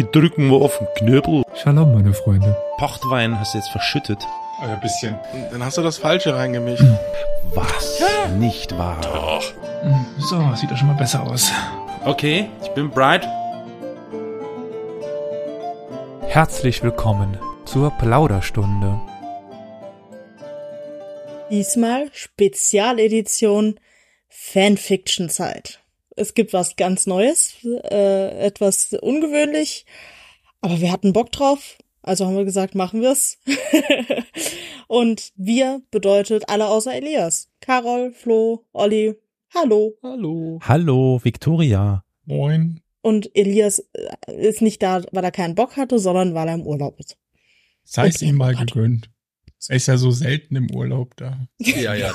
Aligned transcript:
Ich 0.00 0.06
drücken 0.06 0.48
mal 0.48 0.62
auf 0.62 0.78
den 0.78 0.86
Knöbel. 0.94 1.42
Shalom, 1.62 1.92
meine 1.92 2.14
Freunde. 2.14 2.56
Pochtwein 2.78 3.38
hast 3.38 3.52
du 3.52 3.58
jetzt 3.58 3.68
verschüttet. 3.68 4.26
Also 4.58 4.72
ein 4.72 4.80
bisschen. 4.80 5.18
Dann 5.52 5.62
hast 5.62 5.76
du 5.76 5.82
das 5.82 5.98
Falsche 5.98 6.34
reingemischt. 6.34 6.82
Was? 7.54 8.02
Nicht 8.38 8.78
wahr? 8.78 8.98
Doch. 9.02 9.52
So, 10.16 10.54
sieht 10.54 10.70
doch 10.70 10.78
schon 10.78 10.86
mal 10.88 10.96
besser 10.96 11.22
aus. 11.22 11.52
Okay, 12.02 12.48
ich 12.62 12.70
bin 12.70 12.88
bright. 12.88 13.28
Herzlich 16.22 16.82
willkommen 16.82 17.36
zur 17.66 17.90
Plauderstunde. 17.98 18.98
Diesmal 21.50 22.08
Spezialedition 22.12 23.78
Fanfiction-Zeit. 24.30 25.79
Es 26.20 26.34
gibt 26.34 26.52
was 26.52 26.76
ganz 26.76 27.06
Neues, 27.06 27.54
äh, 27.64 28.44
etwas 28.44 28.92
ungewöhnlich, 28.92 29.86
aber 30.60 30.78
wir 30.82 30.92
hatten 30.92 31.14
Bock 31.14 31.32
drauf, 31.32 31.78
also 32.02 32.26
haben 32.26 32.36
wir 32.36 32.44
gesagt, 32.44 32.74
machen 32.74 33.00
wir's. 33.00 33.38
Und 34.86 35.32
wir 35.36 35.80
bedeutet 35.90 36.50
alle 36.50 36.66
außer 36.66 36.94
Elias. 36.94 37.48
Carol, 37.62 38.12
Flo, 38.12 38.66
Olli, 38.74 39.14
hallo. 39.54 39.94
Hallo. 40.02 40.58
Hallo, 40.62 41.20
Victoria. 41.24 42.04
Moin. 42.26 42.82
Und 43.00 43.34
Elias 43.34 43.78
äh, 43.94 44.46
ist 44.46 44.60
nicht 44.60 44.82
da, 44.82 45.02
weil 45.12 45.24
er 45.24 45.32
keinen 45.32 45.54
Bock 45.54 45.78
hatte, 45.78 45.98
sondern 45.98 46.34
weil 46.34 46.48
er 46.48 46.54
im 46.54 46.66
Urlaub 46.66 47.00
ist. 47.00 47.16
Sei 47.82 48.08
es 48.08 48.20
ihm 48.20 48.34
mal 48.36 48.54
gegönnt. 48.54 49.08
Er 49.68 49.76
ist 49.76 49.86
ja 49.88 49.96
so 49.98 50.10
selten 50.10 50.56
im 50.56 50.70
Urlaub 50.74 51.14
da. 51.16 51.38
Ja, 51.58 51.94
ja. 51.94 52.14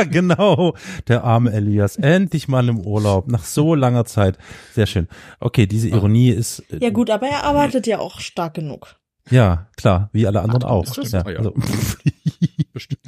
genau, 0.10 0.74
der 1.06 1.22
arme 1.24 1.52
Elias. 1.52 1.96
Endlich 1.96 2.48
mal 2.48 2.66
im 2.68 2.80
Urlaub, 2.80 3.28
nach 3.28 3.44
so 3.44 3.74
langer 3.74 4.06
Zeit. 4.06 4.38
Sehr 4.72 4.86
schön. 4.86 5.06
Okay, 5.38 5.66
diese 5.66 5.88
Ironie 5.88 6.30
ist. 6.30 6.60
äh, 6.72 6.78
Ja 6.82 6.90
gut, 6.90 7.10
aber 7.10 7.26
er 7.28 7.44
arbeitet 7.44 7.86
ja 7.86 7.98
auch 7.98 8.20
stark 8.20 8.54
genug. 8.54 8.96
Ja, 9.30 9.68
klar, 9.76 10.08
wie 10.12 10.26
alle 10.26 10.40
anderen 10.40 10.64
Ach, 10.64 10.68
auch. 10.70 10.84
das 10.86 10.94
stimmt. 10.94 11.12
Ja, 11.12 11.22
Ah, 11.26 11.30
ja. 11.30 11.38
also, 11.38 11.52
Bestimmt. 12.72 13.00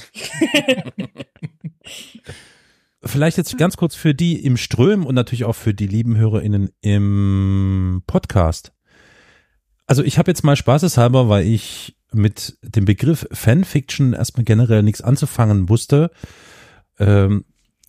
vielleicht 3.05 3.37
jetzt 3.39 3.57
ganz 3.59 3.77
kurz 3.77 3.95
für 3.95 4.15
die 4.15 4.45
im 4.45 4.57
Ström 4.57 5.07
und 5.07 5.15
natürlich 5.15 5.45
auch 5.45 5.55
für 5.55 5.75
die 5.75 5.87
lieben 5.87 6.17
HörerInnen 6.17 6.71
im 6.81 8.03
Podcast. 8.07 8.73
Also 9.87 10.03
ich 10.03 10.19
habe 10.19 10.31
jetzt 10.31 10.45
mal 10.45 10.57
spaßeshalber, 10.57 11.29
weil 11.29 11.47
ich 11.47 11.97
mit 12.13 12.59
dem 12.63 12.85
Begriff 12.85 13.27
Fanfiction 13.33 14.13
erstmal 14.13 14.45
generell 14.45 14.83
nichts 14.83 15.01
anzufangen 15.01 15.69
wusste, 15.69 16.11
ähm, 16.99 17.45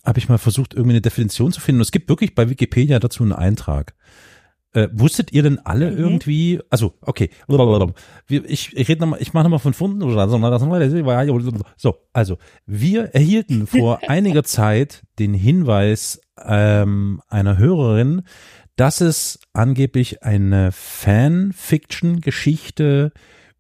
habe 0.06 0.20
ich 0.20 0.30
mal 0.30 0.38
versucht, 0.38 0.74
irgendwie 0.74 0.94
eine 0.94 1.02
Definition 1.02 1.52
zu 1.52 1.62
finden. 1.62 1.80
Und 1.80 1.84
es 1.84 1.92
gibt 1.92 2.10
wirklich 2.10 2.36
bei 2.36 2.50
Wikipedia 2.50 3.00
dazu 3.00 3.24
einen 3.24 3.34
Eintrag. 3.34 3.96
Äh, 4.72 4.88
wusstet 4.94 5.34
ihr 5.34 5.42
denn 5.42 5.58
alle 5.58 5.90
Mhm. 5.90 5.98
irgendwie, 5.98 6.60
also 6.70 6.94
okay, 7.02 7.32
ich, 8.30 8.78
ich 8.78 8.88
rede 8.88 9.02
nochmal, 9.02 9.20
ich 9.20 9.34
mache 9.34 9.46
nochmal 9.46 9.58
von 9.58 9.74
vorne, 9.74 9.96
so, 11.76 11.96
also 12.14 12.38
wir 12.68 13.06
erhielten 13.16 13.66
vor 13.66 14.02
einiger 14.10 14.44
Zeit 14.44 15.02
den 15.18 15.34
Hinweis 15.34 16.22
ähm, 16.46 17.20
einer 17.28 17.58
Hörerin, 17.58 18.22
dass 18.76 19.02
es 19.02 19.40
angeblich 19.54 20.22
eine 20.22 20.72
Fanfiction-Geschichte 20.72 23.12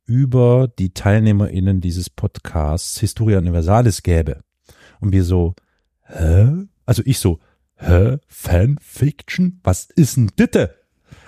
über 0.09 0.67
die 0.79 0.89
TeilnehmerInnen 0.91 1.81
dieses 1.81 2.09
Podcasts 2.09 2.99
Historia 2.99 3.37
Universalis 3.37 4.01
gäbe. 4.01 4.41
Und 4.99 5.11
wir 5.13 5.23
so, 5.23 5.53
hä? 6.01 6.49
Also 6.87 7.03
ich 7.05 7.19
so, 7.19 7.39
hä? 7.75 8.17
Fanfiction? 8.27 9.59
Was 9.63 9.85
ist 9.95 10.17
denn 10.17 10.31
bitte? 10.35 10.75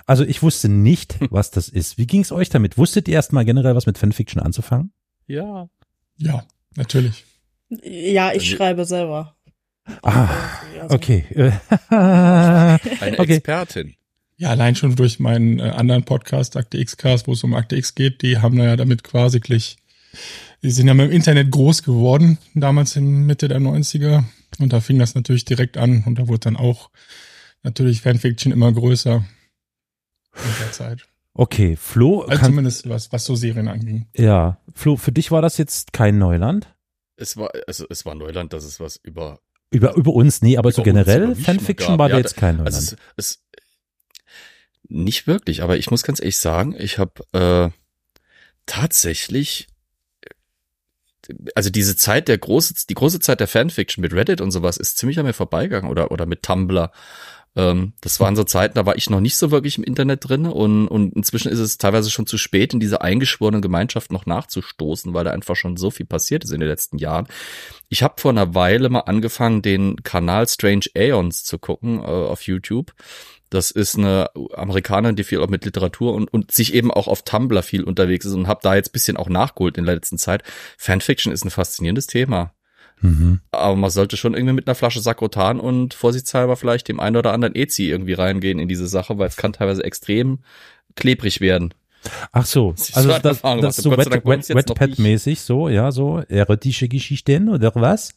Also 0.08 0.24
ich 0.26 0.42
wusste 0.42 0.68
nicht, 0.68 1.20
was 1.32 1.52
das 1.52 1.70
ist. 1.70 2.00
Wie 2.00 2.08
ging 2.08 2.22
es 2.22 2.32
euch 2.32 2.50
damit? 2.50 2.78
Wusstet 2.80 3.08
ihr 3.08 3.14
erstmal 3.14 3.46
generell 3.46 3.76
was 3.76 3.86
mit 3.86 4.00
Fanfiction 4.00 4.42
anzufangen? 4.42 4.92
Ja. 5.28 5.70
Ja, 6.18 6.44
natürlich. 6.76 7.26
Ja, 7.70 8.30
ich 8.34 8.42
Also- 8.44 8.56
schreibe 8.56 8.86
selber. 8.86 9.36
Ah, 10.02 10.28
Also- 10.82 10.96
okay. 10.96 11.26
Eine 11.90 12.80
Okay. 13.20 13.36
Expertin. 13.36 13.94
Ja, 14.42 14.50
allein 14.50 14.76
schon 14.76 14.96
durch 14.96 15.20
meinen 15.20 15.60
äh, 15.60 15.70
anderen 15.70 16.04
Podcast, 16.04 16.58
Akte 16.58 16.80
X-Cast, 16.80 17.28
wo 17.28 17.34
es 17.34 17.44
um 17.44 17.54
Akte 17.54 17.76
X 17.76 17.94
geht, 17.94 18.24
die 18.24 18.40
haben 18.40 18.58
da 18.58 18.66
ja 18.66 18.76
damit 18.76 19.04
quasi 19.04 19.40
gleich, 19.40 19.78
die 20.64 20.72
sind 20.72 20.88
ja 20.88 20.96
mit 20.96 21.12
dem 21.12 21.16
Internet 21.16 21.52
groß 21.52 21.84
geworden, 21.84 22.40
damals 22.56 22.96
in 22.96 23.28
Mitte 23.28 23.48
der 23.48 23.60
90er. 23.60 24.24
Und 24.58 24.74
da 24.74 24.82
fing 24.82 24.98
das 24.98 25.14
natürlich 25.14 25.46
direkt 25.46 25.78
an 25.78 26.04
und 26.08 26.18
da 26.18 26.28
wurde 26.28 26.40
dann 26.40 26.58
auch 26.58 26.90
natürlich 27.62 28.02
Fanfiction 28.02 28.52
immer 28.52 28.72
größer 28.72 29.24
in 30.34 30.42
der 30.60 30.72
Zeit. 30.72 31.08
okay, 31.36 31.76
Flo, 31.76 32.22
Also 32.22 32.40
kann, 32.40 32.50
zumindest 32.50 32.90
was, 32.90 33.12
was 33.12 33.24
so 33.26 33.36
Serien 33.36 33.68
anging. 33.68 34.08
ja, 34.18 34.58
Flo, 34.74 34.96
für 34.98 35.12
dich 35.12 35.30
war 35.30 35.44
das 35.44 35.60
jetzt 35.60 35.94
kein 35.94 36.18
Neuland? 36.18 36.68
Es 37.16 37.38
war, 37.38 37.52
also 37.68 37.86
es 37.92 38.08
war 38.08 38.16
Neuland, 38.16 38.54
dass 38.54 38.64
es 38.64 38.80
was 38.80 38.96
über 38.98 39.40
Über, 39.70 39.96
über 39.96 40.14
uns, 40.14 40.42
nee, 40.42 40.58
aber 40.58 40.72
so 40.72 40.82
generell, 40.82 41.36
Fanfiction 41.36 41.90
gab. 41.92 42.00
war 42.00 42.10
da 42.10 42.16
Ja, 42.16 42.22
jetzt 42.22 42.36
kein 42.38 42.56
Neuland. 42.58 42.76
Also 42.76 42.96
es, 43.18 43.36
es 43.36 43.44
nicht 44.92 45.28
wirklich, 45.28 45.64
aber 45.64 45.78
ich 45.78 45.90
muss 45.92 46.04
ganz 46.04 46.20
ehrlich 46.20 46.38
sagen, 46.38 46.76
ich 46.78 46.98
habe 46.98 47.24
äh, 47.34 47.70
tatsächlich 48.66 49.68
also 51.56 51.70
diese 51.70 51.96
Zeit 51.96 52.28
der 52.28 52.38
große 52.38 52.74
die 52.90 52.94
große 52.94 53.20
Zeit 53.20 53.40
der 53.40 53.48
Fanfiction 53.48 54.02
mit 54.02 54.14
Reddit 54.14 54.42
und 54.42 54.52
sowas 54.52 54.78
ist 54.78 54.98
ziemlich 54.98 55.20
an 55.20 55.26
mir 55.26 55.34
vorbeigegangen 55.34 55.90
oder 55.90 56.12
oder 56.12 56.26
mit 56.26 56.44
Tumblr. 56.44 56.92
Ähm, 57.56 57.94
das 58.00 58.20
waren 58.22 58.36
so 58.38 58.46
Zeiten, 58.46 58.76
da 58.76 58.86
war 58.86 58.96
ich 58.96 59.10
noch 59.10 59.20
nicht 59.20 59.36
so 59.36 59.52
wirklich 59.52 59.78
im 59.78 59.84
Internet 59.84 60.28
drin 60.28 60.46
und 60.46 60.88
und 60.88 61.16
inzwischen 61.16 61.52
ist 61.52 61.60
es 61.60 61.78
teilweise 61.78 62.10
schon 62.10 62.26
zu 62.26 62.38
spät 62.38 62.74
in 62.74 62.80
diese 62.80 63.02
eingeschworenen 63.02 63.62
Gemeinschaft 63.62 64.12
noch 64.12 64.26
nachzustoßen, 64.26 65.14
weil 65.14 65.26
da 65.26 65.32
einfach 65.32 65.56
schon 65.56 65.78
so 65.78 65.92
viel 65.92 66.06
passiert 66.06 66.44
ist 66.44 66.52
in 66.52 66.60
den 66.62 66.70
letzten 66.70 66.98
Jahren. 66.98 67.28
Ich 67.90 68.04
habe 68.04 68.16
vor 68.18 68.32
einer 68.32 68.56
Weile 68.56 68.90
mal 68.90 69.02
angefangen, 69.02 69.62
den 69.62 70.02
Kanal 70.04 70.48
Strange 70.48 70.86
Aeons 70.96 71.44
zu 71.44 71.60
gucken 71.60 72.00
äh, 72.00 72.04
auf 72.04 72.44
YouTube. 72.44 72.94
Das 73.52 73.70
ist 73.70 73.98
eine 73.98 74.30
Amerikanerin, 74.56 75.18
die 75.18 75.26
viel 75.26 75.42
auch 75.42 75.50
mit 75.50 75.66
Literatur 75.66 76.14
und, 76.14 76.34
und 76.34 76.52
sich 76.52 76.74
eben 76.74 76.90
auch 76.90 77.10
auf 77.10 77.24
Tumblr 77.24 77.62
viel 77.62 77.84
unterwegs 77.84 78.26
ist 78.26 78.34
und 78.34 78.48
habe 78.48 78.62
da 78.64 78.76
jetzt 78.76 78.94
bisschen 78.94 79.18
auch 79.18 79.28
nachgeholt 79.28 79.78
in 79.78 79.86
der 79.86 79.96
letzten 79.96 80.18
Zeit. 80.18 80.44
Fanfiction 80.78 81.34
ist 81.34 81.44
ein 81.44 81.52
faszinierendes 81.52 82.08
Thema. 82.08 82.54
mhm. 83.02 83.42
Aber 83.52 83.76
man 83.76 83.90
sollte 83.90 84.16
schon 84.16 84.36
irgendwie 84.36 84.54
mit 84.54 84.68
einer 84.68 84.76
Flasche 84.76 85.02
Sakrotan 85.02 85.60
und 85.60 85.94
vorsichtshalber 85.94 86.56
vielleicht 86.56 86.88
dem 86.88 87.02
einen 87.02 87.18
oder 87.18 87.34
anderen 87.34 87.54
Ezi 87.54 87.90
irgendwie 87.90 88.14
reingehen 88.14 88.58
in 88.58 88.70
diese 88.70 88.88
Sache, 88.88 89.18
weil 89.18 89.28
es 89.28 89.36
kann 89.36 89.52
teilweise 89.52 89.84
extrem 89.84 90.40
klebrig 90.96 91.42
werden. 91.42 91.74
Ach 92.32 92.46
so, 92.46 92.72
Das 92.72 92.96
also 92.96 93.10
das, 93.10 93.24
Erfahrung, 93.24 93.62
das 93.62 93.78
was 93.78 93.84
so 93.84 93.92
Wet, 93.92 94.10
Wet, 94.10 94.50
Wetpad-mäßig, 94.50 95.42
so, 95.42 95.68
ja, 95.68 95.92
so 95.92 96.20
erotische 96.30 96.88
Geschichten 96.88 97.50
oder 97.50 97.74
was? 97.76 98.14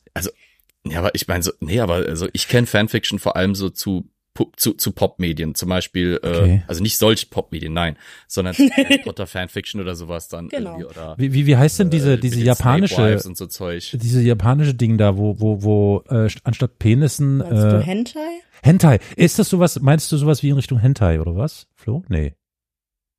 Ja, 0.86 1.00
aber 1.00 1.14
ich 1.14 1.26
meine 1.28 1.42
so, 1.42 1.50
nee, 1.60 1.80
aber 1.80 1.94
also 1.94 2.28
ich 2.32 2.46
kenne 2.46 2.66
Fanfiction 2.66 3.18
vor 3.18 3.36
allem 3.36 3.54
so 3.54 3.68
zu 3.70 4.08
zu, 4.56 4.72
zu 4.72 4.92
Popmedien, 4.92 5.54
zum 5.54 5.68
Beispiel, 5.68 6.18
Okay. 6.22 6.56
äh, 6.56 6.60
also 6.66 6.82
nicht 6.82 6.98
solche 6.98 7.26
Popmedien, 7.26 7.72
nein, 7.72 7.96
sondern 8.26 8.54
Harry 8.76 8.98
Potter 8.98 9.26
Fanfiction 9.26 9.80
oder 9.80 9.94
sowas 9.94 10.28
dann 10.28 10.48
Genau. 10.48 10.70
irgendwie 10.78 10.84
oder 10.86 11.14
Wie, 11.18 11.32
wie, 11.32 11.46
wie 11.46 11.56
heißt 11.56 11.78
denn 11.78 11.90
diese, 11.90 12.14
äh, 12.14 12.18
diese 12.18 12.40
japanische, 12.40 13.20
und 13.24 13.36
so 13.36 13.46
Zeug. 13.46 13.90
diese 13.94 14.20
japanische 14.22 14.74
Ding 14.74 14.98
da, 14.98 15.16
wo, 15.16 15.38
wo, 15.40 15.62
wo, 15.62 16.02
äh, 16.08 16.26
st- 16.26 16.40
anstatt 16.44 16.78
Penissen, 16.78 17.38
Meinst 17.38 17.52
du 17.62 17.78
äh, 17.78 17.82
Hentai? 17.82 18.40
Hentai. 18.62 18.98
Ist 19.16 19.38
das 19.38 19.48
sowas, 19.50 19.78
meinst 19.80 20.10
du 20.10 20.16
sowas 20.16 20.42
wie 20.42 20.48
in 20.48 20.56
Richtung 20.56 20.78
Hentai 20.78 21.20
oder 21.20 21.36
was? 21.36 21.66
Flo? 21.74 22.02
Nee. 22.08 22.34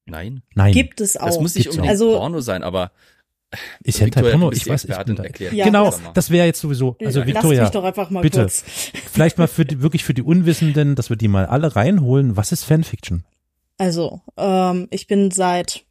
Nein, 0.07 0.41
Nein. 0.53 0.71
Gibt 0.73 1.01
es 1.01 1.17
auch. 1.17 1.25
das 1.25 1.39
muss 1.39 1.55
nicht 1.55 1.63
gibt's 1.65 1.77
unbedingt 1.77 2.01
auch. 2.01 2.19
Porno 2.19 2.39
sein, 2.39 2.61
aber 2.63 2.91
ist 3.83 3.99
Victoria, 3.99 4.31
Hentai 4.31 4.37
Porno? 4.37 4.51
Ich 4.51 4.67
weiß, 4.67 4.85
ich 4.85 4.97
bin 5.05 5.15
da. 5.15 5.23
Ja. 5.51 5.65
Genau, 5.65 5.93
das 6.13 6.29
wäre 6.29 6.45
jetzt 6.45 6.59
sowieso, 6.59 6.95
also 7.03 7.19
Lass 7.19 7.27
Victoria, 7.27 7.61
mich 7.63 7.71
doch 7.71 7.83
einfach 7.83 8.09
mal 8.09 8.21
bitte. 8.21 8.41
kurz. 8.41 8.63
vielleicht 9.11 9.37
mal 9.37 9.47
für 9.47 9.65
die, 9.65 9.81
wirklich 9.81 10.03
für 10.03 10.13
die 10.13 10.21
Unwissenden, 10.21 10.95
dass 10.95 11.09
wir 11.09 11.17
die 11.17 11.27
mal 11.27 11.45
alle 11.45 11.75
reinholen. 11.75 12.37
Was 12.37 12.51
ist 12.51 12.63
Fanfiction? 12.63 13.23
Also, 13.77 14.21
ähm, 14.37 14.87
ich 14.91 15.07
bin 15.07 15.31
seit 15.31 15.85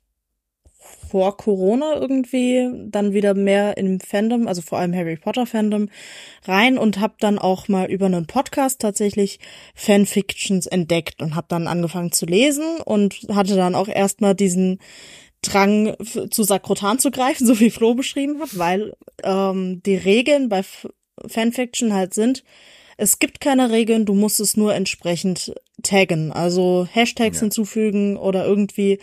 vor 1.14 1.36
Corona 1.36 1.94
irgendwie 1.94 2.68
dann 2.88 3.12
wieder 3.12 3.34
mehr 3.34 3.76
im 3.76 4.00
Fandom, 4.00 4.48
also 4.48 4.62
vor 4.62 4.78
allem 4.78 4.92
Harry 4.92 5.16
Potter 5.16 5.46
Fandom, 5.46 5.88
rein 6.44 6.76
und 6.76 6.98
habe 6.98 7.14
dann 7.20 7.38
auch 7.38 7.68
mal 7.68 7.88
über 7.88 8.06
einen 8.06 8.26
Podcast 8.26 8.80
tatsächlich 8.80 9.38
Fanfictions 9.76 10.66
entdeckt 10.66 11.22
und 11.22 11.36
habe 11.36 11.46
dann 11.48 11.68
angefangen 11.68 12.10
zu 12.10 12.26
lesen 12.26 12.64
und 12.84 13.14
hatte 13.32 13.54
dann 13.54 13.76
auch 13.76 13.86
erstmal 13.86 14.34
diesen 14.34 14.80
Drang 15.44 15.94
zu 16.30 16.42
Sakrotan 16.42 16.98
zu 16.98 17.10
greifen, 17.10 17.46
so 17.48 17.60
wie 17.60 17.70
Flo 17.70 17.94
beschrieben 17.94 18.40
hat, 18.40 18.58
weil 18.58 18.94
ähm, 19.22 19.82
die 19.84 19.96
Regeln 19.96 20.48
bei 20.48 20.58
F 20.58 20.88
Fanfiction 21.26 21.94
halt 21.94 22.12
sind, 22.12 22.42
es 22.96 23.18
gibt 23.18 23.40
keine 23.40 23.70
Regeln, 23.70 24.04
du 24.04 24.14
musst 24.14 24.40
es 24.40 24.56
nur 24.56 24.74
entsprechend 24.74 25.54
taggen, 25.82 26.32
also 26.32 26.86
Hashtags 26.90 27.36
Ja. 27.36 27.40
hinzufügen 27.42 28.16
oder 28.16 28.44
irgendwie 28.46 28.98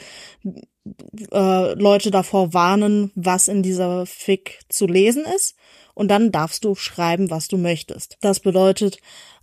äh, 1.31 1.73
Leute 1.73 2.11
davor 2.11 2.53
warnen, 2.53 3.11
was 3.15 3.47
in 3.47 3.63
dieser 3.63 4.05
Fic 4.05 4.59
zu 4.69 4.87
lesen 4.87 5.23
ist. 5.35 5.55
Und 5.93 6.07
dann 6.07 6.31
darfst 6.31 6.63
du 6.63 6.75
schreiben, 6.75 7.29
was 7.29 7.47
du 7.47 7.57
möchtest. 7.57 8.17
Das 8.21 8.39
bedeutet, 8.39 8.97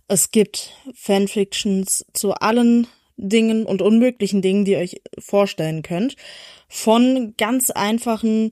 es 0.07 0.31
gibt 0.31 0.71
Fanfictions 0.95 2.05
zu 2.13 2.33
allen 2.33 2.87
Dingen 3.17 3.65
und 3.65 3.81
unmöglichen 3.81 4.41
Dingen, 4.41 4.65
die 4.65 4.71
ihr 4.71 4.79
euch 4.79 5.01
vorstellen 5.19 5.83
könnt. 5.83 6.15
Von 6.69 7.33
ganz 7.37 7.71
einfachen 7.71 8.51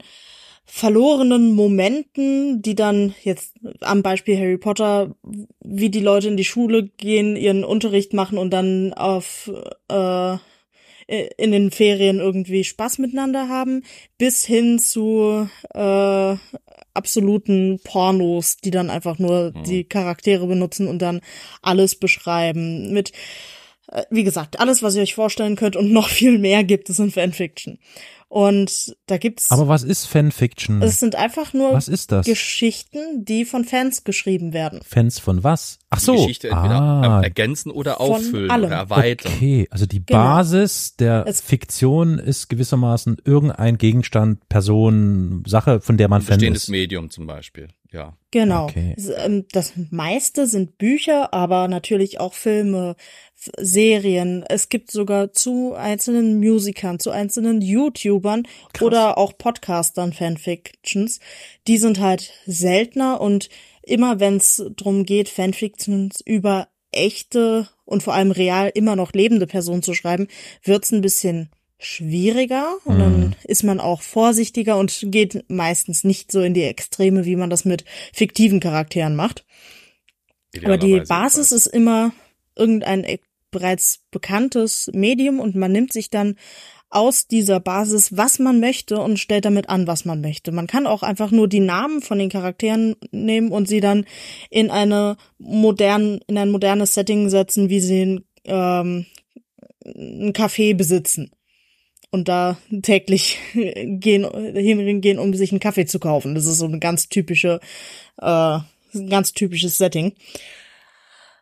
verlorenen 0.66 1.56
Momenten, 1.56 2.62
die 2.62 2.76
dann 2.76 3.16
jetzt 3.24 3.54
am 3.80 4.04
Beispiel 4.04 4.38
Harry 4.38 4.58
Potter, 4.58 5.16
wie 5.64 5.90
die 5.90 6.02
Leute 6.02 6.28
in 6.28 6.36
die 6.36 6.44
Schule 6.44 6.90
gehen, 6.98 7.38
ihren 7.38 7.64
Unterricht 7.64 8.14
machen 8.14 8.38
und 8.38 8.52
dann 8.52 8.94
auf 8.94 9.50
äh, 9.90 10.38
in 11.08 11.52
den 11.52 11.72
Ferien 11.72 12.20
irgendwie 12.20 12.66
Spaß 12.66 12.98
miteinander 12.98 13.48
haben, 13.48 13.84
bis 14.18 14.44
hin 14.44 14.78
zu 14.78 15.50
äh, 15.74 16.36
absoluten 16.94 17.80
Pornos, 17.84 18.58
die 18.58 18.72
dann 18.72 18.90
einfach 18.90 19.20
nur 19.20 19.54
Mhm. 19.56 19.64
die 19.64 19.84
Charaktere 19.86 20.48
benutzen 20.48 20.88
und 20.88 21.02
dann 21.02 21.22
alles 21.62 21.96
beschreiben. 21.96 22.92
Mit, 22.92 23.14
wie 24.10 24.24
gesagt, 24.24 24.60
alles, 24.60 24.84
was 24.84 24.96
ihr 24.96 25.02
euch 25.02 25.16
vorstellen 25.16 25.56
könnt 25.56 25.76
und 25.76 25.92
noch 25.92 26.10
viel 26.10 26.38
mehr 26.40 26.64
gibt 26.64 26.90
es 26.90 27.00
in 27.00 27.12
Fanfiction. 27.12 27.80
Und 28.30 28.98
da 29.06 29.18
gibt's, 29.18 29.52
Aber 29.52 29.70
was 29.70 29.84
ist 29.84 30.06
Fanfiction? 30.06 30.82
es 30.82 31.00
sind 31.00 31.16
einfach 31.16 31.54
nur 31.54 31.72
Was 31.72 31.88
ist 31.88 32.12
das? 32.12 32.26
Geschichten, 32.26 33.24
die 33.24 33.46
von 33.46 33.64
Fans 33.64 34.04
geschrieben 34.04 34.52
werden. 34.52 34.82
Fans 34.86 35.18
von 35.18 35.46
was? 35.46 35.80
Ach 35.90 36.00
Die 36.00 36.04
so. 36.06 36.16
Geschichte 36.16 36.50
entweder 36.50 36.82
ah, 36.82 37.22
ergänzen 37.24 37.72
oder 37.72 38.02
auffüllen 38.02 38.52
oder 38.52 38.68
erweitern. 38.76 39.32
okay. 39.34 39.68
Also 39.72 39.86
die 39.86 40.06
Genau. 40.06 40.20
Basis 40.20 40.98
der 40.98 41.24
Es- 41.26 41.40
Fiktion 41.40 42.20
ist 42.20 42.50
gewissermaßen 42.50 43.16
irgendein 43.24 43.78
Gegenstand, 43.78 44.50
Person, 44.50 45.44
Sache, 45.48 45.80
von 45.80 45.96
der 45.96 46.10
man 46.10 46.22
Ein 46.22 46.26
Fan 46.26 46.36
bestehendes 46.40 46.64
ist. 46.64 46.70
Medium 46.70 47.10
zum 47.10 47.28
Beispiel. 47.28 47.70
Ja. 47.92 48.18
Genau. 48.32 48.66
Okay. 48.66 48.96
Ähm, 49.18 49.46
Das 49.52 49.74
meiste 49.92 50.48
sind 50.48 50.78
Bücher, 50.78 51.34
aber 51.34 51.68
natürlich 51.68 52.20
auch 52.20 52.34
Filme, 52.34 52.96
Serien. 53.36 54.44
Es 54.50 54.70
gibt 54.70 54.92
sogar 54.92 55.32
zu 55.32 55.74
einzelnen 55.74 56.40
Musikern, 56.40 57.00
zu 57.00 57.12
einzelnen 57.12 57.62
YouTubern 57.62 58.48
oder 58.82 59.18
auch 59.18 59.38
Podcastern 59.38 60.12
Fanfictions. 60.12 61.20
Die 61.68 61.78
sind 61.78 62.00
halt 62.00 62.34
seltener 62.46 63.22
und 63.22 63.50
immer 63.84 64.20
wenn 64.20 64.38
es 64.38 64.64
drum 64.76 65.06
geht, 65.06 65.30
Fanfictions 65.30 66.20
über 66.26 66.68
echte 66.92 67.70
und 67.86 68.04
vor 68.04 68.14
allem 68.14 68.32
real 68.32 68.72
immer 68.74 68.96
noch 68.96 69.14
lebende 69.14 69.48
Personen 69.48 69.84
zu 69.84 69.94
schreiben, 69.94 70.28
wird's 70.64 70.92
ein 70.92 71.02
bisschen 71.02 71.50
schwieriger 71.80 72.78
und 72.86 72.96
Mhm. 72.96 73.00
dann 73.00 73.36
ist 73.44 73.64
man 73.64 73.80
auch 73.80 74.02
vorsichtiger 74.02 74.78
und 74.78 74.98
geht 75.12 75.46
meistens 75.50 76.04
nicht 76.04 76.32
so 76.32 76.42
in 76.42 76.54
die 76.54 76.64
Extreme, 76.64 77.26
wie 77.26 77.36
man 77.36 77.50
das 77.50 77.66
mit 77.66 77.86
fiktiven 78.14 78.60
Charakteren 78.60 79.16
macht. 79.16 79.46
Aber 80.64 80.78
die 80.78 81.02
Basis 81.02 81.52
ist 81.52 81.68
immer 81.68 82.14
irgendein 82.56 83.04
e- 83.04 83.20
bereits 83.52 84.04
bekanntes 84.12 84.90
Medium 84.94 85.40
und 85.40 85.56
man 85.56 85.72
nimmt 85.72 85.94
sich 85.94 86.10
dann 86.10 86.36
aus 86.90 87.28
dieser 87.28 87.60
Basis, 87.60 88.16
was 88.16 88.40
man 88.40 88.60
möchte 88.60 89.00
und 89.00 89.20
stellt 89.20 89.46
damit 89.46 89.70
an, 89.70 89.88
was 89.88 90.06
man 90.06 90.22
möchte. 90.22 90.52
Man 90.52 90.68
kann 90.68 90.88
auch 90.88 91.04
einfach 91.04 91.32
nur 91.32 91.48
die 91.48 91.60
Namen 91.60 92.02
von 92.02 92.18
den 92.18 92.30
Charakteren 92.30 92.96
nehmen 93.12 93.52
und 93.52 93.68
sie 93.68 93.82
dann 93.82 94.06
in 94.50 94.72
eine 94.72 95.18
modern, 95.38 96.20
in 96.28 96.38
ein 96.38 96.50
modernes 96.50 96.94
Setting 96.94 97.30
setzen, 97.30 97.70
wie 97.70 97.82
sie 97.82 98.02
ein, 98.06 98.26
ähm, 98.46 99.06
ein 99.86 100.34
Café 100.34 100.74
besitzen. 100.76 101.32
Und 102.10 102.28
da 102.30 102.58
täglich 102.84 103.38
gehen, 103.54 104.26
hingehen, 104.56 105.20
um 105.20 105.34
sich 105.34 105.52
einen 105.52 105.60
Kaffee 105.60 105.86
zu 105.86 106.00
kaufen. 106.00 106.36
Das 106.36 106.46
ist 106.46 106.60
so 106.60 106.66
eine 106.66 106.80
ganz 106.80 107.10
typische, 107.10 107.60
äh, 108.18 108.60
ein 108.94 109.10
ganz 109.10 109.34
typisches 109.34 109.78
Setting. 109.78 110.14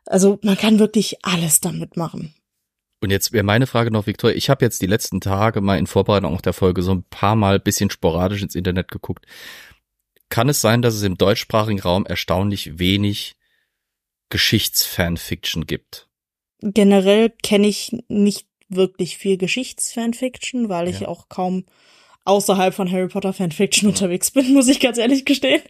Also 0.05 0.39
man 0.43 0.57
kann 0.57 0.79
wirklich 0.79 1.23
alles 1.23 1.61
damit 1.61 1.97
machen. 1.97 2.33
Und 3.01 3.11
jetzt 3.11 3.33
wäre 3.33 3.43
meine 3.43 3.67
Frage 3.67 3.91
noch, 3.91 4.07
Victoria, 4.07 4.35
ich 4.35 4.49
habe 4.49 4.65
jetzt 4.65 4.81
die 4.81 4.87
letzten 4.87 5.21
Tage 5.21 5.61
mal 5.61 5.77
in 5.77 5.87
Vorbereitung 5.87 6.33
auf 6.33 6.41
der 6.41 6.53
Folge 6.53 6.81
so 6.81 6.91
ein 6.91 7.03
paar 7.03 7.35
Mal 7.35 7.59
bisschen 7.59 7.89
sporadisch 7.89 8.41
ins 8.41 8.55
Internet 8.55 8.89
geguckt. 8.89 9.25
Kann 10.29 10.49
es 10.49 10.61
sein, 10.61 10.81
dass 10.81 10.95
es 10.95 11.03
im 11.03 11.17
deutschsprachigen 11.17 11.79
Raum 11.79 12.05
erstaunlich 12.05 12.79
wenig 12.79 13.35
Geschichtsfanfiction 14.29 15.67
gibt? 15.67 16.07
Generell 16.61 17.29
kenne 17.43 17.67
ich 17.67 17.95
nicht 18.07 18.47
wirklich 18.69 19.17
viel 19.17 19.37
Geschichtsfanfiction, 19.37 20.69
weil 20.69 20.87
ich 20.87 21.01
Ja. 21.01 21.07
auch 21.07 21.29
kaum 21.29 21.65
außerhalb 22.27 22.73
von 22.73 22.91
Harry 22.91 23.07
Potter 23.07 23.33
Fanfiction 23.33 23.87
unterwegs 23.89 24.31
bin, 24.31 24.53
muss 24.53 24.67
ich 24.67 24.79
ganz 24.79 24.97
ehrlich 24.97 25.25
gestehen. 25.25 25.61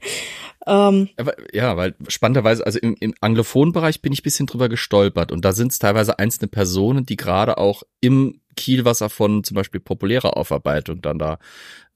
Ähm, 0.65 1.09
Aber, 1.18 1.36
ja, 1.53 1.75
weil 1.77 1.95
spannenderweise, 2.07 2.65
also 2.65 2.80
im, 2.80 2.95
im 3.00 3.13
anglophonen 3.21 3.74
Bereich 3.74 4.01
bin 4.01 4.13
ich 4.13 4.24
bisschen 4.24 4.47
drüber 4.47 4.69
gestolpert 4.69 5.31
und 5.33 5.44
da 5.44 5.51
sind 5.51 5.71
es 5.74 5.80
teilweise 5.80 6.18
einzelne 6.18 6.47
Personen, 6.47 7.06
die 7.06 7.18
gerade 7.18 7.57
auch 7.57 7.83
im 8.00 8.39
Kielwasser 8.56 9.09
von 9.09 9.44
zum 9.44 9.56
Beispiel 9.56 9.81
populärer 9.81 10.38
Aufarbeitung 10.38 11.01
dann 11.01 11.19
da, 11.19 11.39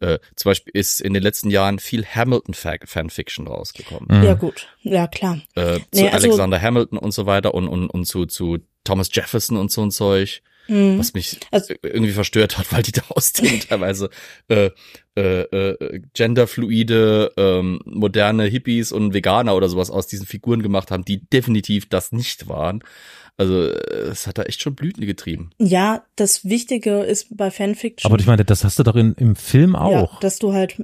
äh, 0.01 0.19
zum 0.35 0.49
Beispiel 0.49 0.71
ist 0.75 0.99
in 0.99 1.13
den 1.13 1.23
letzten 1.23 1.49
Jahren 1.49 1.79
viel 1.79 2.05
Hamilton-Fanfiction 2.05 3.47
rausgekommen. 3.47 4.19
Mhm. 4.19 4.23
Ja 4.25 4.33
gut, 4.33 4.67
ja 4.81 5.07
klar. 5.07 5.39
Äh, 5.55 5.79
Nee, 5.93 6.01
zu 6.01 6.11
also- 6.11 6.27
Alexander 6.27 6.61
Hamilton 6.61 6.97
und 6.99 7.11
so 7.11 7.25
weiter 7.25 7.53
und, 7.53 7.69
und, 7.69 7.89
und 7.89 8.05
zu, 8.05 8.25
zu 8.25 8.57
Thomas 8.83 9.09
Jefferson 9.13 9.55
und 9.57 9.71
so 9.71 9.81
ein 9.83 9.91
Zeug, 9.91 10.41
Mhm. 10.69 10.98
was 11.00 11.13
mich 11.13 11.38
Also- 11.51 11.74
irgendwie 11.83 12.12
verstört 12.13 12.57
hat, 12.57 12.68
weil 12.71 12.83
die 12.83 12.92
da 12.94 13.01
aus 13.10 13.33
denen 13.33 13.60
teilweise 13.69 14.10
äh, 14.48 14.69
äh, 15.18 15.42
äh, 15.42 16.01
genderfluide, 16.13 17.33
ähm, 17.38 17.81
moderne 17.86 18.45
Hippies 18.45 18.92
und 18.92 19.13
Veganer 19.13 19.56
oder 19.56 19.68
sowas 19.68 19.89
aus 19.89 20.07
diesen 20.07 20.25
Figuren 20.25 20.62
gemacht 20.62 20.92
haben, 20.92 21.04
die 21.04 21.25
definitiv 21.27 21.89
das 21.89 22.12
nicht 22.12 22.48
waren. 22.48 22.83
Also 23.38 23.63
äh, 23.69 24.10
es 24.12 24.27
hat 24.27 24.38
da 24.38 24.44
echt 24.44 24.62
schon 24.62 24.75
Blüten 24.75 25.06
getrieben. 25.06 25.50
Ja, 25.60 26.06
das 26.16 26.45
Wichtige 26.45 27.00
ist 27.04 27.36
bei 27.36 27.51
Fanfiction. 27.51 28.10
Aber 28.12 28.19
ich 28.19 28.27
meine, 28.27 28.45
das 28.45 28.63
hast 28.63 28.77
du 28.80 28.83
doch 28.83 28.95
in, 28.95 29.13
im 29.13 29.36
Film 29.36 29.75
auch. 29.75 29.92
Ja, 30.13 30.19
dass 30.21 30.39
du 30.39 30.54
halt 30.54 30.81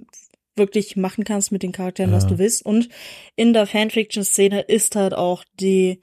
wirklich 0.58 0.96
machen 0.96 1.26
kannst 1.26 1.52
mit 1.52 1.64
den 1.64 1.74
Charakteren, 1.74 2.14
was 2.14 2.24
Ja. 2.24 2.30
du 2.30 2.38
willst. 2.38 2.66
Und 2.66 2.88
in 3.36 3.52
der 3.54 3.68
Fanfiction-Szene 3.68 4.62
ist 4.62 4.96
halt 4.96 5.14
auch 5.14 5.44
die 5.60 6.00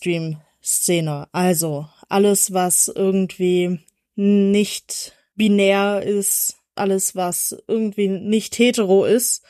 nicht-Mainstream-Szene. 0.00 1.28
Also 1.32 1.88
alles, 2.10 2.52
was 2.52 2.88
irgendwie 2.88 3.80
nicht 4.16 5.12
binär 5.34 6.02
ist, 6.02 6.56
alles, 6.74 7.14
was 7.16 7.56
irgendwie 7.66 8.08
nicht 8.08 8.58
hetero 8.58 9.04
ist. 9.04 9.42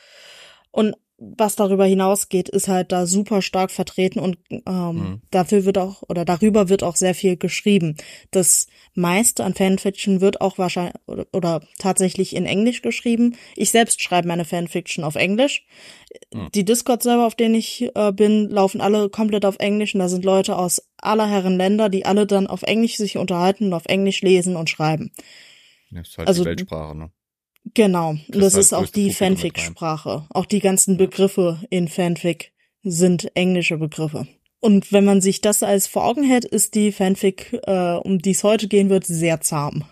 Und 0.71 0.95
was 1.23 1.55
darüber 1.55 1.85
hinausgeht, 1.85 2.49
ist 2.49 2.67
halt 2.67 2.91
da 2.91 3.05
super 3.05 3.43
stark 3.43 3.69
vertreten 3.69 4.19
und 4.19 4.37
ähm, 4.49 4.61
Mhm. 4.95 5.21
dafür 5.29 5.65
wird 5.65 5.77
auch 5.77 6.01
oder 6.09 6.25
darüber 6.25 6.67
wird 6.67 6.81
auch 6.81 6.95
sehr 6.95 7.13
viel 7.13 7.37
geschrieben. 7.37 7.95
Das 8.31 8.65
meiste 8.95 9.43
an 9.43 9.53
Fanfiction 9.53 10.19
wird 10.19 10.41
auch 10.41 10.57
wahrscheinlich 10.57 10.95
oder, 11.05 11.27
oder 11.31 11.61
tatsächlich 11.77 12.35
in 12.35 12.47
Englisch 12.47 12.81
geschrieben. 12.81 13.35
Ich 13.55 13.69
selbst 13.69 14.01
schreibe 14.01 14.27
meine 14.27 14.45
Fanfiction 14.45 15.03
auf 15.03 15.13
Englisch. 15.15 15.63
Mhm. 16.33 16.49
Die 16.55 16.65
Discord-Server, 16.65 17.27
auf 17.27 17.35
denen 17.35 17.53
ich 17.53 17.89
äh, 17.95 18.11
bin, 18.11 18.49
laufen 18.49 18.81
alle 18.81 19.09
komplett 19.09 19.45
auf 19.45 19.57
Englisch 19.59 19.93
und 19.93 19.99
da 19.99 20.09
sind 20.09 20.25
Leute 20.25 20.57
aus 20.57 20.81
aller 20.97 21.29
Herren 21.29 21.55
Länder, 21.57 21.89
die 21.89 22.03
alle 22.05 22.25
dann 22.25 22.47
auf 22.47 22.63
Englisch 22.63 22.97
sich 22.97 23.17
unterhalten 23.17 23.65
und 23.67 23.73
auf 23.73 23.85
Englisch 23.85 24.21
lesen 24.23 24.55
und 24.55 24.71
schreiben. 24.71 25.11
Das 25.91 26.09
ist 26.09 26.17
halt 26.17 26.27
Also- 26.27 26.43
die 26.43 26.49
Weltsprache, 26.49 26.97
ne? 26.97 27.11
Genau. 27.73 28.15
Das 28.27 28.53
das 28.53 28.53
ist 28.55 28.73
auch 28.73 28.87
die 28.87 29.13
Fanfic-Sprache. 29.13 30.25
Auch 30.29 30.45
die 30.45 30.59
ganzen 30.59 30.97
Begriffe 30.97 31.61
in 31.69 31.87
Fanfic 31.87 32.51
sind 32.83 33.35
englische 33.35 33.77
Begriffe. 33.77 34.27
Und 34.59 34.91
wenn 34.91 35.05
man 35.05 35.21
sich 35.21 35.41
das 35.41 35.63
als 35.63 35.87
vor 35.87 36.05
Augen 36.05 36.23
hält, 36.23 36.45
ist 36.45 36.75
die 36.75 36.91
Fanfic, 36.91 37.53
äh, 37.65 37.95
um 37.95 38.19
die 38.19 38.31
es 38.31 38.43
heute 38.43 38.67
gehen 38.67 38.89
wird, 38.89 39.05
sehr 39.05 39.41
zahm. 39.41 39.85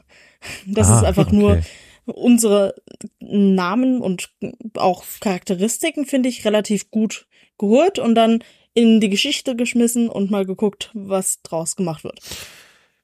Das 0.67 0.89
Ah, 0.89 0.99
ist 0.99 1.05
einfach 1.05 1.27
okay. 1.31 1.35
nur 1.35 1.61
unsere 2.05 2.75
Namen 3.19 4.01
und 4.01 4.29
auch 4.75 5.03
Charakteristiken, 5.19 6.05
finde 6.05 6.29
ich, 6.29 6.45
relativ 6.45 6.89
gut 6.91 7.27
geholt 7.57 7.99
und 7.99 8.15
dann 8.15 8.43
in 8.73 8.99
die 8.99 9.09
Geschichte 9.09 9.55
geschmissen 9.55 10.09
und 10.09 10.31
mal 10.31 10.45
geguckt, 10.45 10.91
was 10.93 11.41
draus 11.41 11.75
gemacht 11.75 12.03
wird. 12.03 12.19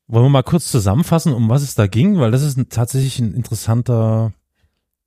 Wollen 0.07 0.25
wir 0.25 0.29
mal 0.29 0.43
kurz 0.43 0.71
zusammenfassen, 0.71 1.33
um 1.33 1.49
was 1.49 1.63
es 1.63 1.75
da 1.75 1.87
ging, 1.87 2.19
weil 2.19 2.31
das 2.31 2.43
ist 2.43 2.57
ein, 2.57 2.69
tatsächlich 2.69 3.19
ein 3.19 3.33
interessanter 3.33 4.33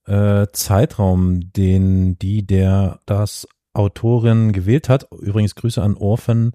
äh, 0.09 0.47
Zeitraum, 0.53 1.53
den 1.53 2.19
die 2.19 2.47
der 2.47 3.01
das 3.07 3.47
Autorin 3.75 4.53
gewählt 4.53 4.89
hat. 4.89 5.07
Übrigens 5.21 5.55
Grüße 5.55 5.81
an 5.83 5.97
Orphan, 5.97 6.53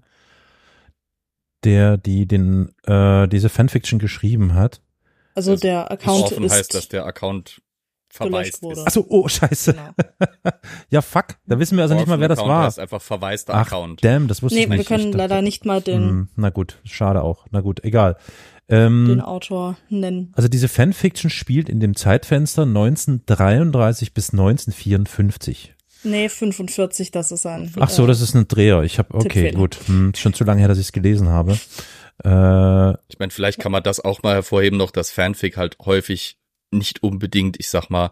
der 1.64 1.96
die 1.96 2.26
den 2.26 2.74
äh, 2.86 3.26
diese 3.28 3.48
Fanfiction 3.48 3.98
geschrieben 3.98 4.54
hat. 4.54 4.80
Also 5.34 5.52
Das 5.52 5.60
der 5.60 5.90
Account 5.90 6.24
Offen 6.24 6.44
ist 6.44 6.52
heißt, 6.52 6.74
dass 6.74 6.88
der 6.88 7.06
Account 7.06 7.60
verwaist 8.08 8.62
wurde. 8.62 8.80
ist. 8.80 8.86
Achso, 8.86 9.04
oh 9.08 9.26
Scheiße. 9.26 9.72
genau. 9.72 9.90
Ja, 10.90 11.02
fuck, 11.02 11.36
da 11.46 11.58
wissen 11.58 11.76
wir 11.76 11.82
also 11.82 11.94
nicht 11.96 12.06
mal, 12.06 12.20
wer 12.20 12.28
das 12.28 12.38
Orphan-Account 12.38 12.58
war. 12.60 12.66
heißt 12.66 12.78
einfach 12.78 13.02
verwaister 13.02 13.54
Ach, 13.54 13.66
Account. 13.66 14.04
damn, 14.04 14.28
das 14.28 14.42
wusste 14.42 14.56
Nee, 14.58 14.64
ich 14.64 14.68
nicht. 14.68 14.78
wir 14.90 14.96
können 14.96 15.12
leider 15.12 15.42
nicht 15.42 15.64
mal 15.64 15.80
den, 15.80 16.08
Hm, 16.08 16.28
na 16.36 16.50
gut, 16.50 16.78
schade 16.84 17.22
auch. 17.22 17.46
Na 17.50 17.60
gut, 17.60 17.82
egal. 17.82 18.16
Ähm, 18.68 19.06
den 19.08 19.20
Autor 19.20 19.76
nennen. 19.90 20.32
Also 20.34 20.48
diese 20.48 20.68
Fanfiction 20.68 21.30
spielt 21.30 21.68
in 21.68 21.80
dem 21.80 21.94
Zeitfenster 21.96 22.62
1933 22.62 24.14
bis 24.14 24.30
1954. 24.30 25.74
Nee, 26.04 26.28
45, 26.28 27.10
das 27.10 27.32
ist 27.32 27.46
ein. 27.46 27.72
Ach 27.80 27.88
so, 27.90 28.04
äh, 28.04 28.06
das 28.06 28.20
ist 28.20 28.34
ein 28.34 28.46
Dreher. 28.48 28.82
Ich 28.82 28.98
habe 28.98 29.14
okay, 29.14 29.22
Tippfehler. 29.28 29.56
gut, 29.58 29.78
hm, 29.86 30.12
schon 30.14 30.34
zu 30.34 30.44
lange 30.44 30.60
her, 30.60 30.68
dass 30.68 30.78
ich 30.78 30.86
es 30.86 30.92
gelesen 30.92 31.28
habe. 31.28 31.52
Äh, 32.22 32.90
Ich 33.08 33.18
meine, 33.18 33.30
vielleicht 33.30 33.58
kann 33.58 33.72
man 33.72 33.82
das 33.82 34.00
auch 34.00 34.22
mal 34.22 34.34
hervorheben 34.34 34.78
noch, 34.78 34.90
dass 34.90 35.10
Fanfic 35.10 35.56
halt 35.56 35.76
häufig 35.84 36.38
nicht 36.70 37.02
unbedingt, 37.02 37.58
ich 37.58 37.68
sag 37.68 37.88
mal, 37.88 38.10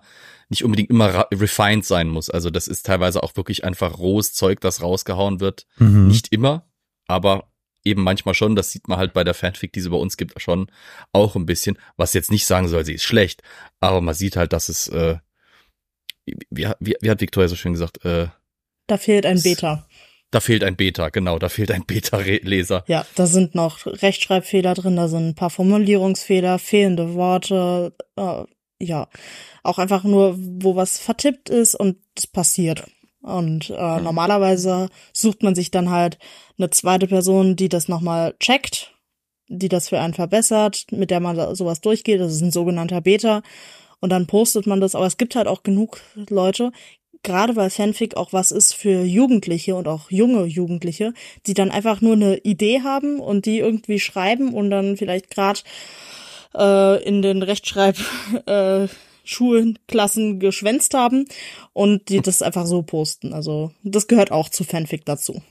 nicht 0.49 0.65
unbedingt 0.65 0.91
immer 0.91 1.27
refined 1.33 1.85
sein 1.85 2.09
muss. 2.09 2.31
Also 2.31 2.51
das 2.51 2.69
ist 2.69 2.87
teilweise 2.87 3.23
auch 3.23 3.37
wirklich 3.37 3.65
einfach 3.65 3.99
rohes 3.99 4.33
Zeug, 4.35 4.61
das 4.61 4.83
rausgehauen 4.83 5.41
wird. 5.41 5.67
mhm. 5.79 6.09
Nicht 6.09 6.33
immer, 6.33 6.67
aber 7.07 7.52
eben 7.85 8.03
manchmal 8.03 8.35
schon. 8.35 8.57
Das 8.57 8.71
sieht 8.71 8.89
man 8.89 8.99
halt 8.99 9.13
bei 9.13 9.25
der 9.25 9.35
Fanfic, 9.35 9.73
die 9.73 9.81
es 9.81 9.89
bei 9.91 9.97
uns 9.97 10.17
gibt, 10.17 10.41
schon 10.41 10.71
auch 11.13 11.37
ein 11.37 11.47
bisschen. 11.47 11.79
Was 11.97 12.15
jetzt 12.15 12.31
nicht 12.31 12.47
sagen 12.47 12.69
soll, 12.69 12.85
sie 12.85 12.95
ist 12.95 13.05
schlecht, 13.05 13.43
aber 13.81 14.01
man 14.01 14.15
sieht 14.15 14.37
halt, 14.37 14.53
dass 14.53 14.69
es, 14.69 14.89
äh, 14.89 15.17
wie, 16.25 16.69
wie, 16.81 16.97
wie 17.01 17.11
hat 17.11 17.21
Victoria 17.21 17.49
so 17.49 17.57
schön 17.57 17.73
gesagt, 17.73 18.05
äh, 18.05 18.29
Da 18.87 18.97
fehlt 18.99 19.27
ein 19.27 19.43
Beta. 19.43 19.87
da 20.31 20.41
fehlt 20.41 20.65
ein 20.65 20.77
Beta, 20.77 21.09
genau, 21.11 21.39
da 21.39 21.49
fehlt 21.49 21.71
ein 21.71 21.85
Beta-Leser. 21.85 22.85
Ja, 22.87 23.05
da 23.17 23.27
sind 23.27 23.55
noch 23.55 23.85
Rechtschreibfehler 23.87 24.75
drin, 24.75 24.97
da 24.97 25.09
sind 25.09 25.29
ein 25.29 25.35
paar 25.35 25.51
Formulierungsfehler, 25.51 26.59
fehlende 26.59 27.15
Worte, 27.15 27.95
äh, 28.17 28.45
ja, 28.81 29.09
auch 29.63 29.79
einfach 29.79 30.05
nur, 30.05 30.35
wo 30.39 30.75
was 30.75 30.99
vertippt 30.99 31.51
ist 31.51 31.75
und 31.75 31.99
es 32.17 32.27
passiert. 32.27 32.85
Und 33.23 33.71
äh, 33.71 34.01
normalerweise 34.01 34.89
sucht 35.13 35.43
man 35.43 35.55
sich 35.55 35.71
dann 35.71 35.91
halt 35.91 36.19
eine 36.59 36.71
zweite 36.71 37.07
Person, 37.07 37.57
die 37.57 37.69
das 37.69 37.89
nochmal 37.89 38.35
checkt, 38.41 38.93
die 39.49 39.69
das 39.69 39.89
für 39.89 40.01
einen 40.01 40.15
verbessert, 40.15 40.87
mit 40.91 41.11
der 41.11 41.21
man 41.21 41.37
da 41.37 41.55
sowas 41.55 41.81
durchgeht. 41.81 42.21
Das 42.21 42.33
ist 42.33 42.43
ein 42.43 42.51
sogenannter 42.51 43.01
Beta. 43.01 43.43
Und 44.01 44.11
dann 44.11 44.27
postet 44.27 44.67
man 44.67 44.81
das. 44.81 44.97
Aber 44.97 45.07
es 45.07 45.17
gibt 45.17 45.37
halt 45.37 45.47
auch 45.47 45.63
genug 45.63 46.01
Leute, 46.29 46.73
gerade 47.23 47.55
weil 47.55 47.71
Fanfic 47.71 48.17
auch 48.17 48.33
was 48.33 48.51
ist 48.51 48.75
für 48.75 49.05
Jugendliche 49.05 49.77
und 49.77 49.87
auch 49.87 50.11
junge 50.11 50.45
Jugendliche, 50.45 51.15
die 51.47 51.55
dann 51.55 51.71
einfach 51.71 52.01
nur 52.01 52.15
eine 52.15 52.39
Idee 52.39 52.83
haben 52.83 53.21
und 53.21 53.47
die 53.47 53.59
irgendwie 53.59 54.01
schreiben 54.01 54.53
und 54.53 54.71
dann 54.71 54.97
vielleicht 54.97 55.31
gerade 55.31 55.61
äh, 56.55 57.03
in 57.05 57.23
den 57.23 57.43
Rechtschreib 57.43 57.97
äh, 58.47 58.89
Schulen, 59.25 59.79
Klassen 59.89 60.41
geschwänzt 60.41 60.95
haben 60.95 61.27
und 61.73 62.09
die 62.09 62.21
das 62.21 62.43
einfach 62.43 62.67
so 62.67 62.83
posten. 62.83 63.33
Also 63.33 63.73
das 63.83 64.09
gehört 64.09 64.33
auch 64.33 64.49
zu 64.49 64.65
Fanfic 64.65 65.05
dazu. 65.05 65.43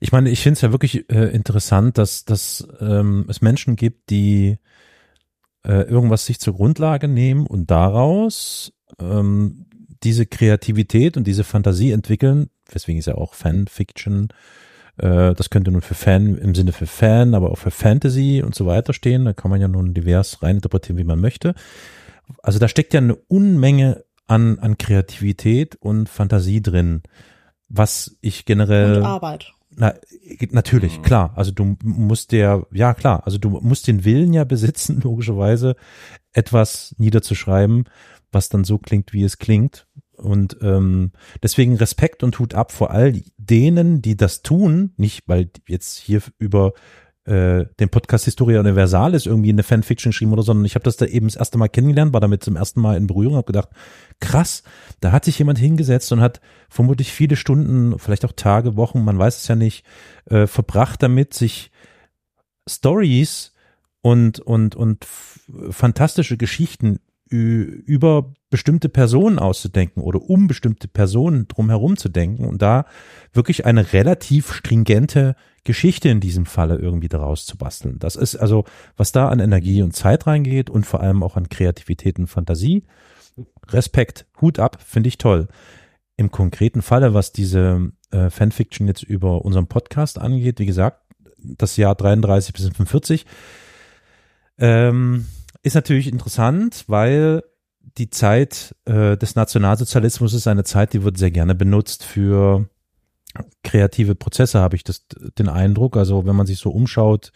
Ich 0.00 0.12
meine, 0.12 0.30
ich 0.30 0.40
finde 0.40 0.54
es 0.54 0.62
ja 0.62 0.72
wirklich 0.72 1.10
äh, 1.10 1.26
interessant, 1.34 1.98
dass, 1.98 2.24
dass 2.24 2.66
ähm, 2.80 3.26
es 3.28 3.42
Menschen 3.42 3.76
gibt, 3.76 4.10
die 4.10 4.58
äh, 5.64 5.82
irgendwas 5.82 6.26
sich 6.26 6.40
zur 6.40 6.54
Grundlage 6.54 7.08
nehmen 7.08 7.46
und 7.46 7.70
daraus 7.70 8.72
ähm, 8.98 9.66
diese 10.02 10.26
Kreativität 10.26 11.16
und 11.16 11.26
diese 11.26 11.44
Fantasie 11.44 11.92
entwickeln, 11.92 12.48
weswegen 12.70 12.98
ist 12.98 13.06
ja 13.06 13.16
auch 13.16 13.34
Fanfiction, 13.34 14.28
äh, 14.96 15.34
das 15.34 15.50
könnte 15.50 15.70
nun 15.70 15.82
für 15.82 15.94
Fan 15.94 16.38
im 16.38 16.54
Sinne 16.54 16.72
für 16.72 16.86
Fan, 16.86 17.34
aber 17.34 17.50
auch 17.50 17.58
für 17.58 17.70
Fantasy 17.70 18.42
und 18.44 18.54
so 18.54 18.66
weiter 18.66 18.92
stehen, 18.92 19.24
da 19.24 19.32
kann 19.32 19.50
man 19.50 19.60
ja 19.60 19.68
nun 19.68 19.94
divers 19.94 20.42
reininterpretieren, 20.42 20.98
wie 20.98 21.04
man 21.04 21.20
möchte. 21.20 21.54
Also 22.42 22.58
da 22.58 22.68
steckt 22.68 22.94
ja 22.94 22.98
eine 23.00 23.14
Unmenge 23.16 24.04
an, 24.26 24.58
an 24.58 24.78
Kreativität 24.78 25.76
und 25.76 26.08
Fantasie 26.08 26.62
drin, 26.62 27.02
was 27.68 28.16
ich 28.20 28.44
generell 28.44 28.98
Und 28.98 29.04
Arbeit. 29.04 29.52
na, 29.74 29.94
natürlich, 30.50 30.98
Mhm. 30.98 31.02
klar. 31.02 31.32
Also 31.36 31.50
du 31.52 31.76
musst 31.82 32.32
der, 32.32 32.66
ja 32.72 32.94
klar, 32.94 33.24
also 33.24 33.38
du 33.38 33.50
musst 33.60 33.86
den 33.86 34.04
Willen 34.04 34.32
ja 34.32 34.44
besitzen, 34.44 35.00
logischerweise, 35.04 35.76
etwas 36.32 36.94
niederzuschreiben, 36.98 37.84
was 38.32 38.48
dann 38.48 38.64
so 38.64 38.78
klingt, 38.78 39.12
wie 39.12 39.24
es 39.24 39.38
klingt. 39.38 39.86
Und 40.16 40.58
ähm, 40.60 41.12
deswegen 41.42 41.76
Respekt 41.76 42.22
und 42.22 42.38
Hut 42.38 42.54
ab 42.54 42.72
vor 42.72 42.90
all 42.90 43.22
denen, 43.38 44.02
die 44.02 44.16
das 44.16 44.42
tun, 44.42 44.92
nicht 44.96 45.22
weil 45.26 45.50
jetzt 45.66 45.98
hier 45.98 46.20
über 46.38 46.72
äh, 47.24 47.66
den 47.78 47.88
Podcast 47.90 48.24
Historia 48.24 48.60
Universalis 48.60 49.26
irgendwie 49.26 49.50
eine 49.50 49.62
Fanfiction 49.62 50.10
geschrieben 50.10 50.32
oder, 50.32 50.42
sondern 50.42 50.64
ich 50.64 50.74
habe 50.74 50.84
das 50.84 50.96
da 50.96 51.06
eben 51.06 51.26
das 51.26 51.36
erste 51.36 51.58
Mal 51.58 51.68
kennengelernt, 51.68 52.12
war 52.12 52.20
damit 52.20 52.42
zum 52.42 52.56
ersten 52.56 52.80
Mal 52.80 52.96
in 52.96 53.06
Berührung, 53.06 53.36
habe 53.36 53.46
gedacht, 53.46 53.68
krass, 54.20 54.62
da 55.00 55.12
hat 55.12 55.24
sich 55.24 55.38
jemand 55.38 55.58
hingesetzt 55.58 56.10
und 56.12 56.20
hat 56.20 56.40
vermutlich 56.68 57.12
viele 57.12 57.36
Stunden, 57.36 57.98
vielleicht 57.98 58.24
auch 58.24 58.32
Tage, 58.32 58.76
Wochen, 58.76 59.04
man 59.04 59.18
weiß 59.18 59.38
es 59.42 59.48
ja 59.48 59.56
nicht, 59.56 59.84
äh, 60.26 60.46
verbracht 60.46 61.02
damit, 61.02 61.34
sich 61.34 61.70
Stories 62.68 63.52
und 64.02 64.40
und 64.40 64.74
und 64.74 65.06
fantastische 65.70 66.36
Geschichten 66.36 67.00
über 67.30 68.32
bestimmte 68.50 68.88
Personen 68.88 69.38
auszudenken 69.38 70.02
oder 70.02 70.20
um 70.20 70.48
bestimmte 70.48 70.88
Personen 70.88 71.46
drumherum 71.46 71.96
zu 71.96 72.08
denken 72.08 72.44
und 72.44 72.60
da 72.60 72.86
wirklich 73.32 73.64
eine 73.64 73.92
relativ 73.92 74.52
stringente 74.52 75.36
Geschichte 75.62 76.08
in 76.08 76.20
diesem 76.20 76.46
Falle 76.46 76.76
irgendwie 76.76 77.08
daraus 77.08 77.46
zu 77.46 77.56
basteln. 77.56 77.98
Das 78.00 78.16
ist 78.16 78.34
also, 78.34 78.64
was 78.96 79.12
da 79.12 79.28
an 79.28 79.38
Energie 79.38 79.82
und 79.82 79.94
Zeit 79.94 80.26
reingeht 80.26 80.70
und 80.70 80.86
vor 80.86 81.00
allem 81.00 81.22
auch 81.22 81.36
an 81.36 81.48
Kreativität 81.48 82.18
und 82.18 82.26
Fantasie. 82.26 82.84
Respekt, 83.68 84.26
Hut 84.40 84.58
ab, 84.58 84.78
finde 84.84 85.08
ich 85.08 85.18
toll. 85.18 85.46
Im 86.16 86.32
konkreten 86.32 86.82
Falle, 86.82 87.14
was 87.14 87.32
diese 87.32 87.92
äh, 88.10 88.30
Fanfiction 88.30 88.88
jetzt 88.88 89.04
über 89.04 89.44
unseren 89.44 89.68
Podcast 89.68 90.18
angeht, 90.18 90.58
wie 90.58 90.66
gesagt, 90.66 91.02
das 91.38 91.76
Jahr 91.76 91.94
33 91.94 92.52
bis 92.52 92.68
45, 92.68 93.24
ähm, 94.58 95.26
ist 95.62 95.74
natürlich 95.74 96.08
interessant, 96.08 96.84
weil 96.86 97.42
die 97.98 98.10
Zeit 98.10 98.74
äh, 98.84 99.16
des 99.16 99.34
Nationalsozialismus 99.34 100.34
ist 100.34 100.46
eine 100.46 100.64
Zeit, 100.64 100.92
die 100.92 101.02
wird 101.02 101.18
sehr 101.18 101.30
gerne 101.30 101.54
benutzt 101.54 102.04
für 102.04 102.68
kreative 103.62 104.14
Prozesse, 104.14 104.60
habe 104.60 104.76
ich 104.76 104.84
das, 104.84 105.06
den 105.38 105.48
Eindruck. 105.48 105.96
Also 105.96 106.26
wenn 106.26 106.36
man 106.36 106.46
sich 106.46 106.58
so 106.58 106.70
umschaut, 106.70 107.32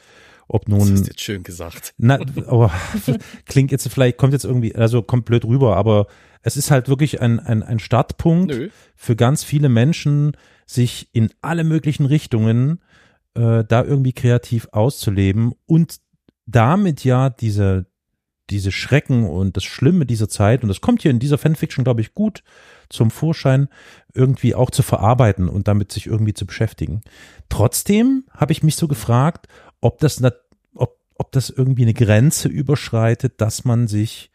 ob 0.48 0.66
Das 0.66 0.78
nun 0.78 0.94
ist 0.94 1.06
jetzt 1.06 1.20
schön 1.20 1.42
gesagt. 1.42 1.94
na, 1.96 2.18
aber 2.46 2.70
klingt 3.46 3.70
jetzt 3.70 3.88
vielleicht, 3.88 4.18
kommt 4.18 4.32
jetzt 4.32 4.44
irgendwie, 4.44 4.74
also 4.74 5.02
kommt 5.02 5.24
blöd 5.24 5.44
rüber, 5.44 5.76
aber 5.76 6.06
es 6.42 6.56
ist 6.56 6.70
halt 6.70 6.88
wirklich 6.88 7.20
ein, 7.20 7.40
ein, 7.40 7.62
ein 7.62 7.78
Startpunkt 7.78 8.54
Nö. 8.54 8.68
für 8.94 9.16
ganz 9.16 9.44
viele 9.44 9.68
Menschen, 9.68 10.36
sich 10.66 11.08
in 11.12 11.30
alle 11.42 11.64
möglichen 11.64 12.06
Richtungen 12.06 12.80
äh, 13.34 13.64
da 13.64 13.82
irgendwie 13.82 14.12
kreativ 14.12 14.68
auszuleben 14.72 15.52
und 15.66 16.00
damit 16.46 17.04
ja 17.04 17.30
diese, 17.30 17.86
diese 18.50 18.72
Schrecken 18.72 19.28
und 19.28 19.56
das 19.56 19.64
Schlimme 19.64 20.06
dieser 20.06 20.28
Zeit, 20.28 20.62
und 20.62 20.68
das 20.68 20.80
kommt 20.80 21.02
hier 21.02 21.10
in 21.10 21.18
dieser 21.18 21.38
Fanfiction, 21.38 21.84
glaube 21.84 22.00
ich, 22.00 22.14
gut 22.14 22.42
zum 22.88 23.10
Vorschein, 23.10 23.68
irgendwie 24.12 24.54
auch 24.54 24.70
zu 24.70 24.82
verarbeiten 24.82 25.48
und 25.48 25.68
damit 25.68 25.92
sich 25.92 26.06
irgendwie 26.06 26.34
zu 26.34 26.46
beschäftigen. 26.46 27.00
Trotzdem 27.48 28.24
habe 28.30 28.52
ich 28.52 28.62
mich 28.62 28.76
so 28.76 28.86
gefragt, 28.88 29.48
ob 29.80 29.98
das, 29.98 30.22
ob, 30.74 30.98
ob 31.14 31.32
das 31.32 31.50
irgendwie 31.50 31.82
eine 31.82 31.94
Grenze 31.94 32.48
überschreitet, 32.48 33.40
dass 33.40 33.64
man 33.64 33.88
sich 33.88 34.30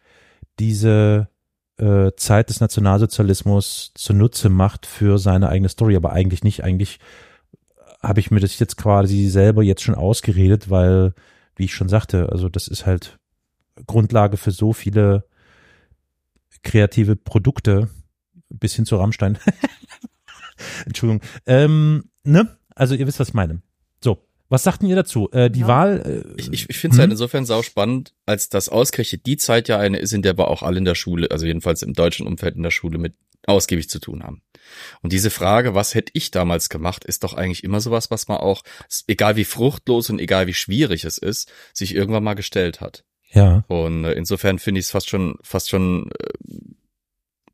diese 0.59 1.29
äh, 1.77 2.11
Zeit 2.17 2.49
des 2.49 2.59
Nationalsozialismus 2.59 3.91
zunutze 3.95 4.49
macht 4.49 4.85
für 4.85 5.17
seine 5.17 5.49
eigene 5.49 5.69
Story, 5.69 5.95
aber 5.95 6.11
eigentlich 6.11 6.43
nicht. 6.43 6.63
Eigentlich 6.63 6.99
habe 8.01 8.19
ich 8.19 8.31
mir 8.31 8.39
das 8.39 8.57
jetzt 8.59 8.77
quasi 8.77 9.27
selber 9.27 9.63
jetzt 9.63 9.83
schon 9.83 9.95
ausgeredet, 9.95 10.69
weil, 10.69 11.13
wie 11.55 11.65
ich 11.65 11.73
schon 11.73 11.89
sagte, 11.89 12.29
also 12.31 12.49
das 12.49 12.67
ist 12.67 12.85
halt 12.85 13.19
Grundlage 13.85 14.37
für 14.37 14.51
so 14.51 14.73
viele 14.73 15.25
kreative 16.63 17.15
Produkte 17.15 17.89
bis 18.49 18.75
hin 18.75 18.85
zu 18.85 18.97
Rammstein. 18.97 19.37
Entschuldigung. 20.85 21.21
Ähm, 21.45 22.05
ne? 22.23 22.57
Also 22.75 22.95
ihr 22.95 23.07
wisst, 23.07 23.19
was 23.19 23.29
ich 23.29 23.33
meine. 23.33 23.61
So, 24.03 24.25
was 24.49 24.63
sagten 24.63 24.87
ihr 24.87 24.95
dazu? 24.95 25.29
Äh, 25.31 25.49
die 25.49 25.61
Ja. 25.61 25.67
Wahl. 25.67 26.23
Äh, 26.37 26.41
Ich, 26.51 26.69
ich, 26.69 26.77
finde 26.77 26.95
es 26.95 26.99
halt 26.99 27.07
hm? 27.07 27.11
insofern 27.11 27.45
sau 27.45 27.61
spannend, 27.61 28.13
als 28.25 28.49
das 28.49 28.69
ausgerechnet 28.69 29.25
die 29.25 29.37
Zeit 29.37 29.67
ja 29.69 29.77
eine 29.77 29.99
ist, 29.99 30.13
in 30.13 30.21
der 30.21 30.37
wir 30.37 30.47
auch 30.47 30.63
alle 30.63 30.79
in 30.79 30.85
der 30.85 30.95
Schule, 30.95 31.31
also 31.31 31.45
jedenfalls 31.45 31.83
im 31.83 31.93
deutschen 31.93 32.27
Umfeld 32.27 32.55
in 32.55 32.63
der 32.63 32.71
Schule 32.71 32.97
mit 32.97 33.13
ausgiebig 33.45 33.89
zu 33.89 33.99
tun 33.99 34.23
haben. 34.23 34.41
Und 35.01 35.13
diese 35.13 35.29
Frage, 35.29 35.73
was 35.73 35.95
hätte 35.95 36.11
ich 36.13 36.31
damals 36.31 36.69
gemacht, 36.69 37.05
ist 37.05 37.23
doch 37.23 37.33
eigentlich 37.33 37.63
immer 37.63 37.79
sowas, 37.79 38.11
was 38.11 38.27
man 38.27 38.37
auch, 38.37 38.63
egal 39.07 39.35
wie 39.35 39.45
fruchtlos 39.45 40.09
und 40.09 40.19
egal 40.19 40.47
wie 40.47 40.53
schwierig 40.53 41.05
es 41.05 41.17
ist, 41.17 41.51
sich 41.73 41.95
irgendwann 41.95 42.23
mal 42.23 42.33
gestellt 42.35 42.81
hat. 42.81 43.05
Ja. 43.31 43.63
Und 43.67 44.05
äh, 44.05 44.13
insofern 44.13 44.59
finde 44.59 44.79
ich 44.79 44.85
es 44.85 44.91
fast 44.91 45.09
schon, 45.09 45.37
fast 45.43 45.69
schon 45.69 46.09
äh, 46.19 46.49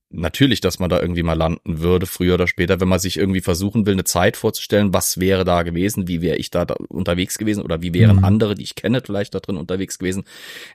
natürlich, 0.10 0.62
dass 0.62 0.80
man 0.80 0.90
da 0.90 1.00
irgendwie 1.02 1.24
mal 1.24 1.34
landen 1.34 1.80
würde, 1.80 2.06
früher 2.06 2.36
oder 2.36 2.48
später, 2.48 2.80
wenn 2.80 2.88
man 2.88 3.00
sich 3.00 3.18
irgendwie 3.18 3.42
versuchen 3.42 3.86
will, 3.86 3.94
eine 3.94 4.04
Zeit 4.04 4.38
vorzustellen, 4.38 4.94
was 4.94 5.20
wäre 5.20 5.44
da 5.44 5.64
gewesen, 5.64 6.08
wie 6.08 6.22
wäre 6.22 6.38
ich 6.38 6.50
da, 6.50 6.66
da 6.66 6.76
unterwegs 6.88 7.38
gewesen 7.38 7.64
oder 7.64 7.82
wie 7.82 7.94
wären 7.94 8.18
Mhm. 8.18 8.24
andere, 8.24 8.56
die 8.56 8.64
ich 8.64 8.76
kenne, 8.76 9.02
vielleicht 9.06 9.36
da 9.36 9.40
drin 9.40 9.58
unterwegs 9.58 10.00
gewesen. 10.00 10.24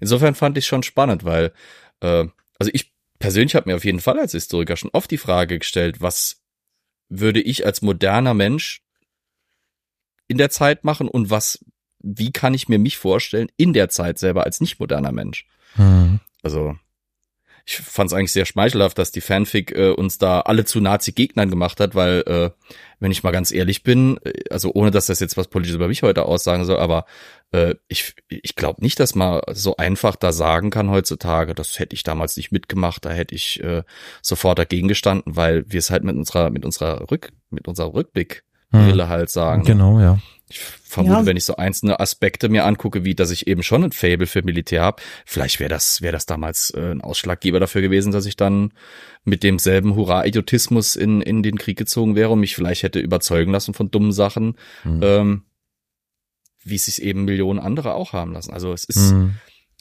Insofern 0.00 0.34
fand 0.34 0.58
ich 0.58 0.66
schon 0.66 0.82
spannend, 0.82 1.24
weil, 1.24 1.52
äh, 2.00 2.26
also 2.58 2.70
ich 2.72 2.92
persönlich 3.18 3.54
habe 3.54 3.70
mir 3.70 3.76
auf 3.76 3.84
jeden 3.84 4.00
Fall 4.00 4.18
als 4.18 4.32
Historiker 4.32 4.76
schon 4.76 4.90
oft 4.92 5.10
die 5.10 5.18
Frage 5.18 5.58
gestellt, 5.58 6.00
was 6.00 6.42
würde 7.08 7.40
ich 7.40 7.66
als 7.66 7.82
moderner 7.82 8.34
Mensch 8.34 8.82
in 10.28 10.38
der 10.38 10.50
Zeit 10.50 10.84
machen 10.84 11.08
und 11.08 11.30
was, 11.30 11.64
wie 12.02 12.32
kann 12.32 12.54
ich 12.54 12.68
mir 12.68 12.78
mich 12.78 12.98
vorstellen 12.98 13.48
in 13.56 13.72
der 13.72 13.88
Zeit 13.88 14.18
selber 14.18 14.44
als 14.44 14.60
nicht 14.60 14.80
moderner 14.80 15.12
Mensch? 15.12 15.46
Hm. 15.74 16.20
Also, 16.42 16.76
ich 17.66 17.76
fand 17.76 18.10
es 18.10 18.14
eigentlich 18.14 18.32
sehr 18.32 18.46
schmeichelhaft, 18.46 18.98
dass 18.98 19.12
die 19.12 19.20
Fanfic 19.20 19.72
äh, 19.72 19.90
uns 19.90 20.18
da 20.18 20.40
alle 20.40 20.64
zu 20.64 20.80
Nazi-Gegnern 20.80 21.50
gemacht 21.50 21.78
hat, 21.78 21.94
weil, 21.94 22.22
äh, 22.26 22.50
wenn 22.98 23.12
ich 23.12 23.22
mal 23.22 23.30
ganz 23.30 23.52
ehrlich 23.52 23.82
bin, 23.82 24.18
äh, 24.24 24.32
also 24.50 24.72
ohne 24.74 24.90
dass 24.90 25.06
das 25.06 25.20
jetzt 25.20 25.36
was 25.36 25.48
Politisches 25.48 25.76
über 25.76 25.88
mich 25.88 26.02
heute 26.02 26.24
aussagen 26.24 26.64
soll, 26.64 26.78
aber 26.78 27.04
äh, 27.52 27.74
ich, 27.88 28.14
ich 28.28 28.56
glaube 28.56 28.82
nicht, 28.82 28.98
dass 28.98 29.14
man 29.14 29.42
so 29.52 29.76
einfach 29.76 30.16
da 30.16 30.32
sagen 30.32 30.70
kann 30.70 30.90
heutzutage, 30.90 31.54
das 31.54 31.78
hätte 31.78 31.94
ich 31.94 32.02
damals 32.02 32.36
nicht 32.36 32.50
mitgemacht, 32.50 33.04
da 33.04 33.10
hätte 33.10 33.34
ich 33.34 33.62
äh, 33.62 33.82
sofort 34.22 34.58
dagegen 34.58 34.88
gestanden, 34.88 35.36
weil 35.36 35.64
wir 35.68 35.78
es 35.78 35.90
halt 35.90 36.02
mit 36.02 36.16
unserer, 36.16 36.50
mit 36.50 36.64
unserer 36.64 37.10
Rück, 37.10 37.32
mit 37.50 37.68
unserer 37.68 37.94
Rückblickbrille 37.94 39.08
halt 39.08 39.30
sagen. 39.30 39.62
ne? 39.62 39.66
Genau, 39.68 40.00
ja. 40.00 40.18
Ich 40.50 40.58
vermute, 40.58 41.14
Ja. 41.20 41.26
wenn 41.26 41.36
ich 41.36 41.44
so 41.44 41.56
einzelne 41.56 42.00
Aspekte 42.00 42.48
mir 42.48 42.64
angucke, 42.66 43.04
wie 43.04 43.14
dass 43.14 43.30
ich 43.30 43.46
eben 43.46 43.62
schon 43.62 43.84
ein 43.84 43.92
Fable 43.92 44.26
für 44.26 44.42
Militär 44.42 44.82
habe, 44.82 45.00
vielleicht 45.24 45.60
wäre 45.60 45.70
das, 45.70 46.02
wäre 46.02 46.12
das 46.12 46.26
damals 46.26 46.70
äh, 46.70 46.90
ein 46.90 47.00
Ausschlaggeber 47.00 47.60
dafür 47.60 47.80
gewesen, 47.82 48.10
dass 48.12 48.26
ich 48.26 48.36
dann 48.36 48.72
mit 49.24 49.42
demselben 49.42 49.94
Hurra-Idiotismus 49.94 50.96
in, 50.96 51.20
in 51.22 51.42
den 51.42 51.56
Krieg 51.58 51.78
gezogen 51.78 52.16
wäre 52.16 52.30
und 52.30 52.40
mich 52.40 52.54
vielleicht 52.56 52.82
hätte 52.82 52.98
überzeugen 53.00 53.52
lassen 53.52 53.74
von 53.74 53.90
dummen 53.90 54.12
Sachen, 54.12 54.56
Mhm. 54.84 55.00
ähm, 55.02 55.42
wie 56.62 56.74
es 56.76 56.84
sich 56.86 57.00
eben 57.02 57.24
Millionen 57.24 57.58
andere 57.58 57.94
auch 57.94 58.12
haben 58.12 58.32
lassen. 58.32 58.52
Also 58.52 58.72
es 58.72 58.84
ist, 58.84 59.12
Mhm. 59.12 59.34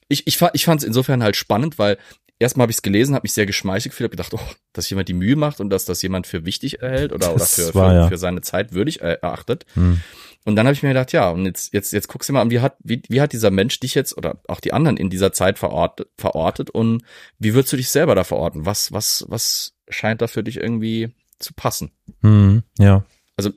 ich, 0.07 0.27
ich, 0.27 0.39
ich 0.53 0.65
fand 0.65 0.81
es 0.81 0.87
insofern 0.87 1.23
halt 1.23 1.35
spannend, 1.35 1.77
weil 1.79 1.97
erstmal 2.39 2.63
habe 2.63 2.71
ich 2.71 2.77
es 2.77 2.81
gelesen, 2.81 3.15
habe 3.15 3.23
mich 3.25 3.33
sehr 3.33 3.45
geschmeichelt 3.45 3.91
gefühlt, 3.91 4.09
habe 4.11 4.15
gedacht, 4.15 4.33
oh, 4.33 4.55
dass 4.71 4.89
jemand 4.89 5.09
die 5.09 5.13
Mühe 5.13 5.35
macht 5.35 5.59
und 5.59 5.69
dass 5.71 5.83
das 5.85 6.01
jemand 6.01 6.25
für 6.25 6.45
wichtig 6.45 6.81
erhält 6.81 7.11
oder, 7.11 7.33
oder 7.35 7.43
für, 7.45 7.75
war 7.75 7.89
für, 7.89 7.95
ja. 7.95 8.07
für 8.07 8.17
seine 8.17 8.41
Zeit 8.41 8.71
würdig 8.71 9.01
erachtet. 9.01 9.65
Mhm. 9.75 9.99
Und 10.45 10.55
dann 10.55 10.65
habe 10.65 10.73
ich 10.73 10.83
mir 10.83 10.89
gedacht, 10.89 11.11
ja, 11.11 11.29
und 11.29 11.45
jetzt, 11.45 11.73
jetzt, 11.73 11.91
jetzt 11.91 12.07
guckst 12.07 12.29
du 12.29 12.33
mal 12.33 12.41
an, 12.41 12.49
wie 12.49 12.59
hat, 12.59 12.77
wie, 12.79 13.01
wie 13.09 13.21
hat 13.21 13.33
dieser 13.33 13.51
Mensch 13.51 13.79
dich 13.79 13.93
jetzt 13.93 14.17
oder 14.17 14.41
auch 14.47 14.59
die 14.59 14.73
anderen 14.73 14.97
in 14.97 15.09
dieser 15.09 15.33
Zeit 15.33 15.59
verortet, 15.59 16.07
verortet 16.17 16.69
und 16.69 17.03
wie 17.39 17.53
würdest 17.53 17.73
du 17.73 17.77
dich 17.77 17.89
selber 17.89 18.15
da 18.15 18.23
verorten? 18.23 18.65
Was, 18.65 18.91
was, 18.91 19.25
was 19.27 19.75
scheint 19.89 20.21
da 20.21 20.27
für 20.27 20.43
dich 20.43 20.57
irgendwie 20.57 21.13
zu 21.39 21.53
passen? 21.53 21.91
Mhm. 22.21 22.63
Ja. 22.79 23.03
Also 23.35 23.51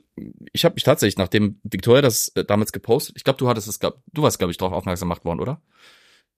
ich 0.51 0.65
habe 0.65 0.75
mich 0.75 0.83
tatsächlich, 0.83 1.17
nachdem 1.17 1.59
Victoria 1.63 2.01
das 2.01 2.29
äh, 2.35 2.45
damals 2.45 2.71
gepostet, 2.71 3.15
ich 3.17 3.23
glaube, 3.23 3.37
du 3.37 3.47
hattest 3.47 3.67
es, 3.67 3.79
glaub, 3.79 4.01
du 4.11 4.21
warst, 4.21 4.37
glaube 4.37 4.51
ich, 4.51 4.57
darauf 4.57 4.73
aufmerksam 4.73 5.07
gemacht 5.07 5.25
worden, 5.25 5.39
oder? 5.39 5.61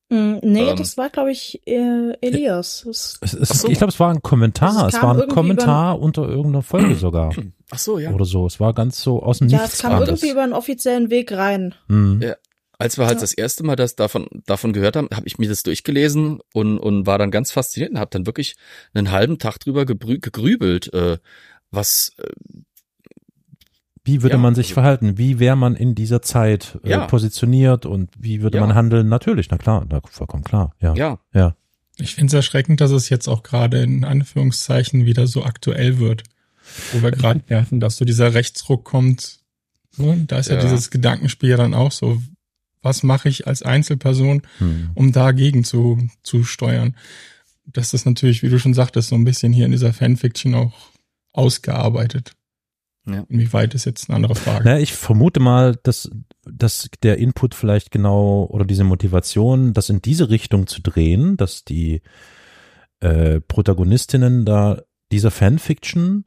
Mm, 0.09 0.37
nee, 0.41 0.69
Ähm. 0.69 0.75
das 0.75 0.97
war, 0.97 1.09
glaube 1.09 1.31
ich, 1.31 1.61
äh, 1.67 2.13
Elias. 2.21 2.85
Es, 2.85 3.19
es, 3.21 3.49
so. 3.61 3.67
Ich 3.67 3.77
glaube, 3.77 3.91
es 3.91 3.99
war 3.99 4.11
ein 4.11 4.21
Kommentar. 4.21 4.87
Es 4.87 5.01
war 5.01 5.19
ein 5.19 5.27
Kommentar 5.29 5.99
unter 5.99 6.27
irgendeiner 6.27 6.61
Folge 6.61 6.95
sogar. 6.95 7.33
Ach 7.71 7.79
so, 7.79 7.97
ja. 7.99 8.11
Oder 8.11 8.25
so. 8.25 8.45
Es 8.45 8.59
war 8.59 8.73
ganz 8.73 9.01
so 9.01 9.21
aus 9.23 9.39
dem 9.39 9.47
ja, 9.49 9.59
Nichts. 9.61 9.75
es 9.75 9.81
kam 9.81 9.93
kam 9.93 10.03
irgendwie 10.03 10.29
über 10.31 10.43
einen 10.43 10.53
offiziellen 10.53 11.09
Weg 11.09 11.31
rein. 11.31 11.73
Mhm. 11.87 12.21
Ja. 12.21 12.35
Als 12.77 12.97
wir 12.97 13.05
halt 13.05 13.15
Ja. 13.15 13.21
das 13.21 13.33
erste 13.33 13.63
Mal 13.63 13.75
das 13.77 13.95
davon 13.95 14.27
davon 14.45 14.73
gehört 14.73 14.95
haben, 14.97 15.07
habe 15.13 15.25
ich 15.27 15.37
mir 15.37 15.47
das 15.49 15.63
durchgelesen 15.63 16.39
und 16.53 16.77
und 16.77 17.05
war 17.07 17.17
dann 17.17 17.31
ganz 17.31 17.51
fasziniert 17.51 17.91
und 17.91 17.99
habe 17.99 18.11
dann 18.11 18.25
wirklich 18.25 18.55
einen 18.93 19.11
halben 19.11 19.39
Tag 19.39 19.59
drüber 19.59 19.83
gebrü- 19.83 20.19
gegrübelt, 20.19 20.93
äh, 20.93 21.17
was 21.71 22.11
äh, 22.17 22.27
Wie 24.03 24.21
würde 24.21 24.35
Ja, 24.35 24.41
man 24.41 24.53
sich 24.53 24.67
also- 24.67 24.73
verhalten? 24.75 25.17
Wie 25.17 25.39
wäre 25.39 25.55
man 25.55 25.75
in 25.75 25.95
dieser 25.95 26.21
Zeit 26.21 26.77
äh, 26.83 26.91
Ja. 26.91 27.07
positioniert 27.07 27.85
und 27.87 28.11
wie 28.19 28.41
würde 28.43 28.59
Ja. 28.59 28.65
man 28.65 28.75
handeln? 28.75 29.09
Natürlich, 29.09 29.49
na 29.49 29.57
klar, 29.57 29.83
na, 29.89 29.99
vollkommen 30.07 30.43
klar. 30.43 30.75
Ja. 30.79 30.93
ja 30.95 31.17
ja. 31.33 31.55
Ich 31.97 32.13
finde 32.13 32.27
es 32.27 32.33
erschreckend, 32.33 32.81
dass 32.81 32.91
es 32.91 33.09
jetzt 33.09 33.27
auch 33.27 33.41
gerade 33.41 33.81
in 33.81 34.03
Anführungszeichen 34.03 35.05
wieder 35.05 35.25
so 35.27 35.43
aktuell 35.43 35.97
wird. 35.97 36.23
Wo 36.93 37.01
wir 37.03 37.11
gerade 37.11 37.43
merken, 37.47 37.79
dass 37.79 37.97
so 37.97 38.05
dieser 38.05 38.33
Rechtsruck 38.33 38.83
kommt. 38.85 39.39
Da 39.97 40.39
ist 40.39 40.49
ja. 40.49 40.55
Ja. 40.55 40.61
dieses 40.61 40.89
Gedankenspiel 40.91 41.49
ja 41.51 41.57
dann 41.57 41.73
auch 41.73 41.91
so. 41.91 42.21
Was 42.81 43.01
mache 43.01 43.29
ich 43.29 43.47
als 43.47 43.63
Einzelperson, 43.63 44.41
Hm. 44.59 44.91
um 44.93 45.11
dagegen 45.11 45.63
zu, 45.63 46.07
zu 46.21 46.43
steuern? 46.43 46.95
Das 47.65 47.93
ist 47.93 48.05
natürlich, 48.05 48.43
wie 48.43 48.49
du 48.49 48.59
schon 48.59 48.73
sagtest, 48.75 49.09
so 49.09 49.15
ein 49.15 49.23
bisschen 49.23 49.53
hier 49.53 49.65
in 49.65 49.71
dieser 49.71 49.93
Fanfiction 49.93 50.53
auch 50.53 50.73
ausgearbeitet. 51.31 52.33
Ja. 53.07 53.23
Inwieweit 53.29 53.73
ist 53.75 53.85
jetzt 53.85 54.09
eine 54.09 54.15
andere 54.17 54.35
Frage. 54.35 54.65
Naja, 54.65 54.79
ich 54.79 54.93
vermute 54.93 55.39
mal, 55.39 55.75
dass, 55.83 56.09
dass 56.43 56.89
der 57.03 57.17
Input 57.17 57.53
vielleicht 57.55 57.91
genau 57.91 58.45
oder 58.49 58.65
diese 58.65 58.83
Motivation, 58.83 59.73
das 59.73 59.89
in 59.89 60.01
diese 60.01 60.29
Richtung 60.29 60.67
zu 60.67 60.81
drehen, 60.81 61.37
dass 61.37 61.63
die 61.65 62.01
äh, 62.99 63.41
Protagonistinnen 63.41 64.45
da 64.45 64.81
dieser 65.11 65.29
Fanfiction, 65.31 66.23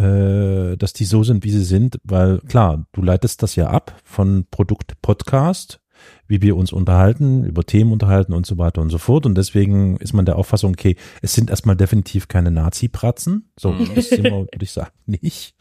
äh, 0.00 0.76
dass 0.76 0.92
die 0.92 1.04
so 1.04 1.22
sind, 1.22 1.44
wie 1.44 1.50
sie 1.50 1.64
sind, 1.64 1.98
weil 2.04 2.38
klar, 2.40 2.86
du 2.92 3.02
leitest 3.02 3.42
das 3.42 3.56
ja 3.56 3.68
ab 3.68 3.94
von 4.04 4.46
Produkt 4.50 5.00
Podcast, 5.02 5.80
wie 6.26 6.40
wir 6.40 6.56
uns 6.56 6.72
unterhalten, 6.72 7.44
über 7.44 7.64
Themen 7.64 7.92
unterhalten 7.92 8.32
und 8.32 8.46
so 8.46 8.56
weiter 8.56 8.80
und 8.80 8.88
so 8.90 8.96
fort. 8.98 9.26
Und 9.26 9.36
deswegen 9.36 9.96
ist 9.98 10.14
man 10.14 10.24
der 10.24 10.36
Auffassung, 10.36 10.72
okay, 10.72 10.96
es 11.20 11.34
sind 11.34 11.50
erstmal 11.50 11.76
definitiv 11.76 12.28
keine 12.28 12.50
Nazi-Pratzen. 12.50 13.50
So, 13.58 13.72
Mhm. 13.72 13.90
das 13.94 14.08
sind 14.08 14.24
wir, 14.24 14.30
würde 14.32 14.62
ich 14.62 14.72
sagen, 14.72 14.92
nicht. 15.06 15.54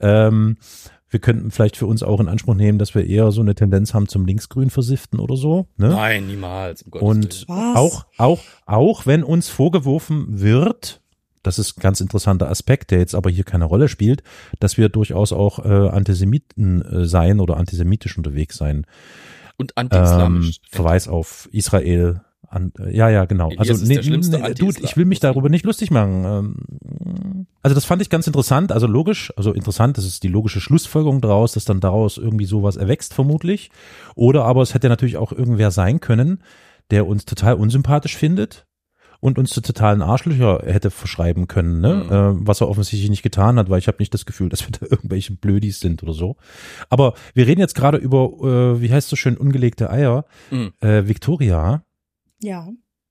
Ähm, 0.00 0.56
wir 1.08 1.20
könnten 1.20 1.52
vielleicht 1.52 1.76
für 1.76 1.86
uns 1.86 2.02
auch 2.02 2.18
in 2.18 2.26
Anspruch 2.28 2.54
nehmen, 2.56 2.78
dass 2.78 2.96
wir 2.96 3.06
eher 3.06 3.30
so 3.30 3.40
eine 3.40 3.54
Tendenz 3.54 3.94
haben 3.94 4.08
zum 4.08 4.26
Linksgrün 4.26 4.70
versiften 4.70 5.20
oder 5.20 5.36
so. 5.36 5.68
Ne? 5.76 5.90
nein, 5.90 6.26
niemals. 6.26 6.82
Um 6.82 7.00
Und 7.00 7.44
auch, 7.48 8.06
auch, 8.18 8.40
auch 8.66 9.06
wenn 9.06 9.22
uns 9.22 9.48
vorgeworfen 9.48 10.40
wird, 10.40 11.00
das 11.46 11.58
ist 11.58 11.78
ein 11.78 11.80
ganz 11.80 12.00
interessanter 12.00 12.50
Aspekt, 12.50 12.90
der 12.90 12.98
jetzt 12.98 13.14
aber 13.14 13.30
hier 13.30 13.44
keine 13.44 13.64
Rolle 13.64 13.88
spielt, 13.88 14.22
dass 14.58 14.76
wir 14.76 14.88
durchaus 14.88 15.32
auch 15.32 15.64
äh, 15.64 15.88
Antisemiten 15.88 16.82
äh, 16.82 17.06
sein 17.06 17.40
oder 17.40 17.56
antisemitisch 17.56 18.16
unterwegs 18.16 18.56
sein. 18.56 18.86
und 19.56 19.72
Ähm, 19.76 19.88
anti-islamisch. 19.88 20.60
Verweis 20.70 21.08
auf 21.08 21.48
Israel. 21.52 22.20
An, 22.48 22.72
äh, 22.78 22.96
ja, 22.96 23.08
ja, 23.08 23.24
genau. 23.24 23.50
Also 23.56 23.74
schlimmste 23.76 24.38
nee, 24.38 24.54
Dude, 24.54 24.80
ich 24.82 24.96
will 24.96 25.04
mich 25.04 25.20
darüber 25.20 25.48
nicht 25.48 25.64
lustig 25.64 25.90
machen. 25.90 26.24
Ähm, 26.24 27.46
Also 27.62 27.74
das 27.74 27.84
fand 27.84 28.02
ich 28.02 28.10
ganz 28.10 28.26
interessant, 28.26 28.70
also 28.70 28.86
logisch, 28.86 29.32
also 29.36 29.52
interessant, 29.52 29.98
das 29.98 30.04
ist 30.04 30.22
die 30.22 30.28
logische 30.28 30.60
Schlussfolgerung 30.60 31.20
daraus, 31.20 31.52
dass 31.52 31.64
dann 31.64 31.80
daraus 31.80 32.18
irgendwie 32.18 32.44
sowas 32.44 32.76
erwächst 32.76 33.14
vermutlich. 33.14 33.70
Oder 34.14 34.44
aber 34.44 34.62
es 34.62 34.74
hätte 34.74 34.88
natürlich 34.88 35.16
auch 35.16 35.32
irgendwer 35.32 35.70
sein 35.72 36.00
können, 36.00 36.42
der 36.90 37.06
uns 37.06 37.24
total 37.24 37.54
unsympathisch 37.54 38.16
findet 38.16 38.66
und 39.20 39.38
uns 39.38 39.50
zu 39.50 39.60
totalen 39.60 40.02
Arschlöcher 40.02 40.60
hätte 40.64 40.90
verschreiben 40.90 41.46
können, 41.48 41.80
ne? 41.80 41.94
Mhm. 41.94 42.12
äh, 42.42 42.46
was 42.46 42.60
er 42.60 42.68
offensichtlich 42.68 43.10
nicht 43.10 43.22
getan 43.22 43.58
hat, 43.58 43.70
weil 43.70 43.78
ich 43.78 43.88
habe 43.88 43.98
nicht 43.98 44.12
das 44.14 44.26
Gefühl, 44.26 44.48
dass 44.50 44.66
wir 44.66 44.72
da 44.78 44.86
irgendwelche 44.88 45.34
Blödis 45.34 45.80
sind 45.80 46.02
oder 46.02 46.12
so. 46.12 46.36
Aber 46.88 47.14
wir 47.34 47.46
reden 47.46 47.60
jetzt 47.60 47.74
gerade 47.74 47.98
über, 47.98 48.24
äh, 48.42 48.80
wie 48.80 48.92
heißt 48.92 49.08
so 49.08 49.16
schön, 49.16 49.36
ungelegte 49.36 49.90
Eier. 49.90 50.24
Mhm. 50.50 50.72
Äh, 50.80 51.06
Victoria, 51.08 51.82
Ja. 52.42 52.68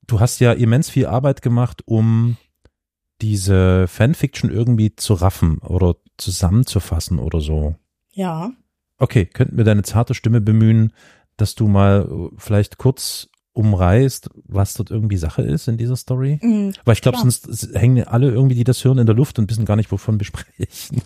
du 0.07 0.19
hast 0.19 0.39
ja 0.39 0.51
immens 0.53 0.89
viel 0.89 1.05
Arbeit 1.07 1.41
gemacht, 1.41 1.81
um 1.85 2.37
diese 3.21 3.87
Fanfiction 3.87 4.51
irgendwie 4.51 4.95
zu 4.95 5.13
raffen 5.13 5.59
oder 5.59 5.95
zusammenzufassen 6.17 7.19
oder 7.19 7.39
so. 7.41 7.75
Ja. 8.11 8.51
Okay, 8.97 9.25
könnten 9.25 9.57
wir 9.57 9.63
deine 9.63 9.83
zarte 9.83 10.13
Stimme 10.13 10.41
bemühen, 10.41 10.93
dass 11.37 11.55
du 11.55 11.67
mal 11.67 12.07
äh, 12.09 12.35
vielleicht 12.37 12.77
kurz 12.77 13.29
umreißt, 13.55 14.29
was 14.45 14.73
dort 14.75 14.91
irgendwie 14.91 15.17
Sache 15.17 15.41
ist 15.41 15.67
in 15.67 15.77
dieser 15.77 15.95
Story? 15.95 16.39
Mm, 16.41 16.71
Weil 16.83 16.93
ich 16.93 17.01
glaube, 17.01 17.17
sonst 17.17 17.69
hängen 17.73 18.05
alle 18.07 18.29
irgendwie, 18.29 18.55
die 18.55 18.63
das 18.63 18.83
hören, 18.83 18.97
in 18.99 19.05
der 19.05 19.15
Luft 19.15 19.39
und 19.39 19.49
wissen 19.49 19.65
gar 19.65 19.75
nicht, 19.75 19.91
wovon 19.91 20.19
wir 20.19 20.25
sprechen. 20.31 21.01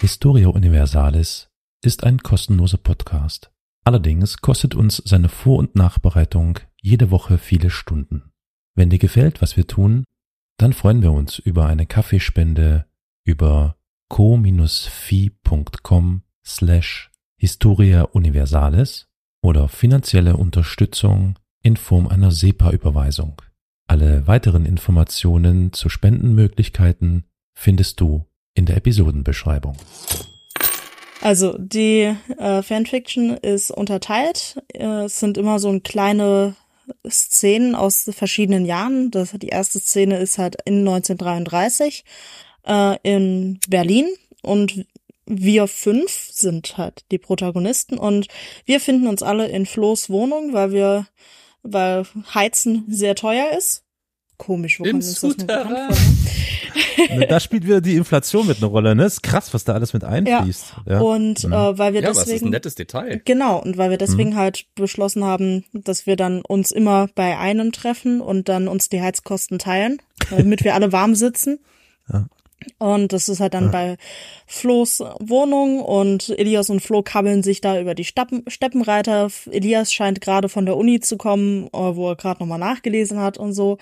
Historia 0.00 0.48
Universalis 0.48 1.50
ist 1.82 2.04
ein 2.04 2.18
kostenloser 2.18 2.78
Podcast. 2.78 3.50
Allerdings 3.84 4.38
kostet 4.38 4.74
uns 4.74 5.02
seine 5.04 5.28
Vor- 5.28 5.58
und 5.58 5.76
Nachbereitung 5.76 6.58
jede 6.80 7.10
Woche 7.10 7.38
viele 7.38 7.70
Stunden. 7.70 8.32
Wenn 8.74 8.90
dir 8.90 8.98
gefällt, 8.98 9.42
was 9.42 9.56
wir 9.56 9.66
tun, 9.66 10.04
dann 10.56 10.72
freuen 10.72 11.02
wir 11.02 11.12
uns 11.12 11.38
über 11.38 11.66
eine 11.66 11.86
Kaffeespende 11.86 12.86
über 13.24 13.76
co-fi.com 14.08 14.62
slash 16.44 17.10
Historia 17.36 18.02
Universalis 18.02 19.09
oder 19.42 19.68
finanzielle 19.68 20.36
Unterstützung 20.36 21.38
in 21.62 21.76
Form 21.76 22.06
einer 22.08 22.30
SEPA-Überweisung. 22.30 23.40
Alle 23.86 24.26
weiteren 24.26 24.66
Informationen 24.66 25.72
zu 25.72 25.88
Spendenmöglichkeiten 25.88 27.24
findest 27.54 28.00
du 28.00 28.24
in 28.54 28.66
der 28.66 28.76
Episodenbeschreibung. 28.76 29.76
Also 31.20 31.56
die 31.58 32.14
äh, 32.38 32.62
Fanfiction 32.62 33.36
ist 33.36 33.70
unterteilt. 33.70 34.62
Äh, 34.72 35.04
es 35.04 35.20
sind 35.20 35.36
immer 35.36 35.58
so 35.58 35.68
ein 35.68 35.82
kleine 35.82 36.56
Szenen 37.08 37.74
aus 37.74 38.08
verschiedenen 38.12 38.64
Jahren. 38.64 39.10
Das, 39.10 39.32
die 39.32 39.48
erste 39.48 39.80
Szene 39.80 40.18
ist 40.18 40.38
halt 40.38 40.56
in 40.64 40.80
1933 40.80 42.04
äh, 42.66 42.96
in 43.02 43.60
Berlin 43.68 44.08
und 44.42 44.86
wir 45.26 45.66
fünf 45.68 46.28
sind 46.32 46.76
halt 46.78 47.04
die 47.10 47.18
Protagonisten 47.18 47.98
und 47.98 48.26
wir 48.64 48.80
finden 48.80 49.06
uns 49.06 49.22
alle 49.22 49.48
in 49.48 49.66
Flo's 49.66 50.10
Wohnung, 50.10 50.52
weil 50.52 50.72
wir, 50.72 51.06
weil 51.62 52.04
Heizen 52.34 52.84
sehr 52.88 53.14
teuer 53.14 53.50
ist. 53.56 53.84
Komisch, 54.38 54.80
wo 54.80 54.84
Im 54.84 54.92
kommt 54.92 55.04
uns 55.04 55.20
das 55.20 55.36
bekannt 55.36 55.70
vor? 55.70 57.16
Ne, 57.16 57.26
Da 57.26 57.40
spielt 57.40 57.64
wieder 57.64 57.80
die 57.80 57.96
Inflation 57.96 58.46
mit 58.46 58.58
eine 58.58 58.66
Rolle, 58.66 58.94
ne? 58.94 59.04
Ist 59.04 59.22
krass, 59.22 59.52
was 59.52 59.64
da 59.64 59.74
alles 59.74 59.92
mit 59.92 60.02
einfließt. 60.04 60.74
Ja. 60.86 61.00
Und 61.00 61.44
Mhm. 61.44 61.52
äh, 61.52 61.78
weil 61.78 61.92
wir 61.92 62.00
Ja, 62.02 62.08
aber 62.10 62.16
es 62.20 62.22
ist 62.22 62.28
ein 62.28 62.34
deswegen 62.34 62.50
nettes 62.50 62.74
Detail. 62.74 63.20
Genau, 63.24 63.58
und 63.60 63.76
weil 63.76 63.90
wir 63.90 63.96
Mhm. 63.96 64.00
deswegen 64.00 64.36
halt 64.36 64.66
beschlossen 64.76 65.24
haben, 65.24 65.64
dass 65.72 66.06
wir 66.06 66.16
dann 66.16 66.40
uns 66.42 66.70
immer 66.70 67.08
bei 67.14 67.36
einem 67.38 67.72
treffen 67.72 68.20
und 68.20 68.48
dann 68.48 68.66
uns 68.68 68.88
die 68.88 69.00
Heizkosten 69.02 69.58
teilen, 69.58 70.00
damit 70.30 70.64
wir 70.64 70.74
alle 70.74 70.90
warm 70.92 71.14
sitzen. 71.14 71.58
Ja. 72.10 72.26
Und 72.78 73.12
das 73.12 73.28
ist 73.28 73.40
halt 73.40 73.54
dann 73.54 73.70
bei 73.70 73.96
Flo's 74.46 75.02
Wohnung 75.18 75.80
und 75.80 76.28
Elias 76.30 76.70
und 76.70 76.80
Flo 76.80 77.02
kabbeln 77.02 77.42
sich 77.42 77.60
da 77.60 77.80
über 77.80 77.94
die 77.94 78.04
Stappen, 78.04 78.44
Steppenreiter. 78.48 79.30
Elias 79.50 79.92
scheint 79.92 80.20
gerade 80.20 80.48
von 80.48 80.66
der 80.66 80.76
Uni 80.76 81.00
zu 81.00 81.16
kommen, 81.16 81.68
äh, 81.68 81.96
wo 81.96 82.10
er 82.10 82.16
gerade 82.16 82.40
nochmal 82.40 82.58
nachgelesen 82.58 83.18
hat 83.20 83.38
und 83.38 83.52
so. 83.52 83.78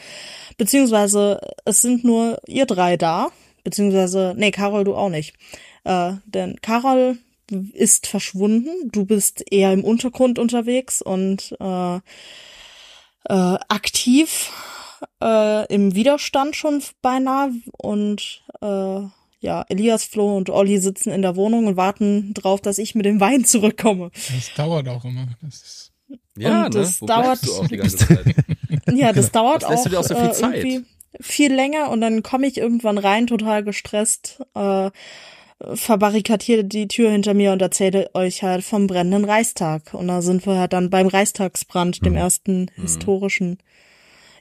Beziehungsweise 0.56 1.40
es 1.64 1.80
sind 1.80 2.04
nur 2.04 2.40
ihr 2.46 2.66
drei 2.66 2.96
da. 2.96 3.28
Beziehungsweise, 3.64 4.34
nee, 4.36 4.50
Carol, 4.50 4.84
du 4.84 4.94
auch 4.94 5.10
nicht. 5.10 5.34
Äh, 5.84 6.12
denn 6.26 6.60
Carol 6.60 7.18
ist 7.72 8.06
verschwunden. 8.06 8.90
Du 8.90 9.04
bist 9.04 9.44
eher 9.50 9.72
im 9.72 9.84
Untergrund 9.84 10.38
unterwegs 10.38 11.02
und 11.02 11.56
äh, 11.60 11.96
äh, 11.96 12.00
aktiv 13.28 14.52
äh, 15.22 15.72
im 15.72 15.94
Widerstand 15.94 16.56
schon 16.56 16.82
beinahe. 17.02 17.52
Und 17.76 18.44
äh, 18.61 19.01
ja, 19.40 19.64
Elias, 19.68 20.05
Flo 20.05 20.37
und 20.37 20.51
Olli 20.51 20.79
sitzen 20.79 21.11
in 21.12 21.23
der 21.23 21.37
Wohnung 21.37 21.66
und 21.68 21.77
warten 21.77 22.35
drauf, 22.35 22.61
dass 22.61 22.79
ich 22.79 22.94
mit 22.94 23.07
dem 23.07 23.21
Wein 23.21 23.44
zurückkomme. 23.44 24.11
Das 24.35 24.53
dauert 24.57 24.88
auch 24.88 25.05
immer. 25.05 25.29
Das 25.42 25.55
ist, 25.55 25.92
Ja, 26.37 26.64
Und 26.66 26.75
ne? 26.75 26.81
das 26.81 27.01
Wo 27.03 27.07
dauert- 27.07 27.47
du 27.47 27.53
auch 27.55 27.68
die 27.68 27.77
ganze 27.77 27.97
Zeit? 27.99 28.25
Ja, 28.92 29.12
das 29.12 29.31
dauert 29.33 29.62
Was 29.62 29.71
lässt 29.71 29.81
auch 29.81 29.85
du 29.85 29.90
dir 29.90 30.01
auch 30.01 30.05
so 30.05 30.14
viel 30.16 30.27
äh, 30.29 30.33
Zeit? 30.33 30.64
irgendwie 30.64 30.87
viel 31.21 31.53
länger 31.55 31.90
und 31.90 32.01
dann 32.01 32.23
komme 32.23 32.47
ich 32.47 32.57
irgendwann 32.59 32.99
rein, 32.99 33.27
total 33.27 33.62
gestresst, 33.64 34.40
äh, 34.55 34.90
verbarrikadiere 35.75 36.64
die 36.64 36.88
Tür 36.88 37.11
hinter 37.11 37.35
mir 37.35 37.53
und 37.53 37.62
erzähle 37.62 38.11
euch 38.14 38.42
halt 38.42 38.64
vom 38.64 38.87
brennenden 38.87 39.25
Reichstag. 39.25 39.92
Und 39.94 40.09
da 40.09 40.23
sind 40.23 40.47
wir 40.47 40.59
halt 40.59 40.73
dann 40.73 40.90
beim 40.90 41.07
Reichstagsbrand, 41.09 42.05
dem 42.05 42.12
Mhm. 42.12 42.18
ersten 42.18 42.71
historischen 42.77 43.59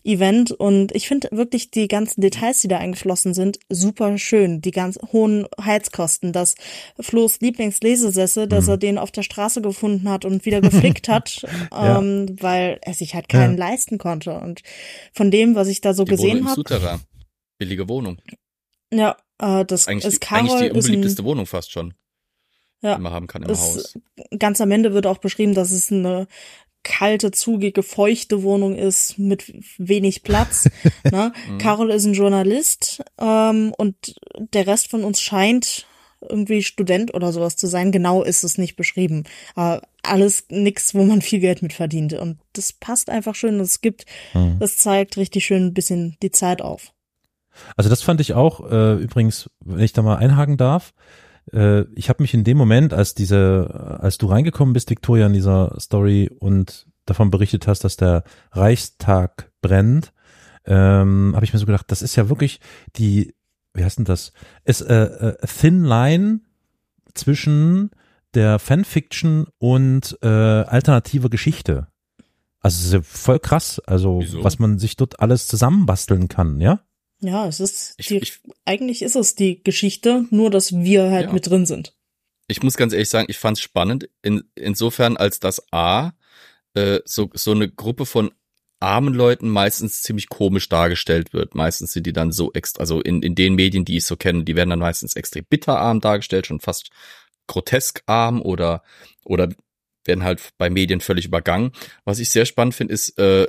Event. 0.07 0.51
Und 0.51 0.95
ich 0.95 1.07
finde 1.07 1.29
wirklich 1.31 1.69
die 1.71 1.87
ganzen 1.87 2.21
Details, 2.21 2.61
die 2.61 2.67
da 2.67 2.77
eingeflossen 2.77 3.33
sind, 3.33 3.59
super 3.69 4.17
schön. 4.17 4.61
Die 4.61 4.71
ganz 4.71 4.97
hohen 5.11 5.45
Heizkosten, 5.61 6.31
dass 6.33 6.55
Flo's 6.99 7.39
Lieblingslesesessel, 7.41 8.47
dass 8.47 8.65
Mhm. 8.65 8.69
er 8.71 8.77
den 8.77 8.97
auf 8.97 9.11
der 9.11 9.23
Straße 9.23 9.61
gefunden 9.61 10.09
hat 10.09 10.25
und 10.25 10.45
wieder 10.45 10.61
geflickt 10.61 11.07
hat, 11.09 11.43
Ja. 11.71 11.99
ähm, 11.99 12.35
weil 12.39 12.79
er 12.81 12.93
sich 12.93 13.13
halt 13.15 13.29
keinen 13.29 13.57
leisten 13.57 13.97
konnte. 13.97 14.39
Und 14.39 14.61
von 15.13 15.29
dem, 15.31 15.55
was 15.55 15.67
ich 15.67 15.81
da 15.81 15.93
so 15.93 16.03
Die 16.05 16.11
gesehen 16.11 16.47
habe. 16.47 16.99
Billige 17.59 17.89
Wohnung. 17.89 18.21
ja, 18.93 19.17
äh, 19.39 19.65
das 19.65 19.87
Eigentlich, 19.87 20.05
ist 20.05 20.23
die, 20.23 20.27
eigentlich 20.35 20.47
Carol 20.51 20.59
die 20.59 20.65
ist 20.65 20.71
ein, 20.71 20.77
unbeliebteste 20.77 21.23
Wohnung 21.23 21.45
fast 21.45 21.71
schon, 21.71 21.93
Ja. 22.81 22.95
die 22.95 23.01
man 23.01 23.11
haben 23.11 23.27
kann 23.27 23.43
im 23.43 23.49
Ist- 23.49 23.59
Haus. 23.61 23.93
ganz 24.37 24.61
am 24.61 24.71
Ende 24.71 24.93
wird 24.93 25.05
auch 25.07 25.17
beschrieben, 25.17 25.53
dass 25.53 25.71
es 25.71 25.91
eine 25.91 26.27
kalte, 26.83 27.31
zugige, 27.31 27.83
feuchte 27.83 28.43
Wohnung 28.43 28.75
ist 28.75 29.17
mit 29.19 29.53
wenig 29.77 30.23
Platz. 30.23 30.69
ne? 31.11 31.33
Mhm. 31.49 31.57
Carol 31.57 31.91
ist 31.91 32.05
ein 32.05 32.13
Journalist 32.13 33.03
ähm, 33.19 33.73
und 33.77 34.15
der 34.37 34.67
Rest 34.67 34.89
von 34.89 35.03
uns 35.03 35.21
scheint 35.21 35.85
irgendwie 36.21 36.63
Student 36.63 37.13
oder 37.13 37.31
sowas 37.31 37.57
zu 37.57 37.67
sein. 37.67 37.91
Genau 37.91 38.23
ist 38.23 38.43
es 38.43 38.57
nicht 38.57 38.75
beschrieben. 38.75 39.25
Aber 39.55 39.81
alles 40.01 40.45
nix, 40.49 40.95
wo 40.95 41.03
man 41.03 41.21
viel 41.21 41.39
Geld 41.39 41.61
mit 41.61 41.73
verdient. 41.73 42.13
Und 42.13 42.39
das 42.53 42.73
passt 42.73 43.09
einfach 43.09 43.35
schön. 43.35 43.59
Es 43.59 43.81
gibt, 43.81 44.05
Mhm. 44.33 44.57
das 44.59 44.77
zeigt 44.77 45.17
richtig 45.17 45.45
schön 45.45 45.67
ein 45.67 45.73
bisschen 45.73 46.17
die 46.23 46.31
Zeit 46.31 46.61
auf. 46.61 46.91
Also 47.75 47.89
das 47.89 48.01
fand 48.01 48.21
ich 48.21 48.33
auch, 48.33 48.71
äh, 48.71 48.95
übrigens, 48.95 49.49
wenn 49.63 49.83
ich 49.83 49.93
da 49.93 50.01
mal 50.01 50.17
einhaken 50.17 50.57
darf, 50.57 50.93
äh, 51.53 51.81
ich 51.95 52.09
habe 52.09 52.23
mich 52.23 52.33
in 52.33 52.43
dem 52.43 52.57
Moment, 52.57 52.93
als 52.93 53.13
diese, 53.13 53.97
als 54.01 54.17
du 54.17 54.27
reingekommen 54.27 54.73
bist, 54.73 54.89
Victoria, 54.89 55.27
in 55.27 55.33
dieser 55.33 55.79
Story 55.79 56.29
und 56.39 56.87
davon 57.05 57.31
berichtet 57.31 57.67
hast, 57.67 57.83
dass 57.83 57.97
der 57.97 58.23
Reichstag 58.51 59.51
brennt, 59.61 60.13
ähm, 60.65 61.31
habe 61.35 61.45
ich 61.45 61.53
mir 61.53 61.59
so 61.59 61.65
gedacht, 61.65 61.89
das 61.89 62.01
ist 62.01 62.15
ja 62.15 62.29
wirklich 62.29 62.59
die, 62.97 63.33
wie 63.73 63.83
heißt 63.83 63.99
denn 63.99 64.05
das, 64.05 64.33
ist 64.65 64.81
äh, 64.81 65.05
äh, 65.05 65.37
a 65.41 65.47
thin 65.47 65.83
line 65.83 66.41
zwischen 67.13 67.91
der 68.33 68.59
Fanfiction 68.59 69.47
und 69.57 70.17
äh, 70.21 70.27
alternative 70.27 71.29
Geschichte. 71.29 71.87
Also 72.59 72.79
es 72.79 72.85
ist 72.85 72.93
ja 72.93 73.01
voll 73.01 73.39
krass, 73.39 73.79
also 73.85 74.19
Wieso? 74.19 74.43
was 74.43 74.59
man 74.59 74.77
sich 74.77 74.97
dort 74.97 75.19
alles 75.19 75.47
zusammenbasteln 75.47 76.27
kann, 76.27 76.59
ja? 76.59 76.81
Ja, 77.19 77.47
es 77.47 77.59
ist 77.59 77.95
Ich, 77.97 78.07
die, 78.07 78.17
ich, 78.17 78.39
eigentlich 78.65 79.01
ist 79.01 79.15
es 79.15 79.35
die 79.35 79.63
Geschichte, 79.63 80.25
nur 80.29 80.49
dass 80.51 80.73
wir 80.73 81.09
halt 81.09 81.27
Ja. 81.27 81.33
mit 81.33 81.47
drin 81.47 81.65
sind. 81.65 81.93
ich 82.47 82.63
muss 82.63 82.77
ganz 82.77 82.93
ehrlich 82.93 83.09
sagen, 83.09 83.27
ich 83.29 83.37
fand 83.37 83.57
es 83.57 83.61
spannend, 83.63 84.09
in, 84.21 84.43
insofern 84.55 85.17
als 85.17 85.39
das 85.39 85.61
A, 85.73 86.11
äh, 86.75 86.99
so, 87.05 87.29
so 87.33 87.51
eine 87.51 87.69
Gruppe 87.69 88.05
von 88.05 88.31
armen 88.79 89.13
Leuten 89.13 89.49
meistens 89.49 90.03
ziemlich 90.03 90.29
komisch 90.29 90.69
dargestellt 90.69 91.33
wird. 91.33 91.55
Meistens 91.55 91.93
sind 91.93 92.05
die 92.05 92.13
dann 92.13 92.31
so 92.31 92.53
extra, 92.53 92.81
also 92.81 93.01
in, 93.01 93.23
in 93.23 93.33
den 93.35 93.55
Medien, 93.55 93.83
die 93.85 93.97
ich 93.97 94.05
so 94.05 94.15
kenne, 94.15 94.43
die 94.43 94.55
werden 94.55 94.69
dann 94.69 94.79
meistens 94.79 95.15
extrem 95.15 95.45
bitterarm 95.49 95.99
dargestellt, 95.99 96.45
schon 96.47 96.59
fast 96.59 96.91
grotesk 97.47 98.03
arm 98.05 98.41
oder, 98.41 98.83
oder 99.25 99.49
werden 100.05 100.23
halt 100.23 100.53
bei 100.57 100.69
Medien 100.69 101.01
völlig 101.01 101.25
übergangen. 101.25 101.71
Was 102.05 102.19
ich 102.19 102.29
sehr 102.29 102.45
spannend 102.45 102.75
finde, 102.75 102.93
ist, 102.93 103.17
äh, 103.17 103.47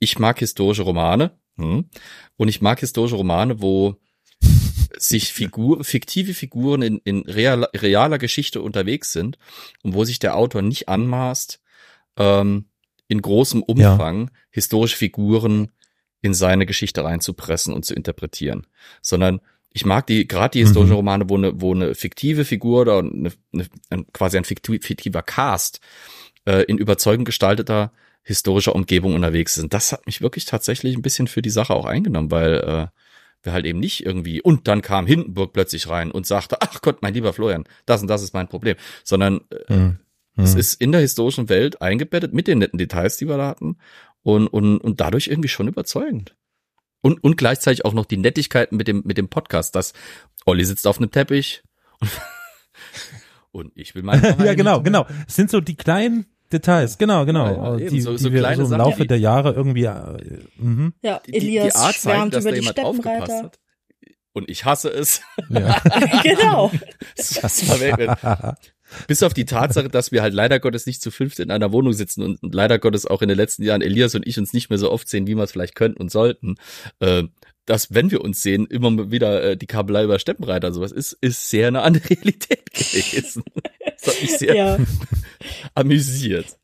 ich 0.00 0.18
mag 0.18 0.38
historische 0.38 0.82
Romane 0.82 1.38
hm, 1.56 1.88
und 2.36 2.48
ich 2.48 2.60
mag 2.60 2.80
historische 2.80 3.16
Romane, 3.16 3.60
wo 3.60 3.96
sich 4.96 5.32
Figuren, 5.32 5.84
fiktive 5.84 6.34
Figuren 6.34 6.82
in, 6.82 6.98
in 7.04 7.22
real, 7.22 7.68
realer 7.74 8.18
Geschichte 8.18 8.62
unterwegs 8.62 9.12
sind 9.12 9.38
und 9.82 9.94
wo 9.94 10.04
sich 10.04 10.18
der 10.18 10.36
Autor 10.36 10.62
nicht 10.62 10.88
anmaßt, 10.88 11.60
ähm, 12.16 12.66
in 13.08 13.20
großem 13.20 13.62
Umfang 13.62 14.30
historische 14.50 14.96
Figuren 14.96 15.72
in 16.22 16.32
seine 16.32 16.64
Geschichte 16.64 17.04
reinzupressen 17.04 17.74
und 17.74 17.84
zu 17.84 17.94
interpretieren, 17.94 18.66
sondern 19.02 19.40
ich 19.70 19.84
mag 19.84 20.06
die 20.06 20.26
gerade 20.28 20.52
die 20.52 20.60
historischen 20.60 20.92
Mhm. 20.92 20.96
Romane, 20.96 21.28
wo 21.28 21.36
eine, 21.36 21.60
wo 21.60 21.74
eine 21.74 21.94
fiktive 21.94 22.44
Figur 22.44 22.82
oder 22.82 22.98
eine, 23.00 23.32
eine, 23.52 23.66
ein, 23.90 24.06
quasi 24.12 24.36
ein 24.38 24.44
fikti- 24.44 24.82
fiktiver 24.82 25.22
Cast 25.22 25.80
äh, 26.46 26.62
in 26.62 26.78
überzeugend 26.78 27.26
gestalteter 27.26 27.92
historischer 28.24 28.74
Umgebung 28.74 29.14
unterwegs 29.14 29.54
sind. 29.54 29.72
Das 29.72 29.92
hat 29.92 30.06
mich 30.06 30.20
wirklich 30.20 30.46
tatsächlich 30.46 30.96
ein 30.96 31.02
bisschen 31.02 31.28
für 31.28 31.42
die 31.42 31.50
Sache 31.50 31.74
auch 31.74 31.84
eingenommen, 31.84 32.30
weil 32.30 32.54
äh, 32.54 32.86
wir 33.42 33.52
halt 33.52 33.66
eben 33.66 33.78
nicht 33.78 34.04
irgendwie 34.04 34.40
und 34.40 34.66
dann 34.66 34.82
kam 34.82 35.06
Hindenburg 35.06 35.52
plötzlich 35.52 35.88
rein 35.88 36.10
und 36.10 36.26
sagte, 36.26 36.62
ach 36.62 36.80
Gott, 36.80 37.02
mein 37.02 37.14
lieber 37.14 37.32
Florian, 37.32 37.64
das 37.84 38.00
und 38.02 38.08
das 38.08 38.22
ist 38.22 38.34
mein 38.34 38.48
Problem, 38.48 38.76
sondern 39.04 39.42
äh, 39.68 39.92
Mhm. 40.36 40.44
es 40.44 40.54
ist 40.54 40.80
in 40.80 40.92
der 40.92 41.00
historischen 41.00 41.48
Welt 41.48 41.80
eingebettet 41.80 42.32
mit 42.32 42.48
den 42.48 42.58
netten 42.58 42.78
Details, 42.78 43.16
die 43.16 43.28
wir 43.28 43.36
da 43.36 43.46
hatten 43.48 43.78
und, 44.22 44.48
und, 44.48 44.78
und 44.78 45.00
dadurch 45.00 45.28
irgendwie 45.28 45.48
schon 45.48 45.68
überzeugend. 45.68 46.36
Und, 47.02 47.22
und 47.22 47.36
gleichzeitig 47.36 47.84
auch 47.84 47.92
noch 47.92 48.06
die 48.06 48.16
Nettigkeiten 48.16 48.76
mit 48.76 48.88
dem, 48.88 49.02
mit 49.04 49.18
dem 49.18 49.28
Podcast, 49.28 49.74
dass 49.74 49.92
Olli 50.46 50.64
sitzt 50.64 50.86
auf 50.86 50.98
einem 50.98 51.10
Teppich 51.10 51.62
und, 52.00 52.10
und 53.52 53.72
ich 53.76 53.94
will 53.94 54.02
meinen 54.02 54.22
ja, 54.44 54.54
genau, 54.54 54.82
genau. 54.82 55.06
Es 55.28 55.36
sind 55.36 55.50
so 55.50 55.60
die 55.60 55.76
kleinen 55.76 56.26
Details, 56.54 56.96
genau, 56.98 57.24
genau, 57.26 57.76
Ja, 57.78 57.88
die, 57.88 58.00
so- 58.00 58.12
die 58.12 58.18
so 58.18 58.32
wir 58.32 58.40
kleine 58.40 58.56
so 58.56 58.62
im 58.62 58.68
Sachen, 58.68 58.78
Laufe 58.78 59.02
die- 59.02 59.08
der 59.08 59.18
Jahre 59.18 59.52
irgendwie, 59.52 59.84
äh, 59.84 60.38
mhm. 60.56 60.94
Ja, 61.02 61.20
Die, 61.26 61.32
die, 61.32 61.36
Elias 61.38 61.72
die 61.74 61.78
Art 61.78 61.94
schwärmt 61.96 62.34
über 62.34 62.50
da 62.50 62.56
die 62.56 62.64
Steppenreiter. 62.66 63.42
hat. 63.44 63.58
Und 64.32 64.48
ich 64.50 64.64
hasse 64.64 64.88
es. 64.88 65.20
ja. 65.48 65.80
genau. 66.22 66.70
Bis 69.06 69.22
auf 69.22 69.32
die 69.34 69.44
Tatsache, 69.44 69.88
dass 69.88 70.12
wir 70.12 70.22
halt 70.22 70.34
leider 70.34 70.60
Gottes 70.60 70.86
nicht 70.86 71.02
zu 71.02 71.10
fünft 71.10 71.38
in 71.40 71.50
einer 71.50 71.72
Wohnung 71.72 71.92
sitzen 71.92 72.22
und 72.22 72.54
leider 72.54 72.78
Gottes 72.78 73.06
auch 73.06 73.22
in 73.22 73.28
den 73.28 73.36
letzten 73.36 73.62
Jahren 73.62 73.80
Elias 73.82 74.14
und 74.14 74.26
ich 74.26 74.38
uns 74.38 74.52
nicht 74.52 74.70
mehr 74.70 74.78
so 74.78 74.90
oft 74.90 75.08
sehen, 75.08 75.26
wie 75.26 75.34
wir 75.36 75.42
es 75.44 75.52
vielleicht 75.52 75.74
könnten 75.74 76.00
und 76.00 76.10
sollten. 76.10 76.56
Äh, 77.00 77.24
dass, 77.66 77.94
wenn 77.94 78.10
wir 78.10 78.20
uns 78.20 78.42
sehen, 78.42 78.66
immer 78.66 79.10
wieder 79.10 79.42
äh, 79.42 79.56
die 79.56 79.66
Kabelei 79.66 80.04
über 80.04 80.18
Steppenreiter 80.18 80.72
sowas 80.72 80.92
ist, 80.92 81.16
ist 81.20 81.48
sehr 81.48 81.70
nah 81.70 81.82
an 81.82 81.94
der 81.94 82.10
Realität 82.10 82.72
gewesen. 82.74 83.42
Das 84.02 84.14
hat 84.14 84.22
mich 84.22 84.36
sehr 84.36 84.54
Ja. 84.54 84.78
Amüsiert. 85.74 86.58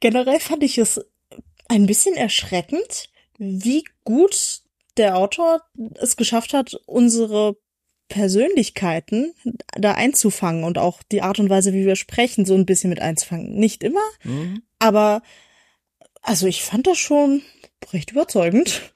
Generell 0.00 0.40
fand 0.40 0.62
ich 0.62 0.78
es 0.78 1.00
ein 1.68 1.86
bisschen 1.86 2.14
erschreckend, 2.16 3.10
wie 3.38 3.84
gut 4.04 4.62
der 4.96 5.16
Autor 5.16 5.62
es 5.94 6.16
geschafft 6.16 6.52
hat, 6.52 6.74
unsere 6.86 7.56
Persönlichkeiten 8.08 9.34
da 9.78 9.92
einzufangen 9.92 10.64
und 10.64 10.78
auch 10.78 11.02
die 11.12 11.22
Art 11.22 11.38
und 11.38 11.48
Weise, 11.48 11.72
wie 11.72 11.86
wir 11.86 11.94
sprechen, 11.96 12.44
so 12.44 12.54
ein 12.54 12.66
bisschen 12.66 12.90
mit 12.90 13.00
einzufangen. 13.00 13.54
Nicht 13.54 13.84
immer, 13.84 14.02
Mhm. 14.24 14.62
aber 14.80 15.22
also 16.22 16.46
ich 16.46 16.62
fand 16.64 16.86
das 16.88 16.98
schon 16.98 17.42
recht 17.92 18.10
überzeugend. 18.10 18.92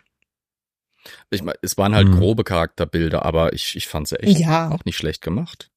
Ich 1.30 1.42
meine, 1.42 1.58
es 1.62 1.78
waren 1.78 1.94
halt 1.94 2.08
Mhm. 2.08 2.18
grobe 2.18 2.44
Charakterbilder, 2.44 3.24
aber 3.24 3.52
ich, 3.52 3.76
ich 3.76 3.86
fand 3.88 4.08
sie 4.08 4.18
echt 4.18 4.40
Ja. 4.40 4.70
auch 4.70 4.84
nicht 4.84 4.96
schlecht 4.96 5.22
gemacht. 5.22 5.70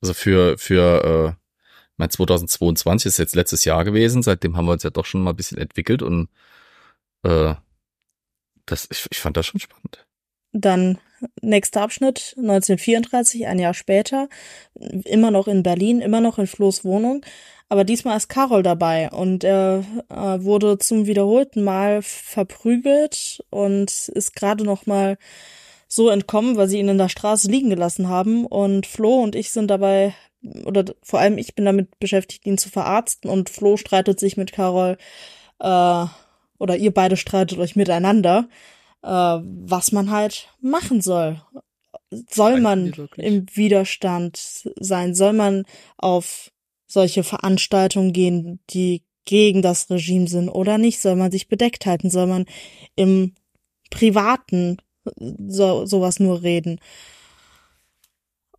Also 0.00 0.14
für, 0.14 0.58
für, 0.58 1.36
äh, 1.36 1.47
mein 1.98 2.10
2022 2.10 3.06
ist 3.06 3.18
jetzt 3.18 3.34
letztes 3.34 3.64
Jahr 3.64 3.84
gewesen, 3.84 4.22
seitdem 4.22 4.56
haben 4.56 4.66
wir 4.66 4.72
uns 4.72 4.82
ja 4.82 4.90
doch 4.90 5.04
schon 5.04 5.22
mal 5.22 5.30
ein 5.30 5.36
bisschen 5.36 5.58
entwickelt 5.58 6.02
und 6.02 6.28
äh, 7.24 7.54
das, 8.66 8.88
ich, 8.90 9.06
ich 9.10 9.18
fand 9.18 9.36
das 9.36 9.46
schon 9.46 9.60
spannend. 9.60 10.06
Dann 10.52 10.98
nächster 11.42 11.82
Abschnitt, 11.82 12.34
1934, 12.36 13.46
ein 13.46 13.58
Jahr 13.58 13.74
später, 13.74 14.28
immer 14.74 15.30
noch 15.30 15.48
in 15.48 15.62
Berlin, 15.62 16.00
immer 16.00 16.20
noch 16.20 16.38
in 16.38 16.46
Flo's 16.46 16.84
Wohnung. 16.84 17.24
Aber 17.70 17.84
diesmal 17.84 18.16
ist 18.16 18.28
Carol 18.28 18.62
dabei 18.62 19.10
und 19.10 19.44
er 19.44 19.84
äh, 20.08 20.42
wurde 20.42 20.78
zum 20.78 21.06
wiederholten 21.06 21.62
Mal 21.62 22.00
verprügelt 22.02 23.44
und 23.50 24.08
ist 24.08 24.34
gerade 24.34 24.64
noch 24.64 24.86
mal 24.86 25.18
so 25.88 26.10
entkommen, 26.10 26.56
weil 26.56 26.68
sie 26.68 26.78
ihn 26.78 26.88
in 26.88 26.98
der 26.98 27.08
Straße 27.08 27.50
liegen 27.50 27.70
gelassen 27.70 28.08
haben. 28.08 28.46
Und 28.46 28.86
Flo 28.86 29.22
und 29.22 29.34
ich 29.34 29.50
sind 29.50 29.68
dabei, 29.68 30.14
oder 30.64 30.84
vor 31.02 31.18
allem 31.18 31.38
ich 31.38 31.54
bin 31.54 31.64
damit 31.64 31.98
beschäftigt, 31.98 32.46
ihn 32.46 32.58
zu 32.58 32.68
verarzten. 32.68 33.30
Und 33.30 33.48
Flo 33.48 33.76
streitet 33.78 34.20
sich 34.20 34.36
mit 34.36 34.52
Carol, 34.52 34.98
äh, 35.58 36.06
oder 36.58 36.76
ihr 36.76 36.92
beide 36.92 37.16
streitet 37.16 37.58
euch 37.58 37.74
miteinander, 37.74 38.48
äh, 39.02 39.08
was 39.08 39.90
man 39.92 40.10
halt 40.10 40.48
machen 40.60 41.00
soll. 41.00 41.40
Soll 42.10 42.60
man 42.60 42.92
im 43.16 43.46
Widerstand 43.54 44.70
sein? 44.78 45.14
Soll 45.14 45.32
man 45.32 45.64
auf 45.96 46.50
solche 46.86 47.22
Veranstaltungen 47.22 48.12
gehen, 48.12 48.60
die 48.70 49.02
gegen 49.24 49.60
das 49.60 49.90
Regime 49.90 50.26
sind 50.26 50.48
oder 50.48 50.78
nicht? 50.78 51.00
Soll 51.00 51.16
man 51.16 51.30
sich 51.30 51.48
bedeckt 51.48 51.86
halten? 51.86 52.08
Soll 52.10 52.26
man 52.26 52.46
im 52.96 53.34
Privaten 53.90 54.78
so, 55.16 55.86
sowas 55.86 56.20
nur 56.20 56.42
reden? 56.42 56.80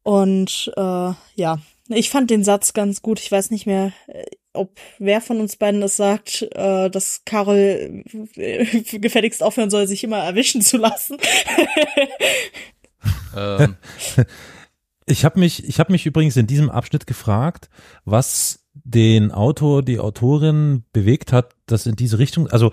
Und 0.03 0.71
äh, 0.75 1.11
ja, 1.35 1.59
ich 1.89 2.09
fand 2.09 2.29
den 2.29 2.43
Satz 2.43 2.73
ganz 2.73 3.01
gut. 3.01 3.19
Ich 3.19 3.31
weiß 3.31 3.51
nicht 3.51 3.65
mehr, 3.65 3.91
äh, 4.07 4.25
ob 4.53 4.79
wer 4.97 5.21
von 5.21 5.39
uns 5.39 5.55
beiden 5.55 5.81
das 5.81 5.95
sagt, 5.95 6.47
äh, 6.53 6.89
dass 6.89 7.23
Carol 7.25 8.03
äh, 8.35 8.81
gefälligst 8.99 9.43
aufhören 9.43 9.69
soll, 9.69 9.87
sich 9.87 10.03
immer 10.03 10.19
erwischen 10.19 10.61
zu 10.61 10.77
lassen. 10.77 11.17
ähm. 13.35 13.75
Ich 15.05 15.25
habe 15.25 15.39
mich, 15.39 15.67
ich 15.67 15.79
habe 15.79 15.91
mich 15.91 16.05
übrigens 16.05 16.37
in 16.37 16.45
diesem 16.45 16.69
Abschnitt 16.69 17.07
gefragt, 17.07 17.69
was 18.05 18.67
den 18.73 19.31
Autor, 19.31 19.81
die 19.81 19.97
Autorin 19.97 20.83
bewegt 20.93 21.33
hat, 21.33 21.55
das 21.65 21.87
in 21.87 21.95
diese 21.95 22.19
Richtung, 22.19 22.47
also 22.47 22.71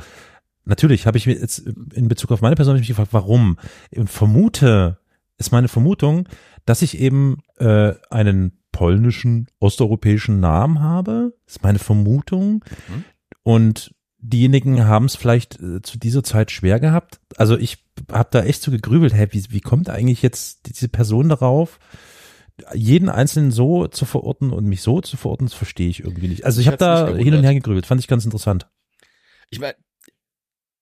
natürlich 0.66 1.07
habe 1.07 1.16
ich 1.16 1.26
mir 1.26 1.38
jetzt 1.38 1.61
in 1.94 2.09
Bezug 2.09 2.33
auf 2.33 2.42
meine 2.42 2.57
Person 2.57 2.76
mich 2.76 2.87
gefragt, 2.87 3.12
warum? 3.12 3.59
Und 3.94 4.11
vermute, 4.11 4.98
ist 5.38 5.52
meine 5.52 5.68
Vermutung, 5.68 6.29
dass 6.64 6.83
ich 6.83 6.98
eben 6.98 7.38
äh, 7.59 7.94
einen 8.11 8.59
polnischen, 8.72 9.46
osteuropäischen 9.59 10.40
Namen 10.40 10.81
habe, 10.81 11.35
ist 11.46 11.62
meine 11.62 11.79
Vermutung. 11.79 12.64
Mhm. 12.88 13.05
Und 13.42 13.94
diejenigen 14.18 14.85
haben 14.87 15.07
es 15.07 15.16
vielleicht 15.16 15.61
äh, 15.61 15.81
zu 15.83 15.98
dieser 15.98 16.22
Zeit 16.22 16.50
schwer 16.50 16.81
gehabt. 16.81 17.20
Also 17.37 17.57
ich 17.57 17.85
habe 18.12 18.29
da 18.33 18.42
echt 18.42 18.61
so 18.61 18.70
gegrübelt, 18.70 19.14
hä, 19.14 19.29
wie, 19.31 19.44
wie 19.50 19.61
kommt 19.61 19.88
eigentlich 19.88 20.22
jetzt 20.22 20.66
diese 20.66 20.88
Person 20.88 21.29
darauf? 21.29 21.79
jeden 22.74 23.09
Einzelnen 23.09 23.50
so 23.50 23.87
zu 23.87 24.07
verorten 24.07 24.50
und 24.50 24.64
mich 24.64 24.81
so 24.81 25.00
zu 25.02 25.18
verorten, 25.18 25.46
das 25.46 25.55
verstehe 25.55 25.88
ich 25.88 26.02
irgendwie 26.02 26.29
nicht. 26.29 26.44
Also 26.44 26.61
ich, 26.61 26.66
ich 26.66 26.72
habe 26.72 26.79
da 26.79 27.14
hin 27.14 27.35
und 27.35 27.44
her 27.44 27.52
gegrübelt, 27.52 27.85
fand 27.85 28.00
ich 28.00 28.09
ganz 28.09 28.24
interessant. 28.24 28.68
Ich 29.50 29.61
meine, 29.61 29.74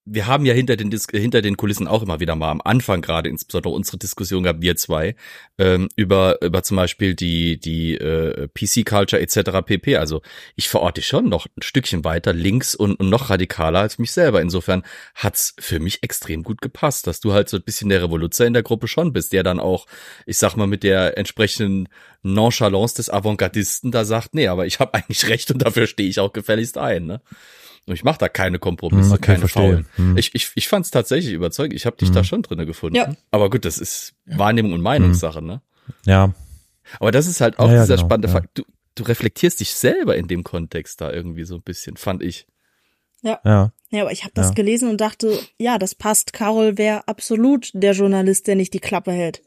wir 0.06 0.26
haben 0.26 0.44
ja 0.44 0.52
hinter 0.52 0.76
den, 0.76 0.90
hinter 1.12 1.40
den 1.40 1.56
Kulissen 1.56 1.88
auch 1.88 2.02
immer 2.02 2.20
wieder 2.20 2.36
mal 2.36 2.50
am 2.50 2.60
Anfang 2.62 3.00
gerade 3.00 3.30
insbesondere 3.30 3.72
unsere 3.72 3.96
Diskussion 3.96 4.42
gehabt, 4.42 4.60
wir 4.60 4.76
zwei, 4.76 5.16
ähm, 5.56 5.88
über, 5.96 6.42
über 6.42 6.62
zum 6.62 6.76
Beispiel 6.76 7.14
die, 7.14 7.58
die 7.58 7.94
äh, 7.96 8.48
PC-Culture 8.48 9.22
etc. 9.22 9.64
pp. 9.64 9.96
Also 9.96 10.20
ich 10.56 10.68
verorte 10.68 11.00
schon 11.00 11.30
noch 11.30 11.46
ein 11.46 11.62
Stückchen 11.62 12.04
weiter 12.04 12.34
links 12.34 12.74
und, 12.74 12.96
und 12.96 13.08
noch 13.08 13.30
radikaler 13.30 13.80
als 13.80 13.98
mich 13.98 14.12
selber. 14.12 14.42
Insofern 14.42 14.82
hat's 15.14 15.54
für 15.58 15.80
mich 15.80 16.02
extrem 16.02 16.42
gut 16.42 16.60
gepasst, 16.60 17.06
dass 17.06 17.20
du 17.20 17.32
halt 17.32 17.48
so 17.48 17.56
ein 17.56 17.62
bisschen 17.62 17.88
der 17.88 18.02
Revoluzer 18.02 18.46
in 18.46 18.52
der 18.52 18.62
Gruppe 18.62 18.88
schon 18.88 19.14
bist, 19.14 19.32
der 19.32 19.42
dann 19.42 19.58
auch, 19.58 19.86
ich 20.26 20.36
sag 20.36 20.54
mal, 20.56 20.66
mit 20.66 20.82
der 20.82 21.16
entsprechenden 21.16 21.88
Nonchalance 22.22 22.96
des 22.96 23.08
Avantgardisten 23.08 23.90
da 23.90 24.04
sagt, 24.04 24.34
nee, 24.34 24.48
aber 24.48 24.66
ich 24.66 24.80
habe 24.80 24.92
eigentlich 24.94 25.28
recht 25.28 25.50
und 25.50 25.62
dafür 25.62 25.86
stehe 25.86 26.08
ich 26.08 26.20
auch 26.20 26.34
gefälligst 26.34 26.76
ein. 26.76 27.06
Ne? 27.06 27.20
Und 27.86 27.94
ich 27.94 28.04
mache 28.04 28.18
da 28.18 28.28
keine 28.28 28.58
Kompromisse, 28.58 29.10
hm, 29.10 29.16
okay, 29.16 29.34
keine 29.34 29.48
Faulen. 29.48 29.86
Hm. 29.96 30.16
Ich, 30.16 30.34
ich, 30.34 30.50
ich 30.54 30.68
fand 30.68 30.86
es 30.86 30.90
tatsächlich 30.90 31.34
überzeugend. 31.34 31.74
Ich 31.74 31.84
habe 31.86 31.96
dich 31.96 32.08
hm. 32.08 32.14
da 32.14 32.24
schon 32.24 32.42
drinne 32.42 32.64
gefunden. 32.64 32.96
Ja. 32.96 33.14
Aber 33.30 33.50
gut, 33.50 33.64
das 33.64 33.78
ist 33.78 34.14
Wahrnehmung 34.24 34.72
und 34.72 34.80
Meinungssache, 34.80 35.42
ne? 35.42 35.60
Ja. 36.06 36.32
Aber 36.98 37.10
das 37.10 37.26
ist 37.26 37.40
halt 37.40 37.58
auch 37.58 37.70
ja, 37.70 37.82
dieser 37.82 37.96
genau, 37.96 38.06
spannende 38.06 38.28
ja. 38.28 38.34
Fakt. 38.34 38.58
Du, 38.58 38.62
du 38.94 39.02
reflektierst 39.04 39.60
dich 39.60 39.74
selber 39.74 40.16
in 40.16 40.28
dem 40.28 40.44
Kontext 40.44 41.00
da 41.00 41.12
irgendwie 41.12 41.44
so 41.44 41.56
ein 41.56 41.62
bisschen, 41.62 41.96
fand 41.96 42.22
ich. 42.22 42.46
Ja. 43.22 43.40
Ja, 43.44 43.72
ja 43.90 44.02
aber 44.02 44.12
ich 44.12 44.22
habe 44.22 44.34
das 44.34 44.48
ja. 44.48 44.54
gelesen 44.54 44.88
und 44.88 45.00
dachte, 45.00 45.38
ja, 45.58 45.78
das 45.78 45.94
passt. 45.94 46.32
Carol 46.32 46.78
wäre 46.78 47.08
absolut 47.08 47.70
der 47.74 47.92
Journalist, 47.92 48.46
der 48.46 48.56
nicht 48.56 48.72
die 48.74 48.80
Klappe 48.80 49.12
hält. 49.12 49.42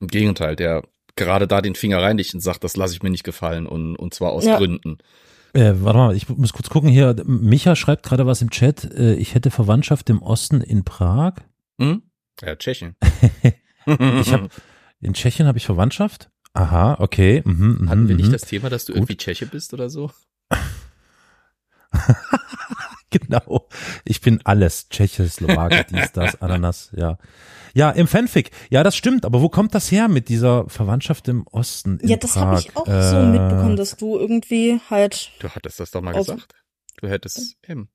Im 0.00 0.08
Gegenteil, 0.08 0.56
der 0.56 0.82
gerade 1.16 1.46
da 1.46 1.60
den 1.60 1.74
Finger 1.74 2.02
reinigt 2.02 2.34
und 2.34 2.40
sagt, 2.40 2.64
das 2.64 2.76
lasse 2.76 2.94
ich 2.94 3.02
mir 3.02 3.10
nicht 3.10 3.24
gefallen 3.24 3.66
und, 3.66 3.96
und 3.96 4.14
zwar 4.14 4.32
aus 4.32 4.44
ja. 4.44 4.56
Gründen. 4.56 4.98
Äh, 5.52 5.72
warte 5.76 5.98
mal, 5.98 6.16
ich 6.16 6.28
muss 6.28 6.52
kurz 6.52 6.70
gucken 6.70 6.90
hier. 6.90 7.16
Micha 7.24 7.74
schreibt 7.74 8.04
gerade 8.04 8.26
was 8.26 8.42
im 8.42 8.50
Chat. 8.50 8.84
Äh, 8.84 9.14
ich 9.14 9.34
hätte 9.34 9.50
Verwandtschaft 9.50 10.08
im 10.10 10.22
Osten 10.22 10.60
in 10.60 10.84
Prag. 10.84 11.34
Hm? 11.78 12.02
Ja, 12.42 12.56
Tschechien. 12.56 12.96
ich 13.86 14.32
hab, 14.32 14.50
in 15.00 15.14
Tschechien 15.14 15.46
habe 15.46 15.58
ich 15.58 15.66
Verwandtschaft. 15.66 16.30
Aha, 16.52 16.96
okay. 17.00 17.42
Mhm, 17.44 17.78
mhm 17.80 17.90
Hatten 17.90 18.08
wir 18.08 18.16
nicht 18.16 18.28
mhm. 18.28 18.32
das 18.32 18.42
Thema, 18.42 18.70
dass 18.70 18.84
du 18.84 18.92
Gut. 18.92 18.98
irgendwie 18.98 19.16
Tscheche 19.16 19.46
bist 19.46 19.74
oder 19.74 19.90
so? 19.90 20.10
genau. 23.26 23.68
Ich 24.04 24.20
bin 24.20 24.40
alles. 24.44 24.88
Tscheche, 24.88 25.28
Slowake, 25.28 25.86
dies, 25.90 26.12
das, 26.12 26.40
Ananas, 26.40 26.90
ja. 26.96 27.18
Ja, 27.72 27.90
im 27.90 28.08
Fanfic. 28.08 28.50
Ja, 28.70 28.82
das 28.82 28.96
stimmt. 28.96 29.24
Aber 29.24 29.42
wo 29.42 29.48
kommt 29.48 29.74
das 29.74 29.92
her 29.92 30.08
mit 30.08 30.28
dieser 30.28 30.68
Verwandtschaft 30.68 31.28
im 31.28 31.46
Osten? 31.48 31.98
ja, 32.02 32.16
das 32.16 32.36
habe 32.36 32.58
ich 32.58 32.76
auch 32.76 32.86
äh, 32.86 33.02
so 33.02 33.16
mitbekommen, 33.18 33.76
dass 33.76 33.96
du 33.96 34.18
irgendwie 34.18 34.80
halt. 34.90 35.30
Du 35.38 35.48
hattest 35.48 35.78
das 35.78 35.90
doch 35.92 36.00
mal 36.00 36.12
gesagt. 36.12 36.54
Du 37.00 37.08
hättest 37.08 37.56
M. 37.62 37.88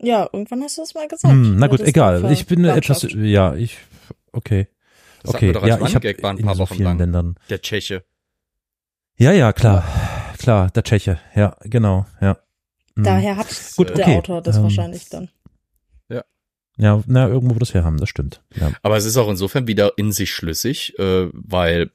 Ja, 0.00 0.28
irgendwann 0.32 0.62
hast 0.62 0.76
du 0.76 0.82
das 0.82 0.94
mal 0.94 1.08
gesagt. 1.08 1.32
Hm, 1.32 1.56
na 1.56 1.68
gut, 1.68 1.80
egal. 1.80 2.30
Ich 2.32 2.46
bin 2.46 2.64
etwas, 2.64 3.06
ja, 3.12 3.54
ich, 3.54 3.78
okay. 4.32 4.68
Das 5.22 5.34
okay, 5.34 5.52
ja, 5.52 5.80
ich 5.80 5.94
habe 5.94 6.08
in 6.08 6.54
so 6.54 6.66
vielen 6.66 6.82
lang. 6.82 6.98
Ländern. 6.98 7.36
Der 7.48 7.62
Tscheche. 7.62 8.04
Ja, 9.16 9.30
ja, 9.30 9.52
klar, 9.52 9.84
klar, 10.38 10.70
der 10.70 10.82
Tscheche, 10.82 11.20
ja, 11.36 11.56
genau, 11.62 12.06
ja. 12.20 12.38
Hm. 12.96 13.04
Daher 13.04 13.36
hat 13.36 13.48
Gut, 13.76 13.90
der 13.90 14.06
okay. 14.06 14.16
Autor 14.18 14.42
das 14.42 14.56
ähm, 14.56 14.64
wahrscheinlich 14.64 15.08
dann. 15.08 15.28
Ja, 16.78 17.02
na, 17.06 17.28
irgendwo 17.28 17.54
wird 17.54 17.62
das 17.62 17.74
herhaben, 17.74 17.98
das 17.98 18.08
stimmt. 18.08 18.42
Ja. 18.54 18.72
Aber 18.82 18.96
es 18.96 19.04
ist 19.04 19.16
auch 19.16 19.28
insofern 19.28 19.66
wieder 19.66 19.92
in 19.96 20.10
sich 20.10 20.32
schlüssig, 20.32 20.98
äh, 20.98 21.28
weil 21.32 21.90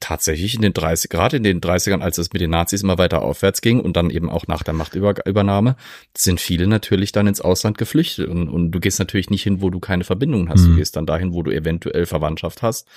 tatsächlich 0.00 0.54
in 0.54 0.62
den 0.62 0.72
30, 0.72 1.10
gerade 1.10 1.36
in 1.36 1.42
den 1.42 1.60
30ern, 1.60 2.00
als 2.00 2.16
es 2.16 2.32
mit 2.32 2.40
den 2.40 2.50
Nazis 2.50 2.82
immer 2.82 2.96
weiter 2.96 3.22
aufwärts 3.22 3.60
ging 3.60 3.80
und 3.80 3.96
dann 3.96 4.08
eben 4.08 4.30
auch 4.30 4.46
nach 4.46 4.62
der 4.62 4.72
Machtübernahme, 4.72 5.76
sind 6.16 6.40
viele 6.40 6.66
natürlich 6.66 7.12
dann 7.12 7.26
ins 7.26 7.40
Ausland 7.40 7.76
geflüchtet 7.76 8.28
und, 8.28 8.48
und 8.48 8.70
du 8.70 8.80
gehst 8.80 8.98
natürlich 8.98 9.28
nicht 9.28 9.42
hin, 9.42 9.60
wo 9.60 9.68
du 9.68 9.80
keine 9.80 10.04
Verbindungen 10.04 10.48
hast. 10.48 10.62
Mhm. 10.62 10.70
Du 10.70 10.76
gehst 10.76 10.96
dann 10.96 11.04
dahin, 11.04 11.34
wo 11.34 11.42
du 11.42 11.50
eventuell 11.50 12.06
Verwandtschaft 12.06 12.62
hast. 12.62 12.88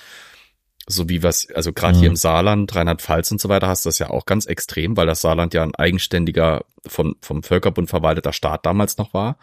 So 0.88 1.08
wie 1.08 1.22
was, 1.22 1.50
also 1.50 1.72
gerade 1.72 1.96
mhm. 1.96 2.00
hier 2.00 2.08
im 2.08 2.16
Saarland, 2.16 2.74
Rheinland-Pfalz 2.74 3.30
und 3.30 3.40
so 3.40 3.48
weiter 3.48 3.68
hast 3.68 3.84
du 3.84 3.88
das 3.88 3.98
ja 3.98 4.10
auch 4.10 4.26
ganz 4.26 4.46
extrem, 4.46 4.96
weil 4.96 5.06
das 5.06 5.20
Saarland 5.20 5.54
ja 5.54 5.62
ein 5.62 5.74
eigenständiger, 5.74 6.64
von, 6.86 7.16
vom 7.20 7.42
Völkerbund 7.42 7.90
verwalteter 7.90 8.32
Staat 8.32 8.64
damals 8.64 8.96
noch 8.96 9.12
war 9.12 9.38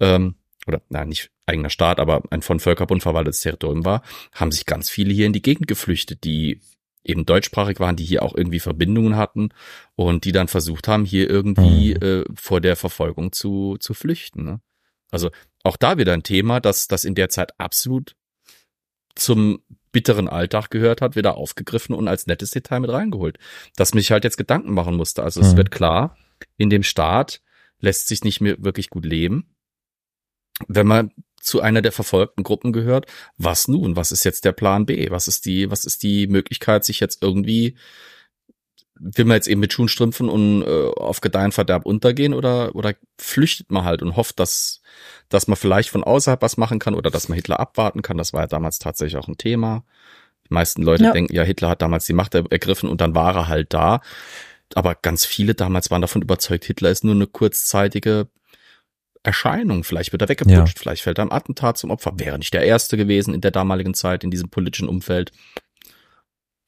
ähm, 0.00 0.34
oder 0.66 0.82
na 0.88 1.04
nicht 1.04 1.30
eigener 1.46 1.70
Staat, 1.70 2.00
aber 2.00 2.22
ein 2.30 2.42
von 2.42 2.60
Völkerbund 2.60 3.02
verwaltetes 3.02 3.40
Territorium 3.40 3.84
war, 3.84 4.02
haben 4.32 4.52
sich 4.52 4.66
ganz 4.66 4.90
viele 4.90 5.12
hier 5.12 5.26
in 5.26 5.32
die 5.32 5.42
Gegend 5.42 5.66
geflüchtet, 5.66 6.24
die 6.24 6.60
eben 7.04 7.24
deutschsprachig 7.24 7.80
waren, 7.80 7.96
die 7.96 8.04
hier 8.04 8.22
auch 8.22 8.34
irgendwie 8.34 8.60
Verbindungen 8.60 9.16
hatten 9.16 9.50
und 9.96 10.24
die 10.24 10.32
dann 10.32 10.48
versucht 10.48 10.86
haben, 10.86 11.04
hier 11.04 11.30
irgendwie 11.30 11.94
mhm. 11.94 12.02
äh, 12.02 12.24
vor 12.34 12.60
der 12.60 12.76
Verfolgung 12.76 13.32
zu, 13.32 13.76
zu 13.78 13.94
flüchten. 13.94 14.44
Ne? 14.44 14.60
Also 15.10 15.30
auch 15.62 15.76
da 15.76 15.98
wieder 15.98 16.12
ein 16.12 16.22
Thema, 16.22 16.60
dass 16.60 16.88
das 16.88 17.04
in 17.04 17.14
der 17.14 17.28
Zeit 17.28 17.58
absolut 17.58 18.16
zum 19.14 19.62
bitteren 19.92 20.28
Alltag 20.28 20.70
gehört 20.70 21.00
hat, 21.00 21.16
wieder 21.16 21.36
aufgegriffen 21.36 21.94
und 21.94 22.08
als 22.08 22.26
nettes 22.26 22.50
Detail 22.50 22.80
mit 22.80 22.90
reingeholt. 22.90 23.38
Dass 23.76 23.94
mich 23.94 24.10
halt 24.10 24.24
jetzt 24.24 24.36
Gedanken 24.36 24.72
machen 24.72 24.96
musste. 24.96 25.22
Also 25.22 25.40
mhm. 25.40 25.46
es 25.46 25.56
wird 25.56 25.70
klar, 25.70 26.16
in 26.56 26.70
dem 26.70 26.82
Staat 26.82 27.40
lässt 27.80 28.08
sich 28.08 28.24
nicht 28.24 28.40
mehr 28.40 28.62
wirklich 28.62 28.90
gut 28.90 29.04
leben 29.04 29.54
wenn 30.68 30.86
man 30.86 31.12
zu 31.40 31.60
einer 31.60 31.82
der 31.82 31.92
verfolgten 31.92 32.42
Gruppen 32.42 32.72
gehört, 32.72 33.06
was 33.38 33.66
nun? 33.68 33.96
Was 33.96 34.12
ist 34.12 34.24
jetzt 34.24 34.44
der 34.44 34.52
Plan 34.52 34.86
B? 34.86 35.10
Was 35.10 35.26
ist 35.26 35.46
die, 35.46 35.70
was 35.70 35.84
ist 35.84 36.02
die 36.02 36.26
Möglichkeit, 36.26 36.84
sich 36.84 37.00
jetzt 37.00 37.22
irgendwie, 37.22 37.76
will 39.00 39.24
man 39.24 39.36
jetzt 39.36 39.48
eben 39.48 39.60
mit 39.60 39.72
Schuhenstrümpfen 39.72 40.28
und 40.28 40.62
äh, 40.62 40.90
auf 40.96 41.20
Gedeihen 41.20 41.52
Verderb 41.52 41.86
untergehen 41.86 42.34
oder, 42.34 42.74
oder 42.74 42.94
flüchtet 43.18 43.70
man 43.72 43.84
halt 43.84 44.02
und 44.02 44.14
hofft, 44.14 44.38
dass, 44.38 44.82
dass 45.30 45.48
man 45.48 45.56
vielleicht 45.56 45.88
von 45.88 46.04
außerhalb 46.04 46.42
was 46.42 46.58
machen 46.58 46.78
kann 46.78 46.94
oder 46.94 47.10
dass 47.10 47.28
man 47.28 47.36
Hitler 47.36 47.58
abwarten 47.58 48.02
kann? 48.02 48.18
Das 48.18 48.32
war 48.34 48.42
ja 48.42 48.46
damals 48.46 48.78
tatsächlich 48.78 49.16
auch 49.16 49.28
ein 49.28 49.38
Thema. 49.38 49.84
Die 50.48 50.54
meisten 50.54 50.82
Leute 50.82 51.04
ja. 51.04 51.12
denken, 51.12 51.34
ja, 51.34 51.42
Hitler 51.42 51.70
hat 51.70 51.80
damals 51.80 52.04
die 52.06 52.12
Macht 52.12 52.34
ergriffen 52.34 52.90
und 52.90 53.00
dann 53.00 53.14
war 53.14 53.34
er 53.34 53.48
halt 53.48 53.72
da. 53.72 54.00
Aber 54.74 54.94
ganz 54.94 55.24
viele 55.24 55.54
damals 55.54 55.90
waren 55.90 56.02
davon 56.02 56.22
überzeugt, 56.22 56.66
Hitler 56.66 56.90
ist 56.90 57.02
nur 57.02 57.14
eine 57.14 57.26
kurzzeitige 57.26 58.28
Erscheinung. 59.22 59.82
Vielleicht 59.82 60.12
wird 60.12 60.22
er 60.22 60.28
weggeputscht, 60.28 60.76
ja. 60.76 60.80
vielleicht 60.80 61.02
fällt 61.02 61.18
er 61.18 61.22
am 61.22 61.32
Attentat 61.32 61.78
zum 61.78 61.90
Opfer. 61.90 62.12
Wäre 62.16 62.38
nicht 62.38 62.52
der 62.52 62.64
Erste 62.64 62.96
gewesen 62.98 63.32
in 63.32 63.40
der 63.40 63.50
damaligen 63.50 63.94
Zeit, 63.94 64.24
in 64.24 64.30
diesem 64.30 64.50
politischen 64.50 64.88
Umfeld. 64.88 65.32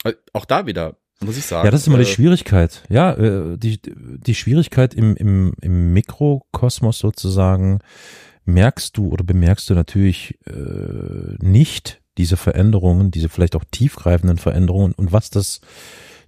Äh, 0.04 0.14
auch 0.32 0.44
da 0.44 0.66
wieder, 0.66 0.96
muss 1.22 1.36
ich 1.36 1.46
sagen. 1.46 1.64
Ja, 1.64 1.70
das 1.70 1.82
ist 1.82 1.86
immer 1.86 1.98
äh, 1.98 2.04
die 2.04 2.10
Schwierigkeit. 2.10 2.82
Ja, 2.88 3.12
äh, 3.12 3.56
die, 3.56 3.80
die 3.82 4.34
Schwierigkeit 4.34 4.94
im, 4.94 5.16
im, 5.16 5.54
im 5.60 5.92
Mikrokosmos 5.92 6.98
sozusagen 6.98 7.80
merkst 8.44 8.96
du 8.96 9.08
oder 9.08 9.24
bemerkst 9.24 9.70
du 9.70 9.74
natürlich 9.74 10.38
äh, 10.46 11.36
nicht 11.40 12.00
diese 12.18 12.36
Veränderungen, 12.36 13.10
diese 13.10 13.28
vielleicht 13.28 13.56
auch 13.56 13.64
tiefgreifenden 13.70 14.38
Veränderungen 14.38 14.92
und 14.92 15.12
was 15.12 15.30
das 15.30 15.60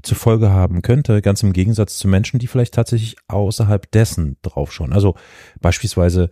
zur 0.02 0.16
Folge 0.16 0.50
haben 0.50 0.82
könnte, 0.82 1.22
ganz 1.22 1.42
im 1.42 1.52
Gegensatz 1.52 1.98
zu 1.98 2.08
Menschen, 2.08 2.38
die 2.38 2.46
vielleicht 2.46 2.74
tatsächlich 2.74 3.16
außerhalb 3.28 3.90
dessen 3.90 4.36
draufschauen. 4.42 4.92
Also 4.92 5.14
beispielsweise 5.60 6.30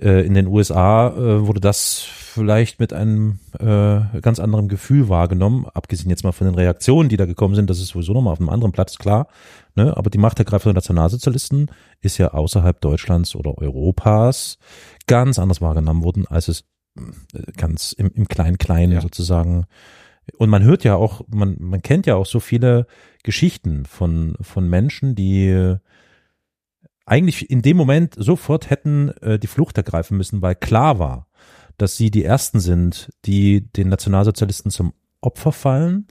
äh, 0.00 0.24
in 0.24 0.34
den 0.34 0.46
USA 0.46 1.08
äh, 1.08 1.46
wurde 1.46 1.60
das 1.60 2.00
vielleicht 2.00 2.80
mit 2.80 2.92
einem 2.92 3.38
äh, 3.58 4.20
ganz 4.20 4.38
anderen 4.38 4.68
Gefühl 4.68 5.08
wahrgenommen, 5.08 5.66
abgesehen 5.74 6.10
jetzt 6.10 6.24
mal 6.24 6.32
von 6.32 6.46
den 6.46 6.54
Reaktionen, 6.54 7.08
die 7.08 7.16
da 7.16 7.26
gekommen 7.26 7.54
sind, 7.54 7.68
das 7.70 7.80
ist 7.80 7.88
sowieso 7.88 8.12
nochmal 8.12 8.32
auf 8.32 8.40
einem 8.40 8.48
anderen 8.48 8.72
Platz, 8.72 8.98
klar. 8.98 9.28
Ne? 9.74 9.96
Aber 9.96 10.10
die 10.10 10.18
Machtergreifung 10.18 10.70
der 10.70 10.78
Nationalsozialisten 10.78 11.70
ist 12.00 12.18
ja 12.18 12.28
außerhalb 12.28 12.80
Deutschlands 12.80 13.34
oder 13.34 13.58
Europas 13.58 14.58
ganz 15.06 15.38
anders 15.38 15.60
wahrgenommen 15.60 16.04
worden, 16.04 16.26
als 16.28 16.48
es 16.48 16.64
äh, 16.96 17.52
ganz 17.56 17.92
im, 17.92 18.10
im 18.14 18.28
Klein-Klein 18.28 18.92
ja. 18.92 19.00
sozusagen 19.00 19.66
und 20.36 20.48
man 20.48 20.62
hört 20.62 20.84
ja 20.84 20.94
auch, 20.96 21.22
man, 21.28 21.56
man 21.58 21.82
kennt 21.82 22.06
ja 22.06 22.14
auch 22.14 22.26
so 22.26 22.40
viele 22.40 22.86
Geschichten 23.22 23.84
von, 23.84 24.36
von 24.40 24.68
Menschen, 24.68 25.14
die 25.14 25.76
eigentlich 27.06 27.50
in 27.50 27.62
dem 27.62 27.76
Moment 27.76 28.14
sofort 28.16 28.70
hätten 28.70 29.10
äh, 29.20 29.38
die 29.38 29.46
Flucht 29.46 29.76
ergreifen 29.76 30.16
müssen, 30.16 30.42
weil 30.42 30.54
klar 30.54 30.98
war, 30.98 31.26
dass 31.76 31.96
sie 31.96 32.10
die 32.10 32.24
Ersten 32.24 32.60
sind, 32.60 33.10
die 33.24 33.72
den 33.72 33.88
Nationalsozialisten 33.88 34.70
zum 34.70 34.92
Opfer 35.20 35.52
fallen. 35.52 36.08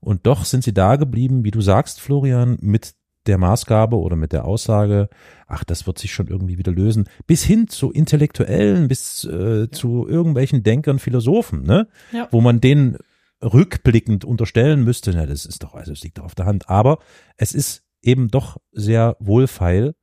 Und 0.00 0.26
doch 0.26 0.44
sind 0.44 0.64
sie 0.64 0.72
da 0.72 0.96
geblieben, 0.96 1.44
wie 1.44 1.50
du 1.50 1.60
sagst, 1.60 2.00
Florian, 2.00 2.56
mit 2.60 2.94
der 3.26 3.36
Maßgabe 3.36 3.96
oder 3.96 4.16
mit 4.16 4.32
der 4.32 4.46
Aussage, 4.46 5.10
ach, 5.46 5.62
das 5.64 5.86
wird 5.86 5.98
sich 5.98 6.12
schon 6.12 6.28
irgendwie 6.28 6.56
wieder 6.56 6.72
lösen, 6.72 7.08
bis 7.26 7.44
hin 7.44 7.68
zu 7.68 7.92
Intellektuellen, 7.92 8.88
bis 8.88 9.24
äh, 9.24 9.60
ja. 9.60 9.70
zu 9.70 10.08
irgendwelchen 10.08 10.62
Denkern, 10.62 10.98
Philosophen, 10.98 11.62
ne? 11.62 11.88
Ja. 12.12 12.28
Wo 12.30 12.40
man 12.40 12.60
denen 12.60 12.96
rückblickend 13.42 14.24
unterstellen 14.24 14.84
müsste, 14.84 15.12
na, 15.12 15.26
das 15.26 15.44
ist 15.44 15.62
doch, 15.62 15.74
also 15.74 15.92
es 15.92 16.02
liegt 16.02 16.18
doch 16.18 16.24
auf 16.24 16.34
der 16.34 16.46
Hand. 16.46 16.68
Aber 16.68 16.98
es 17.36 17.52
ist 17.52 17.84
eben 18.02 18.28
doch 18.28 18.56
sehr 18.72 19.16
wohlfeil, 19.20 19.94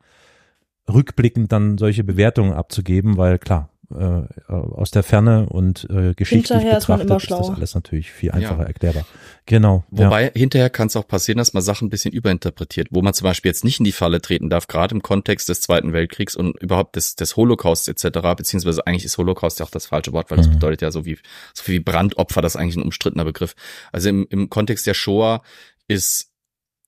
rückblickend 0.91 1.52
dann 1.52 1.78
solche 1.78 2.04
Bewertungen 2.04 2.54
abzugeben, 2.54 3.17
weil 3.17 3.39
klar, 3.39 3.69
äh, 3.89 4.52
aus 4.52 4.91
der 4.91 5.02
Ferne 5.02 5.47
und 5.47 5.86
äh, 5.89 6.13
geschichtlich 6.13 6.60
hinterher 6.60 6.76
betrachtet 6.76 7.10
ist, 7.10 7.23
ist, 7.23 7.32
das 7.32 7.50
alles 7.50 7.76
natürlich 7.76 8.12
viel 8.12 8.32
einfacher 8.32 8.63
ja. 8.63 8.67
erklärbar. 8.67 9.06
Genau. 9.45 9.86
Wobei 9.91 10.26
ja. 10.26 10.32
hinterher 10.34 10.69
kann 10.69 10.88
es 10.88 10.97
auch 10.97 11.08
passieren, 11.08 11.38
dass 11.38 11.54
man 11.54 11.63
Sachen 11.63 11.88
ein 11.88 11.89
bisschen 11.89 12.13
überinterpretiert, 12.13 12.89
wo 12.91 13.02
man 13.02 13.13
zum 13.13 13.23
Beispiel 13.23 13.50
jetzt 13.50 13.63
nicht 13.63 13.80
in 13.80 13.86
die 13.86 13.93
Falle 13.93 14.21
treten 14.21 14.50
darf, 14.50 14.67
gerade 14.67 14.93
im 14.93 15.02
Kontext 15.02 15.47
des 15.47 15.62
Zweiten 15.62 15.93
Weltkriegs 15.93 16.36
und 16.36 16.62
überhaupt 16.62 16.97
des, 16.97 17.15
des 17.15 17.38
Holocausts 17.38 17.88
etc., 17.88 18.19
beziehungsweise 18.36 18.86
eigentlich 18.86 19.06
ist 19.06 19.17
Holocaust 19.17 19.60
ja 19.60 19.65
auch 19.65 19.71
das 19.71 19.86
falsche 19.86 20.12
Wort, 20.12 20.32
weil 20.32 20.38
das 20.38 20.50
mhm. 20.50 20.56
bedeutet 20.56 20.82
ja 20.82 20.91
so 20.91 21.06
wie 21.06 21.17
so 21.54 21.67
wie 21.67 21.80
Brandopfer, 21.80 22.41
das 22.41 22.56
ist 22.56 22.62
eigentlich 22.62 22.76
ein 22.76 22.84
umstrittener 22.84 23.23
Begriff. 23.23 23.56
Also 23.93 24.10
im, 24.10 24.28
im 24.30 24.50
Kontext 24.50 24.86
der 24.86 24.95
Shoah 24.95 25.41
ist 25.88 26.34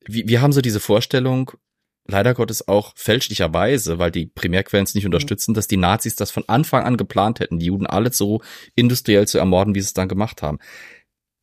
wir, 0.05 0.27
wir 0.27 0.41
haben 0.41 0.51
so 0.51 0.62
diese 0.62 0.81
Vorstellung, 0.81 1.51
leider 2.10 2.34
Gottes 2.34 2.67
auch 2.67 2.93
fälschlicherweise, 2.95 4.00
weil 4.00 4.12
die 4.12 4.26
Primärquellen 4.26 4.86
es 4.86 4.95
nicht 4.95 5.04
mhm. 5.04 5.10
unterstützen, 5.10 5.54
dass 5.54 5.67
die 5.67 5.78
Nazis 5.78 6.15
das 6.15 6.32
von 6.32 6.43
Anfang 6.48 6.84
an 6.84 6.98
geplant 6.98 7.39
hätten, 7.39 7.60
die 7.60 7.67
Juden 7.67 7.88
alle 7.88 8.12
so 8.12 8.41
industriell 8.76 9.28
zu 9.28 9.38
ermorden, 9.38 9.76
wie 9.76 9.82
sie 9.82 9.88
es 9.88 9.93
dann 9.93 10.10
gemacht 10.10 10.41
haben. 10.41 10.60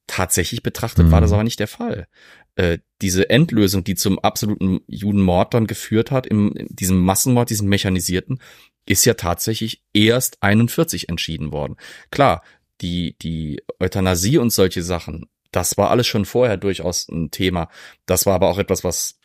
Tatsächlich 0.06 0.62
betrachtet 0.62 1.06
mhm. 1.06 1.10
war 1.10 1.20
das 1.20 1.30
mhm. 1.30 1.34
aber 1.34 1.44
nicht 1.44 1.60
der 1.60 1.68
Fall. 1.68 2.06
Äh, 2.54 2.78
diese 3.02 3.28
Endlösung, 3.28 3.84
die 3.84 3.94
zum 3.94 4.18
absoluten 4.18 4.80
Judenmord 4.86 5.52
dann 5.54 5.66
geführt 5.66 6.10
hat, 6.10 6.26
im, 6.26 6.52
in 6.52 6.68
diesem 6.70 6.98
Massenmord, 6.98 7.50
diesem 7.50 7.68
mechanisierten, 7.68 8.40
ist 8.86 9.04
ja 9.04 9.14
tatsächlich 9.14 9.82
erst 9.92 10.42
41 10.42 11.08
entschieden 11.08 11.52
worden. 11.52 11.76
Klar, 12.10 12.42
die, 12.80 13.16
die 13.20 13.62
Euthanasie 13.80 14.38
und 14.38 14.50
solche 14.50 14.82
Sachen, 14.82 15.26
das 15.50 15.76
war 15.76 15.90
alles 15.90 16.06
schon 16.06 16.24
vorher 16.24 16.56
durchaus 16.56 17.08
ein 17.08 17.30
Thema. 17.30 17.68
Das 18.06 18.26
war 18.26 18.34
aber 18.34 18.48
auch 18.48 18.58
etwas, 18.58 18.84
was 18.84 19.15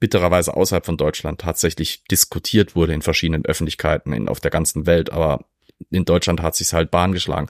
bittererweise 0.00 0.54
außerhalb 0.54 0.84
von 0.84 0.96
Deutschland 0.96 1.40
tatsächlich 1.40 2.04
diskutiert 2.04 2.76
wurde 2.76 2.92
in 2.92 3.02
verschiedenen 3.02 3.44
Öffentlichkeiten 3.44 4.12
in, 4.12 4.28
auf 4.28 4.40
der 4.40 4.50
ganzen 4.50 4.86
Welt, 4.86 5.10
aber 5.10 5.44
in 5.90 6.04
Deutschland 6.04 6.42
hat 6.42 6.56
sich's 6.56 6.72
halt 6.72 6.90
Bahn 6.90 7.12
geschlagen. 7.12 7.48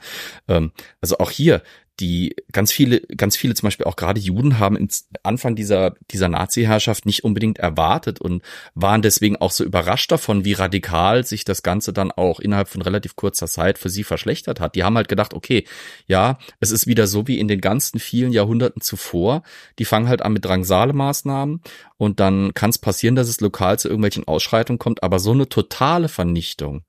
Ähm, 0.48 0.72
also 1.00 1.18
auch 1.18 1.30
hier 1.30 1.62
die 2.00 2.36
ganz 2.52 2.70
viele, 2.70 3.00
ganz 3.00 3.36
viele 3.36 3.54
zum 3.54 3.66
Beispiel 3.66 3.86
auch 3.86 3.96
gerade 3.96 4.20
Juden 4.20 4.58
haben 4.58 4.76
im 4.76 4.88
Anfang 5.22 5.56
dieser, 5.56 5.94
dieser 6.10 6.28
Nazi-Herrschaft 6.28 7.06
nicht 7.06 7.24
unbedingt 7.24 7.58
erwartet 7.58 8.20
und 8.20 8.42
waren 8.74 9.02
deswegen 9.02 9.36
auch 9.36 9.50
so 9.50 9.64
überrascht 9.64 10.12
davon, 10.12 10.44
wie 10.44 10.52
radikal 10.52 11.24
sich 11.24 11.44
das 11.44 11.62
Ganze 11.62 11.92
dann 11.92 12.12
auch 12.12 12.40
innerhalb 12.40 12.68
von 12.68 12.82
relativ 12.82 13.16
kurzer 13.16 13.48
Zeit 13.48 13.78
für 13.78 13.90
sie 13.90 14.04
verschlechtert 14.04 14.60
hat. 14.60 14.74
Die 14.74 14.84
haben 14.84 14.96
halt 14.96 15.08
gedacht, 15.08 15.34
okay, 15.34 15.64
ja, 16.06 16.38
es 16.60 16.70
ist 16.70 16.86
wieder 16.86 17.06
so 17.06 17.26
wie 17.26 17.38
in 17.38 17.48
den 17.48 17.60
ganzen 17.60 17.98
vielen 17.98 18.32
Jahrhunderten 18.32 18.80
zuvor. 18.80 19.42
Die 19.78 19.84
fangen 19.84 20.08
halt 20.08 20.22
an 20.22 20.32
mit 20.32 20.44
Drangsale-Maßnahmen 20.44 21.62
und 21.96 22.20
dann 22.20 22.54
kann 22.54 22.70
es 22.70 22.78
passieren, 22.78 23.16
dass 23.16 23.28
es 23.28 23.40
lokal 23.40 23.78
zu 23.78 23.88
irgendwelchen 23.88 24.26
Ausschreitungen 24.28 24.78
kommt, 24.78 25.02
aber 25.02 25.18
so 25.18 25.32
eine 25.32 25.48
totale 25.48 26.08
Vernichtung 26.08 26.84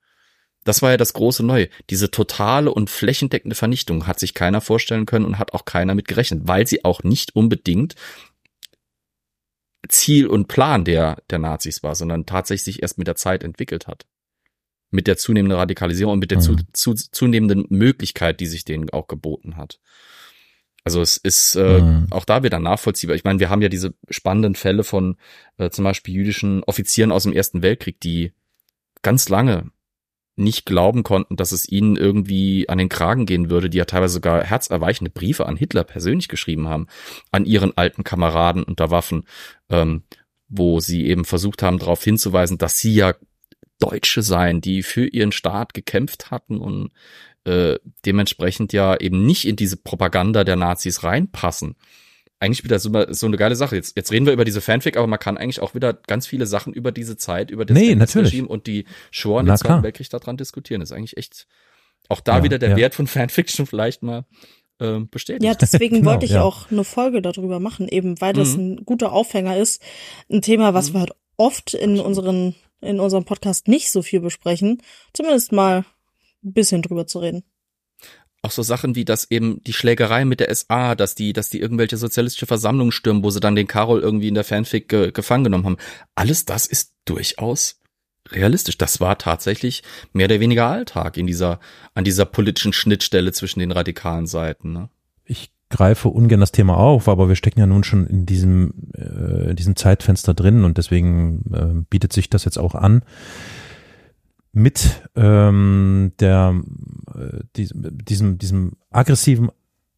das 0.63 0.81
war 0.81 0.91
ja 0.91 0.97
das 0.97 1.13
große 1.13 1.43
Neue. 1.43 1.69
Diese 1.89 2.11
totale 2.11 2.71
und 2.73 2.89
flächendeckende 2.89 3.55
Vernichtung 3.55 4.07
hat 4.07 4.19
sich 4.19 4.33
keiner 4.33 4.61
vorstellen 4.61 5.05
können 5.05 5.25
und 5.25 5.39
hat 5.39 5.53
auch 5.53 5.65
keiner 5.65 5.95
mit 5.95 6.07
gerechnet, 6.07 6.41
weil 6.45 6.67
sie 6.67 6.85
auch 6.85 7.03
nicht 7.03 7.35
unbedingt 7.35 7.95
Ziel 9.87 10.27
und 10.27 10.47
Plan 10.47 10.83
der, 10.83 11.23
der 11.29 11.39
Nazis 11.39 11.83
war, 11.83 11.95
sondern 11.95 12.25
tatsächlich 12.25 12.63
sich 12.63 12.81
erst 12.81 12.97
mit 12.97 13.07
der 13.07 13.15
Zeit 13.15 13.43
entwickelt 13.43 13.87
hat. 13.87 14.05
Mit 14.91 15.07
der 15.07 15.17
zunehmenden 15.17 15.57
Radikalisierung 15.57 16.13
und 16.13 16.19
mit 16.19 16.31
der 16.31 16.39
mhm. 16.39 16.43
zu, 16.43 16.55
zu, 16.73 16.93
zunehmenden 16.93 17.65
Möglichkeit, 17.69 18.39
die 18.39 18.47
sich 18.47 18.65
denen 18.65 18.89
auch 18.89 19.07
geboten 19.07 19.55
hat. 19.55 19.79
Also 20.83 21.01
es 21.01 21.17
ist 21.17 21.55
äh, 21.55 21.81
mhm. 21.81 22.07
auch 22.09 22.25
da 22.25 22.43
wieder 22.43 22.59
nachvollziehbar. 22.59 23.15
Ich 23.15 23.23
meine, 23.23 23.39
wir 23.39 23.49
haben 23.49 23.61
ja 23.61 23.69
diese 23.69 23.93
spannenden 24.09 24.55
Fälle 24.55 24.83
von 24.83 25.17
äh, 25.57 25.69
zum 25.69 25.83
Beispiel 25.83 26.15
jüdischen 26.15 26.63
Offizieren 26.63 27.11
aus 27.11 27.23
dem 27.23 27.33
Ersten 27.33 27.61
Weltkrieg, 27.61 27.99
die 27.99 28.33
ganz 29.01 29.29
lange 29.29 29.71
nicht 30.39 30.65
glauben 30.65 31.03
konnten, 31.03 31.35
dass 31.35 31.51
es 31.51 31.69
ihnen 31.69 31.95
irgendwie 31.95 32.67
an 32.69 32.77
den 32.77 32.89
Kragen 32.89 33.25
gehen 33.25 33.49
würde, 33.49 33.69
die 33.69 33.77
ja 33.77 33.85
teilweise 33.85 34.15
sogar 34.15 34.43
herzerweichende 34.43 35.11
Briefe 35.11 35.45
an 35.45 35.57
Hitler 35.57 35.83
persönlich 35.83 36.27
geschrieben 36.27 36.67
haben, 36.67 36.87
an 37.31 37.45
ihren 37.45 37.77
alten 37.77 38.03
Kameraden 38.03 38.63
unter 38.63 38.91
Waffen, 38.91 39.23
ähm, 39.69 40.03
wo 40.47 40.79
sie 40.79 41.05
eben 41.05 41.25
versucht 41.25 41.61
haben, 41.61 41.79
darauf 41.79 42.03
hinzuweisen, 42.03 42.57
dass 42.57 42.79
sie 42.79 42.95
ja 42.95 43.13
Deutsche 43.79 44.23
seien, 44.23 44.61
die 44.61 44.83
für 44.83 45.05
ihren 45.05 45.31
Staat 45.31 45.73
gekämpft 45.73 46.31
hatten 46.31 46.57
und 46.59 46.91
äh, 47.45 47.77
dementsprechend 48.05 48.73
ja 48.73 48.97
eben 48.97 49.25
nicht 49.25 49.47
in 49.47 49.55
diese 49.55 49.77
Propaganda 49.77 50.43
der 50.43 50.55
Nazis 50.55 51.03
reinpassen 51.03 51.75
eigentlich 52.39 52.63
wieder 52.63 52.79
so, 52.79 52.89
so 53.09 53.25
eine 53.25 53.37
geile 53.37 53.55
Sache. 53.55 53.75
Jetzt, 53.75 53.95
jetzt 53.97 54.11
reden 54.11 54.25
wir 54.25 54.33
über 54.33 54.45
diese 54.45 54.61
Fanfic, 54.61 54.97
aber 54.97 55.07
man 55.07 55.19
kann 55.19 55.37
eigentlich 55.37 55.59
auch 55.59 55.75
wieder 55.75 55.93
ganz 55.93 56.25
viele 56.25 56.45
Sachen 56.45 56.73
über 56.73 56.91
diese 56.91 57.17
Zeit, 57.17 57.51
über 57.51 57.65
das 57.65 57.77
nee, 57.77 57.93
Regime 57.93 58.47
und 58.47 58.65
die 58.67 58.85
Shoah 59.11 59.43
den 59.43 59.55
Zweiten 59.57 59.83
Weltkrieg 59.83 60.09
daran 60.09 60.37
diskutieren. 60.37 60.79
Das 60.79 60.91
ist 60.91 60.97
eigentlich 60.97 61.17
echt 61.17 61.47
auch 62.07 62.21
da 62.21 62.37
ja, 62.37 62.43
wieder 62.43 62.57
der 62.57 62.69
ja. 62.71 62.77
Wert 62.77 62.95
von 62.95 63.07
Fanfiction 63.07 63.65
vielleicht 63.65 64.03
mal 64.03 64.25
ähm, 64.79 65.09
bestätigt. 65.09 65.43
Ja, 65.43 65.53
deswegen 65.53 65.95
genau, 65.99 66.11
wollte 66.11 66.25
ich 66.25 66.31
ja. 66.31 66.43
auch 66.43 66.71
eine 66.71 66.83
Folge 66.83 67.21
darüber 67.21 67.59
machen, 67.59 67.89
eben 67.89 68.19
weil 68.21 68.33
das 68.33 68.55
mhm. 68.55 68.63
ein 68.63 68.85
guter 68.85 69.11
Aufhänger 69.11 69.57
ist. 69.57 69.81
Ein 70.31 70.41
Thema, 70.41 70.73
was 70.73 70.89
mhm. 70.89 70.93
wir 70.93 70.99
halt 71.01 71.11
oft 71.35 71.73
in 71.73 71.99
unseren, 71.99 72.55
in 72.79 73.01
unserem 73.01 73.25
Podcast 73.25 73.67
nicht 73.67 73.91
so 73.91 74.01
viel 74.01 74.21
besprechen. 74.21 74.81
Zumindest 75.13 75.51
mal 75.51 75.85
ein 76.43 76.53
bisschen 76.53 76.81
drüber 76.81 77.05
zu 77.05 77.19
reden 77.19 77.43
auch 78.41 78.51
so 78.51 78.63
Sachen 78.63 78.95
wie, 78.95 79.05
dass 79.05 79.29
eben 79.29 79.61
die 79.63 79.73
Schlägerei 79.73 80.25
mit 80.25 80.39
der 80.39 80.53
SA, 80.53 80.95
dass 80.95 81.15
die, 81.15 81.33
dass 81.33 81.49
die 81.49 81.59
irgendwelche 81.59 81.97
sozialistische 81.97 82.45
Versammlungen 82.45 82.91
stürmen, 82.91 83.23
wo 83.23 83.29
sie 83.29 83.39
dann 83.39 83.55
den 83.55 83.67
Carol 83.67 83.99
irgendwie 84.01 84.29
in 84.29 84.35
der 84.35 84.43
Fanfic 84.43 84.87
ge 84.87 85.11
gefangen 85.11 85.43
genommen 85.43 85.65
haben. 85.65 85.77
Alles 86.15 86.45
das 86.45 86.65
ist 86.65 86.93
durchaus 87.05 87.79
realistisch. 88.31 88.77
Das 88.77 88.99
war 88.99 89.17
tatsächlich 89.17 89.83
mehr 90.13 90.25
oder 90.25 90.39
weniger 90.39 90.67
Alltag 90.67 91.17
in 91.17 91.27
dieser, 91.27 91.59
an 91.93 92.03
dieser 92.03 92.25
politischen 92.25 92.73
Schnittstelle 92.73 93.31
zwischen 93.33 93.59
den 93.59 93.71
radikalen 93.71 94.27
Seiten. 94.27 94.71
Ne? 94.71 94.89
Ich 95.25 95.51
greife 95.69 96.09
ungern 96.09 96.39
das 96.39 96.51
Thema 96.51 96.77
auf, 96.77 97.07
aber 97.07 97.27
wir 97.27 97.35
stecken 97.35 97.59
ja 97.59 97.67
nun 97.67 97.83
schon 97.83 98.07
in 98.07 98.25
diesem, 98.25 98.91
äh, 98.95 99.51
in 99.51 99.55
diesem 99.55 99.75
Zeitfenster 99.75 100.33
drin 100.33 100.63
und 100.63 100.77
deswegen 100.77 101.43
äh, 101.53 101.85
bietet 101.89 102.13
sich 102.13 102.29
das 102.29 102.45
jetzt 102.45 102.57
auch 102.57 102.75
an 102.75 103.03
mit 104.51 105.03
ähm, 105.15 106.13
der 106.19 106.61
äh, 107.15 107.39
diesem, 107.55 108.37
diesem 108.37 108.73
aggressiven 108.89 109.49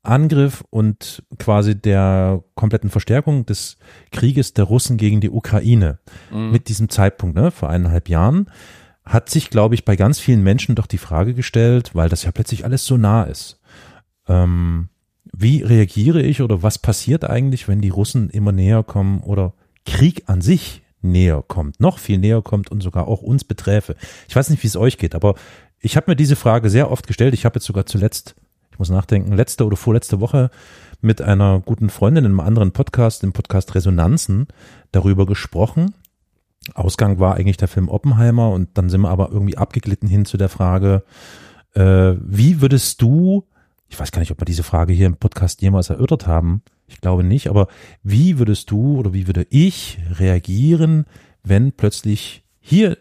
Angriff 0.04 0.64
und 0.70 1.24
quasi 1.38 1.80
der 1.80 2.44
kompletten 2.56 2.90
Verstärkung 2.90 3.46
des 3.46 3.78
Krieges 4.12 4.54
der 4.54 4.66
Russen 4.66 4.98
gegen 4.98 5.22
die 5.22 5.30
Ukraine. 5.30 6.00
Mhm. 6.32 6.52
Mit 6.52 6.70
diesem 6.70 6.90
Zeitpunkt, 6.90 7.36
ne, 7.36 7.52
vor 7.52 7.70
eineinhalb 7.70 8.10
Jahren, 8.10 8.50
hat 9.06 9.30
sich, 9.30 9.50
glaube 9.50 9.76
ich, 9.76 9.86
bei 9.86 9.96
ganz 9.96 10.20
vielen 10.20 10.44
Menschen 10.44 10.76
doch 10.76 10.88
die 10.88 10.98
Frage 10.98 11.34
gestellt, 11.34 11.92
weil 11.94 12.10
das 12.10 12.24
ja 12.24 12.32
plötzlich 12.32 12.66
alles 12.66 12.86
so 12.86 12.98
nah 12.98 13.24
ist. 13.24 13.60
Ähm, 14.28 14.90
wie 15.34 15.62
reagiere 15.62 16.22
ich 16.22 16.42
oder 16.42 16.64
was 16.64 16.78
passiert 16.78 17.30
eigentlich, 17.30 17.68
wenn 17.68 17.82
die 17.82 17.90
Russen 17.90 18.30
immer 18.30 18.52
näher 18.52 18.84
kommen 18.84 19.22
oder 19.22 19.54
Krieg 19.86 20.24
an 20.28 20.42
sich 20.42 20.81
näher 21.02 21.44
kommt, 21.48 21.80
noch 21.80 22.00
viel 22.00 22.18
näher 22.18 22.42
kommt 22.42 22.72
und 22.72 22.82
sogar 22.82 23.08
auch 23.08 23.22
uns 23.22 23.44
beträfe? 23.44 23.96
Ich 24.28 24.36
weiß 24.36 24.50
nicht, 24.50 24.64
wie 24.64 24.68
es 24.68 24.78
euch 24.78 24.98
geht, 24.98 25.16
aber 25.16 25.36
ich 25.80 25.98
habe 25.98 26.12
mir 26.12 26.16
diese 26.16 26.36
Frage 26.36 26.70
sehr 26.70 26.92
oft 26.92 27.08
gestellt. 27.08 27.34
Ich 27.34 27.46
habe 27.46 27.56
jetzt 27.56 27.66
sogar 27.66 27.86
zuletzt, 27.86 28.36
ich 28.72 28.80
muss 28.80 28.90
nachdenken, 28.90 29.34
letzte 29.34 29.66
oder 29.66 29.78
vorletzte 29.78 30.20
Woche 30.20 30.52
mit 31.02 31.22
einer 31.22 31.60
guten 31.60 31.90
Freundin 31.90 32.26
in 32.26 32.32
einem 32.32 32.40
anderen 32.40 32.72
Podcast, 32.72 33.24
im 33.24 33.34
Podcast 33.34 33.74
Resonanzen, 33.74 34.48
darüber 34.92 35.26
gesprochen. 35.26 35.96
Ausgang 36.76 37.20
war 37.20 37.36
eigentlich 37.36 37.58
der 37.58 37.68
Film 37.68 37.90
Oppenheimer 37.90 38.52
und 38.52 38.70
dann 38.78 38.90
sind 38.90 39.02
wir 39.02 39.10
aber 39.10 39.32
irgendwie 39.32 39.58
abgeglitten 39.58 40.08
hin 40.08 40.26
zu 40.26 40.38
der 40.38 40.50
Frage, 40.50 41.04
äh, 41.74 42.14
wie 42.22 42.62
würdest 42.62 43.02
du, 43.02 43.48
ich 43.90 44.00
weiß 44.00 44.12
gar 44.12 44.20
nicht, 44.20 44.32
ob 44.32 44.40
wir 44.40 44.46
diese 44.46 44.64
Frage 44.64 44.94
hier 44.94 45.08
im 45.08 45.18
Podcast 45.18 45.62
jemals 45.62 45.90
erörtert 45.90 46.28
haben, 46.28 46.62
ich 46.92 47.02
glaube 47.02 47.24
nicht, 47.24 47.48
aber 47.50 47.68
wie 48.04 48.38
würdest 48.38 48.70
du 48.72 48.98
oder 48.98 49.14
wie 49.14 49.28
würde 49.28 49.48
ich 49.50 49.98
reagieren, 50.20 51.06
wenn 51.44 51.72
plötzlich 51.72 52.44
hier 52.60 52.92
äh, 52.92 52.98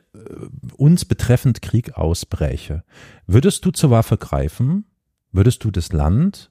uns 0.77 1.05
betreffend 1.05 1.63
Krieg 1.63 1.97
ausbräche? 1.97 2.85
Würdest 3.27 3.65
du 3.65 3.71
zur 3.71 3.91
Waffe 3.91 4.17
greifen? 4.17 4.85
Würdest 5.33 5.65
du 5.65 5.71
das 5.71 5.93
Land 5.93 6.51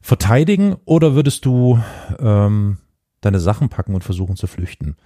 verteidigen 0.00 0.76
oder 0.84 1.14
würdest 1.14 1.44
du 1.44 1.80
ähm, 2.18 2.78
deine 3.20 3.40
Sachen 3.40 3.68
packen 3.68 3.94
und 3.94 4.04
versuchen 4.04 4.36
zu 4.36 4.46
flüchten? 4.46 4.96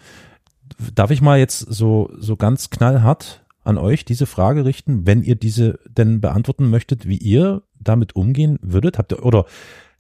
Darf 0.95 1.11
ich 1.11 1.20
mal 1.20 1.38
jetzt 1.38 1.61
so, 1.61 2.11
so 2.18 2.36
ganz 2.36 2.70
knallhart 2.70 3.45
an 3.62 3.78
euch 3.78 4.05
diese 4.05 4.26
Frage 4.26 4.64
richten, 4.64 5.07
wenn 5.07 5.22
ihr 5.22 5.36
diese 5.36 5.78
denn 5.88 6.20
beantworten 6.20 6.68
möchtet, 6.68 7.07
wie 7.07 7.16
ihr 7.16 7.62
damit 7.78 8.16
umgehen 8.16 8.59
würdet? 8.61 8.99
Habt 8.99 9.12
ihr, 9.12 9.24
oder 9.24 9.47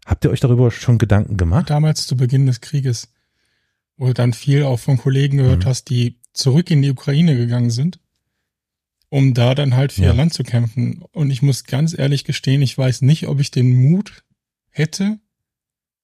habt 0.06 0.24
ihr 0.24 0.30
euch 0.30 0.40
darüber 0.40 0.70
schon 0.70 0.98
Gedanken 0.98 1.36
gemacht? 1.36 1.70
Damals 1.70 2.06
zu 2.06 2.16
Beginn 2.16 2.46
des 2.46 2.60
Krieges, 2.60 3.08
wo 3.96 4.06
du 4.06 4.14
dann 4.14 4.32
viel 4.32 4.64
auch 4.64 4.78
von 4.80 4.96
Kollegen 4.98 5.38
gehört 5.38 5.64
Mhm. 5.64 5.68
hast, 5.68 5.90
die 5.90 6.18
zurück 6.32 6.70
in 6.70 6.82
die 6.82 6.90
Ukraine 6.90 7.36
gegangen 7.36 7.70
sind, 7.70 8.00
um 9.08 9.34
da 9.34 9.54
dann 9.54 9.74
halt 9.76 9.92
für 9.92 10.02
Ja. 10.02 10.08
ihr 10.08 10.14
Land 10.14 10.34
zu 10.34 10.42
kämpfen. 10.42 11.02
Und 11.12 11.30
ich 11.30 11.42
muss 11.42 11.64
ganz 11.64 11.96
ehrlich 11.96 12.24
gestehen, 12.24 12.62
ich 12.62 12.76
weiß 12.76 13.02
nicht, 13.02 13.28
ob 13.28 13.40
ich 13.40 13.50
den 13.50 13.74
Mut 13.74 14.24
hätte, 14.70 15.18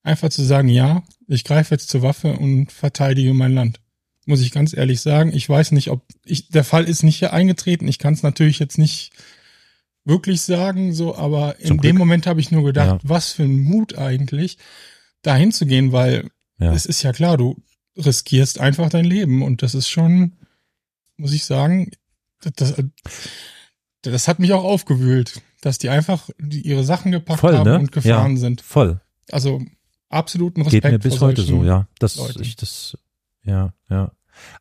einfach 0.03 0.29
zu 0.29 0.43
sagen, 0.43 0.69
ja, 0.69 1.03
ich 1.27 1.43
greife 1.43 1.73
jetzt 1.75 1.89
zur 1.89 2.01
Waffe 2.01 2.33
und 2.33 2.71
verteidige 2.71 3.33
mein 3.33 3.53
Land. 3.53 3.79
Muss 4.25 4.41
ich 4.41 4.51
ganz 4.51 4.73
ehrlich 4.75 5.01
sagen. 5.01 5.33
Ich 5.33 5.49
weiß 5.49 5.71
nicht, 5.71 5.89
ob 5.89 6.05
ich, 6.25 6.47
der 6.49 6.63
Fall 6.63 6.85
ist 6.85 7.03
nicht 7.03 7.17
hier 7.19 7.33
eingetreten. 7.33 7.87
Ich 7.87 7.97
kann 7.99 8.13
es 8.13 8.23
natürlich 8.23 8.59
jetzt 8.59 8.77
nicht 8.77 9.11
wirklich 10.05 10.41
sagen, 10.41 10.93
so, 10.93 11.15
aber 11.15 11.59
in 11.59 11.67
Zum 11.67 11.77
dem 11.77 11.95
Glück. 11.95 11.99
Moment 11.99 12.27
habe 12.27 12.39
ich 12.39 12.51
nur 12.51 12.63
gedacht, 12.63 13.01
Ja. 13.03 13.09
was 13.09 13.31
für 13.33 13.43
ein 13.43 13.59
Mut 13.59 13.97
eigentlich, 13.97 14.57
dahin 15.21 15.51
zu 15.51 15.65
gehen, 15.65 15.91
weil 15.91 16.29
Ja. 16.59 16.73
es 16.73 16.85
ist 16.85 17.03
ja 17.03 17.11
klar, 17.13 17.37
du 17.37 17.61
riskierst 17.97 18.59
einfach 18.59 18.89
dein 18.89 19.05
Leben 19.05 19.43
und 19.43 19.61
das 19.61 19.75
ist 19.75 19.89
schon, 19.89 20.33
muss 21.17 21.33
ich 21.33 21.45
sagen, 21.45 21.91
das, 22.55 22.73
das, 24.01 24.27
hat 24.27 24.39
mich 24.39 24.53
auch 24.53 24.63
aufgewühlt, 24.63 25.41
dass 25.61 25.77
die 25.77 25.89
einfach 25.89 26.29
ihre 26.39 26.83
Sachen 26.83 27.11
gepackt 27.11 27.41
Voll, 27.41 27.55
haben 27.55 27.69
ne? 27.69 27.77
und 27.79 27.91
gefahren 27.91 28.33
Ja. 28.33 28.39
sind. 28.39 28.61
Voll. 28.61 28.99
Also 29.31 29.61
absoluten 30.09 30.61
Respekt. 30.63 30.83
Geht 30.83 30.91
mir 30.91 30.99
bis 30.99 31.21
heute 31.21 31.43
so, 31.43 31.63
ja. 31.63 31.87
Das, 31.99 32.15
Leuten. 32.15 32.41
ich, 32.41 32.55
das, 32.55 32.97
ja, 33.43 33.73
ja. 33.89 34.11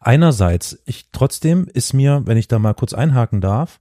Einerseits, 0.01 0.79
ich, 0.85 1.07
trotzdem 1.13 1.67
ist 1.73 1.95
mir, 1.95 2.23
wenn 2.27 2.37
ich 2.37 2.49
da 2.49 2.59
mal 2.59 2.75
kurz 2.75 2.93
einhaken 2.93 3.41
darf, 3.41 3.81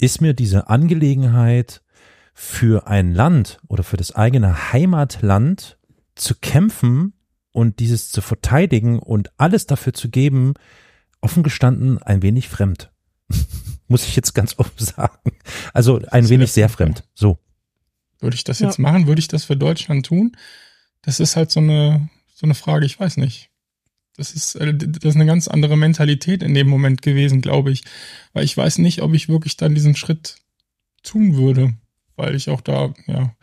ist 0.00 0.20
mir 0.20 0.34
diese 0.34 0.68
Angelegenheit 0.68 1.82
für 2.34 2.86
ein 2.86 3.12
Land 3.12 3.60
oder 3.68 3.82
für 3.82 3.96
das 3.96 4.12
eigene 4.14 4.72
Heimatland 4.72 5.78
zu 6.14 6.34
kämpfen 6.34 7.12
und 7.52 7.80
dieses 7.80 8.10
zu 8.10 8.20
verteidigen 8.20 8.98
und 8.98 9.30
alles 9.38 9.66
dafür 9.66 9.92
zu 9.92 10.08
geben, 10.08 10.54
offen 11.20 11.42
gestanden 11.42 11.98
ein 12.02 12.22
wenig 12.22 12.48
fremd. 12.48 12.90
Muss 13.88 14.06
ich 14.06 14.16
jetzt 14.16 14.34
ganz 14.34 14.58
offen 14.58 14.84
sagen. 14.84 15.32
Also 15.74 16.00
ein 16.10 16.24
Sehr 16.24 16.38
wenig 16.38 16.52
sehr 16.52 16.68
fremd, 16.68 16.98
fremd. 17.00 17.08
So. 17.14 17.38
Würde 18.20 18.36
ich 18.36 18.44
das 18.44 18.60
Ja. 18.60 18.66
jetzt 18.68 18.78
machen? 18.78 19.06
Würde 19.06 19.18
ich 19.20 19.28
das 19.28 19.44
für 19.44 19.56
Deutschland 19.56 20.06
tun? 20.06 20.36
Das 21.02 21.20
ist 21.20 21.36
halt 21.36 21.50
so 21.50 21.60
eine, 21.60 22.08
so 22.34 22.46
eine 22.46 22.54
Frage, 22.54 22.86
ich 22.86 22.98
weiß 23.00 23.16
nicht. 23.16 23.49
Das 24.20 24.32
ist, 24.32 24.54
äh, 24.56 24.74
das 24.74 25.02
ist 25.02 25.16
eine 25.16 25.24
ganz 25.26 25.48
andere 25.48 25.76
Mentalität 25.78 26.42
in 26.42 26.52
dem 26.52 26.68
Moment 26.68 27.00
gewesen, 27.00 27.40
glaube 27.40 27.72
ich. 27.72 27.84
Weil 28.34 28.44
ich 28.44 28.54
weiß 28.56 28.76
nicht, 28.78 29.00
ob 29.00 29.14
ich 29.14 29.28
wirklich 29.30 29.56
dann 29.56 29.74
diesen 29.74 29.96
Schritt 29.96 30.36
tun 31.02 31.36
würde. 31.36 31.72
Weil 32.16 32.34
ich 32.34 32.50
auch 32.50 32.60
da, 32.60 32.92
ja, 33.06 33.34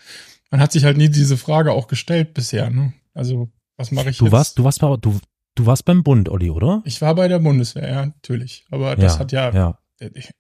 man 0.52 0.62
hat 0.62 0.72
sich 0.72 0.84
halt 0.84 0.98
nie 0.98 1.10
diese 1.10 1.36
Frage 1.38 1.72
auch 1.72 1.88
gestellt 1.88 2.36
bisher, 2.36 2.70
ne? 2.70 2.94
Also, 3.16 3.50
was 3.76 3.92
mache 3.92 4.12
ich 4.12 4.20
Du 4.20 4.26
jetzt? 4.26 4.32
warst, 4.34 4.60
du 4.60 4.64
warst 4.64 4.80
bei, 4.82 4.96
du, 4.98 5.20
du 5.56 5.66
warst 5.66 5.84
beim 5.86 6.04
Bund, 6.04 6.30
Olli, 6.30 6.52
oder? 6.52 6.84
ich 6.86 7.02
war 7.02 7.16
bei 7.16 7.28
der 7.28 7.40
Bundeswehr, 7.40 7.90
ja, 7.90 8.06
natürlich. 8.06 8.66
Aber 8.70 8.96
das 8.96 9.14
ja, 9.16 9.20
hat 9.20 9.32
ja, 9.32 9.52
ja. 9.52 9.80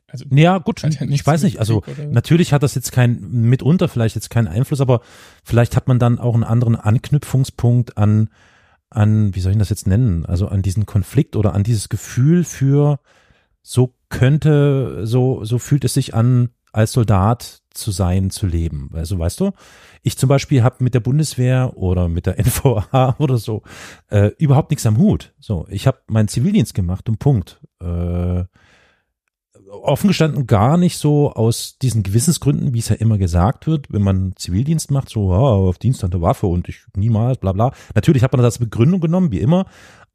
also, 0.07 0.25
Ja, 0.29 0.59
gut, 0.59 0.83
ja 0.83 0.89
ich 1.09 1.25
weiß 1.25 1.41
nicht, 1.41 1.57
also 1.59 1.77
oder- 1.77 2.05
natürlich 2.11 2.53
hat 2.53 2.61
das 2.61 2.75
jetzt 2.75 2.91
kein, 2.91 3.19
mitunter 3.31 3.87
vielleicht 3.87 4.13
jetzt 4.13 4.29
keinen 4.29 4.47
Einfluss, 4.47 4.81
aber 4.81 5.01
vielleicht 5.43 5.75
hat 5.75 5.87
man 5.87 5.97
dann 5.97 6.19
auch 6.19 6.35
einen 6.35 6.43
anderen 6.43 6.75
Anknüpfungspunkt 6.75 7.97
an, 7.97 8.29
an, 8.89 9.35
wie 9.35 9.39
soll 9.39 9.51
ich 9.51 9.57
das 9.57 9.69
jetzt 9.69 9.87
nennen, 9.87 10.25
also 10.25 10.47
an 10.47 10.61
diesen 10.61 10.85
Konflikt 10.85 11.35
oder 11.35 11.53
an 11.53 11.63
dieses 11.63 11.89
Gefühl 11.89 12.43
für, 12.43 12.99
so 13.61 13.93
könnte, 14.09 15.05
so, 15.05 15.43
so 15.43 15.59
fühlt 15.59 15.83
es 15.83 15.93
sich 15.93 16.13
an, 16.13 16.49
als 16.71 16.93
Soldat 16.93 17.61
zu 17.71 17.91
sein, 17.91 18.29
zu 18.29 18.45
leben. 18.45 18.89
Also 18.93 19.17
weißt 19.17 19.39
du, 19.39 19.51
ich 20.03 20.17
zum 20.17 20.29
Beispiel 20.29 20.63
habe 20.63 20.83
mit 20.83 20.93
der 20.93 20.99
Bundeswehr 20.99 21.73
oder 21.75 22.07
mit 22.07 22.25
der 22.25 22.39
NVA 22.45 23.15
oder 23.19 23.37
so 23.37 23.63
äh, 24.09 24.31
überhaupt 24.37 24.69
nichts 24.69 24.85
am 24.85 24.97
Hut. 24.97 25.33
So, 25.39 25.65
ich 25.69 25.87
habe 25.87 25.99
meinen 26.07 26.27
Zivildienst 26.27 26.73
gemacht 26.73 27.09
und 27.09 27.19
Punkt. 27.19 27.61
Äh, 27.81 28.45
offen 29.69 30.07
gestanden 30.07 30.47
gar 30.47 30.77
nicht 30.77 30.97
so 30.97 31.31
aus 31.31 31.77
diesen 31.81 32.03
Gewissensgründen, 32.03 32.73
wie 32.73 32.79
es 32.79 32.89
ja 32.89 32.95
immer 32.95 33.17
gesagt 33.17 33.67
wird, 33.67 33.91
wenn 33.91 34.01
man 34.01 34.33
Zivildienst 34.35 34.91
macht, 34.91 35.09
so 35.09 35.31
ja, 35.31 35.37
auf 35.37 35.77
Dienst 35.77 36.03
an 36.03 36.11
der 36.11 36.21
Waffe 36.21 36.47
und 36.47 36.69
ich 36.69 36.85
niemals, 36.95 37.37
bla 37.37 37.51
bla. 37.51 37.71
Natürlich 37.95 38.23
hat 38.23 38.31
man 38.31 38.39
das 38.39 38.55
als 38.55 38.59
Begründung 38.59 39.01
genommen, 39.01 39.31
wie 39.31 39.39
immer, 39.39 39.65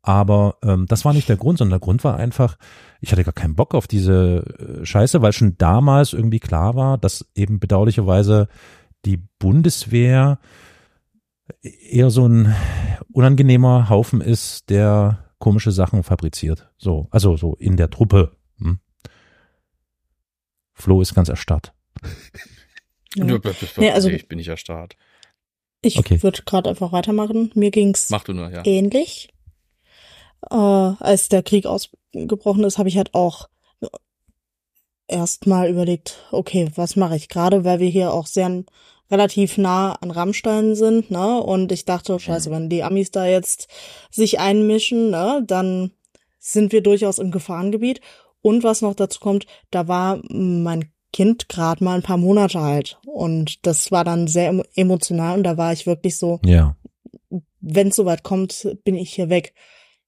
aber 0.02 0.56
ähm, 0.62 0.86
das 0.86 1.04
war 1.04 1.12
nicht 1.12 1.28
der 1.28 1.36
Grund, 1.36 1.58
sondern 1.58 1.78
der 1.78 1.84
Grund 1.84 2.02
war 2.02 2.16
einfach, 2.16 2.56
ich 3.00 3.12
hatte 3.12 3.24
gar 3.24 3.32
keinen 3.32 3.54
Bock 3.54 3.74
auf 3.74 3.86
diese 3.86 4.44
äh, 4.58 4.84
Scheiße, 4.84 5.22
weil 5.22 5.32
schon 5.32 5.56
damals 5.58 6.12
irgendwie 6.12 6.40
klar 6.40 6.74
war, 6.74 6.98
dass 6.98 7.26
eben 7.34 7.60
bedauerlicherweise 7.60 8.48
die 9.04 9.22
Bundeswehr 9.38 10.38
eher 11.60 12.10
so 12.10 12.26
ein 12.26 12.54
unangenehmer 13.12 13.88
Haufen 13.88 14.20
ist, 14.20 14.70
der 14.70 15.24
komische 15.38 15.72
Sachen 15.72 16.02
fabriziert. 16.02 16.70
So, 16.78 17.08
also 17.10 17.36
so 17.36 17.54
in 17.54 17.76
der 17.76 17.90
Truppe. 17.90 18.32
Flo 20.74 21.00
ist 21.00 21.14
ganz 21.14 21.28
erstarrt. 21.28 21.72
Ja. 23.14 23.26
Nee, 23.76 23.90
also- 23.90 24.08
ich 24.08 24.26
bin 24.26 24.38
nicht 24.38 24.48
erstarrt. 24.48 24.96
Ich 25.82 25.98
Okay. 25.98 26.22
würde 26.22 26.40
gerade 26.46 26.70
einfach 26.70 26.92
weitermachen. 26.92 27.50
Mir 27.54 27.70
ging's 27.70 28.08
Mach 28.08 28.26
nur, 28.26 28.48
ja. 28.50 28.64
ähnlich. 28.64 29.28
Äh, 30.50 30.54
als 30.54 31.28
der 31.28 31.42
Krieg 31.42 31.66
ausgebrochen 31.66 32.64
ist, 32.64 32.78
habe 32.78 32.88
ich 32.88 32.96
halt 32.96 33.12
auch 33.12 33.50
erstmal 35.08 35.68
überlegt, 35.68 36.22
okay, 36.30 36.70
was 36.74 36.96
mache 36.96 37.16
ich? 37.16 37.28
Gerade 37.28 37.64
weil 37.64 37.80
wir 37.80 37.88
hier 37.88 38.12
auch 38.14 38.26
sehr 38.26 38.64
relativ 39.10 39.58
nah 39.58 39.92
an 39.96 40.10
Rammstein 40.10 40.74
sind, 40.74 41.10
ne? 41.10 41.38
Und 41.42 41.70
ich 41.70 41.84
dachte, 41.84 42.18
scheiße, 42.18 42.50
wenn 42.50 42.70
die 42.70 42.82
Amis 42.82 43.10
da 43.10 43.26
jetzt 43.26 43.68
sich 44.10 44.40
einmischen, 44.40 45.10
ne, 45.10 45.42
dann 45.46 45.90
sind 46.38 46.72
wir 46.72 46.82
durchaus 46.82 47.18
im 47.18 47.30
Gefahrengebiet. 47.30 48.00
Und 48.42 48.64
was 48.64 48.82
noch 48.82 48.94
dazu 48.94 49.20
kommt, 49.20 49.46
da 49.70 49.88
war 49.88 50.20
mein 50.28 50.90
Kind 51.12 51.48
gerade 51.48 51.84
mal 51.84 51.94
ein 51.96 52.02
paar 52.02 52.16
Monate 52.16 52.58
alt. 52.58 52.98
Und 53.06 53.66
das 53.66 53.92
war 53.92 54.04
dann 54.04 54.26
sehr 54.26 54.50
emo- 54.52 54.64
emotional 54.74 55.36
und 55.38 55.44
da 55.44 55.56
war 55.56 55.72
ich 55.72 55.86
wirklich 55.86 56.16
so, 56.18 56.40
Ja. 56.44 56.76
wenn 57.60 57.88
es 57.88 57.96
soweit 57.96 58.22
kommt, 58.22 58.76
bin 58.84 58.94
ich 58.96 59.12
hier 59.14 59.28
weg. 59.28 59.54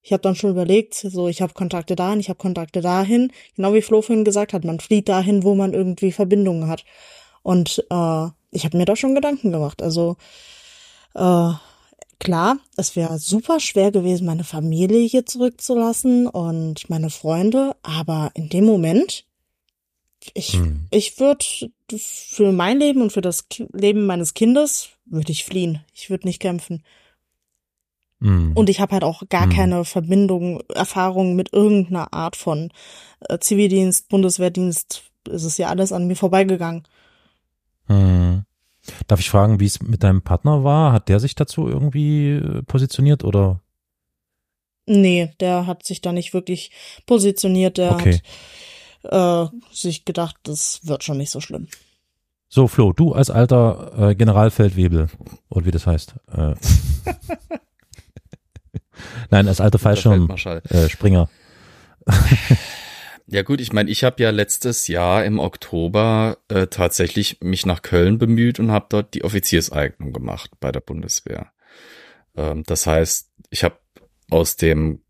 Ich 0.02 0.12
habe 0.12 0.22
dann 0.22 0.34
schon 0.34 0.50
überlegt, 0.50 0.94
so 0.94 1.28
ich 1.28 1.40
habe 1.40 1.54
Kontakte 1.54 1.96
dahin, 1.96 2.20
ich 2.20 2.28
habe 2.28 2.36
Kontakte 2.38 2.80
dahin. 2.82 3.32
Genau 3.56 3.72
wie 3.72 3.80
Flo 3.82 4.02
vorhin 4.02 4.24
gesagt 4.24 4.52
hat, 4.52 4.64
man 4.64 4.80
flieht 4.80 5.08
dahin, 5.08 5.44
wo 5.44 5.54
man 5.54 5.72
irgendwie 5.72 6.12
Verbindungen 6.12 6.68
hat. 6.68 6.84
Und 7.42 7.78
äh, 7.90 8.26
ich 8.50 8.64
habe 8.64 8.76
mir 8.76 8.84
da 8.84 8.96
schon 8.96 9.14
Gedanken 9.14 9.50
gemacht. 9.52 9.82
Also 9.82 10.16
äh, 11.14 11.50
klar, 12.24 12.56
es 12.76 12.96
wäre 12.96 13.18
super 13.18 13.60
schwer 13.60 13.92
gewesen, 13.92 14.26
meine 14.26 14.42
Familie 14.42 15.06
hier 15.06 15.24
zurückzulassen 15.24 16.26
und 16.26 16.90
meine 16.90 17.10
Freunde, 17.10 17.76
aber 17.82 18.32
in 18.34 18.48
dem 18.48 18.64
Moment, 18.64 19.26
ich, 20.32 20.54
Hm. 20.54 20.88
ich 20.90 21.20
würde 21.20 21.44
für 21.96 22.50
mein 22.50 22.80
Leben 22.80 23.02
und 23.02 23.12
für 23.12 23.20
das 23.20 23.46
Leben 23.72 24.06
meines 24.06 24.34
Kindes, 24.34 24.88
würde 25.04 25.30
ich 25.30 25.44
fliehen. 25.44 25.84
Ich 25.92 26.10
würde 26.10 26.26
nicht 26.26 26.40
kämpfen. 26.40 26.82
Mhm. 28.20 28.52
Und 28.54 28.70
ich 28.70 28.80
habe 28.80 28.92
halt 28.92 29.04
auch 29.04 29.22
gar 29.28 29.44
Hm. 29.44 29.50
keine 29.50 29.84
Verbindung, 29.84 30.62
Erfahrung 30.74 31.36
mit 31.36 31.52
irgendeiner 31.52 32.12
Art 32.14 32.36
von 32.36 32.70
äh, 33.28 33.38
Zivildienst, 33.38 34.08
Bundeswehrdienst. 34.08 35.02
Es 35.30 35.44
ist 35.44 35.58
ja 35.58 35.68
alles 35.68 35.92
an 35.92 36.06
mir 36.06 36.16
vorbeigegangen. 36.16 36.84
Mhm. 37.86 38.44
Darf 39.06 39.20
ich 39.20 39.30
fragen, 39.30 39.60
wie 39.60 39.66
es 39.66 39.80
mit 39.82 40.02
deinem 40.02 40.22
Partner 40.22 40.62
war? 40.64 40.92
Hat 40.92 41.08
der 41.08 41.20
sich 41.20 41.34
dazu 41.34 41.68
irgendwie 41.68 42.32
äh, 42.32 42.62
positioniert 42.62 43.24
oder? 43.24 43.60
Nee, 44.86 45.32
der 45.40 45.66
hat 45.66 45.86
sich 45.86 46.02
da 46.02 46.12
nicht 46.12 46.34
wirklich 46.34 46.70
positioniert. 47.06 47.78
Der 47.78 47.92
Okay. 47.92 48.20
hat 49.04 49.50
äh, 49.52 49.74
sich 49.74 50.04
gedacht, 50.04 50.36
das 50.42 50.80
wird 50.82 51.04
schon 51.04 51.16
nicht 51.16 51.30
so 51.30 51.40
schlimm. 51.40 51.68
So, 52.48 52.68
Flo, 52.68 52.92
du 52.92 53.12
als 53.12 53.30
alter 53.30 54.10
äh, 54.10 54.14
Generalfeldwebel, 54.14 55.08
oder 55.48 55.64
wie 55.66 55.70
das 55.70 55.86
heißt. 55.86 56.14
Äh. 56.32 56.54
Nein, 59.30 59.48
als 59.48 59.60
alter. 59.60 59.78
Fallschirmspringer. 59.78 60.62
Äh, 60.70 60.88
Springer. 60.88 61.28
Ja 63.26 63.42
gut, 63.42 63.60
ich 63.60 63.72
meine, 63.72 63.90
ich 63.90 64.04
habe 64.04 64.22
ja 64.22 64.30
letztes 64.30 64.86
Jahr 64.86 65.24
im 65.24 65.38
Oktober 65.38 66.38
äh, 66.48 66.66
tatsächlich 66.66 67.38
mich 67.40 67.64
nach 67.64 67.80
Köln 67.80 68.18
bemüht 68.18 68.60
und 68.60 68.70
habe 68.70 68.86
dort 68.90 69.14
die 69.14 69.24
Offizierseignung 69.24 70.12
gemacht 70.12 70.50
bei 70.60 70.70
der 70.70 70.80
Bundeswehr. 70.80 71.52
Ähm, 72.36 72.64
das 72.64 72.86
heißt, 72.86 73.30
ich 73.48 73.64
habe 73.64 73.78
aus 74.30 74.56
dem, 74.56 75.00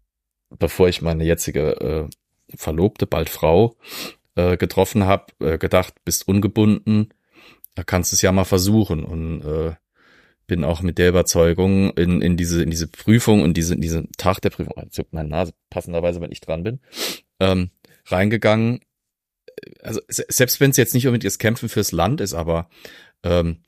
bevor 0.51 0.89
ich 0.89 1.03
meine 1.03 1.25
jetzige 1.25 2.09
äh, 2.13 2.57
Verlobte, 2.57 3.07
bald 3.07 3.31
Frau, 3.31 3.77
äh, 4.37 4.57
getroffen 4.57 5.05
habe, 5.05 5.33
äh, 5.41 5.59
gedacht, 5.59 5.95
bist 6.05 6.29
ungebunden, 6.29 7.13
da 7.75 7.83
kannst 7.83 8.13
du 8.13 8.15
es 8.15 8.23
ja 8.23 8.31
mal 8.31 8.45
versuchen 8.45 9.05
und 9.05 9.43
äh, 9.43 9.75
bin 10.47 10.63
auch 10.63 10.83
mit 10.83 10.99
der 10.99 11.09
Überzeugung 11.09 11.91
in, 11.95 12.21
in 12.21 12.37
diese 12.37 12.63
in 12.63 12.71
diese 12.71 12.87
Prüfung 12.87 13.43
und 13.43 13.57
diese 13.57 13.75
in 13.75 13.81
diesen 13.81 14.13
Tag 14.13 14.41
der 14.41 14.51
Prüfung, 14.51 14.75
juckt 14.93 15.13
meine 15.13 15.29
Nase 15.29 15.53
passenderweise, 15.71 16.21
wenn 16.21 16.31
ich 16.31 16.41
dran 16.41 16.63
bin, 16.63 16.81
ähm, 17.41 17.71
reingegangen. 18.07 18.81
Also 19.83 20.01
se- 20.09 20.27
selbst 20.29 20.61
wenn 20.61 20.71
es 20.71 20.77
jetzt 20.77 20.95
nicht 20.95 21.07
unbedingt 21.07 21.25
das 21.31 21.39
Kämpfen 21.39 21.69
fürs 21.69 21.93
Land 21.93 22.21
ist, 22.21 22.35
aber 22.35 22.69
ähm, 23.23 23.59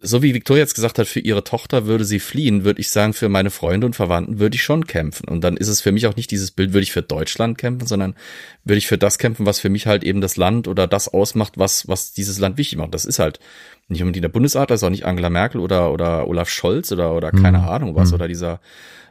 so 0.00 0.22
wie 0.22 0.32
Victoria 0.32 0.62
jetzt 0.62 0.76
gesagt 0.76 1.00
hat, 1.00 1.08
für 1.08 1.18
ihre 1.18 1.42
Tochter 1.42 1.86
würde 1.86 2.04
sie 2.04 2.20
fliehen, 2.20 2.62
würde 2.62 2.80
ich 2.80 2.88
sagen, 2.90 3.14
für 3.14 3.28
meine 3.28 3.50
Freunde 3.50 3.84
und 3.84 3.96
Verwandten 3.96 4.38
würde 4.38 4.54
ich 4.54 4.62
schon 4.62 4.86
kämpfen. 4.86 5.26
Und 5.26 5.42
dann 5.42 5.56
ist 5.56 5.66
es 5.66 5.80
für 5.80 5.90
mich 5.90 6.06
auch 6.06 6.14
nicht 6.14 6.30
dieses 6.30 6.52
Bild, 6.52 6.72
würde 6.72 6.84
ich 6.84 6.92
für 6.92 7.02
Deutschland 7.02 7.58
kämpfen, 7.58 7.88
sondern 7.88 8.14
würde 8.62 8.78
ich 8.78 8.86
für 8.86 8.96
das 8.98 9.18
kämpfen, 9.18 9.44
was 9.44 9.58
für 9.58 9.70
mich 9.70 9.88
halt 9.88 10.04
eben 10.04 10.20
das 10.20 10.36
Land 10.36 10.68
oder 10.68 10.86
das 10.86 11.08
ausmacht, 11.08 11.54
was, 11.58 11.88
was 11.88 12.12
dieses 12.12 12.38
Land 12.38 12.58
wichtig 12.58 12.78
macht. 12.78 12.94
Das 12.94 13.04
ist 13.04 13.18
halt 13.18 13.40
nicht 13.88 14.00
unbedingt 14.02 14.22
der 14.22 14.28
Bundesrat, 14.28 14.70
das 14.70 14.80
ist 14.82 14.84
auch 14.84 14.90
nicht 14.90 15.04
Angela 15.04 15.30
Merkel 15.30 15.60
oder, 15.60 15.92
oder 15.92 16.28
Olaf 16.28 16.48
Scholz 16.48 16.92
oder, 16.92 17.12
oder 17.16 17.32
keine 17.32 17.58
Mhm. 17.58 17.64
Ahnung 17.68 17.94
was 17.96 18.10
Mhm. 18.10 18.14
oder 18.14 18.28
dieser 18.28 18.60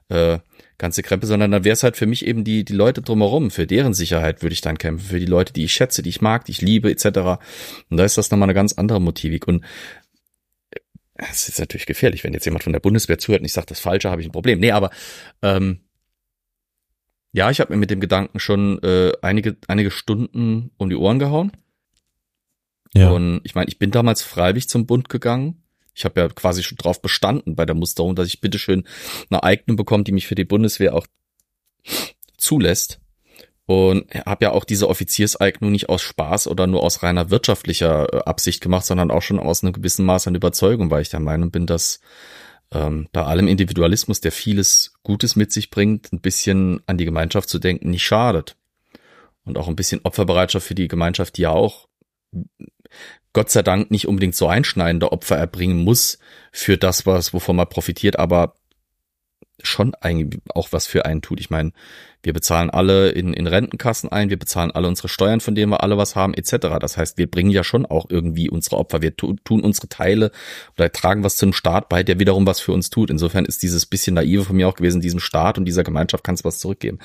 äh, 0.08 0.40
ganze 0.78 1.02
Krempe, 1.02 1.26
sondern 1.26 1.52
dann 1.52 1.64
wäre 1.64 1.74
es 1.74 1.84
halt 1.84 1.98
für 1.98 2.06
mich 2.06 2.26
eben 2.26 2.44
die, 2.44 2.64
die 2.64 2.74
Leute 2.74 3.02
drumherum, 3.02 3.50
für 3.52 3.66
deren 3.66 3.94
Sicherheit 3.94 4.44
würde 4.44 4.54
ich 4.54 4.62
dann 4.62 4.78
kämpfen, 4.78 5.08
für 5.08 5.20
die 5.20 5.26
Leute, 5.26 5.54
die 5.54 5.64
ich 5.64 5.74
schätze, 5.74 6.04
die 6.04 6.10
ich 6.10 6.22
mag, 6.22 6.46
die 6.46 6.52
ich 6.52 6.62
liebe, 6.62 6.92
etc. 6.92 7.06
Und 7.90 7.98
da 7.98 8.06
ist 8.06 8.18
das 8.18 8.30
nochmal 8.30 8.48
eine 8.48 8.54
ganz 8.54 8.74
andere 8.74 9.02
Motivik. 9.02 9.48
Und 9.48 9.66
es 11.16 11.50
ist 11.50 11.60
natürlich 11.60 11.88
gefährlich, 11.88 12.24
wenn 12.24 12.34
jetzt 12.34 12.46
jemand 12.46 12.64
von 12.64 12.74
der 12.74 12.80
Bundeswehr 12.80 13.18
zuhört 13.18 13.42
und 13.42 13.46
ich 13.46 13.54
sage 13.54 13.68
das 13.68 13.80
Falsche, 13.80 14.12
habe 14.12 14.22
ich 14.22 14.28
ein 14.28 14.32
Problem. 14.32 14.60
Nee, 14.60 14.72
aber 14.72 14.92
ähm, 15.42 15.80
ja, 17.32 17.50
ich 17.50 17.60
habe 17.60 17.74
mir 17.74 17.80
mit 17.80 17.90
dem 17.90 18.00
Gedanken 18.00 18.40
schon 18.40 18.82
äh, 18.84 19.12
einige, 19.22 19.58
einige 19.68 19.92
Stunden 19.92 20.72
um 20.78 20.90
die 20.90 20.96
Ohren 20.96 21.20
gehauen. 21.20 21.52
Ja. 22.94 23.10
Und 23.10 23.42
ich 23.44 23.56
meine, 23.56 23.68
ich 23.68 23.80
bin 23.80 23.92
damals 23.92 24.24
freiwillig 24.24 24.70
zum 24.70 24.86
Bund 24.86 25.10
gegangen. 25.10 25.64
Ich 25.98 26.06
habe 26.06 26.22
ja 26.22 26.30
quasi 26.30 26.62
schon 26.62 26.78
drauf 26.78 27.02
bestanden 27.02 27.56
bei 27.56 27.66
der 27.66 27.76
Musterung, 27.76 28.16
dass 28.16 28.28
ich 28.28 28.40
bitteschön 28.40 28.88
eine 29.32 29.44
Eignung 29.44 29.78
bekomme, 29.78 30.04
die 30.04 30.12
mich 30.12 30.28
für 30.28 30.36
die 30.36 30.46
Bundeswehr 30.46 30.94
auch 30.94 31.08
zulässt. 32.38 33.00
Und 33.66 34.06
habe 34.26 34.46
ja 34.46 34.52
auch 34.52 34.64
diese 34.64 34.88
Offizierseignung 34.88 35.72
nicht 35.72 35.90
aus 35.90 36.02
Spaß 36.02 36.48
oder 36.48 36.68
nur 36.68 36.84
aus 36.84 37.04
reiner 37.04 37.32
wirtschaftlicher 37.32 38.14
äh, 38.14 38.18
Absicht 38.20 38.62
gemacht, 38.62 38.86
sondern 38.86 39.12
auch 39.12 39.22
schon 39.22 39.40
aus 39.40 39.62
einem 39.62 39.74
gewissen 39.74 40.06
Maß 40.06 40.28
an 40.28 40.36
Überzeugung, 40.36 40.90
weil 40.90 41.02
ich 41.02 41.10
der 41.10 41.20
Meinung 41.20 41.52
bin, 41.52 41.66
dass 41.66 42.00
ähm, 42.72 43.10
bei 43.12 43.24
allem 43.24 43.48
Individualismus, 43.48 44.22
der 44.22 44.32
vieles 44.32 44.94
Gutes 45.04 45.36
mit 45.36 45.52
sich 45.52 45.70
bringt, 45.70 46.14
ein 46.14 46.22
bisschen 46.22 46.82
an 46.86 46.98
die 46.98 47.06
Gemeinschaft 47.06 47.50
zu 47.50 47.60
denken, 47.60 47.90
nicht 47.90 48.06
schadet. 48.06 48.56
Und 49.44 49.58
auch 49.58 49.68
ein 49.68 49.76
bisschen 49.76 50.02
Opferbereitschaft 50.04 50.66
für 50.66 50.76
die 50.76 50.88
Gemeinschaft, 50.88 51.38
die 51.38 51.42
ja 51.42 51.50
auch 51.50 51.88
Gott 53.38 53.52
sei 53.52 53.62
Dank 53.62 53.92
nicht 53.92 54.08
unbedingt 54.08 54.34
so 54.34 54.48
einschneidende 54.48 55.12
Opfer 55.12 55.38
erbringen 55.38 55.84
muss 55.84 56.18
für 56.52 56.76
das, 56.76 57.06
was, 57.06 57.36
wovon 57.36 57.56
man 57.56 57.70
profitiert, 57.70 58.18
aber 58.18 58.56
schon 59.64 59.96
eigentlich 59.96 60.42
auch 60.54 60.70
was 60.72 60.88
für 60.88 61.06
einen 61.06 61.22
tut. 61.22 61.40
Ich 61.40 61.50
meine, 61.50 61.72
wir 62.24 62.34
bezahlen 62.34 62.70
alle 62.70 63.10
in, 63.10 63.34
in 63.34 63.48
Rentenkassen 63.48 64.12
ein, 64.12 64.30
wir 64.30 64.38
bezahlen 64.38 64.72
alle 64.72 64.88
unsere 64.88 65.08
Steuern, 65.08 65.40
von 65.40 65.56
denen 65.56 65.72
wir 65.72 65.82
alle 65.82 65.98
was 65.98 66.16
haben, 66.16 66.34
etc. 66.34 66.78
Das 66.80 66.98
heißt, 66.98 67.18
wir 67.18 67.30
bringen 67.30 67.52
ja 67.52 67.64
schon 67.64 67.86
auch 67.86 68.08
irgendwie 68.10 68.50
unsere 68.50 68.78
Opfer, 68.78 69.02
wir 69.02 69.16
tu, 69.16 69.36
tun 69.44 69.62
unsere 69.62 69.88
Teile 69.88 70.32
oder 70.78 70.92
tragen 70.92 71.24
was 71.24 71.38
zum 71.38 71.54
Staat 71.54 71.90
bei, 71.90 72.04
der 72.04 72.20
wiederum 72.20 72.46
was 72.46 72.60
für 72.60 72.74
uns 72.74 72.90
tut. 72.90 73.10
Insofern 73.10 73.46
ist 73.46 73.64
dieses 73.64 73.86
bisschen 73.86 74.16
naive 74.16 74.46
von 74.46 74.56
mir 74.56 74.68
auch 74.68 74.76
gewesen, 74.76 75.00
diesem 75.00 75.20
Staat 75.20 75.58
und 75.58 75.66
dieser 75.66 75.84
Gemeinschaft 75.84 76.24
kannst 76.24 76.44
du 76.44 76.48
was 76.48 76.60
zurückgeben. 76.60 77.00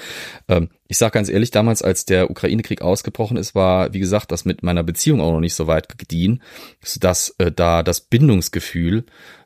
Ähm, 0.49 0.71
ich 0.89 0.99
sage 0.99 1.13
ganz 1.13 1.29
ehrlich, 1.29 1.51
damals, 1.51 1.83
als 1.83 2.05
der 2.05 2.31
Ukraine-Krieg 2.31 2.83
ausgebrochen 2.83 3.37
ist, 3.37 3.55
war, 3.55 3.95
wie 3.95 4.01
gesagt, 4.01 4.33
das 4.33 4.45
mit 4.45 4.63
meiner 4.63 4.83
Beziehung 4.83 5.21
auch 5.21 5.33
noch 5.33 5.41
nicht 5.41 5.55
so 5.55 5.67
weit 5.67 5.99
gediehen, 5.99 6.43
dass 7.01 7.35
äh, 7.39 7.53
da 7.53 7.83
das 7.83 8.01
Bindungsgefühl 8.01 9.05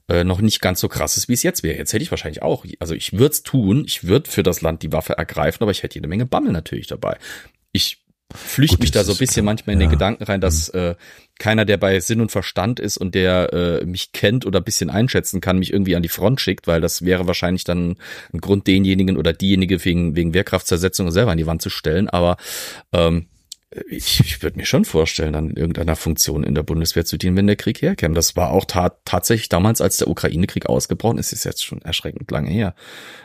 äh, 0.09 0.25
noch 0.25 0.41
nicht 0.41 0.61
ganz 0.61 0.81
so 0.81 0.89
krass 0.89 1.17
ist, 1.17 1.29
wie 1.29 1.33
es 1.33 1.43
jetzt 1.43 1.63
wäre. 1.63 1.77
Jetzt 1.77 1.93
hätte 1.93 2.03
ich 2.03 2.11
wahrscheinlich 2.11 2.43
auch, 2.43 2.65
also 2.79 2.95
ich 2.95 3.13
würde 3.13 3.33
es 3.33 3.43
tun, 3.43 3.85
ich 3.87 4.05
würde 4.05 4.31
für 4.31 4.43
das 4.43 4.61
Land 4.61 4.83
die 4.83 4.93
Waffe 4.93 5.19
ergreifen, 5.19 5.63
aber 5.63 5.73
ich 5.73 5.83
hätte 5.83 5.97
jede 5.97 6.09
Menge 6.09 6.27
Bammel 6.27 6.53
natürlich 6.53 6.87
dabei. 6.87 7.19
Ich 7.73 7.99
flüchte 8.35 8.79
mich 8.81 8.91
da 8.91 9.05
so 9.05 9.13
ein 9.13 9.19
bisschen 9.19 9.45
klar. 9.45 9.53
manchmal 9.53 9.75
in 9.75 9.81
den 9.81 9.89
Ja. 9.89 9.93
Gedanken 9.93 10.25
rein, 10.25 10.41
dass 10.41 10.69
äh, 10.71 10.97
keiner, 11.39 11.65
der 11.65 11.77
bei 11.77 12.01
Sinn 12.01 12.21
und 12.21 12.33
Verstand 12.33 12.81
ist 12.81 12.97
und 12.97 13.15
der 13.15 13.53
äh, 13.53 13.85
mich 13.85 14.13
kennt 14.13 14.47
oder 14.47 14.61
ein 14.61 14.65
bisschen 14.65 14.91
einschätzen 14.91 15.41
kann, 15.41 15.59
mich 15.59 15.73
irgendwie 15.73 15.95
an 15.95 16.03
die 16.03 16.09
Front 16.09 16.41
schickt, 16.41 16.67
weil 16.67 16.81
das 16.81 17.05
wäre 17.05 17.27
wahrscheinlich 17.27 17.65
dann 17.65 17.97
ein 18.33 18.41
Grund, 18.41 18.67
denjenigen 18.67 19.17
oder 19.17 19.33
diejenige 19.33 19.85
wegen, 19.85 20.17
wegen 20.17 20.35
Wehrkraftzersetzung 20.35 21.11
selber 21.13 21.33
an 21.33 21.39
die 21.39 21.47
Wand 21.47 21.63
zu 21.63 21.71
stellen. 21.71 22.09
Aber 22.09 22.37
ähm, 22.93 23.27
ich, 23.89 24.21
ich 24.21 24.43
würde 24.43 24.59
mir 24.59 24.67
schon 24.67 24.85
vorstellen, 24.85 25.35
in 25.35 25.57
irgendeiner 25.57 25.97
Funktion 25.97 26.45
in 26.45 26.55
der 26.55 26.63
Bundeswehr 26.63 27.05
zu 27.05 27.17
dienen, 27.17 27.37
wenn 27.37 27.47
der 27.47 27.57
Krieg 27.57 27.83
herkäme. 27.83 28.15
Das 28.15 28.37
war 28.37 28.51
auch 28.51 28.65
ta 28.65 28.93
tatsächlich 29.05 29.49
damals, 29.49 29.81
als 29.81 29.99
der 29.99 30.09
Ukraine-Krieg 30.09 30.67
ausgebrochen 30.67 31.19
ist, 31.19 31.33
ist 31.33 31.45
jetzt 31.45 31.65
schon 31.65 31.83
erschreckend 31.83 32.31
lange 32.31 32.51
her. 32.51 32.75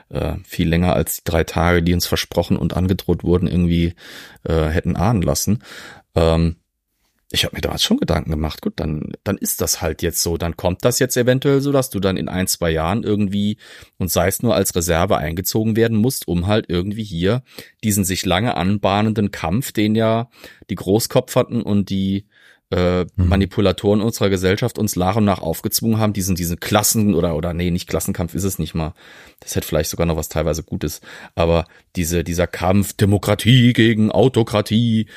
Äh, 0.09 0.35
viel 0.43 0.69
länger 0.69 0.93
als 0.93 1.17
die 1.17 1.23
drei 1.23 1.43
Tage, 1.43 1.83
die 1.83 1.93
uns 1.93 2.07
versprochen 2.07 2.57
und 2.57 2.75
angedroht 2.75 3.23
wurden, 3.23 3.47
irgendwie 3.47 3.95
äh, 4.43 4.67
hätten 4.67 4.95
ahnen 4.95 5.21
lassen. 5.21 5.63
Ähm, 6.15 6.57
ich 7.31 7.45
habe 7.45 7.55
mir 7.55 7.61
damals 7.61 7.83
schon 7.83 7.97
Gedanken 7.97 8.29
gemacht, 8.29 8.61
gut, 8.61 8.73
dann, 8.75 9.13
dann 9.23 9.37
ist 9.37 9.61
das 9.61 9.81
halt 9.81 10.01
jetzt 10.01 10.21
so. 10.21 10.37
Dann 10.37 10.57
kommt 10.57 10.83
das 10.83 10.99
jetzt 10.99 11.15
eventuell 11.15 11.61
so, 11.61 11.71
dass 11.71 11.89
du 11.89 11.99
dann 11.99 12.17
in 12.17 12.27
ein, 12.27 12.47
zwei 12.47 12.71
Jahren 12.71 13.03
irgendwie 13.03 13.57
und 13.97 14.11
sei 14.11 14.27
es 14.27 14.43
nur 14.43 14.53
als 14.53 14.75
Reserve 14.75 15.17
eingezogen 15.17 15.75
werden 15.75 15.97
musst, 15.97 16.27
um 16.27 16.47
halt 16.47 16.65
irgendwie 16.67 17.03
hier 17.03 17.43
diesen 17.83 18.03
sich 18.03 18.25
lange 18.25 18.57
anbahnenden 18.57 19.31
Kampf, 19.31 19.71
den 19.71 19.95
ja 19.95 20.29
die 20.69 20.75
Großkopferten 20.75 21.61
und 21.61 21.89
die 21.89 22.25
äh, 22.71 23.05
Manipulatoren 23.15 24.01
unserer 24.01 24.29
Gesellschaft 24.29 24.79
uns 24.79 24.95
nach 24.95 25.17
und 25.17 25.25
nach 25.25 25.41
aufgezwungen 25.41 25.99
haben, 25.99 26.13
diesen, 26.13 26.35
diesen 26.35 26.59
Klassen 26.59 27.13
oder, 27.13 27.35
oder 27.35 27.53
nee, 27.53 27.69
nicht 27.69 27.87
Klassenkampf 27.87 28.33
ist 28.33 28.45
es 28.45 28.59
nicht 28.59 28.73
mal. 28.73 28.93
Das 29.41 29.55
hätte 29.55 29.67
vielleicht 29.67 29.89
sogar 29.89 30.05
noch 30.05 30.15
was 30.15 30.29
teilweise 30.29 30.63
Gutes. 30.63 31.01
Aber 31.35 31.65
diese, 31.95 32.23
dieser 32.23 32.47
Kampf 32.47 32.93
Demokratie 32.93 33.73
gegen 33.73 34.11
Autokratie, 34.11 35.07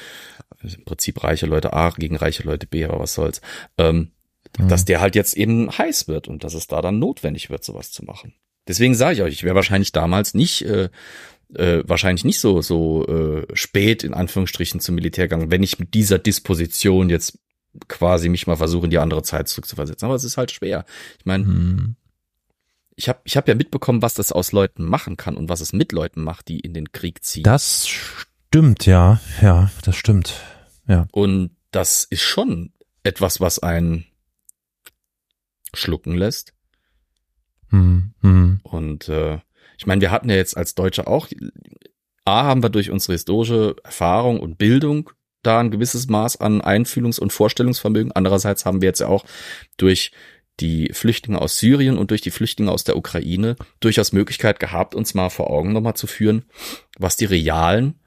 im 0.64 0.84
Prinzip 0.84 1.22
reiche 1.22 1.46
Leute 1.46 1.72
A 1.72 1.90
gegen 1.90 2.16
reiche 2.16 2.42
Leute 2.42 2.66
B, 2.66 2.84
aber 2.84 3.00
was 3.00 3.14
soll's, 3.14 3.40
ähm, 3.78 4.10
dass 4.58 4.84
der 4.84 5.00
halt 5.00 5.14
jetzt 5.16 5.36
eben 5.36 5.70
heiß 5.76 6.06
wird 6.08 6.28
und 6.28 6.44
dass 6.44 6.54
es 6.54 6.66
da 6.66 6.80
dann 6.80 6.98
notwendig 6.98 7.50
wird, 7.50 7.64
sowas 7.64 7.90
zu 7.90 8.04
machen. 8.04 8.34
Deswegen 8.68 8.94
sage 8.94 9.14
ich 9.14 9.22
euch, 9.22 9.34
ich 9.34 9.42
wäre 9.44 9.54
wahrscheinlich 9.54 9.92
damals 9.92 10.32
nicht, 10.34 10.64
äh, 10.64 10.88
äh, 11.54 11.82
wahrscheinlich 11.86 12.24
nicht 12.24 12.40
so 12.40 12.62
so 12.62 13.06
äh, 13.06 13.46
spät 13.54 14.04
in 14.04 14.14
Anführungsstrichen 14.14 14.80
zum 14.80 14.94
Militär 14.94 15.26
gegangen, 15.28 15.50
wenn 15.50 15.62
ich 15.62 15.78
mit 15.78 15.94
dieser 15.94 16.18
Disposition 16.18 17.10
jetzt 17.10 17.38
quasi 17.88 18.28
mich 18.28 18.46
mal 18.46 18.56
versuche, 18.56 18.84
in 18.84 18.90
die 18.90 18.98
andere 18.98 19.22
Zeit 19.22 19.48
zurückzuversetzen. 19.48 20.06
Aber 20.06 20.14
es 20.14 20.24
ist 20.24 20.36
halt 20.36 20.52
schwer. 20.52 20.84
Ich 21.18 21.26
meine, 21.26 21.44
Hm. 21.44 21.96
ich 22.94 23.08
habe 23.08 23.20
ich 23.24 23.36
hab 23.36 23.48
ja 23.48 23.54
mitbekommen, 23.56 24.02
was 24.02 24.14
das 24.14 24.30
aus 24.30 24.52
Leuten 24.52 24.84
machen 24.84 25.16
kann 25.16 25.36
und 25.36 25.48
was 25.48 25.60
es 25.60 25.72
mit 25.72 25.90
Leuten 25.92 26.22
macht, 26.22 26.48
die 26.48 26.60
in 26.60 26.74
den 26.74 26.92
Krieg 26.92 27.24
ziehen. 27.24 27.42
Das 27.42 27.88
stimmt, 27.88 28.86
ja. 28.86 29.20
Ja, 29.42 29.70
das 29.82 29.96
stimmt. 29.96 30.34
Ja. 30.86 31.06
Und 31.12 31.56
das 31.70 32.04
ist 32.04 32.22
schon 32.22 32.72
etwas, 33.02 33.40
was 33.40 33.58
einen 33.58 34.06
schlucken 35.72 36.16
lässt. 36.16 36.54
Hm. 37.70 38.14
Hm. 38.20 38.60
Und 38.62 39.08
äh, 39.08 39.38
ich 39.76 39.86
meine, 39.86 40.00
wir 40.00 40.10
hatten 40.10 40.30
ja 40.30 40.36
jetzt 40.36 40.56
als 40.56 40.74
Deutsche 40.74 41.06
auch, 41.06 41.28
A, 42.24 42.44
haben 42.44 42.62
wir 42.62 42.70
durch 42.70 42.90
unsere 42.90 43.12
historische 43.12 43.76
Erfahrung 43.84 44.40
und 44.40 44.56
Bildung 44.56 45.10
da 45.42 45.60
ein 45.60 45.70
gewisses 45.70 46.08
Maß 46.08 46.40
an 46.40 46.62
Einfühlungs- 46.62 47.20
und 47.20 47.32
Vorstellungsvermögen. 47.32 48.12
Andererseits 48.12 48.64
haben 48.64 48.80
wir 48.80 48.88
jetzt 48.88 49.00
ja 49.00 49.08
auch 49.08 49.24
durch 49.76 50.12
die 50.60 50.90
Flüchtlinge 50.92 51.40
aus 51.40 51.58
Syrien 51.58 51.98
und 51.98 52.10
durch 52.10 52.20
die 52.20 52.30
Flüchtlinge 52.30 52.70
aus 52.70 52.84
der 52.84 52.96
Ukraine 52.96 53.56
durchaus 53.80 54.12
Möglichkeit 54.12 54.60
gehabt, 54.60 54.94
uns 54.94 55.14
mal 55.14 55.28
vor 55.28 55.50
Augen 55.50 55.72
nochmal 55.72 55.94
zu 55.94 56.06
führen, 56.06 56.44
was 56.96 57.16
die 57.16 57.24
realen 57.24 58.00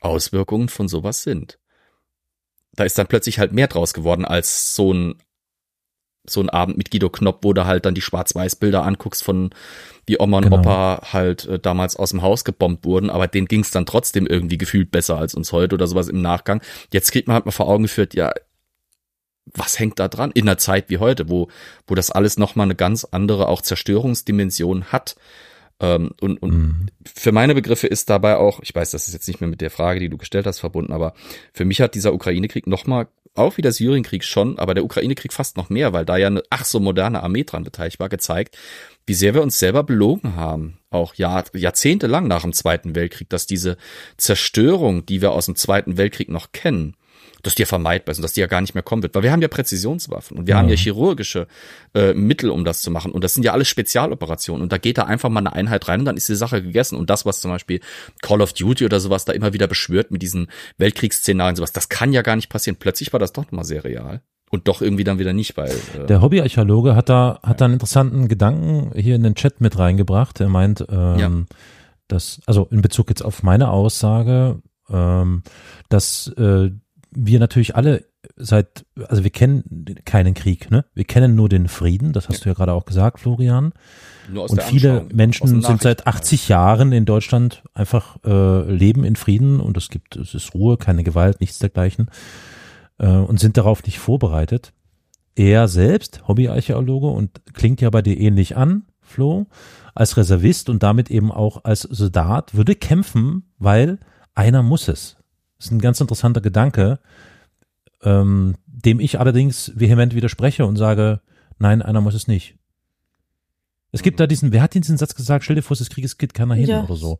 Auswirkungen 0.00 0.68
von 0.68 0.86
sowas 0.86 1.22
sind. 1.22 1.58
Da 2.78 2.84
ist 2.84 2.96
dann 2.96 3.08
plötzlich 3.08 3.40
halt 3.40 3.52
mehr 3.52 3.66
draus 3.66 3.92
geworden 3.92 4.24
als 4.24 4.76
so 4.76 4.92
ein 4.92 5.16
so 6.30 6.40
ein 6.40 6.50
Abend 6.50 6.76
mit 6.76 6.90
Guido 6.90 7.08
Knopp, 7.08 7.42
wo 7.42 7.52
du 7.52 7.64
halt 7.64 7.86
dann 7.86 7.94
die 7.94 8.02
Schwarz-Weiß-Bilder 8.02 8.84
anguckst 8.84 9.24
von 9.24 9.50
wie 10.06 10.20
Oma 10.20 10.38
und 10.38 10.44
Genau. 10.44 10.58
Opa 10.58 11.00
halt 11.12 11.46
äh, 11.46 11.58
damals 11.58 11.96
aus 11.96 12.10
dem 12.10 12.22
Haus 12.22 12.44
gebombt 12.44 12.84
wurden, 12.84 13.10
aber 13.10 13.26
denen 13.26 13.48
ging 13.48 13.60
es 13.60 13.70
dann 13.70 13.86
trotzdem 13.86 14.26
irgendwie 14.26 14.58
gefühlt 14.58 14.90
besser 14.90 15.16
als 15.16 15.34
uns 15.34 15.52
heute 15.52 15.74
oder 15.74 15.86
sowas 15.86 16.08
im 16.08 16.20
Nachgang. 16.20 16.62
Jetzt 16.92 17.12
kriegt 17.12 17.28
man 17.28 17.34
halt 17.34 17.46
mal 17.46 17.52
vor 17.52 17.68
Augen 17.68 17.84
geführt, 17.84 18.14
ja, 18.14 18.30
was 19.54 19.78
hängt 19.78 19.98
da 19.98 20.08
dran 20.08 20.30
in 20.32 20.48
einer 20.48 20.58
Zeit 20.58 20.90
wie 20.90 20.98
heute, 20.98 21.28
wo, 21.28 21.48
wo 21.86 21.94
das 21.94 22.10
alles 22.10 22.38
nochmal 22.38 22.66
eine 22.66 22.74
ganz 22.74 23.04
andere 23.04 23.48
auch 23.48 23.62
Zerstörungsdimension 23.62 24.84
hat. 24.92 25.16
Ähm, 25.80 26.10
und 26.20 26.42
und 26.42 26.52
Mhm. 26.52 26.86
für 27.04 27.32
meine 27.32 27.54
Begriffe 27.54 27.86
ist 27.86 28.10
dabei 28.10 28.36
auch, 28.36 28.60
ich 28.62 28.74
weiß, 28.74 28.90
das 28.90 29.06
ist 29.06 29.14
jetzt 29.14 29.28
nicht 29.28 29.40
mehr 29.40 29.48
mit 29.48 29.60
der 29.60 29.70
Frage, 29.70 30.00
die 30.00 30.08
du 30.08 30.16
gestellt 30.16 30.46
hast, 30.46 30.58
verbunden, 30.58 30.92
aber 30.92 31.14
für 31.52 31.64
mich 31.64 31.80
hat 31.80 31.94
dieser 31.94 32.12
Ukraine-Krieg 32.12 32.66
nochmal, 32.66 33.06
auch 33.34 33.56
wie 33.56 33.62
der 33.62 33.72
Syrienkrieg 33.72 34.24
schon, 34.24 34.58
aber 34.58 34.74
der 34.74 34.84
Ukraine-Krieg 34.84 35.32
fast 35.32 35.56
noch 35.56 35.70
mehr, 35.70 35.92
weil 35.92 36.04
da 36.04 36.16
ja 36.16 36.26
eine 36.26 36.42
ach 36.50 36.64
so 36.64 36.80
moderne 36.80 37.22
Armee 37.22 37.44
dran 37.44 37.62
beteiligt 37.62 38.00
war, 38.00 38.08
gezeigt, 38.08 38.58
wie 39.06 39.14
sehr 39.14 39.34
wir 39.34 39.42
uns 39.42 39.58
selber 39.58 39.84
belogen 39.84 40.34
haben, 40.34 40.78
auch 40.90 41.14
Jahr, 41.14 41.44
jahrzehntelang 41.54 42.26
nach 42.26 42.42
dem 42.42 42.52
Zweiten 42.52 42.96
Weltkrieg, 42.96 43.28
dass 43.28 43.46
diese 43.46 43.76
Zerstörung, 44.16 45.06
die 45.06 45.22
wir 45.22 45.30
aus 45.30 45.46
dem 45.46 45.54
Zweiten 45.54 45.96
Weltkrieg 45.96 46.28
noch 46.28 46.50
kennen, 46.52 46.96
dass 47.42 47.54
die 47.54 47.62
ja 47.62 47.66
vermeidbar 47.66 48.12
ist 48.12 48.18
und 48.18 48.22
dass 48.22 48.32
die 48.32 48.40
ja 48.40 48.46
gar 48.46 48.60
nicht 48.60 48.74
mehr 48.74 48.82
kommen 48.82 49.02
wird. 49.02 49.14
Weil 49.14 49.22
wir 49.22 49.32
haben 49.32 49.42
ja 49.42 49.48
Präzisionswaffen 49.48 50.36
und 50.38 50.46
wir 50.46 50.56
haben 50.56 50.68
ja 50.68 50.74
chirurgische 50.76 51.46
äh, 51.94 52.12
Mittel, 52.14 52.50
um 52.50 52.64
das 52.64 52.82
zu 52.82 52.90
machen. 52.90 53.12
Und 53.12 53.22
das 53.24 53.34
sind 53.34 53.44
ja 53.44 53.52
alles 53.52 53.68
Spezialoperationen. 53.68 54.62
Und 54.62 54.72
da 54.72 54.78
geht 54.78 54.98
da 54.98 55.04
einfach 55.04 55.28
mal 55.28 55.40
eine 55.40 55.52
Einheit 55.52 55.88
rein 55.88 56.00
und 56.00 56.06
dann 56.06 56.16
ist 56.16 56.28
die 56.28 56.34
Sache 56.34 56.62
gegessen. 56.62 56.96
Und 56.96 57.10
das, 57.10 57.24
was 57.26 57.40
zum 57.40 57.50
Beispiel 57.50 57.80
Call 58.22 58.40
of 58.40 58.52
Duty 58.52 58.84
oder 58.84 59.00
sowas 59.00 59.24
da 59.24 59.32
immer 59.32 59.52
wieder 59.52 59.66
beschwört 59.66 60.10
mit 60.10 60.22
diesen 60.22 60.48
Weltkriegsszenarien, 60.78 61.56
sowas, 61.56 61.72
das 61.72 61.88
kann 61.88 62.12
ja 62.12 62.22
gar 62.22 62.36
nicht 62.36 62.48
passieren. 62.48 62.76
Plötzlich 62.78 63.12
war 63.12 63.20
das 63.20 63.32
doch 63.32 63.44
nochmal 63.44 63.64
sehr 63.64 63.84
real. 63.84 64.22
Und 64.50 64.66
doch 64.66 64.80
irgendwie 64.80 65.04
dann 65.04 65.18
wieder 65.18 65.34
nicht, 65.34 65.56
weil 65.58 65.70
äh, 65.96 66.06
Der 66.06 66.22
Hobbyarchäologe 66.22 66.96
hat 66.96 67.08
da, 67.10 67.38
hat 67.42 67.60
da 67.60 67.66
einen 67.66 67.74
interessanten 67.74 68.28
Gedanken 68.28 68.92
hier 68.98 69.14
in 69.14 69.22
den 69.22 69.34
Chat 69.34 69.60
mit 69.60 69.78
reingebracht. 69.78 70.40
Er 70.40 70.48
meint, 70.48 70.86
ähm, 70.88 71.18
Ja. 71.18 71.30
dass, 72.08 72.40
also 72.46 72.66
in 72.70 72.80
Bezug 72.80 73.10
jetzt 73.10 73.22
auf 73.22 73.42
meine 73.42 73.68
Aussage, 73.70 74.62
ähm, 74.88 75.42
dass 75.90 76.28
äh, 76.38 76.70
wir 77.10 77.38
natürlich 77.38 77.76
alle 77.76 78.04
seit, 78.36 78.84
also 79.08 79.24
wir 79.24 79.30
kennen 79.30 79.96
keinen 80.04 80.34
Krieg, 80.34 80.70
ne? 80.70 80.84
Wir 80.94 81.04
kennen 81.04 81.34
nur 81.34 81.48
den 81.48 81.68
Frieden, 81.68 82.12
das 82.12 82.28
hast 82.28 82.44
du 82.44 82.48
ja 82.48 82.54
gerade 82.54 82.72
auch 82.72 82.84
gesagt, 82.84 83.20
Florian. 83.20 83.72
Und 84.34 84.62
viele 84.62 85.06
Menschen 85.12 85.46
sind 85.46 85.62
seit 85.62 85.70
Nachrichten 85.70 85.86
halt. 85.86 86.06
80 86.06 86.48
Jahren 86.48 86.92
in 86.92 87.04
Deutschland 87.04 87.62
einfach 87.74 88.18
äh, 88.24 88.70
leben 88.70 89.04
in 89.04 89.16
Frieden 89.16 89.60
und 89.60 89.76
es 89.76 89.88
gibt, 89.88 90.16
es 90.16 90.34
ist 90.34 90.54
Ruhe, 90.54 90.76
keine 90.76 91.04
Gewalt, 91.04 91.40
nichts 91.40 91.58
dergleichen 91.58 92.10
äh, 92.98 93.06
und 93.06 93.40
sind 93.40 93.56
darauf 93.56 93.84
nicht 93.84 93.98
vorbereitet. 93.98 94.72
Er 95.34 95.68
selbst, 95.68 96.26
Hobbyarchäologe 96.26 97.06
und 97.06 97.40
klingt 97.54 97.80
ja 97.80 97.90
bei 97.90 98.02
dir 98.02 98.18
ähnlich 98.18 98.56
an, 98.56 98.82
Flo, 99.00 99.46
als 99.94 100.16
Reservist 100.16 100.68
und 100.68 100.82
damit 100.82 101.10
eben 101.10 101.32
auch 101.32 101.64
als 101.64 101.82
Soldat, 101.82 102.54
würde 102.54 102.74
kämpfen, 102.74 103.44
weil 103.58 103.98
einer 104.34 104.62
muss 104.62 104.88
es. 104.88 105.16
Das 105.58 105.66
ist 105.66 105.72
ein 105.72 105.80
ganz 105.80 106.00
interessanter 106.00 106.40
Gedanke, 106.40 107.00
ähm, 108.02 108.54
dem 108.66 109.00
ich 109.00 109.18
allerdings 109.18 109.72
vehement 109.74 110.14
widerspreche 110.14 110.64
und 110.64 110.76
sage, 110.76 111.20
nein, 111.58 111.82
einer 111.82 112.00
muss 112.00 112.14
es 112.14 112.28
nicht. 112.28 112.56
Es 113.90 114.02
gibt 114.02 114.20
da 114.20 114.26
diesen, 114.26 114.52
wer 114.52 114.62
hat 114.62 114.74
diesen 114.74 114.98
Satz 114.98 115.14
gesagt, 115.14 115.44
stell 115.44 115.56
dir 115.56 115.62
vor, 115.62 115.76
des 115.76 115.90
Krieges 115.90 116.18
geht 116.18 116.34
keiner 116.34 116.54
hin 116.54 116.68
Ja. 116.68 116.84
oder 116.84 116.94
so. 116.96 117.18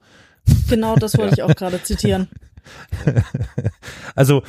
Genau 0.68 0.94
das 0.96 1.16
wollte 1.18 1.34
ich 1.34 1.42
auch 1.42 1.54
gerade 1.54 1.82
zitieren. 1.82 2.28
Also 4.14 4.42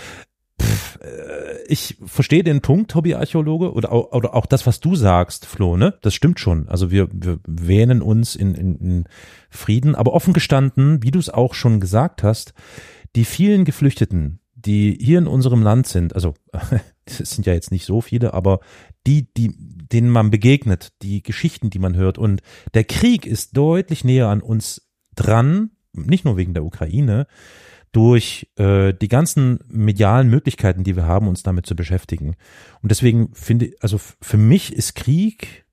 pff, 0.61 0.99
äh, 1.01 1.63
ich 1.67 1.97
verstehe 2.05 2.43
den 2.43 2.61
Punkt, 2.61 2.93
Hobbyarchäologe, 2.95 3.71
oder 3.71 3.91
auch, 3.93 4.11
oder 4.11 4.35
auch 4.35 4.45
das, 4.45 4.67
was 4.67 4.81
du 4.81 4.95
sagst, 4.95 5.45
Flo, 5.45 5.77
ne? 5.77 5.97
Das 6.01 6.13
stimmt 6.13 6.39
schon. 6.39 6.67
Also 6.67 6.91
wir, 6.91 7.07
wir 7.13 7.39
wähnen 7.47 8.01
uns 8.01 8.35
in, 8.35 8.55
in, 8.55 8.75
in 8.79 9.05
Frieden, 9.49 9.95
aber 9.95 10.13
offen 10.13 10.33
gestanden, 10.33 11.01
wie 11.01 11.11
du 11.11 11.19
es 11.19 11.29
auch 11.29 11.53
schon 11.53 11.79
gesagt 11.79 12.23
hast, 12.23 12.53
die 13.15 13.25
vielen 13.25 13.65
Geflüchteten, 13.65 14.39
die 14.55 14.97
hier 14.99 15.17
in 15.17 15.27
unserem 15.27 15.63
Land 15.63 15.87
sind, 15.87 16.15
also 16.15 16.33
es 17.05 17.17
sind 17.17 17.45
ja 17.45 17.53
jetzt 17.53 17.71
nicht 17.71 17.85
so 17.85 18.01
viele, 18.01 18.33
aber 18.33 18.59
die, 19.07 19.33
die, 19.33 19.53
denen 19.57 20.09
man 20.09 20.31
begegnet, 20.31 20.93
die 21.01 21.23
Geschichten, 21.23 21.69
die 21.69 21.79
man 21.79 21.95
hört 21.95 22.17
und 22.17 22.41
der 22.73 22.83
Krieg 22.83 23.25
ist 23.25 23.55
deutlich 23.55 24.03
näher 24.03 24.27
an 24.27 24.41
uns 24.41 24.89
dran, 25.15 25.71
nicht 25.93 26.25
nur 26.25 26.37
wegen 26.37 26.53
der 26.53 26.65
Ukraine, 26.65 27.27
durch 27.91 28.47
äh, 28.55 28.93
die 28.93 29.07
ganzen 29.07 29.59
medialen 29.67 30.29
Möglichkeiten, 30.29 30.83
die 30.83 30.95
wir 30.95 31.07
haben, 31.07 31.27
uns 31.27 31.41
damit 31.41 31.65
zu 31.65 31.75
beschäftigen. 31.75 32.35
Und 32.81 32.91
deswegen 32.91 33.33
finde, 33.33 33.73
also 33.79 33.97
für 33.97 34.37
mich 34.37 34.73
ist 34.73 34.93
Krieg 34.93 35.65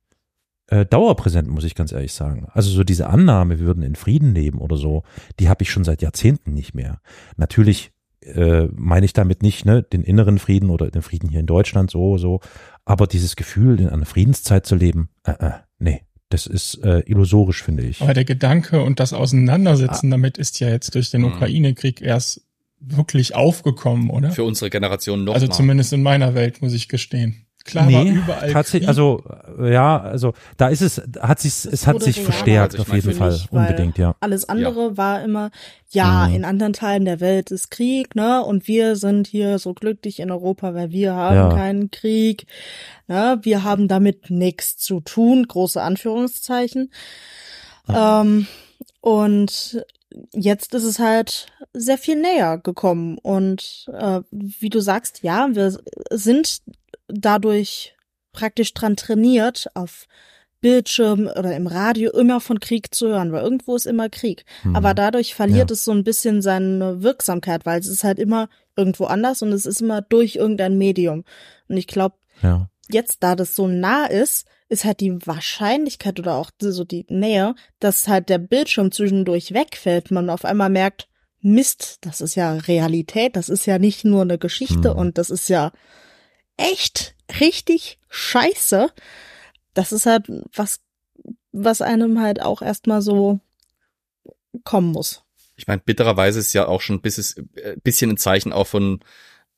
äh, 0.68 0.84
dauerpräsent, 0.86 1.48
muss 1.48 1.64
ich 1.64 1.74
ganz 1.74 1.92
ehrlich 1.92 2.12
sagen. 2.12 2.46
Also 2.52 2.70
so 2.70 2.82
diese 2.84 3.08
Annahme, 3.08 3.58
wir 3.60 3.66
würden 3.66 3.82
in 3.82 3.94
Frieden 3.96 4.34
leben 4.34 4.58
oder 4.58 4.76
so, 4.76 5.02
die 5.38 5.48
habe 5.48 5.62
ich 5.62 5.70
schon 5.70 5.84
seit 5.84 6.02
Jahrzehnten 6.02 6.52
nicht 6.54 6.74
mehr. 6.74 7.00
Natürlich 7.36 7.92
äh, 8.22 8.66
meine 8.74 9.06
ich 9.06 9.12
damit 9.12 9.42
nicht 9.42 9.64
ne, 9.64 9.82
den 9.82 10.02
inneren 10.02 10.38
Frieden 10.38 10.70
oder 10.70 10.90
den 10.90 11.02
Frieden 11.02 11.28
hier 11.28 11.40
in 11.40 11.46
Deutschland 11.46 11.90
so, 11.90 12.18
so, 12.18 12.40
aber 12.84 13.06
dieses 13.06 13.36
Gefühl, 13.36 13.80
in 13.80 13.88
einer 13.88 14.06
Friedenszeit 14.06 14.66
zu 14.66 14.74
leben, 14.74 15.08
äh, 15.24 15.32
äh, 15.38 15.50
nee, 15.78 16.02
das 16.28 16.46
ist 16.48 16.82
äh, 16.82 17.00
illusorisch, 17.06 17.62
finde 17.62 17.84
ich. 17.84 18.02
Aber 18.02 18.14
der 18.14 18.24
Gedanke 18.24 18.82
und 18.82 18.98
das 18.98 19.12
Auseinandersetzen 19.12 20.10
damit 20.10 20.38
ist 20.38 20.58
ja 20.58 20.68
jetzt 20.68 20.94
durch 20.96 21.10
den 21.12 21.20
Mhm. 21.22 21.28
Ukraine-Krieg 21.28 22.00
erst 22.02 22.42
wirklich 22.80 23.34
aufgekommen, 23.36 24.10
oder? 24.10 24.32
für 24.32 24.42
unsere 24.44 24.68
Generation 24.70 25.22
noch 25.24 25.34
Also 25.34 25.46
mal. 25.46 25.52
zumindest 25.54 25.92
in 25.92 26.02
meiner 26.02 26.34
Welt, 26.34 26.60
muss 26.62 26.72
ich 26.72 26.88
gestehen. 26.88 27.45
Klar 27.66 27.92
war 27.92 28.04
überall 28.04 28.52
tatsächlich, 28.52 28.82
Krieg. 28.82 28.88
also 28.88 29.22
ja, 29.60 30.00
also 30.00 30.32
da 30.56 30.68
ist 30.68 30.82
es, 30.82 31.02
hat 31.20 31.40
sich, 31.40 31.64
es 31.66 31.86
hat 31.86 31.94
wurde 31.96 32.04
sich 32.06 32.20
verstärkt 32.20 32.74
also 32.78 32.82
auf 32.82 32.94
jeden 32.94 33.12
Fall, 33.14 33.32
weil 33.50 33.60
unbedingt, 33.62 33.98
ja. 33.98 34.14
Alles 34.20 34.48
andere 34.48 34.96
war 34.96 35.22
immer, 35.22 35.50
ja, 35.90 36.26
Mhm. 36.28 36.34
in 36.36 36.44
anderen 36.44 36.72
Teilen 36.72 37.04
der 37.04 37.20
Welt 37.20 37.50
ist 37.50 37.70
Krieg, 37.70 38.14
ne? 38.14 38.42
Und 38.44 38.68
wir 38.68 38.96
sind 38.96 39.26
hier 39.26 39.58
so 39.58 39.74
glücklich 39.74 40.20
in 40.20 40.30
Europa, 40.30 40.74
weil 40.74 40.90
wir 40.90 41.14
haben 41.14 41.36
Ja. 41.36 41.48
keinen 41.54 41.90
Krieg. 41.90 42.46
Ne? 43.08 43.38
Wir 43.42 43.64
haben 43.64 43.88
damit 43.88 44.30
nichts 44.30 44.76
zu 44.78 45.00
tun, 45.00 45.46
große 45.46 45.80
Anführungszeichen. 45.82 46.90
Ähm, 47.88 48.46
und 49.00 49.84
jetzt 50.32 50.74
ist 50.74 50.84
es 50.84 50.98
halt 50.98 51.46
sehr 51.72 51.98
viel 51.98 52.20
näher 52.20 52.58
gekommen. 52.58 53.18
Und 53.18 53.86
äh, 53.92 54.20
wie 54.30 54.70
du 54.70 54.80
sagst, 54.80 55.22
ja, 55.22 55.48
wir 55.52 55.76
sind 56.10 56.62
dadurch 57.08 57.94
praktisch 58.32 58.74
dran 58.74 58.96
trainiert, 58.96 59.66
auf 59.74 60.06
Bildschirm 60.60 61.26
oder 61.26 61.54
im 61.54 61.66
Radio 61.66 62.10
immer 62.12 62.40
von 62.40 62.60
Krieg 62.60 62.94
zu 62.94 63.08
hören, 63.08 63.30
weil 63.32 63.42
irgendwo 63.44 63.76
ist 63.76 63.86
immer 63.86 64.08
Krieg. 64.08 64.44
Hm. 64.62 64.74
Aber 64.74 64.94
dadurch 64.94 65.34
verliert 65.34 65.70
Ja. 65.70 65.74
es 65.74 65.84
so 65.84 65.92
ein 65.92 66.02
bisschen 66.04 66.42
seine 66.42 67.02
Wirksamkeit, 67.02 67.66
weil 67.66 67.78
es 67.78 67.86
ist 67.86 68.04
halt 68.04 68.18
immer 68.18 68.48
irgendwo 68.74 69.04
anders 69.04 69.42
und 69.42 69.52
es 69.52 69.66
ist 69.66 69.80
immer 69.80 70.02
durch 70.02 70.36
irgendein 70.36 70.76
Medium. 70.78 71.24
Und 71.68 71.76
ich 71.76 71.86
glaube, 71.86 72.16
ja. 72.42 72.68
jetzt, 72.88 73.22
da 73.22 73.36
das 73.36 73.54
so 73.54 73.68
nah 73.68 74.06
ist, 74.06 74.46
ist 74.68 74.84
halt 74.84 75.00
die 75.00 75.14
Wahrscheinlichkeit 75.26 76.18
oder 76.18 76.34
auch 76.34 76.50
so 76.58 76.84
die 76.84 77.06
Nähe, 77.08 77.54
dass 77.78 78.08
halt 78.08 78.28
der 78.28 78.38
Bildschirm 78.38 78.90
zwischendurch 78.90 79.52
wegfällt, 79.54 80.10
man 80.10 80.30
auf 80.30 80.44
einmal 80.44 80.70
merkt, 80.70 81.08
Mist, 81.42 81.98
das 82.00 82.20
ist 82.20 82.34
ja 82.34 82.54
Realität, 82.54 83.36
das 83.36 83.48
ist 83.48 83.66
ja 83.66 83.78
nicht 83.78 84.04
nur 84.04 84.22
eine 84.22 84.38
Geschichte 84.38 84.90
Hm. 84.90 84.96
und 84.98 85.18
das 85.18 85.30
ist 85.30 85.48
ja 85.48 85.70
echt 86.56 87.14
richtig 87.40 87.98
scheiße. 88.08 88.90
Das 89.74 89.92
ist 89.92 90.06
halt 90.06 90.26
was, 90.54 90.80
was 91.52 91.80
einem 91.82 92.20
halt 92.20 92.40
auch 92.42 92.62
erstmal 92.62 93.02
so 93.02 93.40
kommen 94.64 94.92
muss. 94.92 95.22
Ich 95.56 95.66
meine, 95.66 95.80
bittererweise 95.80 96.38
ist 96.38 96.52
ja 96.52 96.66
auch 96.68 96.80
schon 96.80 96.96
ein 96.96 97.00
bisschen, 97.02 97.50
äh, 97.56 97.76
bisschen 97.82 98.10
ein 98.10 98.16
Zeichen 98.16 98.52
auch 98.52 98.66
von 98.66 99.00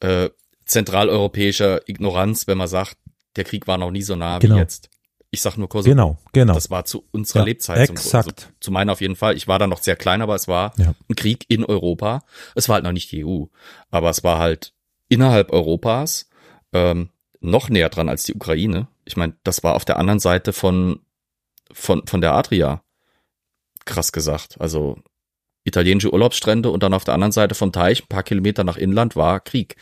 äh, 0.01 0.31
zentraleuropäischer 0.65 1.89
Ignoranz, 1.89 2.47
wenn 2.47 2.59
man 2.59 2.69
sagt, 2.69 2.97
der 3.37 3.45
Krieg 3.45 3.67
war 3.67 3.79
noch 3.79 3.91
nie 3.91 4.03
so 4.03 4.17
nah 4.17 4.39
Genau. 4.39 4.57
wie 4.57 4.61
jetzt. 4.61 4.91
Ich 5.31 5.43
sag 5.43 5.57
nur 5.59 5.69
Kosovo. 5.69 5.91
Genau, 5.91 6.17
genau. 6.33 6.55
Das 6.55 6.71
war 6.71 6.85
zu 6.85 7.05
unserer 7.11 7.41
Ja, 7.41 7.45
Lebzeit. 7.47 7.87
zum- 7.87 7.97
exakt. 7.97 8.43
Also 8.45 8.53
zu 8.61 8.71
meiner 8.71 8.93
auf 8.93 9.01
jeden 9.01 9.17
Fall. 9.17 9.37
Ich 9.37 9.47
war 9.47 9.59
da 9.59 9.67
noch 9.67 9.83
sehr 9.83 9.97
klein, 9.97 10.23
aber 10.23 10.35
es 10.35 10.49
war 10.49 10.73
Ja. 10.79 10.95
ein 11.09 11.17
Krieg 11.17 11.45
in 11.49 11.65
Europa. 11.65 12.23
Es 12.55 12.69
war 12.69 12.75
halt 12.75 12.85
noch 12.85 12.93
nicht 12.93 13.13
die 13.13 13.25
EU, 13.27 13.45
aber 13.91 14.09
es 14.11 14.25
war 14.25 14.39
halt 14.39 14.73
innerhalb 15.09 15.53
Europas 15.53 16.28
ähm, 16.79 17.11
noch 17.41 17.69
näher 17.69 17.89
dran 17.89 18.09
als 18.09 18.25
die 18.25 18.35
Ukraine. 18.35 18.89
Ich 19.05 19.17
meine, 19.17 19.35
das 19.45 19.63
war 19.63 19.75
auf 19.75 19.85
der 19.85 19.99
anderen 19.99 20.21
Seite 20.21 20.53
von 20.53 21.01
von 21.73 22.07
von 22.07 22.21
der 22.21 22.33
Adria. 22.33 22.83
Krass 23.85 24.13
gesagt. 24.13 24.61
Also 24.61 24.99
italienische 25.65 26.13
Urlaubsstrände 26.13 26.71
und 26.71 26.83
dann 26.83 26.95
auf 26.95 27.05
der 27.05 27.15
anderen 27.15 27.33
Seite 27.33 27.55
vom 27.55 27.73
Teich, 27.73 28.03
ein 28.03 28.09
paar 28.09 28.23
Kilometer 28.23 28.65
nach 28.65 28.77
Inland, 28.77 29.17
war 29.17 29.41
Krieg. 29.41 29.77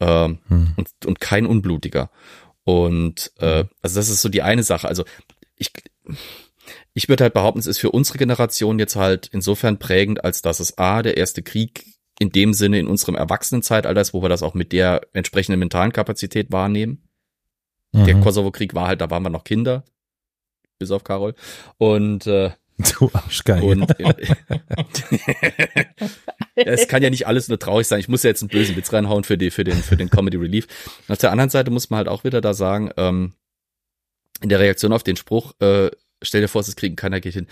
Ähm, 0.00 0.38
Hm. 0.48 0.74
und, 0.76 0.88
und 1.06 1.20
kein 1.20 1.44
unblutiger. 1.44 2.10
Und 2.64 3.32
äh, 3.38 3.64
also 3.82 3.96
das 3.96 4.08
ist 4.08 4.22
so 4.22 4.28
die 4.28 4.42
eine 4.42 4.62
Sache. 4.62 4.86
Also 4.86 5.04
ich, 5.56 5.72
ich 6.94 7.08
würde 7.08 7.24
halt 7.24 7.34
behaupten, 7.34 7.58
es 7.58 7.66
ist 7.66 7.78
für 7.78 7.90
unsere 7.90 8.18
Generation 8.18 8.78
jetzt 8.78 8.94
halt 8.94 9.28
insofern 9.32 9.78
prägend, 9.78 10.22
als 10.22 10.40
dass 10.42 10.60
es 10.60 10.78
A, 10.78 11.02
der 11.02 11.16
erste 11.16 11.42
Krieg 11.42 11.97
in 12.20 12.30
dem 12.30 12.52
Sinne 12.52 12.78
in 12.78 12.86
unserem 12.86 13.14
Erwachsenenzeitalter 13.14 14.00
ist, 14.00 14.12
wo 14.14 14.22
wir 14.22 14.28
das 14.28 14.42
auch 14.42 14.54
mit 14.54 14.72
der 14.72 15.02
entsprechenden 15.12 15.60
mentalen 15.60 15.92
Kapazität 15.92 16.50
wahrnehmen. 16.50 17.08
Der 17.92 18.16
Mhm. 18.16 18.20
Kosovo-Krieg 18.22 18.74
war 18.74 18.86
halt, 18.88 19.00
da 19.00 19.10
waren 19.10 19.22
wir 19.22 19.30
noch 19.30 19.44
Kinder. 19.44 19.84
Bis 20.78 20.90
auf 20.90 21.04
Karol. 21.04 21.34
Und, 21.78 22.26
äh, 22.26 22.50
Du 22.98 23.10
Arschgeige. 23.12 23.64
und 23.66 23.92
ja, 23.98 24.14
es 26.54 26.86
kann 26.86 27.02
ja 27.02 27.10
nicht 27.10 27.26
alles 27.26 27.48
nur 27.48 27.58
traurig 27.58 27.86
sein. 27.88 27.98
Ich 27.98 28.08
muss 28.08 28.22
ja 28.22 28.28
jetzt 28.30 28.42
einen 28.42 28.50
bösen 28.50 28.76
Witz 28.76 28.92
reinhauen 28.92 29.24
für, 29.24 29.36
die, 29.38 29.50
für, 29.50 29.64
den, 29.64 29.76
für 29.76 29.96
den 29.96 30.10
Comedy 30.10 30.36
Relief. 30.36 30.66
Und 31.08 31.12
auf 31.12 31.18
der 31.18 31.32
anderen 31.32 31.50
Seite 31.50 31.70
muss 31.70 31.90
man 31.90 31.98
halt 31.98 32.08
auch 32.08 32.22
wieder 32.24 32.40
da 32.40 32.54
sagen, 32.54 32.90
ähm, 32.96 33.32
in 34.40 34.48
der 34.48 34.60
Reaktion 34.60 34.92
auf 34.92 35.02
den 35.02 35.16
Spruch, 35.16 35.54
äh, 35.60 35.90
stell 36.22 36.40
dir 36.40 36.48
vor, 36.48 36.60
es 36.60 36.68
ist 36.68 36.76
Krieg 36.76 36.92
und 36.92 36.96
keiner 36.96 37.20
geht 37.20 37.34
hin. 37.34 37.48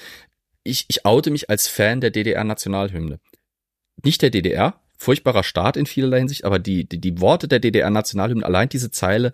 Ich, 0.62 0.84
ich 0.88 1.04
oute 1.04 1.30
mich 1.30 1.50
als 1.50 1.66
Fan 1.66 2.00
der 2.00 2.10
DDR-Nationalhymne. 2.10 3.18
Nicht 4.02 4.22
der 4.22 4.30
DDR, 4.30 4.80
furchtbarer 4.98 5.42
Staat 5.44 5.76
in 5.76 5.86
vielerlei 5.86 6.18
Hinsicht, 6.18 6.44
aber 6.44 6.58
die, 6.58 6.88
die, 6.88 6.98
die 7.00 7.20
Worte 7.20 7.48
der 7.48 7.60
DDR-Nationalhymne, 7.60 8.44
allein 8.44 8.68
diese 8.68 8.90
Zeile, 8.90 9.32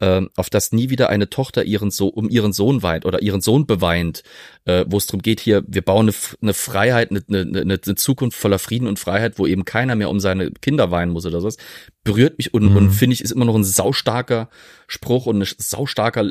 ähm, 0.00 0.30
auf 0.36 0.50
das 0.50 0.72
nie 0.72 0.90
wieder 0.90 1.08
eine 1.08 1.30
Tochter 1.30 1.64
ihren 1.64 1.90
so 1.90 2.08
um 2.08 2.28
ihren 2.28 2.52
Sohn 2.52 2.82
weint 2.82 3.06
oder 3.06 3.22
ihren 3.22 3.40
Sohn 3.40 3.66
beweint, 3.66 4.24
äh, 4.64 4.84
wo 4.88 4.96
es 4.96 5.06
darum 5.06 5.22
geht, 5.22 5.40
hier, 5.40 5.62
wir 5.68 5.82
bauen 5.82 6.08
eine, 6.08 6.16
eine 6.42 6.54
Freiheit, 6.54 7.10
eine, 7.10 7.22
eine, 7.28 7.60
eine 7.60 7.80
eine 7.84 7.94
Zukunft 7.94 8.36
voller 8.38 8.58
Frieden 8.58 8.88
und 8.88 8.98
Freiheit, 8.98 9.38
wo 9.38 9.46
eben 9.46 9.64
keiner 9.64 9.94
mehr 9.94 10.10
um 10.10 10.18
seine 10.18 10.50
Kinder 10.50 10.90
weinen 10.90 11.12
muss 11.12 11.26
oder 11.26 11.40
sowas, 11.40 11.58
berührt 12.02 12.38
mich 12.38 12.52
und, 12.52 12.70
Mhm. 12.70 12.76
und 12.76 12.90
finde 12.90 13.14
ich, 13.14 13.20
ist 13.20 13.30
immer 13.30 13.44
noch 13.44 13.54
ein 13.56 13.64
saustarker 13.64 14.48
Spruch 14.88 15.26
und 15.26 15.42
ein 15.42 15.48
saustarker 15.58 16.24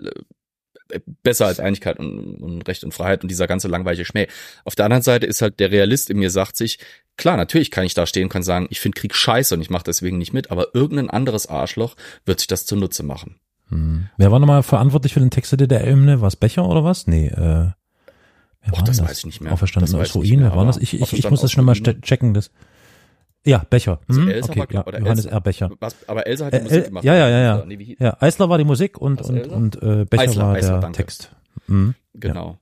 äh, 0.89 0.99
besser 1.23 1.47
als 1.47 1.61
Einigkeit 1.61 1.99
und, 1.99 2.35
und 2.35 2.67
Recht 2.67 2.83
und 2.83 2.93
Freiheit 2.93 3.23
und 3.23 3.29
dieser 3.29 3.47
ganze 3.47 3.69
langweilige 3.69 4.03
Schmäh. 4.03 4.27
Auf 4.65 4.75
der 4.75 4.85
anderen 4.85 5.03
Seite 5.03 5.25
ist 5.25 5.41
halt 5.41 5.59
der 5.61 5.71
Realist 5.71 6.09
in 6.09 6.19
mir 6.19 6.29
sagt 6.29 6.57
sich, 6.57 6.79
klar, 7.17 7.37
natürlich 7.37 7.71
kann 7.71 7.85
ich 7.85 7.93
da 7.93 8.05
stehen 8.05 8.23
und 8.23 8.29
kann 8.29 8.43
sagen, 8.43 8.67
ich 8.69 8.79
finde 8.79 8.99
Krieg 8.99 9.15
scheiße 9.15 9.55
und 9.55 9.61
ich 9.61 9.69
mache 9.69 9.83
deswegen 9.85 10.17
nicht 10.17 10.33
mit, 10.33 10.51
aber 10.51 10.73
irgendein 10.75 11.09
anderes 11.09 11.47
Arschloch 11.47 11.95
wird 12.25 12.39
sich 12.39 12.47
das 12.47 12.65
zunutze 12.65 13.03
machen. 13.03 13.35
Hm. 13.69 14.09
Wer 14.17 14.31
war 14.31 14.39
nochmal 14.39 14.63
verantwortlich 14.63 15.13
für 15.13 15.19
den 15.19 15.29
Text 15.31 15.51
der 15.51 15.57
DDR-Hymne? 15.57 16.21
War 16.21 16.27
es 16.27 16.35
Becher 16.35 16.65
oder 16.67 16.83
was? 16.83 17.07
Nee, 17.07 17.27
äh, 17.27 17.31
wer 17.35 17.73
Och, 18.73 18.77
war 18.77 18.83
das 18.83 18.97
denn 18.97 19.07
weiß 19.07 19.19
ich 19.19 19.25
nicht 19.25 19.41
mehr. 19.41 19.53
Auferstanden 19.53 19.91
Das 19.97 20.09
aus 20.09 20.15
Ruin, 20.15 20.41
wer 20.41 20.55
war 20.55 20.65
das? 20.65 20.77
Ich, 20.77 20.93
ich, 20.93 21.13
ich 21.13 21.29
muss 21.29 21.41
das 21.41 21.51
schnell 21.51 21.65
mal 21.65 21.73
checken. 21.75 22.33
Das. 22.33 22.51
Ja, 23.45 23.65
Becher. 23.69 23.99
Also 24.07 24.21
Hm? 24.21 24.29
Elsa 24.29 24.49
Okay, 24.51 24.59
war, 24.59 24.71
ja, 24.71 24.85
oder 24.85 24.99
Johannes 24.99 25.25
Elsa- 25.25 25.35
R. 25.35 25.41
Becher. 25.41 25.69
Was, 25.79 25.95
aber 26.07 26.27
Elsa 26.27 26.45
hat 26.45 26.53
die 26.53 26.57
Äh, 26.57 26.63
Musik 26.63 26.85
gemacht. 26.85 27.03
ja, 27.03 27.13
ja, 27.15 27.27
ja, 27.29 27.39
ja. 27.39 27.65
Nee, 27.65 27.97
Ja, 27.99 28.15
Eisler 28.21 28.47
war 28.49 28.57
die 28.57 28.63
Musik 28.63 28.97
und, 28.97 29.19
Was, 29.19 29.29
und, 29.29 29.47
und 29.47 29.75
äh, 29.81 30.05
Becher 30.05 30.21
Eisler, 30.23 30.43
war 30.47 30.53
Eisler, 30.55 30.71
der 30.71 30.79
danke. 30.79 30.97
Text. 30.97 31.31
Hm? 31.67 31.95
Genau. 32.13 32.59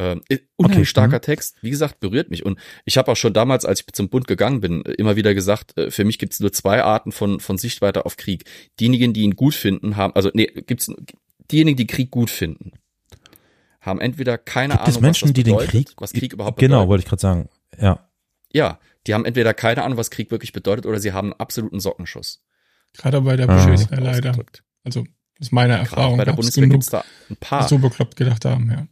Ähm, 0.00 0.22
äh, 0.28 0.38
unheimlich 0.56 0.78
Okay, 0.78 0.86
starker 0.86 1.16
mhm. 1.16 1.22
Text, 1.22 1.56
wie 1.60 1.70
gesagt, 1.70 1.98
berührt 1.98 2.30
mich. 2.30 2.46
Und 2.46 2.58
ich 2.84 2.96
habe 2.98 3.10
auch 3.10 3.16
schon 3.16 3.32
damals, 3.32 3.64
als 3.64 3.80
ich 3.80 3.86
zum 3.92 4.08
Bund 4.08 4.28
gegangen 4.28 4.60
bin, 4.60 4.82
immer 4.82 5.16
wieder 5.16 5.34
gesagt, 5.34 5.76
äh, 5.76 5.90
für 5.90 6.04
mich 6.04 6.18
gibt 6.18 6.34
es 6.34 6.40
nur 6.40 6.52
zwei 6.52 6.82
Arten 6.84 7.10
von, 7.10 7.40
von 7.40 7.58
Sichtweite 7.58 8.06
auf 8.06 8.16
Krieg. 8.16 8.44
Diejenigen, 8.78 9.12
die 9.12 9.22
ihn 9.22 9.34
gut 9.34 9.54
finden, 9.54 9.96
haben, 9.96 10.14
also 10.14 10.30
nee, 10.34 10.46
gibt's 10.46 10.90
diejenigen, 11.50 11.76
die 11.76 11.86
Krieg 11.88 12.10
gut 12.12 12.30
finden, 12.30 12.72
haben 13.80 14.00
entweder 14.00 14.38
keine 14.38 14.74
Gibt 14.74 14.82
Ahnung, 14.82 14.94
es 14.94 15.00
Menschen, 15.00 15.22
was 15.24 15.30
das 15.30 15.34
die 15.34 15.42
den 15.42 15.54
bedeutet, 15.54 15.70
Krieg, 15.70 15.92
was 15.96 16.12
Krieg 16.12 16.32
überhaupt 16.32 16.58
genau, 16.60 16.76
bedeutet. 16.76 16.88
wollte 16.90 17.02
ich 17.02 17.08
gerade 17.08 17.20
sagen. 17.20 17.48
Ja. 17.80 18.08
Ja, 18.52 18.78
die 19.06 19.14
haben 19.14 19.24
entweder 19.24 19.52
keine 19.54 19.82
Ahnung, 19.82 19.98
was 19.98 20.10
Krieg 20.10 20.30
wirklich 20.30 20.52
bedeutet, 20.52 20.86
oder 20.86 21.00
sie 21.00 21.12
haben 21.12 21.32
einen 21.32 21.40
absoluten 21.40 21.80
Sockenschuss. 21.80 22.42
Gerade 22.96 23.20
bei 23.20 23.36
der 23.36 23.48
Ah. 23.48 23.64
Bundeswehr 23.64 24.00
leider. 24.00 24.36
Also, 24.84 25.02
das 25.38 25.48
ist 25.48 25.52
meine 25.52 25.74
Gerade 25.74 25.90
Erfahrung. 25.90 26.18
bei 26.18 26.24
der 26.24 26.32
Bundeswehr 26.32 26.62
genug, 26.62 26.74
gibt's 26.74 26.90
da 26.90 27.04
ein 27.30 27.36
paar. 27.36 27.68
so 27.68 27.78
bekloppt 27.78 28.16
gedacht 28.16 28.44
haben, 28.44 28.70
ja. 28.70 28.86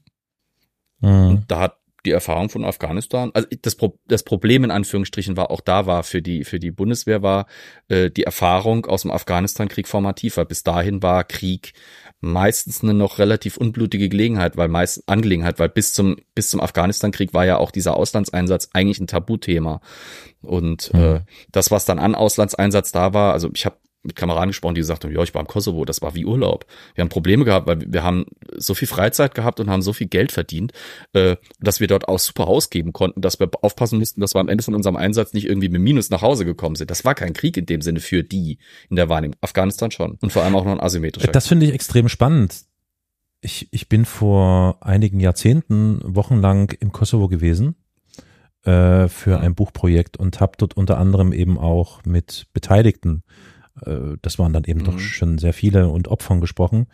Mhm. 1.07 1.29
Und 1.29 1.45
da 1.49 1.61
hat 1.61 1.77
die 2.05 2.13
Erfahrung 2.13 2.49
von 2.49 2.65
Afghanistan, 2.65 3.31
also 3.35 3.49
das, 3.63 3.75
Pro, 3.75 3.99
das 4.07 4.23
Problem 4.23 4.65
in 4.65 4.71
Anführungsstrichen 4.71 5.37
war 5.37 5.51
auch 5.51 5.61
da 5.61 5.87
war 5.87 6.05
für 6.05 6.23
die 6.23 6.45
für 6.45 6.61
die 6.61 6.71
Bundeswehr 6.71 7.21
war 7.23 7.47
äh, 7.89 8.11
die 8.11 8.23
Erfahrung 8.23 8.87
aus 8.87 9.03
dem 9.03 9.11
Afghanistan-Krieg 9.11 9.89
formativ, 9.89 10.37
weil 10.37 10.47
bis 10.47 10.63
dahin 10.63 11.03
war 11.03 11.25
Krieg 11.25 11.73
meistens 12.21 12.83
eine 12.83 12.95
noch 12.95 13.19
relativ 13.19 13.57
unblutige 13.57 14.09
Gelegenheit, 14.09 14.57
weil 14.57 14.69
meist 14.69 15.03
Angelegenheit, 15.09 15.59
weil 15.59 15.69
bis 15.69 15.93
zum 15.93 16.17
bis 16.35 16.49
zum 16.51 16.61
Afghanistan-Krieg 16.61 17.35
war 17.35 17.45
ja 17.45 17.57
auch 17.59 17.73
dieser 17.73 17.97
Auslandseinsatz 17.97 18.71
eigentlich 18.73 19.01
ein 19.01 19.09
Tabuthema 19.09 19.81
und 20.43 20.93
Mhm. 20.95 21.01
äh, 21.01 21.21
das 21.51 21.73
was 21.73 21.85
dann 21.85 21.99
an 21.99 22.15
Auslandseinsatz 22.15 22.93
da 22.93 23.15
war, 23.15 23.33
also 23.33 23.51
ich 23.53 23.67
habe 23.67 23.77
mit 24.07 24.17
Kameraden 24.17 24.51
gesprochen, 24.51 24.75
die 24.75 24.81
gesagt 24.81 25.05
haben, 25.05 25.13
ja, 25.13 25.23
ich 25.23 25.35
war 25.35 25.41
im 25.41 25.47
Kosovo, 25.47 25.85
das 25.85 26.03
war 26.03 26.15
wie 26.15 26.25
Urlaub. 26.25 26.67
Wir 26.95 27.03
haben 27.03 27.09
Probleme 27.09 27.45
gehabt, 27.45 27.67
weil 27.67 27.81
wir 27.87 28.03
haben 28.03 28.27
so 28.57 28.75
viel 28.75 28.89
Freizeit 28.89 29.35
gehabt 29.35 29.61
und 29.61 29.69
haben 29.69 29.83
so 29.83 29.93
viel 29.93 30.07
Geld 30.07 30.33
verdient, 30.33 30.73
äh, 31.13 31.37
dass 31.61 31.81
wir 31.81 31.89
dort 31.89 32.09
auch 32.09 32.19
super 32.19 32.47
ausgeben 32.47 32.93
konnten, 32.93 33.21
dass 33.21 33.41
wir 33.41 33.49
aufpassen 33.63 33.99
mussten, 33.99 34.21
dass 34.21 34.35
wir 34.35 34.41
am 34.41 34.49
Ende 34.49 34.65
von 34.65 34.75
unserem 34.75 34.97
Einsatz 34.97 35.33
nicht 35.33 35.47
irgendwie 35.47 35.69
mit 35.69 35.83
Minus 35.83 36.11
nach 36.11 36.23
Hause 36.23 36.45
gekommen 36.45 36.77
sind. 36.77 36.91
Das 36.91 37.05
war 37.05 37.15
kein 37.15 37.33
Krieg 37.33 37.57
in 37.57 37.67
dem 37.67 37.83
Sinne 37.83 38.01
für 38.01 38.23
die 38.23 38.59
in 38.89 38.97
der 38.97 39.09
Wahrnehmung. 39.09 39.37
Afghanistan 39.41 39.91
schon. 39.91 40.19
Und 40.21 40.33
vor 40.33 40.43
allem 40.43 40.55
auch 40.57 40.65
noch 40.65 40.73
ein 40.73 40.81
asymmetrischer. 40.81 41.33
Das 41.33 41.47
finde 41.47 41.67
ich 41.67 41.73
extrem 41.73 42.09
spannend. 42.09 42.65
Ich, 43.41 43.69
ich 43.71 43.89
bin 43.89 44.05
vor 44.05 44.79
einigen 44.81 45.21
Jahrzehnten 45.21 46.01
wochenlang 46.03 46.73
im 46.81 46.91
Kosovo 46.91 47.29
gewesen 47.29 47.77
äh, 48.67 49.09
für 49.09 49.41
ein 49.41 49.55
Buchprojekt 49.55 50.17
und 50.17 50.41
habe 50.41 50.55
dort 50.59 50.77
unter 50.77 50.99
anderem 50.99 51.33
eben 51.33 51.59
auch 51.59 52.05
mit 52.05 52.49
Beteiligten, 52.53 53.23
äh, 53.85 54.17
das 54.23 54.39
waren 54.39 54.53
dann 54.53 54.65
eben 54.65 54.85
doch 54.85 54.95
Mhm. 54.95 54.99
schon 54.99 55.39
sehr 55.39 55.53
viele 55.53 55.89
und 55.89 56.09
Opfern 56.09 56.41
gesprochen. 56.41 56.87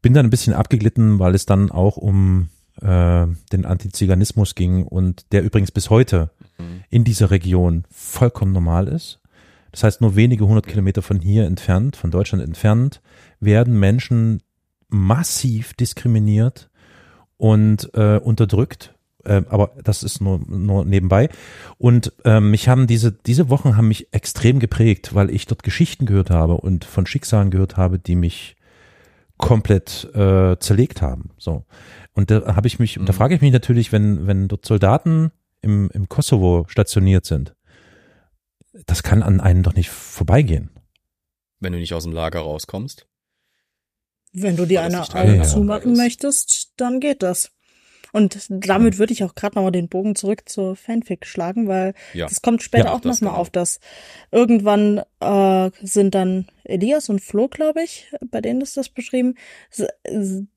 Bin 0.00 0.14
dann 0.14 0.26
ein 0.26 0.30
bisschen 0.30 0.54
abgeglitten, 0.54 1.18
weil 1.18 1.34
es 1.34 1.46
dann 1.46 1.70
auch 1.70 1.96
um 1.96 2.48
äh, 2.80 3.26
den 3.52 3.64
Antiziganismus 3.66 4.54
ging 4.54 4.84
und 4.84 5.30
der 5.32 5.42
übrigens 5.44 5.70
bis 5.70 5.90
heute 5.90 6.30
Mhm. 6.58 6.84
in 6.90 7.04
dieser 7.04 7.30
Region 7.30 7.84
vollkommen 7.90 8.52
normal 8.52 8.88
ist. 8.88 9.20
Das 9.72 9.84
heißt, 9.84 10.00
nur 10.00 10.16
wenige 10.16 10.46
hundert 10.46 10.66
Kilometer 10.66 11.02
von 11.02 11.20
hier 11.20 11.46
entfernt, 11.46 11.96
von 11.96 12.10
Deutschland 12.10 12.42
entfernt, 12.44 13.00
werden 13.40 13.78
Menschen 13.78 14.42
massiv 14.88 15.74
diskriminiert 15.74 16.70
und 17.36 17.90
äh, 17.94 18.18
unterdrückt. 18.18 18.94
Äh, 19.24 19.42
aber 19.48 19.72
das 19.82 20.02
ist 20.02 20.20
nur, 20.20 20.40
nur 20.48 20.84
nebenbei. 20.84 21.28
Und 21.78 22.12
ähm, 22.24 22.50
mich 22.50 22.68
haben 22.68 22.86
diese, 22.86 23.12
diese 23.12 23.48
Wochen 23.50 23.76
haben 23.76 23.88
mich 23.88 24.12
extrem 24.12 24.58
geprägt, 24.58 25.14
weil 25.14 25.30
ich 25.30 25.46
dort 25.46 25.62
Geschichten 25.62 26.06
gehört 26.06 26.30
habe 26.30 26.54
und 26.54 26.84
von 26.84 27.06
Schicksalen 27.06 27.50
gehört 27.50 27.76
habe, 27.76 27.98
die 27.98 28.16
mich 28.16 28.56
komplett 29.38 30.04
äh, 30.14 30.56
zerlegt 30.58 31.02
haben. 31.02 31.30
So. 31.38 31.64
Und 32.12 32.30
da 32.30 32.54
habe 32.54 32.66
ich 32.66 32.78
mich, 32.78 32.94
da 32.94 33.00
Mhm. 33.00 33.16
frage 33.16 33.34
ich 33.34 33.40
mich 33.40 33.52
natürlich, 33.52 33.90
wenn, 33.92 34.26
wenn 34.26 34.48
dort 34.48 34.64
Soldaten 34.66 35.32
im, 35.62 35.90
im 35.92 36.08
Kosovo 36.08 36.64
stationiert 36.68 37.24
sind, 37.24 37.54
das 38.86 39.02
kann 39.02 39.22
an 39.22 39.40
einem 39.40 39.62
doch 39.62 39.74
nicht 39.74 39.90
vorbeigehen. 39.90 40.70
Wenn 41.60 41.72
du 41.72 41.78
nicht 41.78 41.94
aus 41.94 42.04
dem 42.04 42.12
Lager 42.12 42.40
rauskommst. 42.40 43.06
Wenn 44.32 44.56
du 44.56 44.64
dir 44.66 44.82
eine 44.82 45.02
Augen 45.02 45.34
der 45.34 45.42
zumachen 45.44 45.92
ist. 45.92 45.98
möchtest, 45.98 46.72
dann 46.76 47.00
geht 47.00 47.22
das. 47.22 47.50
Und 48.12 48.46
damit 48.50 48.98
würde 48.98 49.12
ich 49.14 49.24
auch 49.24 49.34
gerade 49.34 49.56
nochmal 49.56 49.72
den 49.72 49.88
Bogen 49.88 50.14
zurück 50.14 50.42
zur 50.46 50.76
Fanfic 50.76 51.26
schlagen, 51.26 51.66
weil 51.66 51.94
Ja. 52.12 52.26
das 52.26 52.42
kommt 52.42 52.62
später 52.62 52.84
Ja, 52.86 52.92
auch 52.92 52.98
nochmal 53.04 53.30
genau. 53.30 53.32
auf, 53.32 53.48
dass 53.50 53.80
irgendwann 54.30 55.00
äh, 55.20 55.70
sind 55.82 56.14
dann 56.14 56.46
Elias 56.64 57.08
und 57.08 57.20
Flo, 57.20 57.48
glaube 57.48 57.82
ich, 57.82 58.12
bei 58.30 58.40
denen 58.42 58.60
ist 58.60 58.76
das 58.76 58.90
beschrieben, 58.90 59.34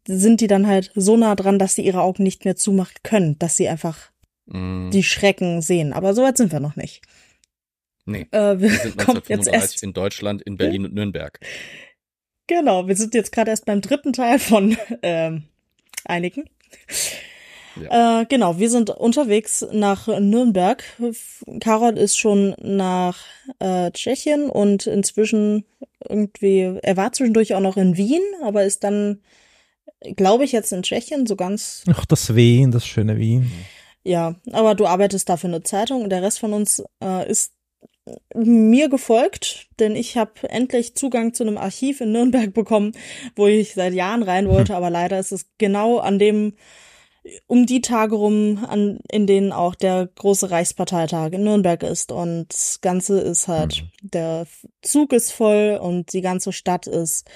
sind 0.05 0.41
die 0.41 0.47
dann 0.47 0.67
halt 0.67 0.91
so 0.95 1.15
nah 1.17 1.33
dran, 1.35 1.57
dass 1.57 1.75
sie 1.75 1.85
ihre 1.85 2.01
Augen 2.01 2.23
nicht 2.23 2.43
mehr 2.45 2.55
zumachen 2.57 2.97
können, 3.03 3.39
dass 3.39 3.55
sie 3.57 3.69
einfach 3.69 4.11
Mhm. 4.47 4.91
die 4.91 5.01
Schrecken 5.03 5.61
sehen. 5.61 5.91
Aber 5.93 6.13
so 6.13 6.21
weit 6.23 6.37
sind 6.37 6.51
wir 6.51 6.59
noch 6.59 6.75
nicht. 6.75 7.01
nee. 8.05 8.27
Äh, 8.31 8.59
wir 8.59 8.69
Wir 8.69 8.69
sind 8.79 8.97
kommen 8.97 9.17
jetzt 9.27 9.47
1935 9.47 9.53
erst 9.53 9.81
in 9.83 9.93
Deutschland, 9.93 10.41
in 10.43 10.57
Berlin 10.57 10.85
und 10.85 10.93
Nürnberg. 10.93 11.39
Genau, 12.47 12.87
wir 12.87 12.95
sind 12.95 13.15
jetzt 13.15 13.31
gerade 13.31 13.49
erst 13.49 13.65
beim 13.65 13.81
dritten 13.81 14.13
Teil 14.13 14.37
von 14.37 14.77
ähm, 15.01 15.45
einigen. 16.03 16.43
Äh, 17.89 18.25
genau, 18.27 18.57
wir 18.59 18.69
sind 18.69 18.89
unterwegs 18.89 19.65
nach 19.71 20.07
Nürnberg. 20.07 20.83
Karol 21.59 21.97
ist 21.97 22.17
schon 22.17 22.55
nach 22.61 23.17
äh, 23.59 23.91
Tschechien 23.91 24.49
und 24.49 24.87
inzwischen 24.87 25.65
irgendwie, 26.07 26.79
er 26.81 26.97
war 26.97 27.11
zwischendurch 27.11 27.53
auch 27.53 27.61
noch 27.61 27.77
in 27.77 27.97
Wien, 27.97 28.21
aber 28.43 28.63
ist 28.63 28.83
dann, 28.83 29.21
glaube 30.15 30.43
ich, 30.43 30.51
jetzt 30.51 30.71
in 30.71 30.83
Tschechien, 30.83 31.25
so 31.25 31.35
ganz 31.35 31.83
Ach, 31.89 32.05
das 32.05 32.35
Wien, 32.35 32.71
das 32.71 32.85
schöne 32.85 33.17
Wien. 33.17 33.51
ja, 34.03 34.35
aber 34.51 34.75
du 34.75 34.85
arbeitest 34.85 35.29
da 35.29 35.37
für 35.37 35.47
eine 35.47 35.63
Zeitung 35.63 36.03
und 36.03 36.09
der 36.09 36.21
Rest 36.21 36.39
von 36.39 36.53
uns 36.53 36.83
äh, 37.03 37.29
ist 37.29 37.53
mir 38.35 38.87
gefolgt, 38.89 39.67
denn 39.79 39.95
ich 39.95 40.15
habe 40.15 40.31
endlich 40.49 40.95
Zugang 40.95 41.33
zu 41.33 41.43
einem 41.43 41.57
Archiv 41.57 42.01
in 42.01 42.11
Nürnberg 42.11 42.53
bekommen, 42.53 42.91
wo 43.35 43.47
ich 43.47 43.73
seit 43.73 43.93
Jahren 43.93 44.21
rein 44.23 44.47
wollte, 44.47 44.75
aber 44.75 44.89
leider 44.89 45.19
ist 45.19 45.31
es 45.31 45.47
genau 45.57 45.97
an 45.97 46.19
dem 46.19 46.53
um 47.47 47.65
die 47.65 47.81
Tage 47.81 48.15
rum, 48.15 48.65
an, 48.69 48.99
in 49.11 49.25
denen 49.27 49.51
auch 49.51 49.73
der 49.75 50.07
große 50.15 50.51
Reichsparteitag 50.51 51.31
in 51.33 51.43
Nürnberg 51.43 51.81
ist. 51.83 52.11
Und 52.11 52.47
das 52.49 52.81
Ganze 52.81 53.19
ist 53.19 53.47
halt, 53.47 53.81
Mhm. 54.01 54.09
der 54.11 54.47
Zug 54.81 55.11
ist 55.13 55.31
voll 55.31 55.79
und 55.81 56.13
die 56.13 56.21
ganze 56.21 56.51
Stadt 56.53 56.85
ist 56.87 57.27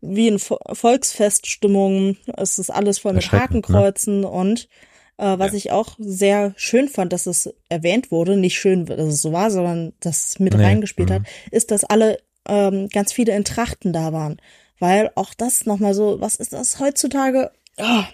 wie 0.00 0.28
in 0.28 0.38
Vo 0.38 0.58
Volksfeststimmung. 0.72 2.16
Es 2.36 2.58
ist 2.58 2.70
alles 2.70 2.98
voll 2.98 3.14
mit 3.14 3.32
ne? 3.32 3.38
Hakenkreuzen 3.40 4.24
und 4.24 4.68
äh, 5.16 5.38
was 5.38 5.52
Ja. 5.52 5.56
ich 5.58 5.70
auch 5.72 5.96
sehr 5.98 6.52
schön 6.56 6.88
fand, 6.88 7.12
dass 7.12 7.26
es 7.26 7.52
erwähnt 7.68 8.10
wurde, 8.10 8.36
nicht 8.36 8.58
schön, 8.58 8.86
dass 8.86 9.00
es 9.00 9.22
so 9.22 9.32
war, 9.32 9.50
sondern 9.50 9.92
dass 10.00 10.26
es 10.26 10.38
mit 10.38 10.54
Nee, 10.54 10.62
reingespielt 10.62 11.08
mhm. 11.10 11.14
hat, 11.14 11.22
ist, 11.50 11.70
dass 11.70 11.84
alle 11.84 12.18
ähm, 12.46 12.88
ganz 12.88 13.12
viele 13.12 13.34
in 13.34 13.44
Trachten 13.44 13.92
da 13.92 14.12
waren. 14.12 14.40
Weil 14.78 15.10
auch 15.16 15.34
das 15.34 15.66
nochmal 15.66 15.92
so, 15.94 16.20
was 16.20 16.36
ist 16.36 16.52
das 16.52 16.78
heutzutage? 16.78 17.50
Ah, 17.78 18.04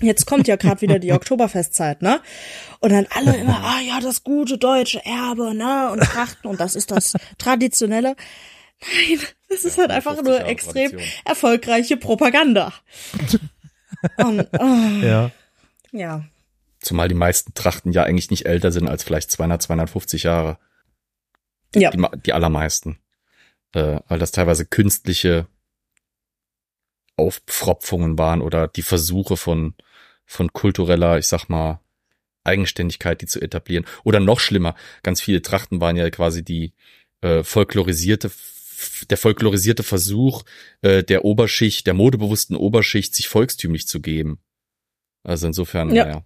Jetzt 0.00 0.26
kommt 0.26 0.46
ja 0.48 0.56
gerade 0.56 0.80
wieder 0.80 0.98
die 0.98 1.12
Oktoberfestzeit, 1.12 2.02
ne? 2.02 2.20
Und 2.80 2.92
dann 2.92 3.06
alle 3.10 3.36
immer, 3.36 3.60
ah 3.64 3.80
ja, 3.80 4.00
das 4.00 4.22
gute 4.24 4.58
deutsche 4.58 5.04
Erbe, 5.04 5.54
ne? 5.54 5.90
Und 5.90 6.00
Trachten 6.02 6.48
und 6.48 6.60
das 6.60 6.74
ist 6.74 6.90
das 6.90 7.14
traditionelle. 7.38 8.16
Nein, 8.80 9.20
das 9.48 9.64
ist 9.64 9.78
halt 9.78 9.90
einfach 9.90 10.14
50 10.14 10.26
nur 10.26 10.46
extrem 10.46 10.90
Tradition. 10.90 11.22
erfolgreiche 11.24 11.96
Propaganda. 11.96 12.72
Und, 14.18 14.48
oh, 14.58 15.04
Ja. 15.04 15.30
ja. 15.92 16.24
Zumal 16.80 17.08
die 17.08 17.14
meisten 17.16 17.54
Trachten 17.54 17.92
ja 17.92 18.04
eigentlich 18.04 18.30
nicht 18.30 18.46
älter 18.46 18.70
sind 18.70 18.88
als 18.88 19.02
vielleicht 19.02 19.32
200, 19.32 19.60
250 19.62 20.22
Jahre. 20.22 20.58
Ja. 21.74 21.90
Die, 21.90 22.02
die 22.24 22.32
allermeisten. 22.32 22.98
Äh, 23.72 23.98
weil 24.06 24.18
das 24.20 24.30
teilweise 24.30 24.64
künstliche 24.64 25.48
Aufpfropfungen 27.16 28.16
waren 28.16 28.40
oder 28.40 28.68
die 28.68 28.82
Versuche 28.82 29.36
von, 29.36 29.74
von 30.28 30.52
kultureller, 30.52 31.18
ich 31.18 31.26
sag 31.26 31.48
mal, 31.48 31.80
Eigenständigkeit, 32.44 33.20
die 33.20 33.26
zu 33.26 33.40
etablieren. 33.40 33.84
Oder 34.04 34.20
noch 34.20 34.38
schlimmer, 34.40 34.74
ganz 35.02 35.20
viele 35.20 35.42
Trachten 35.42 35.80
waren 35.80 35.96
ja 35.96 36.08
quasi 36.10 36.44
die 36.44 36.72
äh, 37.22 37.42
folklorisierte, 37.42 38.30
der 39.10 39.18
folklorisierte 39.18 39.82
Versuch 39.82 40.44
äh, 40.82 41.02
der 41.02 41.24
Oberschicht, 41.24 41.86
der 41.86 41.94
modebewussten 41.94 42.56
Oberschicht, 42.56 43.14
sich 43.14 43.28
volkstümlich 43.28 43.88
zu 43.88 44.00
geben. 44.00 44.38
Also 45.24 45.46
insofern, 45.48 45.92
Ja. 45.94 46.04
naja. 46.04 46.22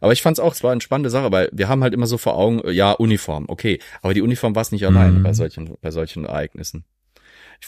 Aber 0.00 0.12
ich 0.12 0.22
fand 0.22 0.36
es 0.38 0.40
auch, 0.40 0.52
es 0.54 0.64
war 0.64 0.72
eine 0.72 0.80
spannende 0.80 1.10
Sache, 1.10 1.30
weil 1.30 1.50
wir 1.52 1.68
haben 1.68 1.82
halt 1.84 1.94
immer 1.94 2.08
so 2.08 2.18
vor 2.18 2.36
Augen, 2.36 2.60
äh, 2.62 2.70
ja, 2.72 2.92
Uniform, 2.92 3.44
okay. 3.48 3.78
Aber 4.02 4.14
die 4.14 4.22
Uniform 4.22 4.54
war 4.54 4.62
es 4.62 4.72
nicht 4.72 4.86
allein 4.86 5.18
Mhm. 5.18 5.22
bei 5.22 5.32
solchen, 5.34 5.76
bei 5.80 5.90
solchen 5.90 6.24
Ereignissen. 6.24 6.84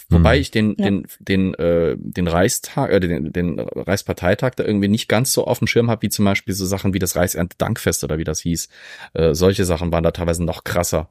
Wobei 0.08 0.36
Mhm. 0.36 0.40
ich 0.42 0.50
den, 0.50 0.74
Ja. 0.78 0.84
den, 0.86 1.06
den, 1.20 1.54
äh, 1.54 1.96
den 1.98 2.26
Reichstag, 2.28 2.90
äh, 2.90 3.00
den, 3.00 3.32
den 3.32 3.58
Reichsparteitag 3.60 4.54
da 4.56 4.64
irgendwie 4.64 4.88
nicht 4.88 5.08
ganz 5.08 5.32
so 5.32 5.46
auf 5.46 5.58
dem 5.58 5.66
Schirm 5.68 5.90
habe, 5.90 6.02
wie 6.02 6.08
zum 6.08 6.24
Beispiel 6.24 6.54
so 6.54 6.66
Sachen 6.66 6.94
wie 6.94 6.98
das 6.98 7.16
Reichserntedankfest 7.16 8.02
oder 8.04 8.18
wie 8.18 8.24
das 8.24 8.40
hieß. 8.40 8.68
Äh, 9.14 9.34
solche 9.34 9.64
Sachen 9.64 9.92
waren 9.92 10.02
da 10.04 10.10
teilweise 10.10 10.44
noch 10.44 10.64
krasser. 10.64 11.10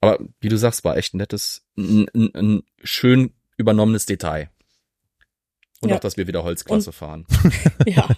Aber 0.00 0.18
wie 0.40 0.48
du 0.48 0.56
sagst, 0.56 0.84
war 0.84 0.96
echt 0.96 1.14
ein 1.14 1.18
nettes, 1.18 1.64
ein, 1.76 2.06
ein, 2.14 2.34
ein 2.34 2.62
schön 2.82 3.32
übernommenes 3.56 4.06
Detail. 4.06 4.50
Und 5.80 5.90
Ja. 5.90 5.96
auch, 5.96 6.00
dass 6.00 6.16
wir 6.16 6.26
wieder 6.26 6.44
Holzklasse 6.44 6.92
fahren. 6.92 7.26
ja. 7.86 8.08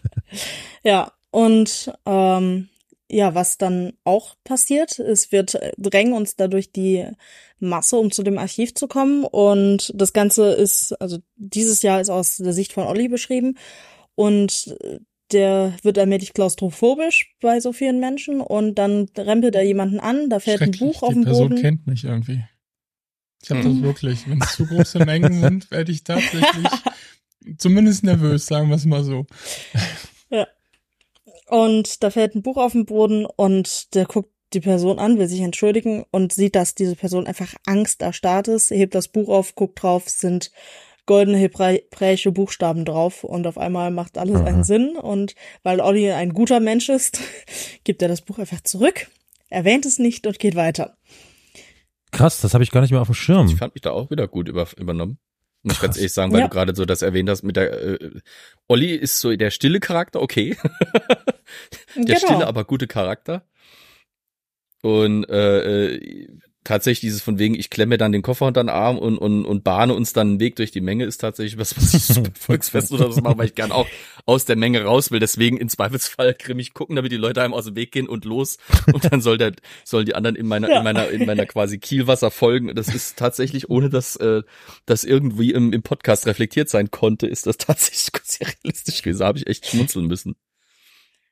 Ja. 0.83 1.13
Und 1.31 1.93
ähm, 2.07 2.69
ja, 3.15 3.33
was 3.37 3.59
dann 3.59 3.93
auch 4.03 4.35
passiert, 4.43 4.99
es 4.99 5.31
wird 5.31 5.55
äh, 5.55 5.71
drängen 5.79 6.15
uns 6.15 6.35
dadurch 6.35 6.73
die 6.73 7.07
Masse, 7.61 7.97
um 7.97 8.11
zu 8.11 8.25
dem 8.25 8.39
Archiv 8.39 8.75
zu 8.75 8.89
kommen. 8.89 9.25
Und 9.25 9.93
das 9.95 10.13
Ganze 10.13 10.53
ist, 10.53 10.93
also 11.01 11.19
dieses 11.37 11.83
Jahr 11.83 12.01
ist 12.01 12.11
aus 12.11 12.39
der 12.39 12.53
Sicht 12.53 12.73
von 12.73 12.85
Olli 12.85 13.07
beschrieben. 13.07 13.57
Und 14.17 14.77
äh, 14.81 14.99
der 15.31 15.75
wird 15.83 15.97
allmählich 15.97 16.35
klaustrophobisch 16.35 17.37
bei 17.41 17.61
so 17.61 17.73
vielen 17.73 18.01
Menschen 18.01 18.41
und 18.41 18.75
dann 18.75 19.07
rempelt 19.17 19.55
er 19.55 19.63
jemanden 19.63 19.99
an, 19.99 20.29
da 20.29 20.39
fällt 20.39 20.61
ein 20.61 20.73
Buch 20.73 21.03
auf 21.03 21.11
die 21.11 21.15
den 21.15 21.25
Person 21.25 21.49
Boden. 21.51 21.63
kennt 21.63 21.87
mich 21.87 22.05
irgendwie. 22.05 22.45
Ich 23.43 23.51
habe 23.51 23.63
das 23.63 23.81
wirklich. 23.81 24.29
Wenn 24.29 24.43
es 24.43 24.55
zu 24.57 24.67
große 24.67 25.05
Mengen 25.05 25.41
sind, 25.41 25.71
werde 25.71 25.93
ich 25.93 26.03
tatsächlich 26.03 26.67
zumindest 27.59 28.03
nervös, 28.03 28.47
sagen 28.47 28.69
wir 28.69 28.77
es 28.77 28.85
mal 28.85 29.05
so. 29.05 29.27
Und 31.47 32.03
da 32.03 32.11
fällt 32.11 32.35
ein 32.35 32.43
Buch 32.43 32.57
auf 32.57 32.73
den 32.73 32.87
Boden 32.87 33.27
und 33.27 33.95
der 33.95 34.07
guckt 34.07 34.31
die 34.53 34.61
Person 34.61 34.99
an, 34.99 35.19
will 35.19 35.29
sich 35.29 35.41
entschuldigen 35.41 36.05
und 36.11 36.33
sieht, 36.33 36.55
dass 36.55 36.75
diese 36.75 36.97
Person 36.97 37.27
einfach 37.27 37.55
Angst 37.67 38.03
erstarrt 38.03 38.49
ist, 38.49 38.71
hebt 38.71 38.95
das 38.95 39.09
Buch 39.09 39.29
auf, 39.29 39.55
guckt 39.55 39.83
drauf, 39.83 40.09
sind 40.09 40.53
goldene 41.07 41.37
hebräische 41.39 42.33
Buchstaben 42.33 42.85
drauf 42.85 43.25
und 43.25 43.47
auf 43.47 43.59
einmal 43.59 43.91
macht 43.91 44.17
alles 44.17 44.37
Aha. 44.37 44.45
einen 44.45 44.65
Sinn 44.65 44.97
und 44.97 45.35
weil 45.63 45.81
Olli 45.81 46.11
ein 46.13 46.33
guter 46.33 46.61
Mensch 46.61 46.89
ist, 46.89 47.21
gibt 47.85 48.01
er 48.01 48.09
das 48.09 48.23
Buch 48.23 48.39
einfach 48.39 48.63
zurück, 48.63 49.09
erwähnt 49.51 49.87
es 49.87 49.99
nicht 49.99 50.27
und 50.27 50.39
geht 50.39 50.55
weiter. 50.55 50.97
Krass, 52.11 52.41
das 52.41 52.55
habe 52.55 52.65
ich 52.65 52.71
gar 52.71 52.81
nicht 52.81 52.93
mehr 52.93 53.01
auf 53.01 53.09
dem 53.09 53.13
Ich 53.13 53.19
Schirm. 53.19 53.49
fand 53.57 53.75
mich 53.75 53.83
da 53.83 53.91
auch 53.91 54.11
wieder 54.11 54.29
gut 54.29 54.49
über, 54.49 54.69
übernommen. 54.77 55.19
Muss 55.65 55.75
ich 55.77 55.81
ganz 55.81 55.97
ehrlich 55.97 56.13
sagen, 56.13 56.33
weil 56.33 56.41
Ja. 56.41 56.47
du 56.47 56.53
gerade 56.53 56.75
so 56.77 56.85
das 56.85 57.03
erwähnt 57.03 57.29
hast 57.29 57.43
mit 57.43 57.57
der 57.57 57.73
äh, 58.01 58.21
Olli 58.69 58.95
ist 58.95 59.19
so 59.21 59.35
der 59.35 59.51
stille 59.51 59.81
Charakter, 59.81 60.23
okay. 60.23 60.57
der 61.97 62.17
stille, 62.17 62.47
aber 62.47 62.65
gute 62.65 62.87
Charakter. 62.87 63.45
Und 64.83 65.25
äh, 65.31 65.95
äh, 65.95 66.29
tatsächlich 66.65 67.01
dieses 67.01 67.23
von 67.23 67.39
wegen, 67.39 67.55
ich 67.55 67.71
klemme 67.71 67.99
dann 67.99 68.13
den 68.13 68.23
Koffer 68.23 68.47
unter 68.47 68.63
den 68.63 68.69
Arm 68.71 68.99
und, 68.99 69.19
und, 69.19 69.45
und 69.45 69.65
bahne 69.65 69.95
uns 69.95 70.13
dann 70.13 70.29
einen 70.29 70.41
Weg 70.41 70.57
durch 70.57 70.71
die 70.71 70.81
Menge, 70.81 71.05
ist 71.05 71.19
tatsächlich 71.19 71.59
was, 71.59 71.77
was 71.77 71.95
ich 71.95 72.03
so 72.07 72.23
beim 72.23 72.35
Volksfest 72.35 72.91
oder 72.93 73.13
so 73.13 73.21
mache, 73.21 73.39
weil 73.39 73.47
ich 73.47 73.55
gern 73.55 73.71
auch 73.73 73.87
aus 74.27 74.45
der 74.47 74.57
Menge 74.57 74.83
raus 74.85 75.11
will. 75.11 75.21
Deswegen 75.21 75.59
im 75.59 75.69
Zweifelsfall 75.69 76.35
grimmig 76.35 76.75
gucken, 76.75 76.97
damit 76.97 77.13
die 77.13 77.17
Leute 77.17 77.43
einem 77.43 77.55
aus 77.55 77.67
dem 77.67 77.77
Weg 77.77 77.93
gehen 77.93 78.09
und 78.09 78.25
los. 78.25 78.57
Und 78.93 79.13
dann 79.13 79.21
soll 79.21 79.39
der, 79.39 79.53
sollen 79.85 80.07
die 80.07 80.15
anderen 80.15 80.37
in 80.37 80.47
meiner, 80.47 80.69
Ja. 80.71 80.79
in 80.79 80.85
meiner, 80.85 81.09
in 81.11 81.27
meiner 81.27 81.47
quasi 81.47 81.79
Kielwasser 81.79 82.31
folgen. 82.31 82.71
Und 82.71 82.79
Das 82.79 82.89
ist 82.95 83.17
tatsächlich, 83.19 83.69
ohne 83.71 83.91
dass 83.91 84.17
äh, 84.17 84.43
das 84.87 85.05
irgendwie 85.05 85.53
im, 85.53 85.73
im 85.73 85.83
Podcast 85.83 86.27
reflektiert 86.27 86.69
sein 86.71 86.91
konnte, 86.91 87.27
ist 87.27 87.47
das 87.47 87.59
tatsächlich 87.59 88.09
sehr 88.25 88.49
realistisch 88.49 89.03
gewesen. 89.03 89.21
Da 89.21 89.27
habe 89.27 89.39
ich 89.39 89.47
echt 89.47 89.67
schmunzeln 89.67 90.07
müssen. 90.07 90.35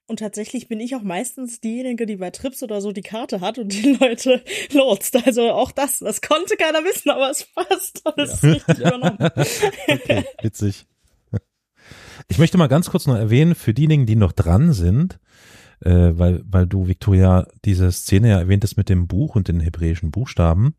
Und 0.07 0.19
tatsächlich 0.19 0.69
bin 0.69 0.81
ich 0.81 0.95
auch 0.97 1.03
meistens 1.03 1.61
diejenige, 1.61 2.07
die 2.07 2.17
bei 2.17 2.31
Trips 2.31 2.63
oder 2.63 2.81
so 2.81 2.93
die 2.93 3.03
Karte 3.03 3.41
hat 3.41 3.59
und 3.59 3.73
die 3.73 3.97
Leute 4.01 4.43
lotst. 4.73 5.17
Also 5.27 5.51
auch 5.53 5.73
das, 5.73 6.01
das 6.01 6.21
konnte 6.21 6.57
keiner 6.57 6.85
wissen, 6.85 7.11
aber 7.11 7.31
es 7.31 7.47
passt. 7.55 8.05
Und 8.05 8.19
es 8.19 8.35
ist 8.35 8.45
richtig 8.45 8.79
übernommen. 8.79 9.19
Okay, 9.89 10.25
witzig. 10.43 10.87
Ich 12.29 12.39
möchte 12.39 12.59
mal 12.59 12.69
ganz 12.69 12.91
kurz 12.91 13.07
noch 13.07 13.17
erwähnen, 13.17 13.55
für 13.55 13.75
diejenigen, 13.75 14.07
die 14.07 14.17
noch 14.17 14.33
dran 14.33 14.73
sind, 14.73 15.19
äh, 15.81 16.13
weil, 16.13 16.43
weil 16.45 16.67
du, 16.67 16.87
Victoria, 16.87 17.47
diese 17.65 17.91
Szene 17.93 18.31
ja 18.31 18.39
erwähntest 18.39 18.77
mit 18.77 18.89
dem 18.89 19.07
Buch 19.07 19.37
und 19.37 19.49
den 19.49 19.61
hebräischen 19.61 20.11
Buchstaben. 20.11 20.75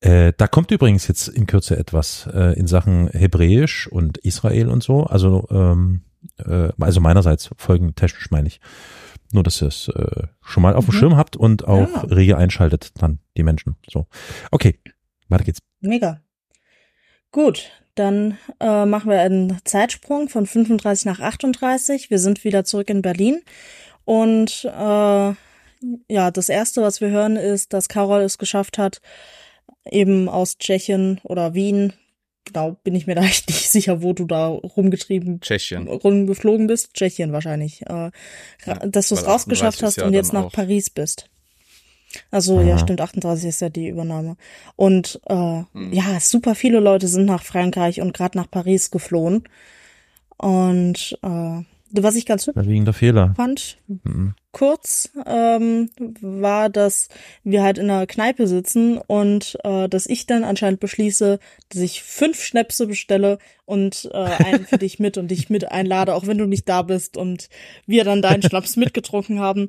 Äh, 0.00 0.32
da 0.36 0.48
kommt 0.48 0.70
übrigens 0.70 1.06
jetzt 1.06 1.28
in 1.28 1.46
Kürze 1.46 1.76
etwas 1.76 2.28
äh, 2.32 2.58
in 2.58 2.66
Sachen 2.66 3.08
Hebräisch 3.08 3.86
und 3.86 4.18
Israel 4.18 4.68
und 4.68 4.82
so. 4.82 5.04
Also, 5.04 5.46
ähm, 5.50 6.02
äh, 6.38 6.68
also 6.80 7.00
meinerseits 7.00 7.50
folgentechnisch 7.56 8.30
meine 8.30 8.48
ich. 8.48 8.60
Nur, 9.32 9.42
dass 9.42 9.62
ihr 9.62 9.68
es 9.68 9.88
äh, 9.88 10.26
schon 10.42 10.62
mal 10.62 10.74
auf 10.74 10.84
dem 10.86 10.94
Mhm. 10.94 10.98
Schirm 10.98 11.16
habt 11.16 11.36
und 11.36 11.66
auch 11.66 11.90
Ja. 11.94 12.00
rege 12.02 12.36
einschaltet 12.36 12.90
dann 13.00 13.18
die 13.36 13.42
Menschen. 13.42 13.76
So. 13.90 14.06
Okay, 14.50 14.78
weiter 15.28 15.44
geht's. 15.44 15.60
Mega. 15.80 16.20
Gut, 17.30 17.70
dann 17.94 18.36
äh, 18.60 18.84
machen 18.84 19.10
wir 19.10 19.20
einen 19.20 19.58
Zeitsprung 19.64 20.28
von 20.28 20.46
35 20.46 21.06
nach 21.06 21.20
38. 21.20 22.10
Wir 22.10 22.18
sind 22.18 22.44
wieder 22.44 22.64
zurück 22.64 22.90
in 22.90 23.00
Berlin. 23.02 23.40
Und 24.04 24.64
äh, 24.66 24.68
ja, 26.08 26.30
das 26.30 26.48
Erste, 26.48 26.82
was 26.82 27.00
wir 27.00 27.08
hören, 27.10 27.36
ist, 27.36 27.72
dass 27.72 27.88
Carol 27.88 28.20
es 28.20 28.36
geschafft 28.38 28.76
hat, 28.78 29.00
eben 29.90 30.28
aus 30.28 30.58
Tschechien 30.58 31.20
oder 31.24 31.54
Wien, 31.54 31.92
genau, 32.44 32.76
bin 32.84 32.94
ich 32.94 33.06
mir 33.06 33.14
da 33.14 33.22
echt 33.24 33.48
nicht 33.48 33.68
sicher, 33.70 34.02
wo 34.02 34.12
du 34.12 34.24
da 34.26 34.48
rumgetrieben 34.48 35.40
Tschechien. 35.40 35.88
rumgeflogen 35.88 36.66
bist, 36.66 36.94
Tschechien 36.94 37.32
wahrscheinlich, 37.32 37.82
äh, 37.82 38.10
Ja, 38.66 38.74
dass 38.86 39.08
du 39.08 39.14
es 39.14 39.26
rausgeschafft 39.26 39.78
38 39.78 39.80
ist 39.80 39.82
hast 39.82 39.96
ja 39.96 40.06
und 40.06 40.14
jetzt 40.14 40.32
nach 40.32 40.44
auch- 40.44 40.52
Paris 40.52 40.90
bist. 40.90 41.28
Also 42.30 42.60
ja, 42.60 42.74
Aha. 42.74 42.78
stimmt, 42.78 43.00
38 43.00 43.48
ist 43.48 43.60
ja 43.62 43.70
die 43.70 43.88
Übernahme. 43.88 44.36
Und 44.76 45.18
äh, 45.28 45.34
Hm. 45.72 45.92
ja, 45.92 46.20
super 46.20 46.54
viele 46.54 46.78
Leute 46.80 47.08
sind 47.08 47.24
nach 47.24 47.42
Frankreich 47.42 48.00
und 48.02 48.12
gerade 48.12 48.36
nach 48.36 48.50
Paris 48.50 48.90
geflohen. 48.90 49.44
Und 50.36 51.18
äh, 51.22 51.62
was 51.92 52.16
ich 52.16 52.26
ganz 52.26 52.46
hübsch 52.46 52.96
Fehler. 52.96 53.34
fand, 53.36 53.78
Mhm. 53.86 54.34
kurz, 54.50 55.10
ähm, 55.26 55.90
war, 56.20 56.68
dass 56.70 57.08
wir 57.44 57.62
halt 57.62 57.78
in 57.78 57.90
einer 57.90 58.06
Kneipe 58.06 58.46
sitzen 58.46 58.98
und 58.98 59.58
äh, 59.64 59.88
dass 59.88 60.06
ich 60.06 60.26
dann 60.26 60.44
anscheinend 60.44 60.80
beschließe, 60.80 61.38
dass 61.68 61.80
ich 61.80 62.02
fünf 62.02 62.42
Schnäpse 62.42 62.86
bestelle 62.86 63.38
und 63.64 64.08
äh, 64.12 64.16
einen 64.16 64.66
für 64.66 64.78
dich 64.78 64.98
mit 64.98 65.18
und 65.18 65.28
dich 65.30 65.50
mit 65.50 65.70
einlade, 65.70 66.14
auch 66.14 66.26
wenn 66.26 66.38
du 66.38 66.46
nicht 66.46 66.68
da 66.68 66.82
bist 66.82 67.16
und 67.16 67.48
wir 67.86 68.04
dann 68.04 68.22
deinen 68.22 68.42
Schnaps 68.42 68.76
mitgetrunken 68.76 69.40
haben. 69.40 69.68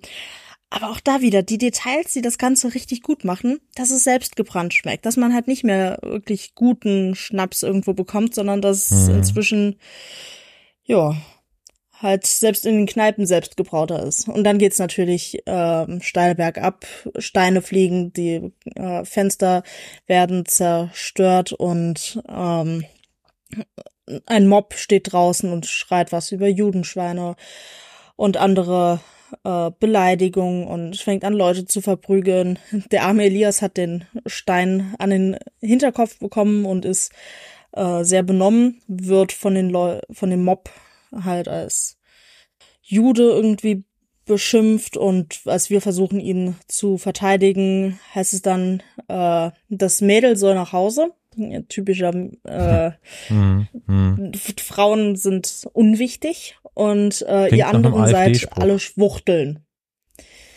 Aber 0.69 0.89
auch 0.89 0.99
da 0.99 1.21
wieder, 1.21 1.43
die 1.43 1.59
Details, 1.59 2.13
die 2.13 2.23
das 2.23 2.39
Ganze 2.39 2.73
richtig 2.73 3.03
gut 3.03 3.23
machen, 3.23 3.59
dass 3.75 3.91
es 3.91 4.03
selbst 4.03 4.35
gebrannt 4.35 4.73
schmeckt, 4.73 5.05
dass 5.05 5.17
man 5.17 5.31
halt 5.31 5.47
nicht 5.47 5.63
mehr 5.63 5.99
wirklich 6.01 6.55
guten 6.55 7.13
Schnaps 7.13 7.61
irgendwo 7.61 7.93
bekommt, 7.93 8.33
sondern 8.33 8.59
dass 8.59 8.89
es 8.89 9.07
Mhm. 9.07 9.15
inzwischen, 9.17 9.75
ja, 10.83 11.15
halt 12.03 12.27
selbst 12.27 12.65
in 12.65 12.75
den 12.75 12.85
Kneipen 12.85 13.25
selbst 13.25 13.57
gebrauter 13.57 14.03
ist. 14.03 14.27
Und 14.27 14.43
dann 14.43 14.59
geht's 14.59 14.77
natürlich 14.77 15.41
ähm, 15.45 16.01
steil 16.01 16.35
bergab, 16.35 16.85
Steine 17.17 17.61
fliegen, 17.61 18.13
die 18.13 18.53
äh, 18.75 19.05
Fenster 19.05 19.63
werden 20.05 20.45
zerstört 20.45 21.53
und 21.53 22.21
ähm, 22.29 22.85
ein 24.25 24.47
Mob 24.47 24.73
steht 24.73 25.13
draußen 25.13 25.51
und 25.51 25.65
schreit 25.65 26.11
was 26.11 26.31
über 26.31 26.47
Judenschweine 26.47 27.35
und 28.17 28.37
andere 28.37 28.99
äh, 29.43 29.71
Beleidigungen 29.79 30.67
und 30.67 30.97
fängt 30.97 31.23
an, 31.23 31.33
Leute 31.33 31.65
zu 31.65 31.81
verprügeln. 31.81 32.59
Der 32.91 33.03
arme 33.03 33.23
Elias 33.23 33.61
hat 33.61 33.77
den 33.77 34.05
Stein 34.25 34.93
an 34.99 35.09
den 35.09 35.37
Hinterkopf 35.61 36.19
bekommen 36.19 36.65
und 36.65 36.83
ist 36.83 37.13
äh, 37.71 38.03
sehr 38.03 38.23
benommen, 38.23 38.81
wird 38.87 39.31
von 39.31 39.55
den 39.55 39.69
Leu 39.69 39.99
von 40.11 40.29
dem 40.29 40.43
Mob 40.43 40.69
halt 41.23 41.47
als 41.47 41.97
Jude 42.81 43.23
irgendwie 43.23 43.83
beschimpft 44.25 44.95
und 44.97 45.41
als 45.45 45.69
wir 45.69 45.81
versuchen, 45.81 46.19
ihn 46.19 46.55
zu 46.67 46.97
verteidigen, 46.97 47.99
heißt 48.15 48.33
es 48.33 48.41
dann, 48.41 48.81
äh, 49.07 49.51
das 49.69 50.01
Mädel 50.01 50.37
soll 50.37 50.55
nach 50.55 50.71
Hause. 50.71 51.11
Typischer 51.67 52.13
äh, 52.43 52.91
Hm, 53.27 53.67
hm. 53.87 54.31
Frauen 54.59 55.15
sind 55.15 55.67
unwichtig 55.73 56.57
und 56.75 57.23
äh, 57.23 57.47
Klingt 57.47 57.57
ihr 57.57 57.67
anderen 57.67 58.07
seid 58.07 58.47
alle 58.55 58.77
Schwuchteln. 58.77 59.65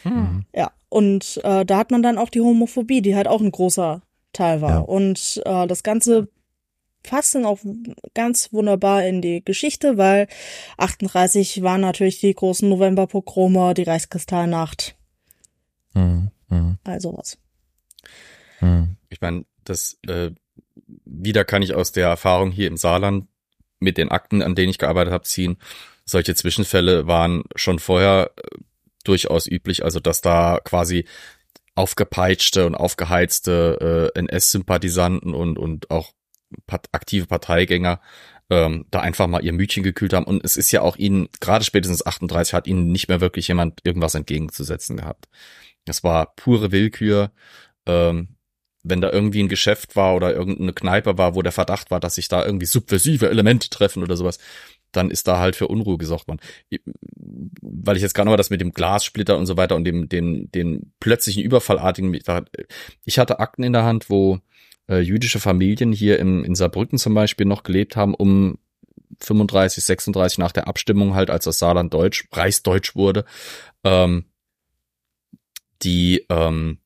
Hm. 0.03 0.45
Ja, 0.55 0.73
und 0.91 1.41
äh, 1.45 1.65
da 1.65 1.79
hat 1.79 1.91
man 1.91 2.03
dann 2.03 2.19
auch 2.19 2.29
die 2.29 2.43
Homophobie, 2.43 3.01
die 3.01 3.17
halt 3.17 3.27
auch 3.27 3.41
ein 3.41 3.51
großer 3.51 4.03
Teil 4.33 4.61
war. 4.61 4.71
Ja. 4.71 4.79
Und 4.81 5.43
äh, 5.45 5.67
das 5.67 5.83
Ganze 5.83 6.29
passt 7.09 7.35
dann 7.35 7.47
auch 7.47 7.61
ganz 8.15 8.53
wunderbar 8.53 9.05
in 9.05 9.23
die 9.23 9.45
Geschichte, 9.45 9.97
weil 9.97 10.29
38 10.77 11.63
waren 11.63 11.81
natürlich 11.81 12.21
die 12.21 12.35
großen 12.35 12.69
Novemberpogrome, 12.69 13.75
die 13.75 13.85
Reichskristallnacht, 13.85 14.95
Hm, 15.95 16.31
hm, 16.49 16.79
all 16.85 17.01
sowas. 17.01 17.39
hm. 18.59 18.97
Ich 19.09 19.21
meine, 19.21 19.45
das 19.65 19.99
äh, 20.07 20.33
wieder 21.05 21.45
kann 21.45 21.63
ich 21.63 21.75
aus 21.75 21.93
der 21.93 22.09
Erfahrung 22.09 22.51
hier 22.51 22.69
im 22.69 22.77
Saarland 22.77 23.29
mit 23.81 23.97
den 23.99 24.11
Akten, 24.11 24.43
an 24.43 24.55
denen 24.55 24.71
ich 24.71 24.79
gearbeitet 24.79 25.13
habe, 25.13 25.25
ziehen. 25.25 25.57
Solche 26.05 26.35
Zwischenfälle 26.35 27.07
waren 27.07 27.45
schon 27.55 27.79
vorher 27.79 28.31
äh, 28.37 28.59
durchaus 29.05 29.47
üblich, 29.47 29.85
also 29.85 30.01
dass 30.01 30.21
da 30.21 30.61
quasi 30.65 31.07
aufgepeitschte 31.75 32.67
und 32.67 32.75
aufgeheizte 32.75 34.13
äh, 34.15 34.19
NS-Sympathisanten 34.19 35.35
und 35.35 35.59
und 35.59 35.91
auch 35.91 36.13
aktive 36.93 37.27
Parteigänger 37.27 38.01
ähm, 38.51 38.87
da 38.91 39.01
einfach 39.01 39.27
mal 39.27 39.45
ihr 39.45 39.53
Mütchen 39.53 39.83
gekühlt 39.83 40.13
haben. 40.13 40.27
Und 40.27 40.45
es 40.45 40.57
ist 40.57 40.71
ja 40.71 40.83
auch 40.83 40.97
ihnen, 40.97 41.29
gerade 41.41 41.65
spätestens 41.65 42.05
38, 42.05 42.55
hat 42.55 42.67
ihnen 42.67 42.93
nicht 42.93 43.09
mehr 43.09 43.21
wirklich 43.21 43.49
jemand 43.49 43.81
irgendwas 43.85 44.15
entgegenzusetzen 44.15 44.97
gehabt. 44.97 45.29
Das 45.85 46.05
war 46.05 46.35
pure 46.37 46.73
Willkür. 46.73 47.33
Ähm, 47.87 48.29
wenn 48.89 49.01
da 49.01 49.11
irgendwie 49.11 49.43
ein 49.43 49.49
Geschäft 49.49 49.97
war 49.97 50.15
oder 50.15 50.33
irgendeine 50.33 50.73
Kneipe 50.73 51.19
war, 51.19 51.35
wo 51.35 51.43
der 51.43 51.51
Verdacht 51.51 51.91
war, 51.91 51.99
dass 51.99 52.15
sich 52.15 52.29
da 52.29 52.45
irgendwie 52.45 52.67
subversive 52.67 53.29
Elemente 53.29 53.69
treffen 53.69 54.05
oder 54.05 54.17
sowas, 54.17 54.39
dann 54.93 55.11
ist 55.11 55.27
da 55.27 55.41
halt 55.41 55.57
für 55.57 55.67
Unruhe 55.67 55.99
gesorgt 55.99 56.29
worden. 56.29 56.41
Weil 57.61 57.97
ich 57.97 58.03
jetzt 58.03 58.15
gerade 58.15 58.27
noch 58.27 58.33
mal 58.33 58.37
das 58.37 58.51
mit 58.51 58.61
dem 58.61 58.73
Glassplitter 58.73 59.37
und 59.37 59.47
so 59.47 59.57
weiter 59.57 59.75
und 59.75 59.85
dem, 59.85 60.09
dem, 60.09 60.51
den 60.53 60.93
plötzlichen 61.01 61.43
Überfallartigen, 61.43 62.17
ich 63.05 63.19
hatte 63.19 63.41
Akten 63.41 63.65
in 63.65 63.73
der 63.73 63.83
Hand, 63.83 64.09
wo 64.09 64.39
äh, 64.89 64.99
jüdische 64.99 65.41
Familien 65.41 65.93
hier 65.93 66.19
im, 66.19 66.45
in 66.45 66.55
Saarbrücken 66.55 66.99
zum 66.99 67.15
Beispiel 67.15 67.47
noch 67.47 67.63
gelebt 67.63 67.97
haben, 67.97 68.15
um 68.15 68.59
35, 69.21 69.85
36 69.85 70.39
nach 70.39 70.53
der 70.53 70.69
Abstimmung 70.69 71.15
halt, 71.15 71.31
als 71.31 71.45
das 71.45 71.59
Saarland 71.59 71.93
deutsch, 71.95 72.29
reichsdeutsch 72.33 72.95
wurde, 72.95 73.25
ähm, 73.85 74.27
die, 75.83 76.25
ähm, 76.29 76.79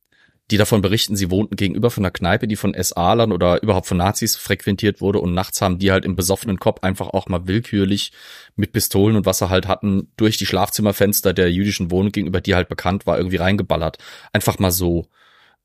die 0.50 0.56
davon 0.56 0.82
berichten, 0.82 1.14
sie 1.14 1.30
wohnten 1.30 1.54
gegenüber 1.54 1.90
von 1.90 2.04
einer 2.04 2.10
Kneipe, 2.10 2.48
die 2.48 2.56
von 2.56 2.74
SA-Lern 2.74 3.30
oder 3.30 3.62
überhaupt 3.62 3.86
von 3.86 3.98
Nazis 3.98 4.36
frequentiert 4.36 5.00
wurde 5.00 5.20
und 5.20 5.32
nachts 5.32 5.60
haben 5.60 5.78
die 5.78 5.92
halt 5.92 6.04
im 6.04 6.16
besoffenen 6.16 6.58
Kopf 6.58 6.82
einfach 6.82 7.08
auch 7.08 7.28
mal 7.28 7.46
willkürlich 7.46 8.12
mit 8.56 8.72
Pistolen 8.72 9.16
und 9.16 9.26
was 9.26 9.38
sie 9.38 9.48
halt 9.48 9.68
hatten, 9.68 10.10
durch 10.16 10.38
die 10.38 10.46
Schlafzimmerfenster 10.46 11.32
der 11.32 11.52
jüdischen 11.52 11.90
Wohnung 11.90 12.10
gegenüber, 12.10 12.40
die 12.40 12.54
halt 12.54 12.68
bekannt 12.68 13.06
war, 13.06 13.16
irgendwie 13.16 13.36
reingeballert. 13.36 13.98
Einfach 14.32 14.58
mal 14.58 14.72
so. 14.72 15.06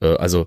Äh, 0.02 0.16
Also 0.16 0.46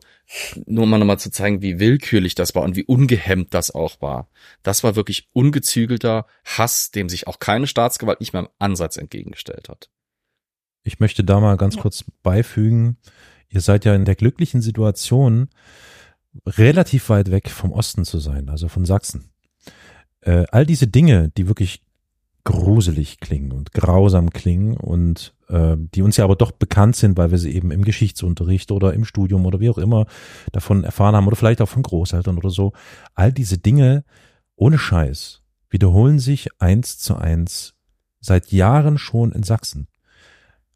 nur 0.67 0.87
mal 0.87 0.99
nochmal 0.99 1.19
zu 1.19 1.31
zeigen, 1.31 1.63
wie 1.63 1.79
willkürlich 1.79 2.35
das 2.35 2.55
war 2.55 2.63
und 2.63 2.77
wie 2.77 2.85
ungehemmt 2.85 3.55
das 3.55 3.71
auch 3.71 4.01
war. 4.01 4.29
Das 4.63 4.85
war 4.85 4.97
wirklich 4.97 5.29
ungezügelter 5.33 6.27
Hass, 6.45 6.91
dem 6.91 7.09
sich 7.09 7.27
auch 7.27 7.39
keine 7.39 7.67
Staatsgewalt 7.67 8.21
nicht 8.21 8.33
mehr 8.33 8.43
im 8.43 8.49
Ansatz 8.59 8.97
entgegengestellt 8.97 9.69
hat. 9.69 9.91
Ich 10.83 11.01
möchte 11.01 11.25
da 11.25 11.41
mal 11.41 11.57
ganz 11.57 11.77
Ja. 11.77 11.83
kurz 11.83 12.05
beifügen, 12.23 12.99
ihr 13.49 13.61
seid 13.61 13.85
ja 13.85 13.95
in 13.95 14.05
der 14.05 14.15
glücklichen 14.17 14.63
Situation, 14.63 15.49
relativ 16.47 17.09
weit 17.09 17.31
weg 17.31 17.51
vom 17.51 17.73
Osten 17.73 18.05
zu 18.05 18.19
sein, 18.19 18.49
also 18.49 18.69
von 18.69 18.85
Sachsen. 18.85 19.31
Äh, 20.21 20.45
all 20.51 20.67
diese 20.67 20.87
Dinge, 20.87 21.31
die 21.37 21.49
wirklich 21.49 21.83
gruselig 22.49 23.21
klingen 23.21 23.53
und 23.53 23.73
grausam 23.73 24.31
klingen 24.31 24.75
und 24.79 25.35
äh, 25.49 25.77
die 25.77 26.01
uns 26.01 26.17
ja 26.17 26.25
aber 26.25 26.35
doch 26.35 26.51
bekannt 26.51 26.97
sind, 26.97 27.19
weil 27.19 27.31
wir 27.31 27.37
sie 27.37 27.55
eben 27.55 27.71
im 27.71 27.85
Geschichtsunterricht 27.85 28.73
oder 28.73 28.95
im 28.95 29.05
Studium 29.05 29.45
oder 29.45 29.61
wie 29.61 29.69
auch 29.69 29.77
immer 29.77 30.07
davon 30.51 30.83
erfahren 30.83 31.15
haben 31.15 31.27
oder 31.27 31.37
vielleicht 31.37 31.61
auch 31.61 31.69
von 31.69 31.83
Großeltern 31.83 32.39
oder 32.39 32.49
so. 32.49 32.73
All 33.15 33.35
diese 33.35 33.59
Dinge 33.59 34.03
ohne 34.57 34.79
Scheiß 34.79 35.43
wiederholen 35.69 36.19
sich 36.19 36.49
eins 36.59 36.97
zu 36.97 37.17
eins 37.17 37.75
seit 38.19 38.51
Jahren 38.51 38.97
schon 38.97 39.33
in 39.33 39.43
Sachsen. 39.43 39.87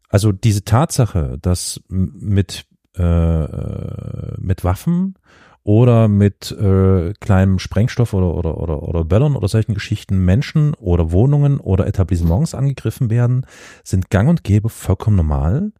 Also 0.09 0.31
diese 0.31 0.63
Tatsache, 0.63 1.39
dass 1.41 1.81
mit 1.89 2.67
äh, 2.95 4.37
mit 4.39 4.63
Waffen 4.63 5.15
oder 5.63 6.07
mit 6.09 6.51
äh, 6.51 7.13
kleinem 7.19 7.57
Sprengstoff 7.57 8.13
oder, 8.13 8.33
oder, 8.33 8.57
oder, 8.57 8.83
oder 8.83 9.05
Böllern 9.05 9.35
oder 9.35 9.47
solchen 9.47 9.73
Geschichten 9.73 10.23
Menschen 10.25 10.73
oder 10.75 11.11
Wohnungen 11.11 11.59
oder 11.59 11.87
Etablissements 11.87 12.53
angegriffen 12.53 13.09
werden, 13.09 13.45
sind 13.83 14.09
gang 14.09 14.29
und 14.29 14.43
gäbe 14.43 14.69
vollkommen 14.69 15.15
normal. 15.15 15.71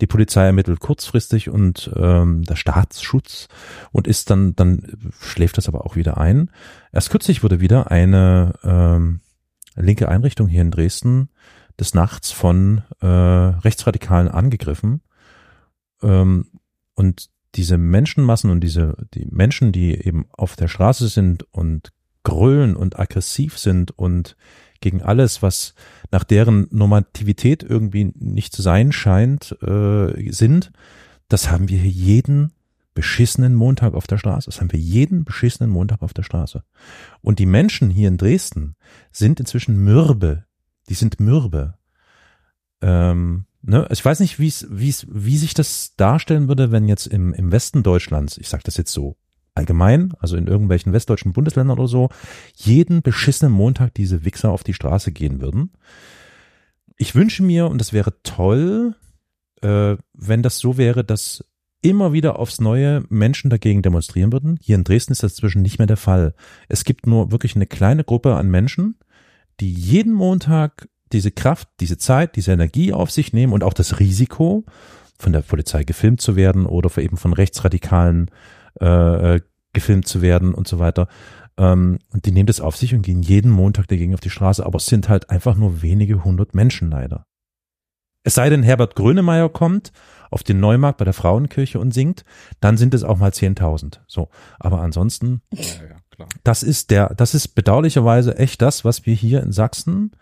Die 0.00 0.06
Polizei 0.06 0.46
ermittelt 0.46 0.80
kurzfristig 0.80 1.50
und 1.50 1.90
ähm, 1.94 2.42
der 2.42 2.56
Staatsschutz 2.56 3.48
und 3.92 4.08
ist 4.08 4.30
dann, 4.30 4.56
dann 4.56 5.12
schläft 5.20 5.58
das 5.58 5.68
aber 5.68 5.84
auch 5.84 5.94
wieder 5.94 6.16
ein. 6.18 6.50
Erst 6.92 7.10
kürzlich 7.10 7.42
wurde 7.42 7.60
wieder 7.60 7.90
eine 7.90 8.54
ähm, 8.64 9.20
linke 9.76 10.08
Einrichtung 10.08 10.48
hier 10.48 10.62
in 10.62 10.70
Dresden 10.70 11.28
des 11.78 11.94
Nachts 11.94 12.32
von 12.32 12.82
äh, 13.00 13.06
Rechtsradikalen 13.06 14.28
angegriffen. 14.28 15.02
Ähm, 16.02 16.46
und 16.94 17.30
diese 17.54 17.78
Menschenmassen 17.78 18.50
und 18.50 18.60
diese 18.60 18.96
die 19.14 19.26
Menschen, 19.30 19.72
die 19.72 19.94
eben 19.94 20.26
auf 20.30 20.56
der 20.56 20.68
Straße 20.68 21.08
sind 21.08 21.44
und 21.52 21.92
grölen 22.22 22.76
und 22.76 22.98
aggressiv 22.98 23.58
sind 23.58 23.96
und 23.96 24.36
gegen 24.80 25.02
alles, 25.02 25.42
was 25.42 25.74
nach 26.10 26.24
deren 26.24 26.66
Normativität 26.70 27.62
irgendwie 27.62 28.12
nicht 28.14 28.54
zu 28.54 28.62
sein 28.62 28.92
scheint, 28.92 29.56
äh, 29.62 30.30
sind, 30.32 30.72
das 31.28 31.50
haben 31.50 31.68
wir 31.68 31.78
hier 31.78 31.90
jeden 31.90 32.52
beschissenen 32.94 33.54
Montag 33.54 33.94
auf 33.94 34.06
der 34.06 34.18
Straße. 34.18 34.46
Das 34.46 34.60
haben 34.60 34.72
wir 34.72 34.78
jeden 34.78 35.24
beschissenen 35.24 35.70
Montag 35.70 36.02
auf 36.02 36.12
der 36.12 36.22
Straße. 36.22 36.64
Und 37.20 37.38
die 37.38 37.46
Menschen 37.46 37.88
hier 37.90 38.08
in 38.08 38.16
Dresden 38.16 38.74
sind 39.12 39.38
inzwischen 39.38 39.76
mürbe. 39.76 40.44
Die 40.88 40.94
sind 40.94 41.20
mürbe. 41.20 41.74
Ähm, 42.80 43.46
ne? 43.62 43.86
Ich 43.90 44.04
weiß 44.04 44.20
nicht, 44.20 44.38
wie 44.38 44.48
es, 44.48 44.66
wie 44.70 44.88
es, 44.88 45.06
wie 45.10 45.36
sich 45.36 45.54
das 45.54 45.94
darstellen 45.96 46.48
würde, 46.48 46.72
wenn 46.72 46.88
jetzt 46.88 47.06
im, 47.06 47.34
im 47.34 47.52
Westen 47.52 47.82
Deutschlands, 47.82 48.38
ich 48.38 48.48
sage 48.48 48.62
das 48.64 48.76
jetzt 48.76 48.92
so 48.92 49.16
allgemein, 49.54 50.12
also 50.18 50.36
in 50.36 50.46
irgendwelchen 50.46 50.92
westdeutschen 50.92 51.32
Bundesländern 51.32 51.78
oder 51.78 51.88
so, 51.88 52.08
jeden 52.54 53.02
beschissenen 53.02 53.52
Montag 53.52 53.94
diese 53.94 54.24
Wichser 54.24 54.50
auf 54.50 54.62
die 54.62 54.74
Straße 54.74 55.12
gehen 55.12 55.40
würden. 55.40 55.72
Ich 56.96 57.14
wünsche 57.14 57.42
mir, 57.42 57.66
und 57.66 57.78
das 57.78 57.92
wäre 57.92 58.22
toll, 58.22 58.94
äh, 59.62 59.96
wenn 60.12 60.42
das 60.42 60.58
so 60.58 60.76
wäre, 60.76 61.04
dass 61.04 61.44
immer 61.82 62.12
wieder 62.12 62.38
aufs 62.38 62.60
Neue 62.60 63.04
Menschen 63.08 63.48
dagegen 63.48 63.82
demonstrieren 63.82 64.32
würden. 64.32 64.58
Hier 64.60 64.74
in 64.74 64.84
Dresden 64.84 65.12
ist 65.12 65.22
das 65.22 65.34
zwischen 65.34 65.62
nicht 65.62 65.78
mehr 65.78 65.86
der 65.86 65.96
Fall. 65.96 66.34
Es 66.68 66.84
gibt 66.84 67.06
nur 67.06 67.32
wirklich 67.32 67.56
eine 67.56 67.66
kleine 67.66 68.04
Gruppe 68.04 68.36
an 68.36 68.50
Menschen, 68.50 68.96
die 69.60 69.72
jeden 69.72 70.12
Montag 70.12 70.88
diese 71.12 71.30
Kraft, 71.30 71.68
diese 71.80 71.98
Zeit, 71.98 72.36
diese 72.36 72.52
Energie 72.52 72.92
auf 72.92 73.10
sich 73.10 73.32
nehmen 73.32 73.52
und 73.52 73.64
auch 73.64 73.74
das 73.74 73.98
Risiko, 73.98 74.64
von 75.18 75.32
der 75.32 75.42
Polizei 75.42 75.84
gefilmt 75.84 76.20
zu 76.20 76.34
werden 76.34 76.66
oder 76.66 76.96
eben 76.98 77.16
von 77.16 77.32
Rechtsradikalen 77.32 78.30
äh, 78.80 79.40
gefilmt 79.72 80.08
zu 80.08 80.22
werden 80.22 80.54
und 80.54 80.66
so 80.66 80.78
weiter. 80.78 81.08
Ähm, 81.58 81.98
und 82.12 82.24
die 82.24 82.32
nehmen 82.32 82.46
das 82.46 82.60
auf 82.60 82.76
sich 82.76 82.94
und 82.94 83.02
gehen 83.02 83.22
jeden 83.22 83.50
Montag 83.50 83.86
dagegen 83.88 84.14
auf 84.14 84.20
die 84.20 84.30
Straße, 84.30 84.64
aber 84.64 84.76
es 84.78 84.86
sind 84.86 85.08
halt 85.08 85.30
einfach 85.30 85.56
nur 85.56 85.82
wenige 85.82 86.24
hundert 86.24 86.54
Menschen 86.54 86.90
leider. 86.90 87.26
Es 88.22 88.34
sei 88.34 88.50
denn, 88.50 88.62
Herbert 88.62 88.96
Grönemeyer 88.96 89.48
kommt 89.48 89.92
auf 90.30 90.42
den 90.42 90.60
Neumarkt 90.60 90.98
bei 90.98 91.04
der 91.04 91.14
Frauenkirche 91.14 91.80
und 91.80 91.92
singt, 91.92 92.24
dann 92.60 92.76
sind 92.76 92.94
es 92.94 93.02
auch 93.02 93.16
mal 93.18 93.30
10.000. 93.30 94.00
So. 94.06 94.28
Aber 94.58 94.80
ansonsten, 94.80 95.42
Ja, 95.52 95.60
ja, 95.88 95.96
klar. 96.10 96.28
das 96.44 96.62
ist 96.62 96.90
der, 96.90 97.14
das 97.14 97.34
ist 97.34 97.48
bedauerlicherweise 97.48 98.36
echt 98.36 98.62
das, 98.62 98.84
was 98.84 99.06
wir 99.06 99.14
hier 99.14 99.42
in 99.42 99.52
Sachsen 99.52 100.12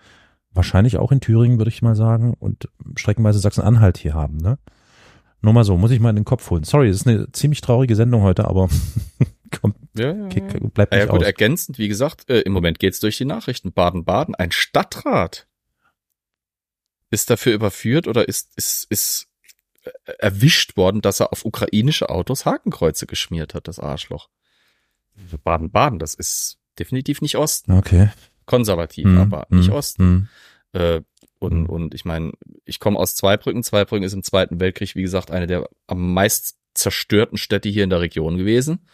wahrscheinlich 0.58 0.98
auch 0.98 1.10
in 1.12 1.20
Thüringen, 1.20 1.56
würde 1.58 1.70
ich 1.70 1.80
mal 1.80 1.96
sagen, 1.96 2.34
und 2.38 2.68
streckenweise 2.96 3.38
Sachsen-Anhalt 3.38 3.96
hier 3.96 4.12
haben, 4.12 4.36
ne? 4.36 4.58
Nur 5.40 5.52
mal 5.52 5.62
so, 5.64 5.78
muss 5.78 5.92
ich 5.92 6.00
mal 6.00 6.10
in 6.10 6.16
den 6.16 6.24
Kopf 6.24 6.50
holen. 6.50 6.64
Sorry, 6.64 6.88
das 6.88 6.96
ist 6.98 7.06
eine 7.06 7.30
ziemlich 7.32 7.60
traurige 7.60 7.94
Sendung 7.94 8.22
heute, 8.22 8.44
aber 8.46 8.68
kommt, 9.60 9.76
Ja, 9.96 10.12
ja, 10.12 10.28
ja. 10.28 10.58
bleibt 10.74 10.92
nicht 10.92 11.00
ja 11.00 11.06
gut, 11.06 11.20
aus. 11.20 11.26
ergänzend, 11.26 11.78
wie 11.78 11.86
gesagt, 11.88 12.28
äh, 12.28 12.40
im 12.40 12.52
Moment 12.52 12.80
geht's 12.80 12.98
durch 13.00 13.16
die 13.16 13.24
Nachrichten. 13.24 13.72
Baden-Baden, 13.72 14.34
ein 14.34 14.50
Stadtrat 14.50 15.46
ist 17.10 17.30
dafür 17.30 17.54
überführt 17.54 18.06
oder 18.08 18.28
ist, 18.28 18.50
ist, 18.56 18.86
ist 18.90 19.28
äh, 19.84 19.90
erwischt 20.18 20.76
worden, 20.76 21.00
dass 21.00 21.20
er 21.20 21.32
auf 21.32 21.44
ukrainische 21.44 22.10
Autos 22.10 22.44
Hakenkreuze 22.44 23.06
geschmiert 23.06 23.54
hat, 23.54 23.68
das 23.68 23.78
Arschloch. 23.78 24.28
Baden-Baden, 25.44 25.98
das 26.00 26.14
ist 26.14 26.58
definitiv 26.78 27.20
nicht 27.22 27.36
Osten. 27.36 27.72
Okay. 27.72 28.10
Konservativ, 28.44 29.04
Hm, 29.04 29.18
aber 29.18 29.46
hm, 29.50 29.58
nicht 29.58 29.70
Osten. 29.70 30.02
hm. 30.04 30.28
Äh, 30.72 31.00
und, 31.38 31.62
Mhm. 31.62 31.66
und 31.66 31.94
ich 31.94 32.04
meine, 32.04 32.32
ich 32.64 32.80
komme 32.80 32.98
aus 32.98 33.14
Zweibrücken. 33.14 33.62
Zweibrücken 33.62 34.04
ist 34.04 34.12
im 34.12 34.22
Zweiten 34.22 34.60
Weltkrieg, 34.60 34.94
wie 34.96 35.02
gesagt, 35.02 35.30
eine 35.30 35.46
der 35.46 35.68
am 35.86 36.12
meist 36.12 36.58
zerstörten 36.74 37.38
Städte 37.38 37.68
hier 37.68 37.84
in 37.84 37.90
der 37.90 38.00
Region 38.00 38.36
gewesen. 38.38 38.86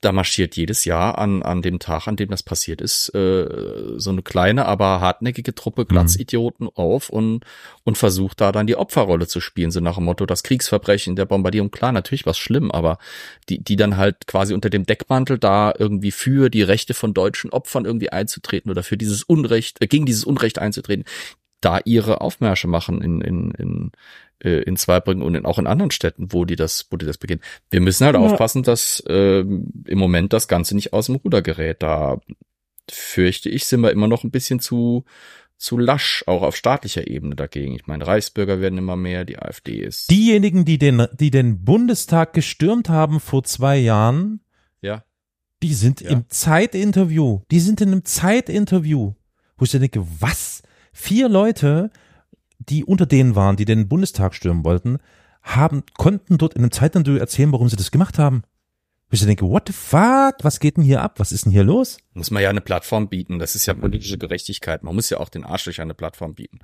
Da 0.00 0.12
marschiert 0.12 0.56
jedes 0.56 0.84
Jahr 0.84 1.18
an, 1.18 1.42
an 1.42 1.60
dem 1.60 1.80
Tag, 1.80 2.06
an 2.06 2.14
dem 2.14 2.28
das 2.28 2.44
passiert 2.44 2.80
ist, 2.80 3.12
äh, 3.16 3.46
so 3.96 4.10
eine 4.10 4.22
kleine, 4.22 4.66
aber 4.66 5.00
hartnäckige 5.00 5.56
Truppe 5.56 5.86
Glatzidioten 5.86 6.68
auf 6.72 7.10
und, 7.10 7.44
und 7.82 7.98
versucht 7.98 8.40
da 8.40 8.52
dann 8.52 8.68
die 8.68 8.76
Opferrolle 8.76 9.26
zu 9.26 9.40
spielen, 9.40 9.72
so 9.72 9.80
nach 9.80 9.96
dem 9.96 10.04
Motto, 10.04 10.24
das 10.24 10.44
Kriegsverbrechen 10.44 11.16
der 11.16 11.24
Bombardierung, 11.24 11.72
klar, 11.72 11.90
natürlich 11.90 12.26
was 12.26 12.38
schlimm, 12.38 12.70
aber 12.70 12.98
die, 13.48 13.62
die 13.62 13.74
dann 13.74 13.96
halt 13.96 14.28
quasi 14.28 14.54
unter 14.54 14.70
dem 14.70 14.86
Deckmantel 14.86 15.36
da 15.36 15.74
irgendwie 15.76 16.12
für 16.12 16.48
die 16.48 16.62
Rechte 16.62 16.94
von 16.94 17.12
deutschen 17.12 17.50
Opfern 17.50 17.84
irgendwie 17.84 18.10
einzutreten 18.10 18.70
oder 18.70 18.84
für 18.84 18.96
dieses 18.96 19.24
Unrecht, 19.24 19.82
äh, 19.82 19.88
gegen 19.88 20.06
dieses 20.06 20.22
Unrecht 20.22 20.60
einzutreten, 20.60 21.06
da 21.60 21.80
ihre 21.84 22.20
Aufmärsche 22.20 22.68
machen 22.68 23.02
in, 23.02 23.20
in, 23.20 23.50
in, 23.52 23.92
äh, 24.42 24.62
in 24.62 24.76
Zweibrücken 24.76 25.22
und 25.22 25.34
in, 25.34 25.44
auch 25.46 25.58
in 25.58 25.66
anderen 25.66 25.90
Städten, 25.90 26.32
wo 26.32 26.44
die 26.44 26.56
das, 26.56 26.86
wo 26.90 26.96
die 26.96 27.06
das 27.06 27.18
beginnen. 27.18 27.40
Wir 27.70 27.80
müssen 27.80 28.04
halt 28.04 28.14
Ja. 28.16 28.20
aufpassen, 28.20 28.62
dass 28.62 29.02
ähm, 29.08 29.72
im 29.86 29.98
Moment 29.98 30.32
das 30.32 30.48
Ganze 30.48 30.74
nicht 30.74 30.92
aus 30.92 31.06
dem 31.06 31.16
Ruder 31.16 31.42
gerät. 31.42 31.82
Da 31.82 32.18
fürchte 32.90 33.48
ich, 33.48 33.66
sind 33.66 33.80
wir 33.80 33.90
immer 33.90 34.08
noch 34.08 34.24
ein 34.24 34.30
bisschen 34.30 34.60
zu, 34.60 35.04
zu 35.56 35.76
lasch, 35.76 36.24
auch 36.26 36.42
auf 36.42 36.56
staatlicher 36.56 37.06
Ebene 37.08 37.34
dagegen. 37.36 37.74
Ich 37.74 37.86
meine, 37.86 38.06
Reichsbürger 38.06 38.60
werden 38.60 38.78
immer 38.78 38.96
mehr, 38.96 39.24
die 39.24 39.38
AfD 39.38 39.78
ist. 39.80 40.10
Diejenigen, 40.10 40.64
die 40.64 40.78
den, 40.78 41.06
die 41.18 41.30
den 41.30 41.64
Bundestag 41.64 42.32
gestürmt 42.32 42.88
haben 42.88 43.20
vor 43.20 43.42
zwei 43.44 43.76
Jahren, 43.76 44.40
ja. 44.80 45.04
die 45.62 45.74
sind 45.74 46.00
Ja. 46.00 46.10
im 46.10 46.24
Zeitinterview. 46.28 47.40
Die 47.50 47.60
sind 47.60 47.80
in 47.80 47.88
einem 47.88 48.04
Zeitinterview. 48.04 49.14
Wo 49.56 49.64
ich 49.64 49.72
denke, 49.72 50.06
was? 50.20 50.62
Vier 50.92 51.28
Leute, 51.28 51.90
die 52.58 52.84
unter 52.84 53.06
denen 53.06 53.34
waren, 53.34 53.56
die 53.56 53.64
den 53.64 53.88
Bundestag 53.88 54.34
stürmen 54.34 54.64
wollten, 54.64 54.98
haben, 55.42 55.82
konnten 55.96 56.38
dort 56.38 56.54
in 56.54 56.62
einem 56.62 56.70
Zeitinterview 56.70 57.18
erzählen, 57.18 57.52
warum 57.52 57.68
sie 57.68 57.76
das 57.76 57.90
gemacht 57.90 58.18
haben. 58.18 58.42
Wo 59.10 59.14
ich 59.14 59.24
denke, 59.24 59.46
what 59.46 59.68
the 59.68 59.72
fuck? 59.72 60.36
Was 60.42 60.60
geht 60.60 60.76
denn 60.76 60.84
hier 60.84 61.00
ab? 61.00 61.18
Was 61.18 61.32
ist 61.32 61.46
denn 61.46 61.52
hier 61.52 61.64
los? 61.64 61.96
Muss 62.12 62.30
man 62.30 62.42
ja 62.42 62.50
eine 62.50 62.60
Plattform 62.60 63.08
bieten. 63.08 63.38
Das 63.38 63.54
ist 63.54 63.64
ja 63.64 63.72
politische 63.72 64.18
Gerechtigkeit. 64.18 64.82
Man 64.82 64.94
muss 64.94 65.08
ja 65.08 65.18
auch 65.18 65.30
den 65.30 65.44
Arschlöchern 65.44 65.84
eine 65.84 65.94
Plattform 65.94 66.34
bieten. 66.34 66.58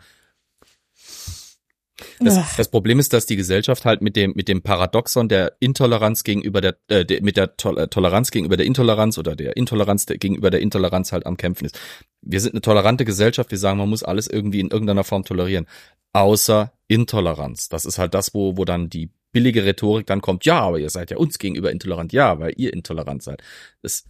Das, 2.18 2.56
das 2.56 2.68
Problem 2.68 2.98
ist, 2.98 3.12
dass 3.12 3.24
die 3.26 3.36
Gesellschaft 3.36 3.84
halt 3.84 4.02
mit 4.02 4.16
dem 4.16 4.32
mit 4.34 4.48
dem 4.48 4.62
Paradoxon 4.62 5.28
der 5.28 5.52
Intoleranz 5.60 6.24
gegenüber 6.24 6.60
der, 6.60 6.76
äh, 6.88 7.04
der 7.04 7.22
mit 7.22 7.36
der 7.36 7.56
Tol 7.56 7.78
äh, 7.78 7.86
Toleranz 7.88 8.30
gegenüber 8.32 8.56
der 8.56 8.66
Intoleranz 8.66 9.16
oder 9.16 9.36
der 9.36 9.56
Intoleranz 9.56 10.06
der, 10.06 10.18
gegenüber 10.18 10.50
der 10.50 10.60
Intoleranz 10.60 11.12
halt 11.12 11.24
am 11.24 11.36
kämpfen 11.36 11.66
ist. 11.66 11.78
Wir 12.20 12.40
sind 12.40 12.52
eine 12.54 12.62
tolerante 12.62 13.04
Gesellschaft. 13.04 13.50
Wir 13.52 13.58
sagen, 13.58 13.78
man 13.78 13.88
muss 13.88 14.02
alles 14.02 14.26
irgendwie 14.26 14.58
in 14.60 14.70
irgendeiner 14.70 15.04
Form 15.04 15.24
tolerieren, 15.24 15.66
außer 16.12 16.72
Intoleranz. 16.88 17.68
Das 17.68 17.84
ist 17.84 17.98
halt 17.98 18.14
das, 18.14 18.34
wo 18.34 18.56
wo 18.56 18.64
dann 18.64 18.88
die 18.90 19.10
billige 19.32 19.64
Rhetorik 19.64 20.06
dann 20.06 20.20
kommt. 20.20 20.44
Ja, 20.44 20.60
aber 20.60 20.78
ihr 20.78 20.90
seid 20.90 21.10
ja 21.10 21.16
uns 21.16 21.38
gegenüber 21.38 21.70
intolerant. 21.70 22.12
Ja, 22.12 22.38
weil 22.40 22.54
ihr 22.56 22.72
intolerant 22.72 23.22
seid. 23.22 23.42
Das, 23.82 24.04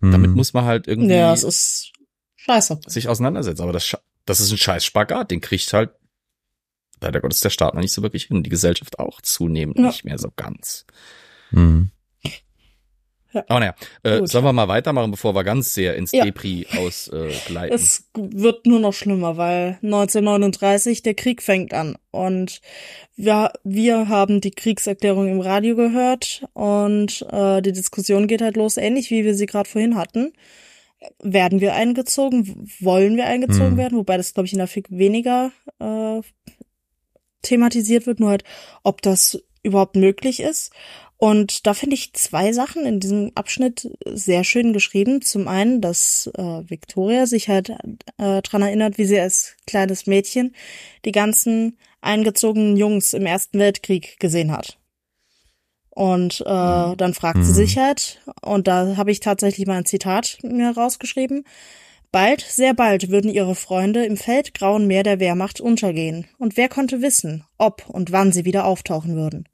damit 0.00 0.28
Hm. 0.30 0.36
muss 0.36 0.52
man 0.52 0.64
halt 0.66 0.88
irgendwie 0.88 1.14
Ja, 1.14 1.32
es 1.32 1.42
ist 1.42 1.92
scheiße. 2.36 2.80
sich 2.86 3.08
auseinandersetzen. 3.08 3.62
Aber 3.62 3.72
das, 3.72 3.96
das 4.26 4.40
ist 4.40 4.50
ein 4.52 4.58
scheiß 4.58 4.84
Spagat, 4.84 5.30
den 5.30 5.40
kriegt 5.40 5.72
halt 5.72 5.90
leider 7.00 7.20
Gottes 7.20 7.40
der 7.40 7.50
Staat 7.50 7.74
noch 7.74 7.80
nicht 7.82 7.92
so 7.92 8.02
wirklich 8.02 8.24
hin. 8.24 8.42
Die 8.42 8.50
Gesellschaft 8.50 8.98
auch 8.98 9.20
zunehmend 9.20 9.78
Ja. 9.78 9.86
nicht 9.86 10.04
mehr 10.04 10.18
so 10.18 10.30
ganz. 10.36 10.84
Hm. 11.50 11.90
Aber 13.32 13.60
naja, 13.60 13.74
äh, 14.02 14.26
sollen 14.26 14.44
wir 14.44 14.52
mal 14.52 14.66
weitermachen, 14.66 15.12
bevor 15.12 15.36
wir 15.36 15.44
ganz 15.44 15.72
sehr 15.72 15.94
ins 15.94 16.10
Ja. 16.10 16.24
Depri 16.24 16.66
ausgleiten. 16.76 17.70
Äh? 17.70 17.74
Es 17.74 18.10
wird 18.16 18.66
nur 18.66 18.80
noch 18.80 18.92
schlimmer, 18.92 19.36
weil 19.36 19.78
1939 19.82 21.02
der 21.02 21.14
Krieg 21.14 21.40
fängt 21.40 21.72
an 21.72 21.96
und 22.10 22.60
wir, 23.14 23.52
wir 23.62 24.08
haben 24.08 24.40
die 24.40 24.50
Kriegserklärung 24.50 25.28
im 25.28 25.40
Radio 25.40 25.76
gehört 25.76 26.44
und 26.54 27.24
äh, 27.30 27.62
die 27.62 27.70
Diskussion 27.70 28.26
geht 28.26 28.42
halt 28.42 28.56
los, 28.56 28.76
ähnlich 28.76 29.10
wie 29.12 29.24
wir 29.24 29.36
sie 29.36 29.46
gerade 29.46 29.68
vorhin 29.70 29.94
hatten. 29.96 30.32
Werden 31.22 31.60
wir 31.60 31.74
eingezogen? 31.74 32.68
Wollen 32.80 33.16
wir 33.16 33.26
eingezogen 33.26 33.70
Hm. 33.70 33.76
werden? 33.76 33.96
Wobei 33.98 34.16
das, 34.16 34.34
glaube 34.34 34.48
ich, 34.48 34.52
in 34.54 34.58
der 34.58 34.66
FIG 34.66 34.86
weniger 34.90 35.52
äh, 35.78 36.20
thematisiert 37.42 38.06
wird, 38.06 38.20
nur 38.20 38.30
halt, 38.30 38.44
ob 38.82 39.02
das 39.02 39.42
überhaupt 39.62 39.96
möglich 39.96 40.40
ist. 40.40 40.72
Und 41.16 41.66
da 41.66 41.74
finde 41.74 41.94
ich 41.96 42.14
zwei 42.14 42.52
Sachen 42.54 42.86
in 42.86 42.98
diesem 42.98 43.30
Abschnitt 43.34 43.90
sehr 44.06 44.42
schön 44.42 44.72
geschrieben. 44.72 45.20
Zum 45.20 45.48
einen, 45.48 45.82
dass 45.82 46.30
äh, 46.34 46.42
Victoria 46.70 47.26
sich 47.26 47.50
halt 47.50 47.68
äh, 48.16 48.40
dran 48.40 48.62
erinnert, 48.62 48.96
wie 48.96 49.04
sie 49.04 49.20
als 49.20 49.54
kleines 49.66 50.06
Mädchen 50.06 50.54
die 51.04 51.12
ganzen 51.12 51.76
eingezogenen 52.00 52.78
Jungs 52.78 53.12
im 53.12 53.26
Ersten 53.26 53.58
Weltkrieg 53.58 54.18
gesehen 54.18 54.50
hat. 54.50 54.78
Und 55.90 56.40
äh, 56.40 56.96
dann 56.96 57.12
fragt 57.12 57.44
sie 57.44 57.50
Mhm. 57.50 57.54
sich 57.54 57.76
halt, 57.76 58.22
und 58.40 58.66
da 58.66 58.96
habe 58.96 59.10
ich 59.10 59.20
tatsächlich 59.20 59.66
mal 59.66 59.76
ein 59.76 59.84
Zitat 59.84 60.38
mir 60.42 60.70
rausgeschrieben, 60.70 61.44
Bald, 62.12 62.40
sehr 62.40 62.74
bald 62.74 63.10
würden 63.10 63.30
ihre 63.30 63.54
Freunde 63.54 64.04
im 64.04 64.16
feldgrauen 64.16 64.86
Meer 64.86 65.04
der 65.04 65.20
Wehrmacht 65.20 65.60
untergehen. 65.60 66.26
Und 66.38 66.56
wer 66.56 66.68
konnte 66.68 67.02
wissen, 67.02 67.44
ob 67.56 67.88
und 67.88 68.10
wann 68.10 68.32
sie 68.32 68.44
wieder 68.44 68.64
auftauchen 68.64 69.14
würden? 69.14 69.48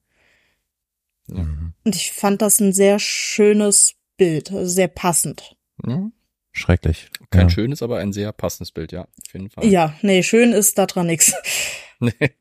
Ja. 1.29 1.47
Und 1.85 1.97
ich 1.97 2.13
fand 2.13 2.41
das 2.41 2.61
ein 2.61 2.73
sehr 2.73 2.99
schönes 2.99 3.95
Bild, 4.17 4.53
also 4.53 4.73
sehr 4.73 4.89
passend. 4.89 5.57
Ja, 5.87 6.11
Schrecklich. 6.53 7.11
kein 7.31 7.49
ja. 7.49 7.51
schönes, 7.51 7.83
aber 7.83 7.99
ein 7.99 8.15
sehr 8.15 8.33
passendes 8.33 8.73
Bild, 8.73 8.91
ja, 8.93 9.03
auf 9.03 9.33
jeden 9.35 9.51
Fall. 9.51 9.67
Ja, 9.67 9.95
nee, 10.01 10.23
schön 10.23 10.53
ist 10.53 10.79
da 10.79 10.87
dran 10.87 11.07
nix. 11.07 11.35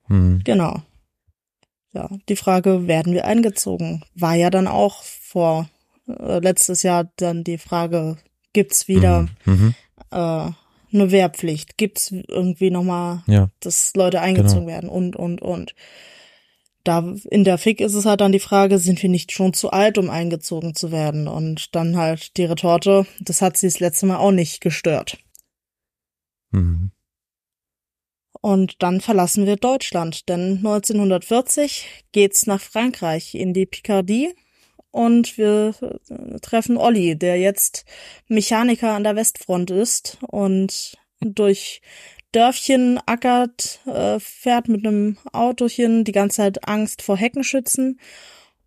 Hm. 0.07 0.41
Genau. 0.43 0.82
Ja, 1.93 2.09
die 2.28 2.36
Frage, 2.36 2.88
werden 2.88 3.13
wir 3.13 3.24
eingezogen? 3.24 4.03
War 4.13 4.36
ja 4.36 4.49
dann 4.49 4.68
auch 4.68 5.01
vor 5.03 5.70
äh, 6.07 6.39
letztes 6.39 6.84
Jahr 6.84 7.09
dann 7.16 7.45
die 7.45 7.57
Frage, 7.57 8.18
gibt's 8.51 8.89
wieder 8.89 9.30
Mhm. 9.45 9.74
Äh, 10.16 10.51
eine 10.93 11.11
Wehrpflicht? 11.11 11.78
Gibt's 11.78 12.11
irgendwie 12.11 12.72
nochmal, 12.72 13.24
Ja. 13.28 13.49
dass 13.59 13.93
Leute 13.95 14.22
eingezogen 14.22 14.68
werden 14.68 14.89
und, 14.89 15.16
und, 15.16 15.41
und. 15.41 15.76
Da 16.84 17.16
in 17.32 17.43
der 17.43 17.57
FIC 17.57 17.82
ist 17.82 17.95
es 17.95 18.05
halt 18.05 18.22
dann 18.22 18.32
die 18.32 18.39
Frage, 18.39 18.78
sind 18.78 19.01
wir 19.01 19.09
nicht 19.09 19.32
schon 19.32 19.53
zu 19.53 19.72
alt, 19.72 19.97
um 19.97 20.09
eingezogen 20.09 20.76
zu 20.76 20.91
werden? 20.91 21.28
Und 21.28 21.76
dann 21.76 21.97
halt 21.97 22.38
die 22.38 22.45
Retorte, 22.45 23.07
das 23.20 23.41
hat 23.41 23.57
sie 23.57 23.68
das 23.68 23.80
letzte 23.80 24.05
Mal 24.05 24.18
auch 24.18 24.32
nicht 24.32 24.61
gestört. 24.61 25.18
Mhm. 26.51 26.91
Und 28.41 28.84
dann 28.84 29.01
verlassen 29.01 29.47
wir 29.47 29.55
Deutschland, 29.55 30.30
denn 30.30 30.57
1940 30.57 31.88
geht's 32.11 32.45
nach 32.45 32.61
Frankreich 32.61 33.34
in 33.34 33.55
die 33.55 33.66
Picardie 33.66 34.36
und 34.96 35.38
wir 35.38 35.76
treffen 36.42 36.78
Olli, 36.78 37.17
der 37.17 37.38
jetzt 37.38 37.84
Mechaniker 38.30 38.93
an 38.93 39.04
der 39.04 39.17
Westfront 39.17 39.70
ist 39.70 40.17
und 40.26 40.97
durch 41.20 41.82
Dörfchen 42.32 43.01
ackert, 43.05 43.82
äh, 43.88 44.22
fährt 44.22 44.70
mit 44.70 44.88
einem 44.88 45.17
Autochen, 45.34 46.05
die 46.05 46.13
ganze 46.13 46.38
Zeit 46.38 46.66
Angst 46.70 47.01
vor 47.01 47.17
Heckenschützen 47.17 48.00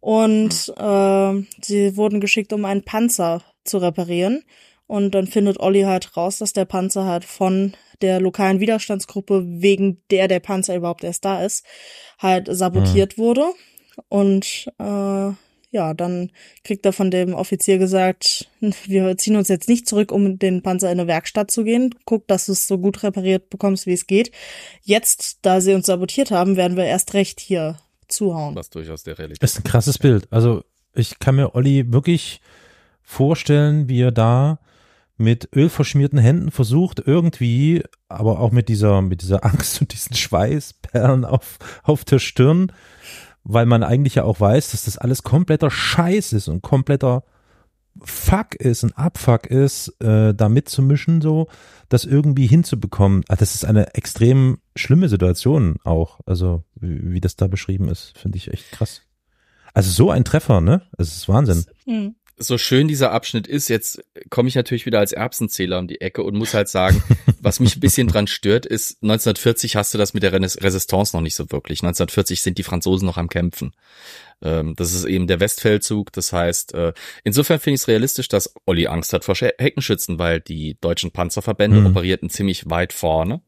und 0.01 0.69
äh, 0.77 1.63
sie 1.63 1.97
wurden 1.97 2.21
geschickt, 2.21 2.53
um 2.53 2.67
einen 2.67 2.85
Panzer 2.85 3.43
zu 3.65 3.79
reparieren. 3.79 4.45
Und 4.87 5.15
dann 5.15 5.27
findet 5.27 5.61
Olli 5.61 5.83
halt 5.83 6.15
raus, 6.15 6.39
dass 6.39 6.53
der 6.53 6.67
Panzer 6.67 7.07
halt 7.07 7.25
von 7.25 7.73
der 8.03 8.21
lokalen 8.21 8.61
Widerstandsgruppe, 8.61 9.45
wegen 9.47 10.03
der 10.11 10.29
der 10.29 10.41
Panzer 10.41 10.77
überhaupt 10.77 11.05
erst 11.05 11.25
da 11.25 11.43
ist, 11.43 11.65
halt 12.19 12.49
sabotiert 12.51 13.17
wurde. 13.17 13.47
Und 14.09 14.71
äh, 14.79 15.33
ja, 15.71 15.93
dann 15.95 16.31
kriegt 16.65 16.87
er 16.87 16.93
von 16.93 17.11
dem 17.11 17.35
Offizier 17.35 17.79
gesagt, 17.79 18.49
wir 18.87 19.17
ziehen 19.17 19.37
uns 19.37 19.49
jetzt 19.49 19.69
nicht 19.69 19.89
zurück, 19.89 20.13
um 20.13 20.39
den 20.39 20.63
Panzer 20.63 20.91
in 20.91 21.01
eine 21.01 21.09
Werkstatt 21.09 21.51
zu 21.51 21.65
gehen. 21.65 21.95
Guck, 22.05 22.27
dass 22.29 22.47
du 22.47 22.53
es 22.53 22.67
so 22.67 22.79
gut 22.79 23.03
repariert 23.03 23.51
bekommst, 23.51 23.87
wie 23.87 23.93
es 23.93 24.07
geht. 24.07 24.31
Jetzt, 24.83 25.39
da 25.43 25.61
sie 25.61 25.75
uns 25.75 25.87
sabotiert 25.87 26.31
haben, 26.31 26.57
werden 26.57 26.77
wir 26.77 26.85
erst 26.85 27.15
recht 27.15 27.41
hier 27.41 27.79
zuhauen. 28.09 28.55
Was 28.55 28.71
durchaus 28.71 29.03
der 29.03 29.19
Realität. 29.19 29.43
Das 29.43 29.53
ist 29.53 29.59
ein 29.59 29.65
krasses 29.65 29.99
Bild. 29.99 30.27
Also 30.31 30.65
ich 30.95 31.19
kann 31.19 31.37
mir 31.37 31.55
Olli 31.55 31.93
wirklich 31.93 32.41
vorstellen, 33.03 33.89
wie 33.89 34.03
er 34.03 34.13
da 34.13 34.59
mit 35.19 35.49
ölverschmierten 35.55 36.19
Händen 36.19 36.51
versucht, 36.51 37.03
irgendwie, 37.05 37.83
aber 38.09 38.39
auch 38.39 38.53
mit 38.53 38.69
dieser, 38.69 39.03
mit 39.03 39.23
dieser 39.23 39.45
Angst 39.45 39.81
und 39.81 39.93
diesen 39.93 40.15
Schweißperlen 40.15 41.25
auf, 41.25 41.59
auf 41.83 42.05
der 42.05 42.21
Stirn, 42.21 42.73
weil 43.45 43.67
man 43.67 43.83
eigentlich 43.83 44.17
ja 44.17 44.25
auch 44.25 44.41
weiß, 44.41 44.73
dass 44.73 44.85
das 44.85 44.99
alles 44.99 45.23
kompletter 45.23 45.71
Scheiß 45.71 46.33
ist 46.33 46.49
und 46.49 46.63
kompletter 46.63 47.25
Fuck 48.03 48.55
ist, 48.55 48.85
ein 48.85 48.93
Abfuck 48.93 49.47
ist, 49.47 49.89
äh, 50.01 50.33
da 50.33 50.49
mitzumischen, 50.49 51.21
so, 51.21 51.49
das 51.89 52.05
irgendwie 52.05 52.47
hinzubekommen. 52.47 53.25
Ah, 53.29 53.37
das 53.37 53.55
ist 53.55 53.65
eine 53.65 53.95
extrem 53.95 54.59
schlimme 54.77 55.09
Situation 55.09 55.77
auch. 55.85 56.21
Also, 56.27 56.63
wie, 56.77 57.13
wie 57.13 57.21
das 57.21 57.37
da 57.37 57.49
beschrieben 57.49 57.89
ist, 57.89 58.17
finde 58.17 58.39
ich 58.39 58.53
echt 58.53 58.71
krass. 58.71 59.03
Also 59.75 59.91
so 59.91 60.11
ein 60.11 60.25
Treffer, 60.25 60.61
ne? 60.61 60.83
Es 60.97 61.15
ist 61.15 61.29
Wahnsinn. 61.29 61.65
So 62.41 62.57
schön 62.59 62.87
dieser 62.89 63.11
Abschnitt 63.13 63.47
ist, 63.47 63.69
jetzt 63.69 64.01
komme 64.31 64.49
ich 64.49 64.55
natürlich 64.55 64.87
wieder 64.87 65.01
als 65.01 65.13
Erbsenzähler 65.13 65.79
um 65.79 65.89
die 65.89 66.01
Ecke 66.01 66.23
und 66.23 66.37
muss 66.37 66.55
halt 66.55 66.69
sagen, 66.69 67.03
was 67.41 67.59
mich 67.61 67.77
ein 67.77 67.81
bisschen 67.81 68.07
dran 68.09 68.27
stört, 68.27 68.65
ist, 68.67 69.03
1940 69.03 69.75
hast 69.77 69.93
du 69.93 69.99
das 69.99 70.15
mit 70.15 70.23
der 70.23 70.33
Resistance 70.33 71.17
noch 71.17 71.21
nicht 71.23 71.35
so 71.35 71.51
wirklich. 71.51 71.81
1940 71.83 72.41
sind 72.43 72.59
die 72.59 72.63
Franzosen 72.63 73.07
noch 73.07 73.17
am 73.17 73.29
Kämpfen. 73.29 73.73
Ähm, 74.41 74.75
das 74.77 74.95
ist 74.95 75.05
eben 75.05 75.27
der 75.27 75.41
Westfeldzug. 75.41 76.13
Das 76.13 76.33
heißt, 76.33 76.75
äh, 76.75 76.93
insofern 77.25 77.59
finde 77.59 77.75
ich 77.75 77.81
es 77.83 77.89
realistisch, 77.89 78.29
dass 78.29 78.55
Olli 78.67 78.87
Angst 78.87 79.13
hat 79.13 79.25
vor 79.25 79.35
Sch- 79.35 79.55
Heckenschützen, 79.59 80.19
weil 80.19 80.41
die 80.41 80.77
deutschen 80.81 81.11
Panzerverbände 81.11 81.81
Mhm. 81.81 81.87
operierten 81.87 82.31
ziemlich 82.31 82.71
weit 82.71 82.93
vorne. 82.93 83.41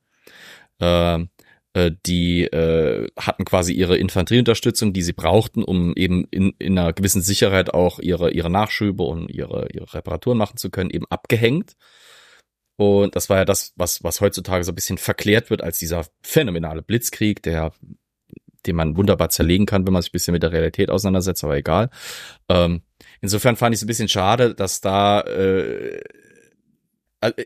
Ähm, 0.80 1.28
äh, 1.38 1.39
die 1.74 2.44
äh, 2.44 3.08
hatten 3.16 3.44
quasi 3.44 3.72
ihre 3.72 3.96
Infanterieunterstützung, 3.96 4.92
die 4.92 5.02
sie 5.02 5.12
brauchten, 5.12 5.62
um 5.62 5.94
eben 5.94 6.26
in, 6.30 6.52
in 6.58 6.76
einer 6.76 6.92
gewissen 6.92 7.22
Sicherheit 7.22 7.72
auch 7.72 8.00
ihre, 8.00 8.32
ihre 8.32 8.50
Nachschübe 8.50 9.04
und 9.04 9.28
ihre, 9.30 9.68
ihre 9.72 9.92
Reparaturen 9.94 10.36
machen 10.36 10.56
zu 10.56 10.70
können, 10.70 10.90
eben 10.90 11.06
abgehängt. 11.10 11.76
Und 12.76 13.14
das 13.14 13.28
war 13.28 13.38
ja 13.38 13.44
das, 13.44 13.72
was, 13.76 14.02
was 14.02 14.20
heutzutage 14.20 14.64
so 14.64 14.72
ein 14.72 14.74
bisschen 14.74 14.98
verklärt 14.98 15.50
wird 15.50 15.62
als 15.62 15.78
dieser 15.78 16.06
phänomenale 16.22 16.82
Blitzkrieg, 16.82 17.42
der, 17.42 17.72
den 18.66 18.74
man 18.74 18.96
wunderbar 18.96 19.28
zerlegen 19.28 19.66
kann, 19.66 19.86
wenn 19.86 19.92
man 19.92 20.02
sich 20.02 20.10
ein 20.10 20.12
bisschen 20.12 20.32
mit 20.32 20.42
der 20.42 20.52
Realität 20.52 20.90
auseinandersetzt, 20.90 21.44
aber 21.44 21.56
egal. 21.56 21.90
Ähm, 22.48 22.82
insofern 23.20 23.56
fand 23.56 23.74
ich 23.74 23.78
es 23.78 23.84
ein 23.84 23.86
bisschen 23.86 24.08
schade, 24.08 24.54
dass 24.54 24.80
da 24.80 25.20
äh, 25.20 26.00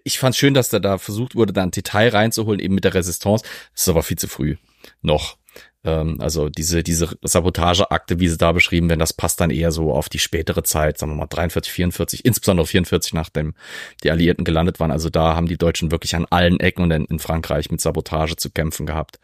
ich 0.05 0.19
fand 0.19 0.37
schön, 0.37 0.55
dass 0.55 0.69
da 0.69 0.79
da 0.79 0.99
versucht 0.99 1.35
wurde, 1.35 1.53
da 1.53 1.63
ein 1.63 1.71
Detail 1.71 2.09
reinzuholen, 2.09 2.61
eben 2.61 2.75
mit 2.75 2.85
der 2.85 2.95
Resistance. 2.95 3.45
Das 3.73 3.83
ist 3.83 3.89
aber 3.89 4.03
viel 4.03 4.19
zu 4.19 4.29
früh 4.29 4.57
noch. 5.03 5.37
Ähm, 5.85 6.21
also 6.21 6.49
diese, 6.49 6.83
diese 6.83 7.17
Sabotageakte, 7.23 8.19
wie 8.21 8.29
sie 8.29 8.39
da 8.39 8.53
beschrieben 8.53 8.89
werden, 8.89 9.01
das 9.01 9.13
passt 9.13 9.41
dann 9.41 9.51
eher 9.51 9.71
so 9.73 9.93
auf 9.93 10.09
die 10.09 10.19
spätere 10.19 10.63
Zeit, 10.63 10.99
sagen 10.99 11.13
wir 11.13 11.17
mal 11.17 11.27
43, 11.27 11.73
44, 11.73 12.25
insbesondere 12.25 12.67
44, 12.67 13.13
nachdem 13.13 13.55
die 14.03 14.11
Alliierten 14.11 14.45
gelandet 14.45 14.81
waren. 14.81 14.91
Also 14.91 15.11
da 15.11 15.37
haben 15.37 15.49
die 15.49 15.59
Deutschen 15.59 15.91
wirklich 15.91 16.17
an 16.17 16.27
allen 16.31 16.61
Ecken 16.61 16.83
und 16.83 16.91
in, 16.91 17.05
in 17.05 17.19
Frankreich 17.19 17.71
mit 17.71 17.81
Sabotage 17.81 18.37
zu 18.37 18.51
kämpfen 18.51 18.87
gehabt. 18.87 19.19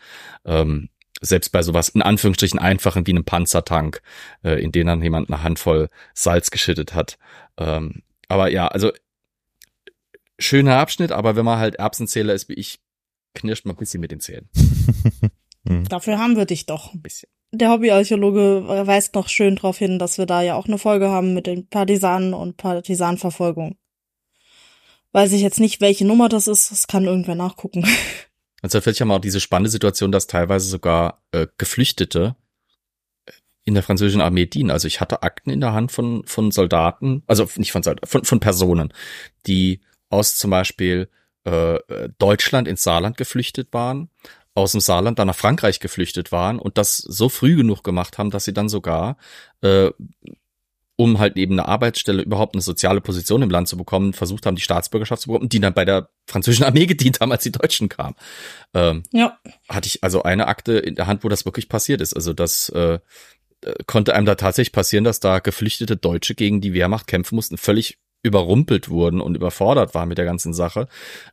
Ähm, 0.44 0.90
selbst 1.22 1.50
bei 1.50 1.62
sowas 1.62 1.90
in 1.90 2.02
Anführungsstrichen 2.02 2.58
einfachen 2.58 3.06
wie 3.06 3.12
einem 3.12 3.24
Panzertank, 3.24 4.00
äh, 4.42 4.62
in 4.62 4.72
den 4.72 4.86
dann 4.86 5.02
jemand 5.02 5.30
eine 5.30 5.42
Handvoll 5.42 5.88
Salz 6.14 6.50
geschüttet 6.50 6.94
hat. 6.94 7.18
Ähm, 7.58 8.02
aber 8.28 8.50
ja, 8.50 8.68
also 8.68 8.90
schöner 10.40 10.78
Abschnitt, 10.78 11.12
aber 11.12 11.36
wenn 11.36 11.44
man 11.44 11.58
halt 11.58 11.76
Erbsenzähler 11.76 12.34
ist 12.34 12.48
wie 12.48 12.54
ich, 12.54 12.80
knirscht 13.34 13.66
man 13.66 13.76
ein 13.76 13.78
bisschen 13.78 14.00
mit 14.00 14.10
den 14.10 14.20
Zähnen. 14.20 14.48
Dafür 15.88 16.18
haben 16.18 16.36
wir 16.36 16.46
dich 16.46 16.66
doch. 16.66 16.94
Ein 16.94 17.02
bisschen. 17.02 17.28
Der 17.52 17.70
Hobbyarchäologe 17.70 18.64
weist 18.86 19.14
noch 19.14 19.28
schön 19.28 19.56
darauf 19.56 19.78
hin, 19.78 19.98
dass 19.98 20.18
wir 20.18 20.26
da 20.26 20.40
ja 20.40 20.54
auch 20.54 20.66
eine 20.66 20.78
Folge 20.78 21.08
haben 21.08 21.34
mit 21.34 21.46
den 21.46 21.68
Partisanen 21.68 22.32
und 22.32 22.56
Partisanverfolgung. 22.56 23.76
Weiß 25.12 25.32
ich 25.32 25.42
jetzt 25.42 25.58
nicht, 25.58 25.80
welche 25.80 26.06
Nummer 26.06 26.28
das 26.28 26.46
ist, 26.46 26.70
das 26.70 26.86
kann 26.86 27.04
irgendwer 27.04 27.34
nachgucken. 27.34 27.84
1940 28.62 29.00
haben 29.00 29.08
wir 29.08 29.16
auch 29.16 29.20
diese 29.20 29.40
spannende 29.40 29.70
Situation, 29.70 30.12
dass 30.12 30.26
teilweise 30.26 30.68
sogar 30.68 31.24
äh, 31.32 31.46
Geflüchtete 31.56 32.36
in 33.64 33.74
der 33.74 33.82
französischen 33.82 34.20
Armee 34.20 34.46
dienen. 34.46 34.70
Also 34.70 34.86
ich 34.86 35.00
hatte 35.00 35.22
Akten 35.22 35.50
in 35.50 35.60
der 35.60 35.72
Hand 35.72 35.92
von, 35.92 36.24
von 36.26 36.50
Soldaten, 36.50 37.22
also 37.26 37.48
nicht 37.56 37.72
von 37.72 37.82
Soldaten, 37.82 38.06
von, 38.06 38.24
von 38.24 38.40
Personen, 38.40 38.92
die 39.46 39.80
aus 40.10 40.36
zum 40.36 40.50
Beispiel 40.50 41.08
äh, 41.44 41.78
Deutschland 42.18 42.68
ins 42.68 42.82
Saarland 42.82 43.16
geflüchtet 43.16 43.72
waren, 43.72 44.10
aus 44.54 44.72
dem 44.72 44.80
Saarland 44.80 45.18
dann 45.18 45.28
nach 45.28 45.36
Frankreich 45.36 45.80
geflüchtet 45.80 46.32
waren 46.32 46.58
und 46.58 46.76
das 46.76 46.98
so 46.98 47.28
früh 47.28 47.56
genug 47.56 47.82
gemacht 47.82 48.18
haben, 48.18 48.30
dass 48.30 48.44
sie 48.44 48.52
dann 48.52 48.68
sogar, 48.68 49.16
äh, 49.62 49.90
um 50.96 51.18
halt 51.18 51.38
eben 51.38 51.52
eine 51.58 51.66
Arbeitsstelle, 51.66 52.20
überhaupt 52.22 52.54
eine 52.54 52.60
soziale 52.60 53.00
Position 53.00 53.40
im 53.40 53.48
Land 53.48 53.68
zu 53.68 53.78
bekommen, 53.78 54.12
versucht 54.12 54.44
haben, 54.44 54.56
die 54.56 54.60
Staatsbürgerschaft 54.62 55.22
zu 55.22 55.28
bekommen, 55.28 55.48
die 55.48 55.60
dann 55.60 55.72
bei 55.72 55.86
der 55.86 56.10
französischen 56.26 56.64
Armee 56.66 56.84
gedient 56.84 57.20
haben, 57.20 57.32
als 57.32 57.42
die 57.42 57.52
Deutschen 57.52 57.88
kamen. 57.88 58.16
Ähm, 58.74 59.04
Ja. 59.12 59.38
hatte 59.68 59.86
ich 59.86 60.04
also 60.04 60.24
eine 60.24 60.46
Akte 60.46 60.72
in 60.74 60.96
der 60.96 61.06
Hand, 61.06 61.24
wo 61.24 61.28
das 61.30 61.46
wirklich 61.46 61.70
passiert 61.70 62.02
ist. 62.02 62.12
Also 62.12 62.34
das 62.34 62.68
äh, 62.70 62.98
äh, 63.62 63.74
konnte 63.86 64.14
einem 64.14 64.26
da 64.26 64.34
tatsächlich 64.34 64.72
passieren, 64.72 65.04
dass 65.04 65.20
da 65.20 65.38
geflüchtete 65.38 65.96
Deutsche 65.96 66.34
gegen 66.34 66.60
die 66.60 66.74
Wehrmacht 66.74 67.06
kämpfen 67.06 67.36
mussten, 67.36 67.56
völlig 67.56 67.98
überrumpelt 68.22 68.88
wurden 68.88 69.20
und 69.20 69.34
überfordert 69.34 69.94
waren 69.94 70.08
mit 70.08 70.18
der 70.18 70.24
ganzen 70.24 70.52
Sache, 70.52 70.88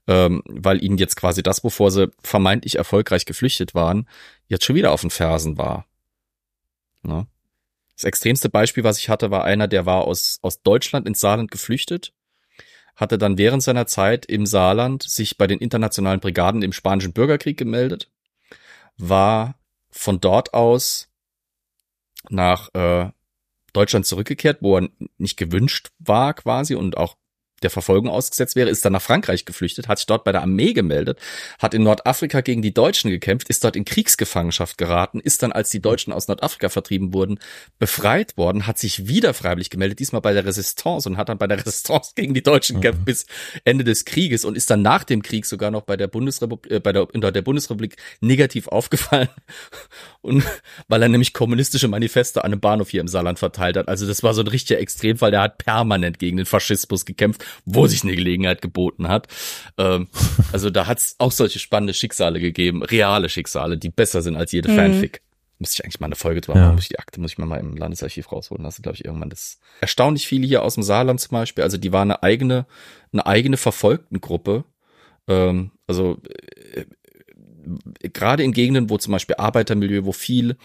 ähm, 0.07 0.41
weil 0.45 0.83
ihnen 0.83 0.97
jetzt 0.97 1.15
quasi 1.15 1.43
das, 1.43 1.63
wovor 1.63 1.91
sie 1.91 2.11
vermeintlich 2.23 2.75
erfolgreich 2.75 3.25
geflüchtet 3.25 3.75
waren, 3.75 4.07
jetzt 4.47 4.65
schon 4.65 4.75
wieder 4.75 4.91
auf 4.91 5.01
den 5.01 5.09
Fersen 5.09 5.57
war. 5.57 5.85
Ne? 7.03 7.27
Das 7.95 8.05
extremste 8.05 8.49
Beispiel, 8.49 8.83
was 8.83 8.99
ich 8.99 9.09
hatte, 9.09 9.31
war 9.31 9.43
einer, 9.43 9.67
der 9.67 9.85
war 9.85 10.05
aus, 10.05 10.39
aus 10.41 10.61
Deutschland 10.61 11.07
ins 11.07 11.19
Saarland 11.19 11.51
geflüchtet, 11.51 12.13
hatte 12.95 13.17
dann 13.17 13.37
während 13.37 13.63
seiner 13.63 13.87
Zeit 13.87 14.25
im 14.25 14.45
Saarland 14.45 15.03
sich 15.03 15.37
bei 15.37 15.47
den 15.47 15.59
internationalen 15.59 16.19
Brigaden 16.19 16.61
im 16.61 16.73
Spanischen 16.73 17.13
Bürgerkrieg 17.13 17.57
gemeldet, 17.57 18.09
war 18.97 19.55
von 19.89 20.19
dort 20.19 20.53
aus 20.53 21.09
nach 22.29 22.73
äh, 22.73 23.09
Deutschland 23.77 24.07
zurückgekehrt, 24.07 24.57
wo 24.61 24.77
er 24.77 24.89
nicht 25.17 25.37
gewünscht 25.37 25.89
war 25.99 26.33
quasi 26.33 26.73
und 26.73 26.97
auch 26.97 27.15
der 27.63 27.69
Verfolgung 27.69 28.09
ausgesetzt 28.09 28.55
wäre, 28.55 28.69
ist 28.69 28.85
dann 28.85 28.93
nach 28.93 29.01
Frankreich 29.01 29.45
geflüchtet, 29.45 29.87
hat 29.87 29.97
sich 29.97 30.05
dort 30.05 30.23
bei 30.23 30.31
der 30.31 30.41
Armee 30.41 30.73
gemeldet, 30.73 31.19
hat 31.59 31.73
in 31.73 31.83
Nordafrika 31.83 32.41
gegen 32.41 32.61
die 32.61 32.73
Deutschen 32.73 33.09
gekämpft, 33.09 33.49
ist 33.49 33.63
dort 33.63 33.75
in 33.75 33.85
Kriegsgefangenschaft 33.85 34.77
geraten, 34.77 35.19
ist 35.19 35.43
dann, 35.43 35.51
als 35.51 35.69
die 35.69 35.81
Deutschen 35.81 36.13
aus 36.13 36.27
Nordafrika 36.27 36.69
vertrieben 36.69 37.13
wurden, 37.13 37.39
befreit 37.79 38.37
worden, 38.37 38.67
hat 38.67 38.77
sich 38.77 39.07
wieder 39.07 39.33
freiwillig 39.33 39.69
gemeldet, 39.69 39.99
diesmal 39.99 40.21
bei 40.21 40.33
der 40.33 40.45
Resistance 40.45 41.09
und 41.09 41.17
hat 41.17 41.29
dann 41.29 41.37
bei 41.37 41.47
der 41.47 41.57
Resistance 41.65 42.11
gegen 42.15 42.33
die 42.33 42.43
Deutschen 42.43 42.79
gekämpft 42.79 43.05
bis 43.05 43.25
Ende 43.65 43.83
des 43.83 44.05
Krieges 44.05 44.45
und 44.45 44.55
ist 44.55 44.69
dann 44.69 44.81
nach 44.81 45.03
dem 45.03 45.23
Krieg 45.23 45.45
sogar 45.45 45.71
noch 45.71 45.81
bei 45.81 45.97
der 45.97 46.07
Bundesrepublik, 46.07 46.71
äh, 46.71 46.79
bei 46.79 46.93
der, 46.93 47.07
in 47.13 47.21
der 47.21 47.41
Bundesrepublik 47.41 47.97
negativ 48.21 48.67
aufgefallen 48.77 49.29
und 50.21 50.43
weil 50.87 51.01
er 51.01 51.09
nämlich 51.09 51.33
kommunistische 51.33 51.87
Manifeste 51.87 52.43
an 52.43 52.51
einem 52.51 52.61
Bahnhof 52.61 52.89
hier 52.89 53.01
im 53.01 53.07
Saarland 53.07 53.39
verteilt 53.39 53.77
hat. 53.77 53.87
Also 53.87 54.05
das 54.05 54.23
war 54.23 54.33
so 54.33 54.41
ein 54.41 54.47
richtiger 54.47 54.79
Extremfall, 54.79 55.31
der 55.31 55.41
hat 55.41 55.57
permanent 55.57 56.19
gegen 56.19 56.37
den 56.37 56.45
Faschismus 56.45 57.05
gekämpft, 57.05 57.43
wo 57.65 57.87
sich 57.87 58.03
eine 58.03 58.15
Gelegenheit 58.15 58.61
geboten 58.61 59.07
hat. 59.07 59.27
Ähm, 59.77 60.07
also 60.51 60.69
da 60.69 60.87
hat 60.87 60.97
es 60.99 61.15
auch 61.19 61.31
solche 61.31 61.59
spannende 61.59 61.93
Schicksale 61.93 62.39
gegeben, 62.39 62.83
reale 62.83 63.29
Schicksale, 63.29 63.77
die 63.77 63.89
besser 63.89 64.21
sind 64.21 64.35
als 64.35 64.51
jede 64.51 64.69
Mhm. 64.71 64.75
Fanfic. 64.75 65.21
Müsste 65.59 65.77
ich 65.81 65.83
eigentlich 65.85 65.99
mal 65.99 66.05
eine 66.05 66.15
Folge 66.15 66.41
zu 66.41 66.51
machen, 66.51 66.61
Ja. 66.61 66.71
muss 66.71 66.83
ich 66.83 66.89
die 66.89 66.99
Akte, 66.99 67.19
muss 67.19 67.31
ich 67.31 67.37
mir 67.39 67.47
mal 67.47 67.59
im 67.59 67.75
Landesarchiv 67.75 68.31
rausholen 68.31 68.63
lassen, 68.63 68.83
glaube 68.83 68.95
ich, 68.95 69.05
irgendwann. 69.05 69.31
Das 69.31 69.57
erstaunlich 69.81 70.27
viele 70.27 70.45
hier 70.45 70.61
aus 70.63 70.75
dem 70.75 70.83
Saarland 70.83 71.19
zum 71.19 71.31
Beispiel, 71.31 71.63
also 71.63 71.77
die 71.77 71.91
waren 71.91 72.11
eine 72.11 72.21
eigene, 72.21 72.67
eine 73.11 73.25
eigene 73.25 73.57
Verfolgtengruppe. 73.57 74.65
Ähm, 75.27 75.71
also 75.87 76.19
äh, 76.75 76.85
gerade 78.13 78.43
in 78.43 78.51
Gegenden, 78.53 78.89
wo 78.89 78.97
zum 78.97 79.11
Beispiel 79.13 79.35
Arbeitermilieu, 79.37 80.05
wo 80.05 80.11
viel 80.11 80.57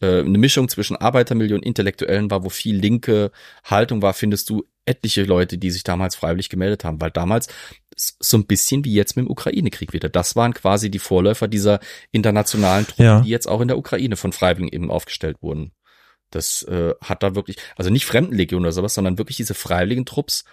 äh, 0.00 0.20
eine 0.20 0.38
Mischung 0.38 0.68
zwischen 0.68 0.96
Arbeitermilieu 0.96 1.54
und 1.54 1.64
Intellektuellen 1.64 2.30
war, 2.30 2.44
wo 2.44 2.48
viel 2.48 2.76
linke 2.76 3.30
Haltung 3.64 4.02
war, 4.02 4.14
findest 4.14 4.50
du 4.50 4.64
etliche 4.86 5.24
Leute, 5.24 5.58
die 5.58 5.70
sich 5.70 5.84
damals 5.84 6.16
freiwillig 6.16 6.48
gemeldet 6.48 6.84
haben, 6.84 7.00
weil 7.00 7.10
damals 7.10 7.48
so 7.96 8.36
ein 8.38 8.46
bisschen 8.46 8.84
wie 8.84 8.94
jetzt 8.94 9.16
mit 9.16 9.26
dem 9.26 9.30
Ukraine-Krieg 9.30 9.92
wieder. 9.92 10.08
Das 10.08 10.36
waren 10.36 10.54
quasi 10.54 10.90
die 10.90 10.98
Vorläufer 10.98 11.48
dieser 11.48 11.80
internationalen 12.12 12.86
Truppen, 12.86 13.04
Ja. 13.04 13.20
die 13.20 13.28
jetzt 13.28 13.46
auch 13.46 13.60
in 13.60 13.68
der 13.68 13.78
Ukraine 13.78 14.16
von 14.16 14.32
Freiwilligen 14.32 14.74
eben 14.74 14.90
aufgestellt 14.90 15.36
wurden. 15.42 15.72
Das 16.30 16.62
äh, 16.62 16.94
hat 17.02 17.22
da 17.22 17.34
wirklich, 17.34 17.56
also 17.76 17.90
nicht 17.90 18.06
Fremdenlegion 18.06 18.62
oder 18.62 18.72
sowas, 18.72 18.94
sondern 18.94 19.18
wirklich 19.18 19.36
diese 19.36 19.54
freiwilligen 19.54 20.06
Trupps, 20.06 20.44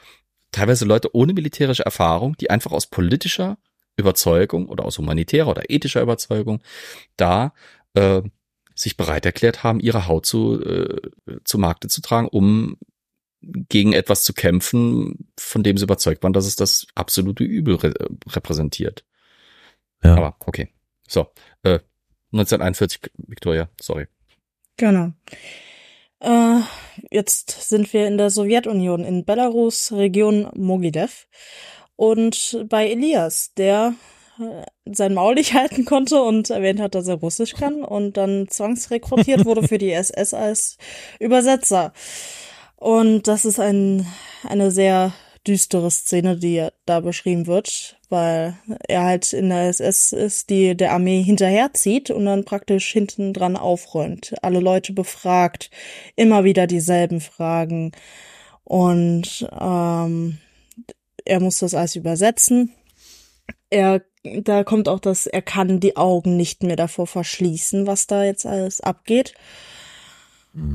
teilweise 0.52 0.86
Leute 0.86 1.16
ohne 1.16 1.34
militärische 1.34 1.86
Erfahrung, 1.86 2.36
die 2.38 2.50
einfach 2.50 2.72
aus 2.72 2.88
politischer 2.88 3.58
Überzeugung 3.96 4.68
oder 4.70 4.86
aus 4.86 4.98
humanitärer 4.98 5.48
oder 5.50 5.70
ethischer 5.70 6.02
Überzeugung 6.02 6.62
da 7.16 7.54
äh, 7.94 8.22
sich 8.76 8.98
bereit 8.98 9.26
erklärt 9.26 9.64
haben, 9.64 9.80
ihre 9.80 10.08
Haut 10.08 10.26
zu, 10.26 10.62
äh, 10.64 11.02
zu 11.44 11.58
Markte 11.58 11.88
zu 11.88 12.02
tragen, 12.02 12.28
um 12.28 12.78
gegen 13.42 13.94
etwas 13.94 14.24
zu 14.24 14.34
kämpfen, 14.34 15.30
von 15.38 15.64
dem 15.64 15.78
sie 15.78 15.84
überzeugt 15.84 16.24
waren, 16.24 16.34
dass 16.34 16.46
es 16.46 16.56
das 16.56 16.88
absolute 16.96 17.44
Übel 17.44 17.76
re 17.76 17.94
repräsentiert. 18.28 19.06
Ja. 20.04 20.16
Aber 20.16 20.36
okay. 20.46 20.70
So, 21.08 21.28
äh, 21.64 21.80
1941, 22.32 23.12
Victoria, 23.18 23.70
sorry. 23.80 24.08
Genau. 24.76 25.12
Äh, 26.20 26.60
jetzt 27.12 27.70
sind 27.70 27.94
wir 27.94 28.08
in 28.08 28.18
der 28.18 28.30
Sowjetunion, 28.30 29.06
in 29.06 29.26
Belarus, 29.26 29.92
Region 29.92 30.50
Mogilev. 30.56 31.28
und 31.96 32.66
bei 32.70 32.90
Elias, 32.90 33.54
der 33.56 33.96
äh, 34.40 34.64
sein 34.86 35.14
Maul 35.14 35.36
nicht 35.36 35.54
halten 35.56 35.86
konnte 35.86 36.22
und 36.22 36.50
erwähnt 36.50 36.80
hat, 36.80 36.96
dass 36.96 37.08
er 37.08 37.16
Russisch 37.16 37.54
kann 37.54 37.84
und 37.84 38.18
dann 38.18 38.48
zwangsrekrutiert 38.48 39.46
wurde 39.46 39.68
für 39.68 39.78
die 39.78 39.92
SS 39.94 40.34
als 40.34 40.78
Übersetzer. 41.20 41.94
Und 42.78 43.28
das 43.28 43.44
ist 43.44 43.60
ein, 43.60 44.06
eine 44.44 44.72
sehr 44.72 45.14
düstere 45.48 45.90
Szene, 45.90 46.38
die 46.38 46.68
da 46.86 47.00
beschrieben 47.00 47.48
wird, 47.48 47.98
weil 48.10 48.58
er 48.88 49.04
halt 49.04 49.34
in 49.34 49.50
der 49.50 49.70
SS 49.70 50.12
ist, 50.12 50.50
die 50.50 50.76
der 50.76 50.92
Armee 50.94 51.24
hinterherzieht 51.24 52.12
und 52.12 52.26
dann 52.26 52.46
praktisch 52.46 52.92
hinten 52.92 53.34
dran 53.34 53.56
aufräumt, 53.56 54.36
alle 54.42 54.60
Leute 54.60 54.94
befragt, 54.94 55.72
immer 56.16 56.44
wieder 56.44 56.68
dieselben 56.68 57.22
Fragen 57.22 57.94
und 58.64 59.48
ähm, 59.60 60.38
er 61.26 61.40
muss 61.40 61.60
das 61.60 61.74
alles 61.74 61.96
übersetzen. 61.96 62.74
Er, 63.70 64.02
da 64.24 64.64
kommt 64.64 64.90
auch 64.90 65.00
das, 65.00 65.26
er 65.26 65.42
kann 65.42 65.80
die 65.80 65.96
Augen 65.96 66.36
nicht 66.36 66.64
mehr 66.64 66.76
davor 66.76 67.08
verschließen, 67.08 67.88
was 67.88 68.08
da 68.08 68.24
jetzt 68.24 68.46
alles 68.46 68.82
abgeht. 68.82 69.34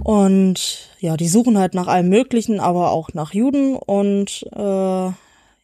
Und 0.04 0.90
ja, 1.00 1.16
die 1.16 1.28
suchen 1.28 1.58
halt 1.58 1.74
nach 1.74 1.88
allem 1.88 2.08
Möglichen, 2.08 2.60
aber 2.60 2.92
auch 2.92 3.14
nach 3.14 3.34
Juden. 3.34 3.76
Und 3.76 4.46
äh, 4.52 5.10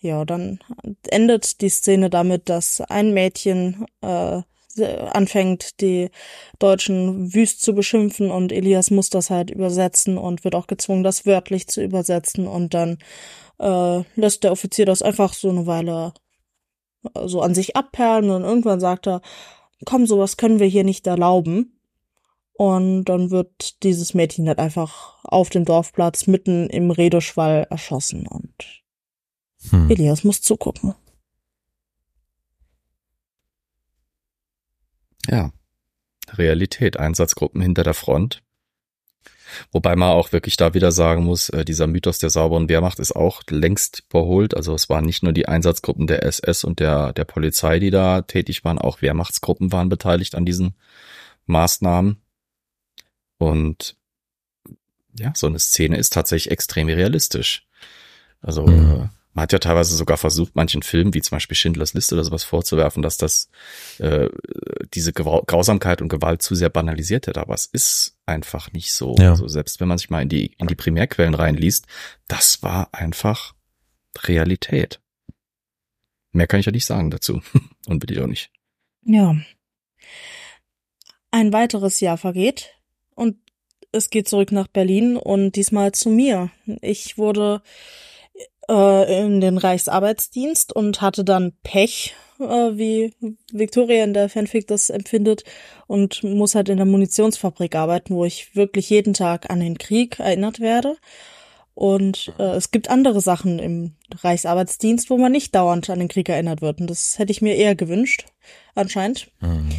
ja, 0.00 0.24
dann 0.24 0.60
endet 1.08 1.60
die 1.60 1.68
Szene 1.68 2.10
damit, 2.10 2.48
dass 2.48 2.80
ein 2.80 3.12
Mädchen 3.12 3.86
äh, 4.00 4.42
anfängt, 4.80 5.80
die 5.80 6.10
Deutschen 6.58 7.34
wüst 7.34 7.62
zu 7.62 7.74
beschimpfen 7.74 8.30
und 8.30 8.52
Elias 8.52 8.90
muss 8.90 9.10
das 9.10 9.30
halt 9.30 9.50
übersetzen 9.50 10.18
und 10.18 10.44
wird 10.44 10.54
auch 10.54 10.68
gezwungen, 10.68 11.02
das 11.02 11.26
wörtlich 11.26 11.66
zu 11.66 11.82
übersetzen 11.82 12.46
und 12.46 12.74
dann 12.74 12.98
äh, 13.58 14.02
lässt 14.14 14.44
der 14.44 14.52
Offizier 14.52 14.86
das 14.86 15.02
einfach 15.02 15.32
so 15.34 15.50
eine 15.50 15.66
Weile 15.66 16.12
äh, 17.14 17.26
so 17.26 17.40
an 17.40 17.54
sich 17.54 17.76
abperlen 17.76 18.30
und 18.30 18.44
irgendwann 18.44 18.80
sagt 18.80 19.08
er, 19.08 19.20
komm, 19.84 20.06
sowas 20.06 20.36
können 20.36 20.60
wir 20.60 20.66
hier 20.66 20.84
nicht 20.84 21.06
erlauben. 21.06 21.77
Und 22.58 23.04
dann 23.04 23.30
wird 23.30 23.84
dieses 23.84 24.14
Mädchen 24.14 24.48
halt 24.48 24.58
einfach 24.58 25.22
auf 25.22 25.48
dem 25.48 25.64
Dorfplatz 25.64 26.26
mitten 26.26 26.68
im 26.68 26.90
Redeschwall 26.90 27.68
erschossen 27.70 28.26
und 28.26 28.82
hm. 29.70 29.88
Elias 29.88 30.24
muss 30.24 30.42
zugucken. 30.42 30.96
Ja. 35.28 35.52
Realität, 36.32 36.98
Einsatzgruppen 36.98 37.60
hinter 37.62 37.84
der 37.84 37.94
Front. 37.94 38.42
Wobei 39.70 39.94
man 39.94 40.10
auch 40.10 40.32
wirklich 40.32 40.56
da 40.56 40.74
wieder 40.74 40.90
sagen 40.90 41.22
muss, 41.22 41.50
äh, 41.50 41.64
dieser 41.64 41.86
Mythos 41.86 42.18
der 42.18 42.30
sauberen 42.30 42.68
Wehrmacht 42.68 42.98
ist 42.98 43.14
auch 43.14 43.42
längst 43.48 44.02
überholt. 44.10 44.56
Also 44.56 44.74
es 44.74 44.88
waren 44.88 45.04
nicht 45.04 45.22
nur 45.22 45.32
die 45.32 45.46
Einsatzgruppen 45.46 46.08
der 46.08 46.24
SS 46.24 46.64
und 46.64 46.80
der, 46.80 47.12
der 47.12 47.24
Polizei, 47.24 47.78
die 47.78 47.90
da 47.90 48.22
tätig 48.22 48.64
waren, 48.64 48.78
auch 48.78 49.00
Wehrmachtsgruppen 49.00 49.70
waren 49.70 49.88
beteiligt 49.88 50.34
an 50.34 50.44
diesen 50.44 50.74
Maßnahmen. 51.46 52.20
Und 53.38 53.96
ja, 55.18 55.32
so 55.34 55.46
eine 55.46 55.58
Szene 55.58 55.96
ist 55.96 56.12
tatsächlich 56.12 56.50
extrem 56.50 56.88
realistisch. 56.88 57.66
Also 58.40 58.66
mhm. 58.66 59.02
äh, 59.02 59.08
man 59.34 59.44
hat 59.44 59.52
ja 59.52 59.58
teilweise 59.58 59.94
sogar 59.94 60.16
versucht, 60.16 60.56
manchen 60.56 60.82
Filmen, 60.82 61.14
wie 61.14 61.20
zum 61.20 61.36
Beispiel 61.36 61.56
Schindlers 61.56 61.94
Liste 61.94 62.14
oder 62.14 62.24
sowas 62.24 62.44
vorzuwerfen, 62.44 63.02
dass 63.02 63.18
das 63.18 63.50
äh, 63.98 64.28
diese 64.94 65.12
Grausamkeit 65.12 66.02
und 66.02 66.08
Gewalt 66.08 66.42
zu 66.42 66.54
sehr 66.54 66.70
banalisiert 66.70 67.26
hätte. 67.26 67.40
Aber 67.40 67.54
es 67.54 67.66
ist 67.66 68.18
einfach 68.26 68.72
nicht 68.72 68.92
so. 68.92 69.14
Ja. 69.18 69.30
Also 69.30 69.46
selbst 69.46 69.80
wenn 69.80 69.88
man 69.88 69.98
sich 69.98 70.10
mal 70.10 70.22
in 70.22 70.28
die, 70.28 70.54
in 70.58 70.66
die 70.66 70.74
Primärquellen 70.74 71.34
reinliest, 71.34 71.86
das 72.26 72.62
war 72.62 72.88
einfach 72.92 73.54
Realität. 74.24 75.00
Mehr 76.32 76.46
kann 76.46 76.60
ich 76.60 76.66
ja 76.66 76.72
nicht 76.72 76.86
sagen 76.86 77.10
dazu. 77.10 77.40
und 77.86 78.00
bitte 78.00 78.14
ich 78.14 78.20
auch 78.20 78.26
nicht. 78.26 78.50
Ja. 79.04 79.36
Ein 81.30 81.52
weiteres 81.52 82.00
Jahr 82.00 82.18
vergeht 82.18 82.77
und 83.18 83.36
es 83.90 84.10
geht 84.10 84.28
zurück 84.28 84.52
nach 84.52 84.68
Berlin 84.68 85.16
und 85.16 85.56
diesmal 85.56 85.92
zu 85.92 86.08
mir. 86.08 86.50
Ich 86.82 87.18
wurde 87.18 87.62
äh, 88.68 89.24
in 89.24 89.40
den 89.40 89.58
Reichsarbeitsdienst 89.58 90.72
und 90.72 91.00
hatte 91.00 91.24
dann 91.24 91.52
Pech, 91.64 92.14
äh, 92.38 92.44
wie 92.44 93.14
Victoria 93.52 94.04
in 94.04 94.14
der 94.14 94.28
Fanfic 94.28 94.68
das 94.68 94.88
empfindet 94.88 95.42
und 95.86 96.22
muss 96.22 96.54
halt 96.54 96.68
in 96.68 96.76
der 96.76 96.86
Munitionsfabrik 96.86 97.74
arbeiten, 97.74 98.14
wo 98.14 98.24
ich 98.24 98.54
wirklich 98.54 98.88
jeden 98.88 99.14
Tag 99.14 99.50
an 99.50 99.60
den 99.60 99.78
Krieg 99.78 100.20
erinnert 100.20 100.60
werde. 100.60 100.96
Und 101.74 102.32
äh, 102.38 102.56
es 102.56 102.70
gibt 102.70 102.90
andere 102.90 103.20
Sachen 103.20 103.58
im 103.58 103.94
Reichsarbeitsdienst, 104.14 105.10
wo 105.10 105.16
man 105.16 105.32
nicht 105.32 105.54
dauernd 105.54 105.90
an 105.90 105.98
den 105.98 106.08
Krieg 106.08 106.28
erinnert 106.28 106.60
wird. 106.60 106.80
Und 106.80 106.88
das 106.90 107.18
hätte 107.18 107.32
ich 107.32 107.42
mir 107.42 107.56
eher 107.56 107.74
gewünscht, 107.74 108.26
anscheinend. 108.74 109.30
Mhm. 109.40 109.70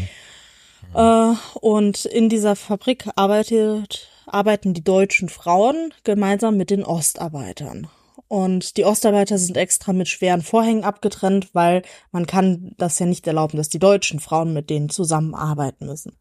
Äh, 0.93 1.33
und 1.59 2.05
in 2.05 2.29
dieser 2.29 2.55
Fabrik 2.55 3.07
arbeitet, 3.15 4.09
arbeiten 4.25 4.73
die 4.73 4.83
deutschen 4.83 5.29
Frauen 5.29 5.93
gemeinsam 6.03 6.57
mit 6.57 6.69
den 6.69 6.83
Ostarbeitern. 6.83 7.87
Und 8.27 8.77
die 8.77 8.85
Ostarbeiter 8.85 9.39
sind 9.39 9.57
extra 9.57 9.91
mit 9.91 10.07
schweren 10.07 10.43
Vorhängen 10.43 10.83
abgetrennt, 10.83 11.55
weil 11.55 11.81
man 12.11 12.27
kann 12.27 12.75
das 12.77 12.99
ja 12.99 13.07
nicht 13.07 13.25
erlauben, 13.25 13.57
dass 13.57 13.69
die 13.69 13.79
deutschen 13.79 14.19
Frauen 14.19 14.53
mit 14.53 14.69
denen 14.69 14.89
zusammenarbeiten 14.89 15.87
müssen. 15.87 16.15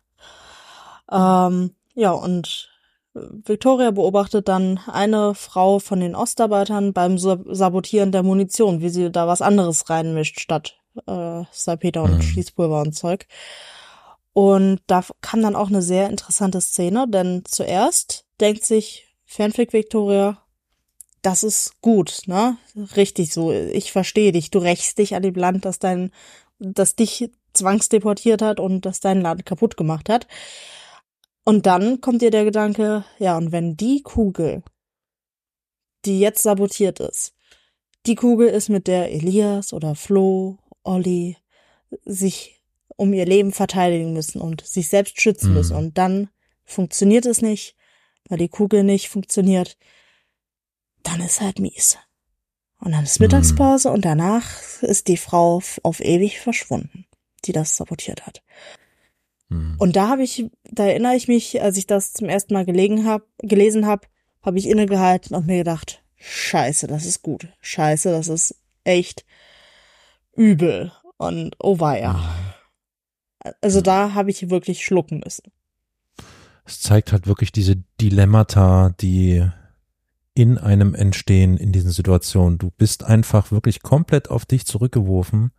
Ähm, 1.12 1.74
ja, 1.94 2.12
und 2.12 2.70
Victoria 3.12 3.90
beobachtet 3.90 4.48
dann 4.48 4.78
eine 4.86 5.34
Frau 5.34 5.80
von 5.80 6.00
den 6.00 6.14
Ostarbeitern 6.14 6.92
beim 6.92 7.18
Sabotieren 7.18 8.12
der 8.12 8.22
Munition, 8.22 8.80
wie 8.80 8.88
sie 8.88 9.10
da 9.10 9.26
was 9.26 9.42
anderes 9.42 9.90
reinmischt 9.90 10.40
statt 10.40 10.76
äh, 11.06 11.42
Salpeter 11.50 12.04
und 12.04 12.16
mhm. 12.16 12.22
Schließpulver 12.22 12.80
und 12.82 12.92
Zeug. 12.94 13.26
Und 14.39 14.78
da 14.86 15.05
kam 15.20 15.43
dann 15.43 15.56
auch 15.56 15.66
eine 15.66 15.82
sehr 15.82 16.09
interessante 16.09 16.60
Szene, 16.60 17.06
denn 17.09 17.43
zuerst 17.44 18.24
denkt 18.40 18.65
sich 18.65 19.09
Fanfic 19.24 19.73
Victoria, 19.73 20.40
das 21.23 21.43
ist 21.43 21.81
gut, 21.81 22.20
ne? 22.27 22.56
Richtig 22.94 23.35
so. 23.35 23.51
Ich 23.51 23.90
verstehe 23.90 24.31
dich. 24.31 24.52
Du 24.52 24.60
rächst 24.60 24.97
dich 24.98 25.16
an 25.16 25.24
dem 25.24 25.35
Land, 25.35 25.65
das 25.65 25.81
dein, 25.81 26.12
das 26.60 26.94
dich 26.94 27.32
zwangsdeportiert 27.52 28.40
hat 28.40 28.60
und 28.60 28.86
das 28.86 29.01
dein 29.01 29.23
Land 29.23 29.44
kaputt 29.44 29.77
gemacht 29.77 30.09
hat. 30.09 30.28
Und 31.44 31.66
dann 31.66 32.01
kommt 32.01 32.23
dir 32.23 32.31
der 32.31 32.44
Gedanke, 32.44 33.05
ja, 33.19 33.36
und 33.36 33.51
wenn 33.51 33.77
die 33.77 34.02
Kugel, 34.02 34.62
die 36.05 36.20
jetzt 36.20 36.44
sabotiert 36.44 37.01
ist, 37.01 37.35
die 38.06 38.15
Kugel 38.15 38.47
ist, 38.51 38.69
mit 38.69 38.86
der 38.86 39.10
Elias 39.10 39.73
oder 39.73 39.97
Flo, 39.97 40.59
Olli 40.85 41.36
sich 42.05 42.57
um 42.98 43.14
ihr 43.14 43.24
Leben 43.24 43.52
verteidigen 43.52 44.12
müssen 44.12 44.40
und 44.40 44.66
sich 44.66 44.88
selbst 44.88 45.20
schützen 45.20 45.50
mhm. 45.50 45.54
müssen. 45.54 45.76
Und 45.76 45.96
dann 45.96 46.28
funktioniert 46.64 47.24
es 47.26 47.40
nicht, 47.40 47.76
weil 48.28 48.38
die 48.38 48.48
Kugel 48.48 48.82
nicht 48.82 49.08
funktioniert. 49.08 49.78
Dann 51.04 51.20
ist 51.20 51.40
halt 51.40 51.60
mies. 51.60 51.96
Und 52.80 52.92
dann 52.92 53.04
ist 53.04 53.20
Mittagspause 53.20 53.88
mhm. 53.88 53.94
und 53.94 54.04
danach 54.04 54.82
ist 54.82 55.08
die 55.08 55.16
Frau 55.16 55.62
auf 55.82 56.00
ewig 56.00 56.40
verschwunden, 56.40 57.06
die 57.44 57.52
das 57.52 57.76
sabotiert 57.76 58.26
hat. 58.26 58.42
Mhm. 59.48 59.76
Und 59.78 59.94
da 59.94 60.08
habe 60.08 60.24
ich, 60.24 60.46
da 60.64 60.86
erinnere 60.86 61.14
ich 61.14 61.28
mich, 61.28 61.62
als 61.62 61.76
ich 61.76 61.86
das 61.86 62.12
zum 62.12 62.28
ersten 62.28 62.52
Mal 62.52 62.66
gelegen 62.66 63.06
hab, 63.06 63.22
gelesen 63.38 63.86
habe, 63.86 64.08
habe 64.42 64.58
ich 64.58 64.68
innegehalten 64.68 65.36
und 65.36 65.46
mir 65.46 65.58
gedacht, 65.58 66.02
Scheiße, 66.16 66.88
das 66.88 67.06
ist 67.06 67.22
gut. 67.22 67.46
Scheiße, 67.60 68.10
das 68.10 68.26
ist 68.26 68.56
echt 68.82 69.24
übel. 70.34 70.90
Und 71.16 71.54
oh 71.60 71.78
weia. 71.78 72.47
Also 73.60 73.81
da 73.81 74.15
habe 74.15 74.31
ich 74.31 74.51
wirklich 74.51 74.85
schlucken 74.85 75.20
müssen. 75.24 75.52
Es 76.65 76.81
zeigt 76.81 77.12
halt 77.12 77.27
wirklich 77.27 77.52
diese 77.52 77.77
Dilemmata, 78.01 78.94
die 79.01 79.48
in 80.35 80.59
einem 80.59 80.94
entstehen 80.94 81.56
in 81.56 81.73
diesen 81.73 81.90
Situationen. 81.90 82.59
Du 82.59 82.70
bist 82.70 83.02
einfach 83.05 83.51
wirklich 83.51 83.82
komplett 83.82 84.31
auf 84.31 84.47
dich 84.47 84.66
zurückgeworfen 84.66 85.51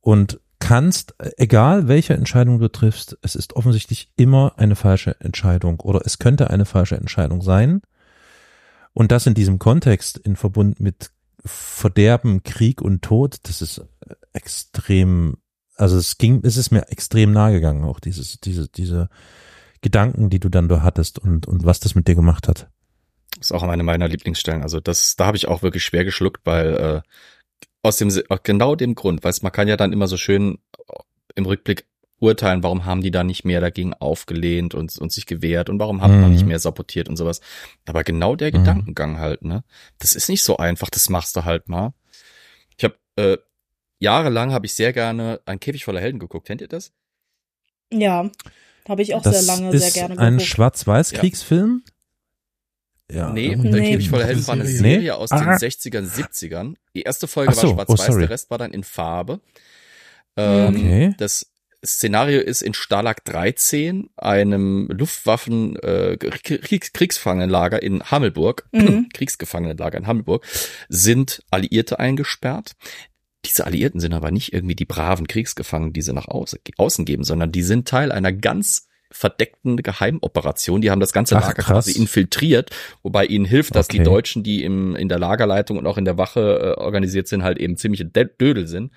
und 0.00 0.40
kannst, 0.60 1.14
egal 1.38 1.88
welche 1.88 2.14
Entscheidung 2.14 2.60
du 2.60 2.68
triffst, 2.68 3.18
es 3.22 3.34
ist 3.34 3.54
offensichtlich 3.54 4.12
immer 4.16 4.54
eine 4.58 4.76
falsche 4.76 5.18
Entscheidung 5.20 5.80
oder 5.80 6.02
es 6.04 6.18
könnte 6.18 6.50
eine 6.50 6.66
falsche 6.66 6.96
Entscheidung 6.96 7.42
sein. 7.42 7.82
Und 8.92 9.10
das 9.10 9.26
in 9.26 9.34
diesem 9.34 9.58
Kontext 9.58 10.18
in 10.18 10.36
Verbund 10.36 10.78
mit 10.78 11.10
Verderben, 11.44 12.42
Krieg 12.44 12.82
und 12.82 13.02
Tod, 13.02 13.38
das 13.44 13.62
ist 13.62 13.82
extrem 14.32 15.38
also 15.80 15.96
es 15.96 16.18
ging, 16.18 16.40
es 16.44 16.56
ist 16.56 16.70
mir 16.70 16.88
extrem 16.88 17.32
nahe 17.32 17.52
gegangen, 17.52 17.84
auch 17.84 18.00
dieses, 18.00 18.38
diese, 18.40 18.68
diese 18.68 19.08
Gedanken, 19.80 20.28
die 20.28 20.38
du 20.38 20.48
dann 20.50 20.68
da 20.68 20.82
hattest 20.82 21.18
und, 21.18 21.48
und 21.48 21.64
was 21.64 21.80
das 21.80 21.94
mit 21.94 22.06
dir 22.06 22.14
gemacht 22.14 22.48
hat. 22.48 22.68
Ist 23.40 23.52
auch 23.52 23.62
eine 23.62 23.82
meiner 23.82 24.08
Lieblingsstellen. 24.08 24.62
Also 24.62 24.80
das, 24.80 25.16
da 25.16 25.26
habe 25.26 25.38
ich 25.38 25.48
auch 25.48 25.62
wirklich 25.62 25.84
schwer 25.84 26.04
geschluckt, 26.04 26.42
weil 26.44 26.74
äh, 26.74 27.00
aus 27.82 27.96
dem 27.96 28.12
genau 28.42 28.76
dem 28.76 28.94
Grund, 28.94 29.24
weil 29.24 29.32
man 29.40 29.52
kann 29.52 29.68
ja 29.68 29.76
dann 29.76 29.92
immer 29.92 30.06
so 30.06 30.18
schön 30.18 30.58
im 31.34 31.46
Rückblick 31.46 31.86
urteilen, 32.18 32.62
warum 32.62 32.84
haben 32.84 33.00
die 33.00 33.10
da 33.10 33.24
nicht 33.24 33.46
mehr 33.46 33.62
dagegen 33.62 33.94
aufgelehnt 33.94 34.74
und, 34.74 34.98
und 34.98 35.10
sich 35.10 35.24
gewehrt 35.24 35.70
und 35.70 35.78
warum 35.78 36.02
hat 36.02 36.10
mhm. 36.10 36.20
man 36.20 36.32
nicht 36.32 36.44
mehr 36.44 36.58
sabotiert 36.58 37.08
und 37.08 37.16
sowas. 37.16 37.40
Aber 37.86 38.04
genau 38.04 38.36
der 38.36 38.48
mhm. 38.48 38.58
Gedankengang 38.58 39.18
halt, 39.18 39.42
ne? 39.42 39.64
Das 39.98 40.14
ist 40.14 40.28
nicht 40.28 40.42
so 40.42 40.58
einfach, 40.58 40.90
das 40.90 41.08
machst 41.08 41.34
du 41.36 41.46
halt 41.46 41.70
mal. 41.70 41.94
Ich 42.76 42.84
habe 42.84 42.96
äh, 43.16 43.38
jahrelang 44.00 44.52
habe 44.52 44.66
ich 44.66 44.74
sehr 44.74 44.92
gerne 44.92 45.40
ein 45.46 45.60
Käfig 45.60 45.84
voller 45.84 46.00
Helden 46.00 46.18
geguckt. 46.18 46.46
Kennt 46.46 46.60
ihr 46.60 46.68
das? 46.68 46.92
Ja, 47.92 48.28
habe 48.88 49.02
ich 49.02 49.14
auch 49.14 49.22
das 49.22 49.44
sehr 49.46 49.56
lange, 49.56 49.78
sehr 49.78 49.90
gerne 49.92 50.18
ein 50.18 50.34
geguckt. 50.34 50.48
Schwarz-Weiß-Kriegsfilm? 50.50 51.82
Ja. 53.10 53.32
nee, 53.32 53.48
irgendwie- 53.48 53.70
der 53.70 53.80
Nee. 53.80 53.90
Käfig 53.92 54.08
voller 54.10 54.26
Helden 54.26 54.46
war 54.46 54.54
eine 54.54 54.64
Nee? 54.64 54.70
Serie 54.70 55.16
aus 55.16 55.30
den 55.30 55.38
Ah. 55.40 55.56
60ern, 55.56 56.06
70ern. 56.06 56.76
Die 56.94 57.02
erste 57.02 57.26
Folge 57.26 57.52
so, 57.54 57.62
war 57.62 57.70
oh, 57.70 57.74
schwarz-weiß, 57.74 58.06
sorry. 58.06 58.20
der 58.20 58.30
Rest 58.30 58.50
war 58.50 58.58
dann 58.58 58.72
in 58.72 58.84
Farbe. 58.84 59.40
Ähm, 60.36 60.76
Okay. 60.76 61.14
Das 61.18 61.50
Szenario 61.84 62.40
ist 62.40 62.62
in 62.62 62.74
Stalag 62.74 63.24
13, 63.24 64.10
einem 64.16 64.86
Luftwaffen 64.90 65.74
äh, 65.76 66.16
Kriegs 66.18 66.92
Kriegsgefangenenlager 66.92 67.82
in 67.82 68.02
Hammelburg, 68.04 68.68
Mhm. 68.70 69.08
Kriegsgefangenenlager 69.14 69.98
in 69.98 70.06
Hammelburg, 70.06 70.46
sind 70.88 71.42
Alliierte 71.50 71.98
eingesperrt. 71.98 72.76
Diese 73.44 73.64
Alliierten 73.66 74.00
sind 74.00 74.12
aber 74.12 74.30
nicht 74.30 74.52
irgendwie 74.52 74.74
die 74.74 74.84
braven 74.84 75.26
Kriegsgefangenen, 75.26 75.92
die 75.92 76.02
sie 76.02 76.12
nach 76.12 76.28
außen, 76.28 77.04
geben, 77.04 77.24
sondern 77.24 77.52
die 77.52 77.62
sind 77.62 77.88
Teil 77.88 78.12
einer 78.12 78.32
ganz 78.32 78.86
verdeckten 79.12 79.76
Geheimoperation. 79.78 80.80
Die 80.82 80.90
haben 80.90 81.00
das 81.00 81.12
ganze 81.12 81.36
Ach, 81.36 81.40
Lager 81.42 81.54
krass. 81.54 81.86
quasi 81.86 81.92
infiltriert, 81.98 82.70
wobei 83.02 83.24
ihnen 83.26 83.44
hilft, 83.44 83.74
dass 83.74 83.88
die 83.88 83.98
Okay. 84.00 84.04
Deutschen, 84.04 84.42
die 84.44 84.62
im, 84.62 84.94
in 84.94 85.08
der 85.08 85.18
Lagerleitung 85.18 85.78
und 85.78 85.86
auch 85.86 85.98
in 85.98 86.04
der 86.04 86.16
Wache 86.18 86.76
äh, 86.76 86.80
organisiert 86.80 87.26
sind, 87.28 87.42
halt 87.42 87.58
eben 87.58 87.76
ziemliche 87.76 88.04
Dö- 88.04 88.30
Dödel 88.38 88.68
sind. 88.68 88.92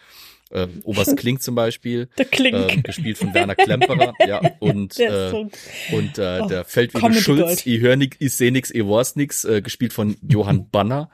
Ähm, 0.52 0.82
Oberst 0.84 1.18
Klink 1.18 1.41
zum 1.41 1.56
Beispiel, 1.56 2.10
Der 2.20 2.26
Klink. 2.26 2.74
ähm, 2.74 2.84
gespielt 2.84 3.18
von 3.18 3.34
Werner 3.34 3.56
Klemperer, 3.56 4.14
ja, 4.28 4.40
und, 4.60 4.99
der 4.99 5.10
äh, 5.11 5.32
so, 5.32 5.49
und 5.94 6.18
äh, 6.20 6.41
Oh, 6.44 6.48
der 6.48 6.64
Feldwebel 6.65 7.14
Schulz, 7.15 7.41
Gold. 7.41 7.65
ich 7.65 7.80
hör 7.82 7.95
nix, 7.95 8.18
ich 8.20 8.34
seh 8.34 8.52
nix, 8.52 8.70
ich 8.70 8.84
weiß 8.86 9.15
nix, 9.15 9.45
äh, 9.45 9.64
gespielt 9.64 9.94
von 9.94 10.15
Johann 10.22 10.70
Banner. 10.72 11.10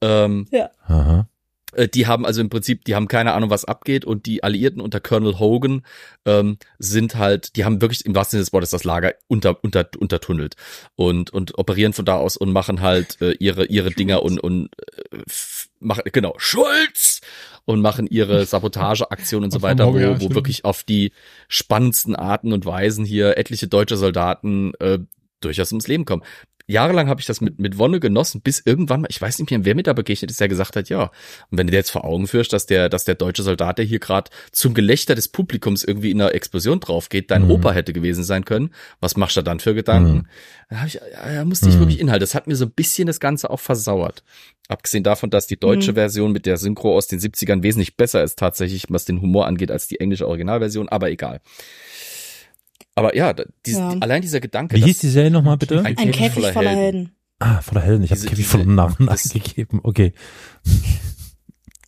Ähm, 0.00 0.48
ja. 0.50 0.70
Aha. 0.86 1.28
Äh, 1.72 1.88
die 1.88 2.06
haben 2.06 2.26
also 2.26 2.40
im 2.40 2.50
Prinzip, 2.50 2.84
die 2.84 2.94
haben 2.94 3.08
keine 3.08 3.32
Ahnung, 3.32 3.50
was 3.50 3.64
abgeht 3.64 4.04
und 4.04 4.26
die 4.26 4.42
Alliierten 4.42 4.80
unter 4.80 5.00
Colonel 5.00 5.38
Hogan 5.38 5.82
ähm, 6.24 6.58
sind 6.78 7.16
halt, 7.16 7.56
die 7.56 7.64
haben 7.64 7.80
wirklich 7.80 8.04
im 8.06 8.14
wahrsten 8.14 8.36
Sinne 8.36 8.44
des 8.44 8.52
Wortes 8.52 8.70
das 8.70 8.84
Lager 8.84 9.14
unter, 9.28 9.62
unter, 9.62 9.88
untertunnelt 9.98 10.56
und, 10.94 11.30
und 11.30 11.58
operieren 11.58 11.92
von 11.92 12.04
da 12.04 12.16
aus 12.16 12.36
und 12.36 12.52
machen 12.52 12.80
halt 12.80 13.20
äh, 13.20 13.32
ihre, 13.32 13.66
ihre 13.66 13.90
Dinger 13.90 14.22
und, 14.22 14.38
und 14.38 14.70
äh, 15.12 15.18
machen, 15.80 16.02
genau, 16.12 16.34
Schulz! 16.38 17.20
Und 17.64 17.80
machen 17.80 18.08
ihre 18.08 18.44
Sabotageaktionen 18.44 19.44
und 19.44 19.52
so 19.52 19.62
weiter, 19.62 19.86
wo, 19.86 20.20
wo 20.20 20.34
wirklich 20.34 20.64
auf 20.64 20.82
die 20.82 21.12
spannendsten 21.46 22.16
Arten 22.16 22.52
und 22.52 22.66
Weisen 22.66 23.04
hier 23.04 23.38
etliche 23.38 23.68
deutsche 23.68 23.96
Soldaten 23.96 24.74
äh, 24.80 24.98
durchaus 25.40 25.70
ums 25.72 25.86
Leben 25.86 26.04
kommen. 26.04 26.22
Jahrelang 26.72 27.08
habe 27.08 27.20
ich 27.20 27.26
das 27.26 27.40
mit, 27.40 27.58
mit 27.60 27.78
Wonne 27.78 28.00
genossen, 28.00 28.40
bis 28.40 28.60
irgendwann 28.64 29.02
mal, 29.02 29.08
ich 29.10 29.20
weiß 29.20 29.38
nicht 29.38 29.50
mehr, 29.50 29.64
wer 29.64 29.74
mir 29.74 29.82
da 29.84 29.92
begegnet 29.92 30.30
ist, 30.30 30.40
der 30.40 30.48
gesagt 30.48 30.74
hat, 30.74 30.88
ja, 30.88 31.04
und 31.50 31.58
wenn 31.58 31.66
du 31.66 31.70
dir 31.70 31.76
jetzt 31.76 31.90
vor 31.90 32.04
Augen 32.04 32.26
führst, 32.26 32.52
dass 32.52 32.66
der, 32.66 32.88
dass 32.88 33.04
der 33.04 33.14
deutsche 33.14 33.42
Soldat, 33.42 33.78
der 33.78 33.84
hier 33.84 33.98
gerade 34.00 34.30
zum 34.50 34.74
Gelächter 34.74 35.14
des 35.14 35.28
Publikums 35.28 35.84
irgendwie 35.84 36.10
in 36.10 36.20
einer 36.20 36.34
Explosion 36.34 36.80
draufgeht, 36.80 37.30
dein 37.30 37.42
Mhm. 37.44 37.50
Opa 37.52 37.72
hätte 37.72 37.92
gewesen 37.92 38.24
sein 38.24 38.44
können, 38.44 38.70
was 39.00 39.16
machst 39.16 39.36
du 39.36 39.42
dann 39.42 39.60
für 39.60 39.74
Gedanken? 39.74 40.12
Mhm. 40.16 40.26
Da, 40.70 40.86
ich, 40.86 40.98
da 41.34 41.44
musste 41.44 41.68
ich 41.68 41.74
Mhm. 41.76 41.80
wirklich 41.80 42.00
Inhalt. 42.00 42.22
Das 42.22 42.34
hat 42.34 42.46
mir 42.46 42.56
so 42.56 42.64
ein 42.64 42.70
bisschen 42.72 43.06
das 43.06 43.20
Ganze 43.20 43.50
auch 43.50 43.60
versauert. 43.60 44.22
Abgesehen 44.68 45.04
davon, 45.04 45.28
dass 45.30 45.46
die 45.46 45.58
deutsche 45.58 45.90
Mhm. 45.92 45.96
Version 45.96 46.32
mit 46.32 46.46
der 46.46 46.56
Synchro 46.56 46.96
aus 46.96 47.06
den 47.06 47.18
70ern 47.20 47.62
wesentlich 47.62 47.96
besser 47.96 48.22
ist 48.22 48.38
tatsächlich, 48.38 48.84
was 48.88 49.04
den 49.04 49.20
Humor 49.20 49.46
angeht, 49.46 49.70
als 49.70 49.86
die 49.88 50.00
englische 50.00 50.26
Originalversion, 50.26 50.88
aber 50.88 51.10
egal. 51.10 51.40
Aber 52.94 53.16
ja, 53.16 53.32
da- 53.32 53.44
dies, 53.64 53.76
Ja. 53.78 53.88
allein 54.00 54.20
dieser 54.22 54.40
Gedanke, 54.40 54.76
Wie 54.76 54.82
hieß 54.82 54.98
die 54.98 55.08
Serie 55.08 55.30
nochmal 55.30 55.56
bitte? 55.56 55.78
Ein 55.84 55.96
Ein 55.96 56.10
Käfig 56.12 56.46
voller 56.52 56.70
Helden. 56.70 57.16
Ah, 57.38 57.60
voller 57.62 57.80
Helden. 57.80 58.04
Ich 58.04 58.10
habe 58.10 58.16
Diese- 58.20 58.28
Käfig 58.28 58.44
diese- 58.44 58.58
voller 58.58 58.64
Namen 58.70 59.06
das- 59.06 59.32
eingegeben. 59.34 59.80
Okay. 59.82 60.12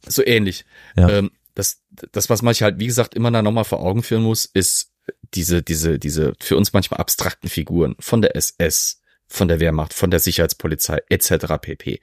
so 0.06 0.24
ähnlich. 0.24 0.64
Ja. 0.97 1.09
Ähm, 1.09 1.31
das, 1.55 1.82
das, 2.12 2.28
was 2.31 2.43
man 2.43 2.52
sich 2.55 2.62
halt, 2.62 2.78
wie 2.78 2.86
gesagt, 2.86 3.14
immer 3.14 3.31
da 3.31 3.43
nochmal 3.43 3.64
vor 3.64 3.81
Augen 3.81 4.02
führen 4.02 4.22
muss, 4.22 4.44
ist 4.44 4.93
diese, 5.35 5.62
diese, 5.62 5.98
diese 5.98 6.32
für 6.40 6.56
uns 6.56 6.72
manchmal 6.72 7.01
abstrakten 7.01 7.48
Figuren 7.48 7.94
von 8.01 8.22
der 8.22 8.35
SS, 8.36 9.01
von 9.26 9.48
der 9.48 9.60
Wehrmacht, 9.60 9.94
von 9.94 10.10
der 10.10 10.20
Sicherheitspolizei 10.20 11.01
etc. 11.09 11.59
pp. 11.60 12.01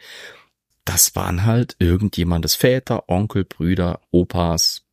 Das 0.86 1.15
waren 1.15 1.45
halt 1.45 1.76
irgendjemandes 1.80 2.56
Väter, 2.56 3.07
Onkel, 3.10 3.44
Brüder, 3.45 4.02
Opas, 4.11 4.84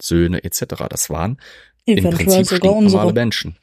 Söhne 0.00 0.42
etc. 0.44 0.86
Das 0.88 1.10
waren 1.10 1.38
im 1.86 1.98
Eventuell 1.98 2.26
Prinzip 2.26 2.46
sogar 2.46 2.74
unsere. 2.74 3.12
Menschen. 3.12 3.56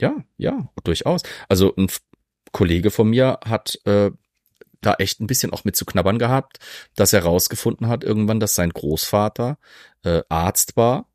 Ja, 0.00 0.24
ja, 0.38 0.68
durchaus. 0.84 1.22
Also 1.48 1.74
ein 1.76 1.88
Kollege 2.52 2.90
von 2.90 3.10
mir 3.10 3.38
hat 3.44 3.78
äh, 3.84 4.10
da 4.80 4.94
echt 4.94 5.20
ein 5.20 5.26
bisschen 5.26 5.52
auch 5.52 5.64
mit 5.64 5.76
zu 5.76 5.84
knabbern 5.84 6.18
gehabt, 6.18 6.58
dass 6.96 7.12
er 7.12 7.22
rausgefunden 7.22 7.88
hat 7.88 8.02
irgendwann, 8.02 8.40
dass 8.40 8.54
sein 8.54 8.70
Großvater 8.70 9.58
äh, 10.04 10.22
Arzt 10.28 10.76
war 10.76 11.06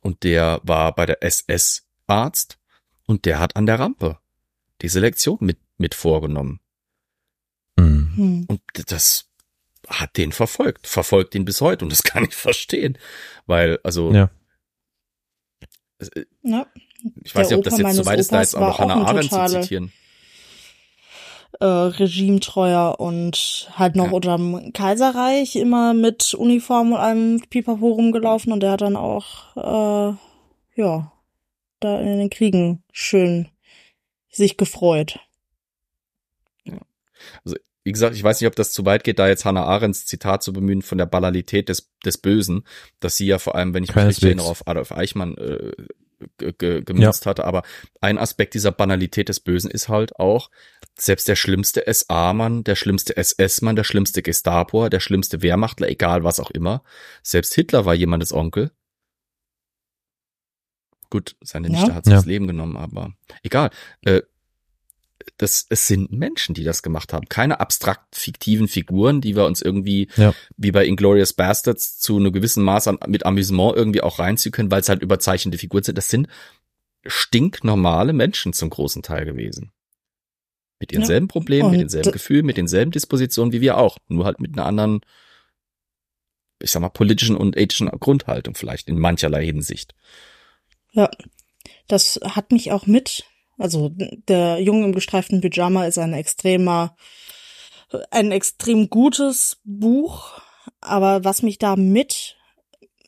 und 0.00 0.24
der 0.24 0.60
war 0.64 0.94
bei 0.94 1.06
der 1.06 1.22
SS 1.22 1.86
Arzt 2.08 2.58
und 3.06 3.24
der 3.26 3.38
hat 3.38 3.54
an 3.56 3.66
der 3.66 3.78
Rampe 3.78 4.18
diese 4.82 4.98
Lektion 5.00 5.38
mit 5.40 5.58
mit 5.78 5.94
vorgenommen 5.94 6.60
Mhm. 7.76 8.12
Hm. 8.16 8.44
und 8.48 8.60
das 8.90 9.26
hat 9.86 10.16
den 10.16 10.32
verfolgt, 10.32 10.88
verfolgt 10.88 11.34
ihn 11.36 11.44
bis 11.44 11.60
heute 11.60 11.84
und 11.84 11.92
das 11.92 12.02
kann 12.02 12.24
ich 12.24 12.34
verstehen, 12.34 12.98
weil 13.46 13.78
also 13.84 14.12
Ja. 14.12 14.30
Es- 15.98 16.08
äh, 16.08 16.24
Ja. 16.42 16.66
ich 17.24 17.34
weiß 17.34 17.50
nicht, 17.50 17.58
ob 17.58 17.64
das 17.64 17.74
Opa 17.74 17.82
jetzt 17.88 17.96
zu 17.96 18.02
meines 18.02 18.06
weit 18.06 18.18
ist, 18.20 18.32
da 18.32 18.40
jetzt 18.40 18.56
auch 18.56 18.60
noch 18.60 18.78
Hannah 18.78 19.04
Arendt 19.06 19.30
zu 19.30 19.46
zitieren. 19.46 19.92
Äh, 21.60 21.64
regimetreuer 21.64 23.00
und 23.00 23.70
halt 23.74 23.96
noch 23.96 24.06
Ja. 24.06 24.12
unterm 24.12 24.72
Kaiserreich 24.72 25.56
immer 25.56 25.94
mit 25.94 26.34
Uniform 26.34 26.92
und 26.92 26.98
einem 26.98 27.40
Pipapo 27.48 27.88
rumgelaufen 27.88 28.52
und 28.52 28.60
der 28.60 28.72
hat 28.72 28.82
dann 28.82 28.96
auch, 28.96 29.56
äh, 29.56 30.14
ja, 30.80 31.12
da 31.80 32.00
in 32.00 32.18
den 32.18 32.30
Kriegen 32.30 32.82
schön 32.92 33.48
sich 34.30 34.56
gefreut. 34.56 35.18
Wie 37.84 37.92
gesagt, 37.92 38.14
ich 38.16 38.22
weiß 38.22 38.40
nicht, 38.40 38.48
ob 38.48 38.56
das 38.56 38.72
zu 38.72 38.84
weit 38.84 39.04
geht, 39.04 39.18
da 39.18 39.28
jetzt 39.28 39.44
Hannah 39.44 39.64
Arendts 39.64 40.04
Zitat 40.04 40.42
zu 40.42 40.52
bemühen 40.52 40.82
von 40.82 40.98
der 40.98 41.06
Banalität 41.06 41.68
des, 41.68 41.90
des 42.04 42.18
Bösen, 42.18 42.64
dass 43.00 43.16
sie 43.16 43.26
ja 43.26 43.38
vor 43.38 43.54
allem, 43.54 43.72
wenn 43.74 43.84
ich 43.84 43.94
mich 43.94 44.04
richtig 44.04 44.24
erinnere, 44.24 44.46
auf 44.46 44.66
Adolf 44.68 44.92
Eichmann 44.92 45.36
äh, 45.38 45.72
ge- 46.36 46.52
ge- 46.58 46.82
gemünzt 46.82 47.24
hatte. 47.24 47.44
Aber 47.44 47.62
ein 48.00 48.18
Aspekt 48.18 48.54
dieser 48.54 48.72
Banalität 48.72 49.28
des 49.30 49.40
Bösen 49.40 49.70
ist 49.70 49.88
halt 49.88 50.18
auch, 50.18 50.50
selbst 50.98 51.28
der 51.28 51.36
schlimmste 51.36 51.84
SA-Mann, 51.86 52.64
der 52.64 52.74
schlimmste 52.74 53.16
SS-Mann, 53.16 53.76
der 53.76 53.84
schlimmste 53.84 54.22
Gestapoer, 54.22 54.90
der 54.90 55.00
schlimmste 55.00 55.40
Wehrmachtler, 55.42 55.88
egal 55.88 56.24
was 56.24 56.40
auch 56.40 56.50
immer, 56.50 56.82
selbst 57.22 57.54
Hitler 57.54 57.86
war 57.86 57.94
jemandes 57.94 58.32
Onkel. 58.34 58.70
Gut, 61.10 61.36
seine 61.40 61.68
Ja. 61.68 61.72
Nichte 61.74 61.94
hat 61.94 62.04
sich 62.04 62.12
Ja. 62.12 62.18
das 62.18 62.26
Leben 62.26 62.46
genommen, 62.46 62.76
aber 62.76 63.14
egal. 63.42 63.70
Äh, 64.04 64.22
das, 65.36 65.66
es 65.68 65.86
sind 65.86 66.12
Menschen, 66.12 66.54
die 66.54 66.64
das 66.64 66.82
gemacht 66.82 67.12
haben. 67.12 67.28
Keine 67.28 67.60
abstrakt 67.60 68.16
fiktiven 68.16 68.68
Figuren, 68.68 69.20
die 69.20 69.36
wir 69.36 69.44
uns 69.46 69.62
irgendwie, 69.62 70.08
Ja. 70.16 70.34
wie 70.56 70.72
bei 70.72 70.86
Inglorious 70.86 71.32
Bastards, 71.32 71.98
zu 71.98 72.16
einem 72.16 72.32
gewissen 72.32 72.62
Maß 72.64 72.88
an, 72.88 72.98
mit 73.06 73.26
Amüsement 73.26 73.76
irgendwie 73.76 74.00
auch 74.02 74.18
reinziehen 74.18 74.52
können, 74.52 74.70
weil 74.70 74.80
es 74.80 74.88
halt 74.88 75.02
überzeichnete 75.02 75.58
Figuren 75.58 75.82
sind. 75.82 75.98
Das 75.98 76.08
sind 76.08 76.28
stinknormale 77.06 78.12
Menschen 78.12 78.52
zum 78.52 78.70
großen 78.70 79.02
Teil 79.02 79.24
gewesen. 79.24 79.72
Mit 80.80 80.92
Ja. 80.92 80.98
denselben 81.00 81.28
Problemen, 81.28 81.66
Und 81.66 81.70
mit 81.72 81.80
denselben 81.80 82.12
Gefühlen, 82.12 82.46
mit 82.46 82.56
denselben 82.56 82.90
Dispositionen 82.92 83.52
wie 83.52 83.60
wir 83.60 83.78
auch. 83.78 83.98
Nur 84.08 84.24
halt 84.24 84.40
mit 84.40 84.52
einer 84.56 84.66
anderen, 84.66 85.00
ich 86.60 86.70
sag 86.70 86.80
mal, 86.80 86.88
politischen 86.88 87.36
und 87.36 87.56
ethischen 87.56 87.88
Grundhaltung 87.88 88.54
vielleicht 88.54 88.88
in 88.88 88.98
mancherlei 88.98 89.44
Hinsicht. 89.44 89.94
Ja, 90.92 91.10
das 91.88 92.20
hat 92.22 92.52
mich 92.52 92.70
auch 92.72 92.86
mit, 92.86 93.24
also 93.58 93.90
der 93.92 94.60
Junge 94.60 94.84
im 94.86 94.94
gestreiften 94.94 95.40
Pyjama 95.40 95.84
ist 95.86 95.98
ein 95.98 96.12
extremer, 96.14 96.96
ein 98.10 98.32
extrem 98.32 98.88
gutes 98.88 99.60
Buch, 99.64 100.40
aber 100.80 101.24
was 101.24 101.42
mich 101.42 101.58
da 101.58 101.76
mit 101.76 102.36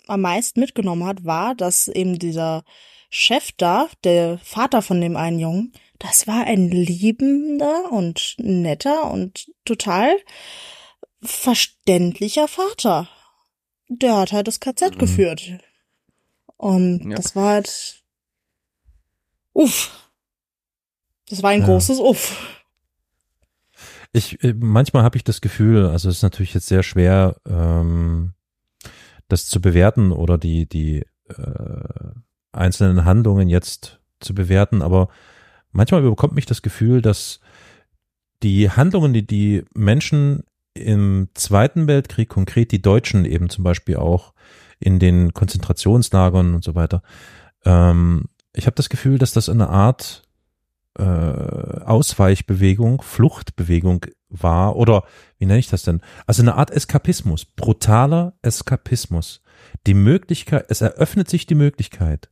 am 0.06 0.22
meisten 0.22 0.60
mitgenommen 0.60 1.04
hat, 1.04 1.24
war, 1.24 1.54
dass 1.54 1.86
eben 1.88 2.18
dieser 2.18 2.64
Chef 3.10 3.50
da, 3.56 3.88
der 4.04 4.38
Vater 4.38 4.82
von 4.82 5.00
dem 5.00 5.16
einen 5.16 5.38
Jungen, 5.38 5.72
das 5.98 6.26
war 6.26 6.44
ein 6.46 6.68
liebender 6.68 7.92
und 7.92 8.34
netter 8.38 9.10
und 9.10 9.50
total 9.64 10.16
verständlicher 11.22 12.48
Vater. 12.48 13.08
Der 13.88 14.16
hat 14.16 14.32
halt 14.32 14.48
das 14.48 14.60
KZ 14.60 14.94
Mhm. 14.94 14.98
geführt. 14.98 15.42
Und 16.56 17.10
Ja. 17.10 17.16
das 17.16 17.36
war 17.36 17.50
halt, 17.50 18.02
uff. 19.52 20.09
Das 21.30 21.42
war 21.42 21.50
ein 21.50 21.60
Ja. 21.60 21.66
großes 21.66 21.98
Uff. 22.00 22.36
Ich, 24.12 24.42
äh, 24.42 24.54
manchmal 24.58 25.04
habe 25.04 25.16
ich 25.16 25.24
das 25.24 25.40
Gefühl, 25.40 25.86
also 25.86 26.08
es 26.08 26.16
ist 26.16 26.22
natürlich 26.22 26.52
jetzt 26.52 26.66
sehr 26.66 26.82
schwer, 26.82 27.36
ähm, 27.48 28.34
das 29.28 29.46
zu 29.46 29.60
bewerten 29.60 30.10
oder 30.10 30.36
die, 30.36 30.68
die 30.68 31.06
äh, 31.28 32.12
einzelnen 32.52 33.04
Handlungen 33.04 33.48
jetzt 33.48 34.00
zu 34.18 34.34
bewerten, 34.34 34.82
aber 34.82 35.08
manchmal 35.70 36.02
bekommt 36.02 36.34
mich 36.34 36.46
das 36.46 36.62
Gefühl, 36.62 37.00
dass 37.00 37.38
die 38.42 38.70
Handlungen, 38.70 39.12
die 39.12 39.24
die 39.24 39.64
Menschen 39.74 40.42
im 40.74 41.28
Zweiten 41.34 41.86
Weltkrieg, 41.86 42.28
konkret 42.28 42.72
die 42.72 42.82
Deutschen 42.82 43.24
eben 43.24 43.48
zum 43.50 43.62
Beispiel 43.62 43.96
auch 43.96 44.34
in 44.80 44.98
den 44.98 45.32
Konzentrationslagern 45.34 46.54
und 46.54 46.64
so 46.64 46.74
weiter, 46.74 47.02
ähm, 47.64 48.24
ich 48.52 48.66
habe 48.66 48.74
das 48.74 48.88
Gefühl, 48.88 49.18
dass 49.18 49.32
das 49.32 49.48
eine 49.48 49.68
Art 49.68 50.24
äh, 50.98 51.02
Ausweichbewegung, 51.02 53.02
Fluchtbewegung 53.02 54.06
war 54.28 54.76
oder 54.76 55.04
wie 55.38 55.46
nenne 55.46 55.58
ich 55.58 55.68
das 55.68 55.82
denn? 55.82 56.00
Also 56.26 56.42
eine 56.42 56.54
Art 56.54 56.70
Eskapismus, 56.70 57.44
brutaler 57.44 58.34
Eskapismus. 58.42 59.42
Die 59.86 59.94
Möglichkeit, 59.94 60.66
es 60.68 60.80
eröffnet 60.80 61.28
sich 61.28 61.46
die 61.46 61.54
Möglichkeit, 61.54 62.30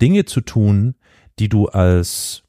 Dinge 0.00 0.24
zu 0.24 0.40
tun, 0.40 0.96
die 1.38 1.48
du 1.48 1.66
als, 1.66 2.42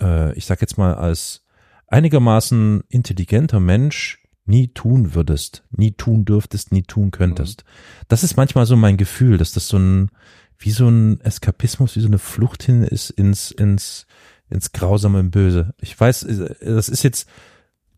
äh, 0.00 0.32
ich 0.34 0.46
sag 0.46 0.60
jetzt 0.60 0.78
mal, 0.78 0.94
als 0.94 1.44
einigermaßen 1.86 2.82
intelligenter 2.88 3.60
Mensch 3.60 4.26
nie 4.44 4.68
tun 4.68 5.14
würdest, 5.14 5.64
nie 5.70 5.92
tun 5.92 6.24
dürftest, 6.24 6.72
nie 6.72 6.82
tun 6.82 7.10
könntest. 7.10 7.64
Das 8.08 8.24
ist 8.24 8.36
manchmal 8.36 8.66
so 8.66 8.76
mein 8.76 8.96
Gefühl, 8.96 9.38
dass 9.38 9.52
das 9.52 9.68
so 9.68 9.78
ein, 9.78 10.10
wie 10.58 10.70
so 10.70 10.88
ein 10.88 11.20
Eskapismus, 11.20 11.96
wie 11.96 12.00
so 12.00 12.08
eine 12.08 12.18
Flucht 12.18 12.62
hin 12.62 12.82
ist 12.82 13.10
ins, 13.10 13.50
ins, 13.50 14.06
ins 14.50 14.72
Grausame 14.72 15.18
und 15.18 15.30
Böse. 15.30 15.74
Ich 15.80 15.98
weiß, 15.98 16.26
das 16.60 16.88
ist 16.88 17.02
jetzt 17.02 17.28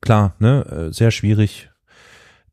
klar, 0.00 0.34
ne, 0.38 0.88
sehr 0.92 1.10
schwierig, 1.10 1.70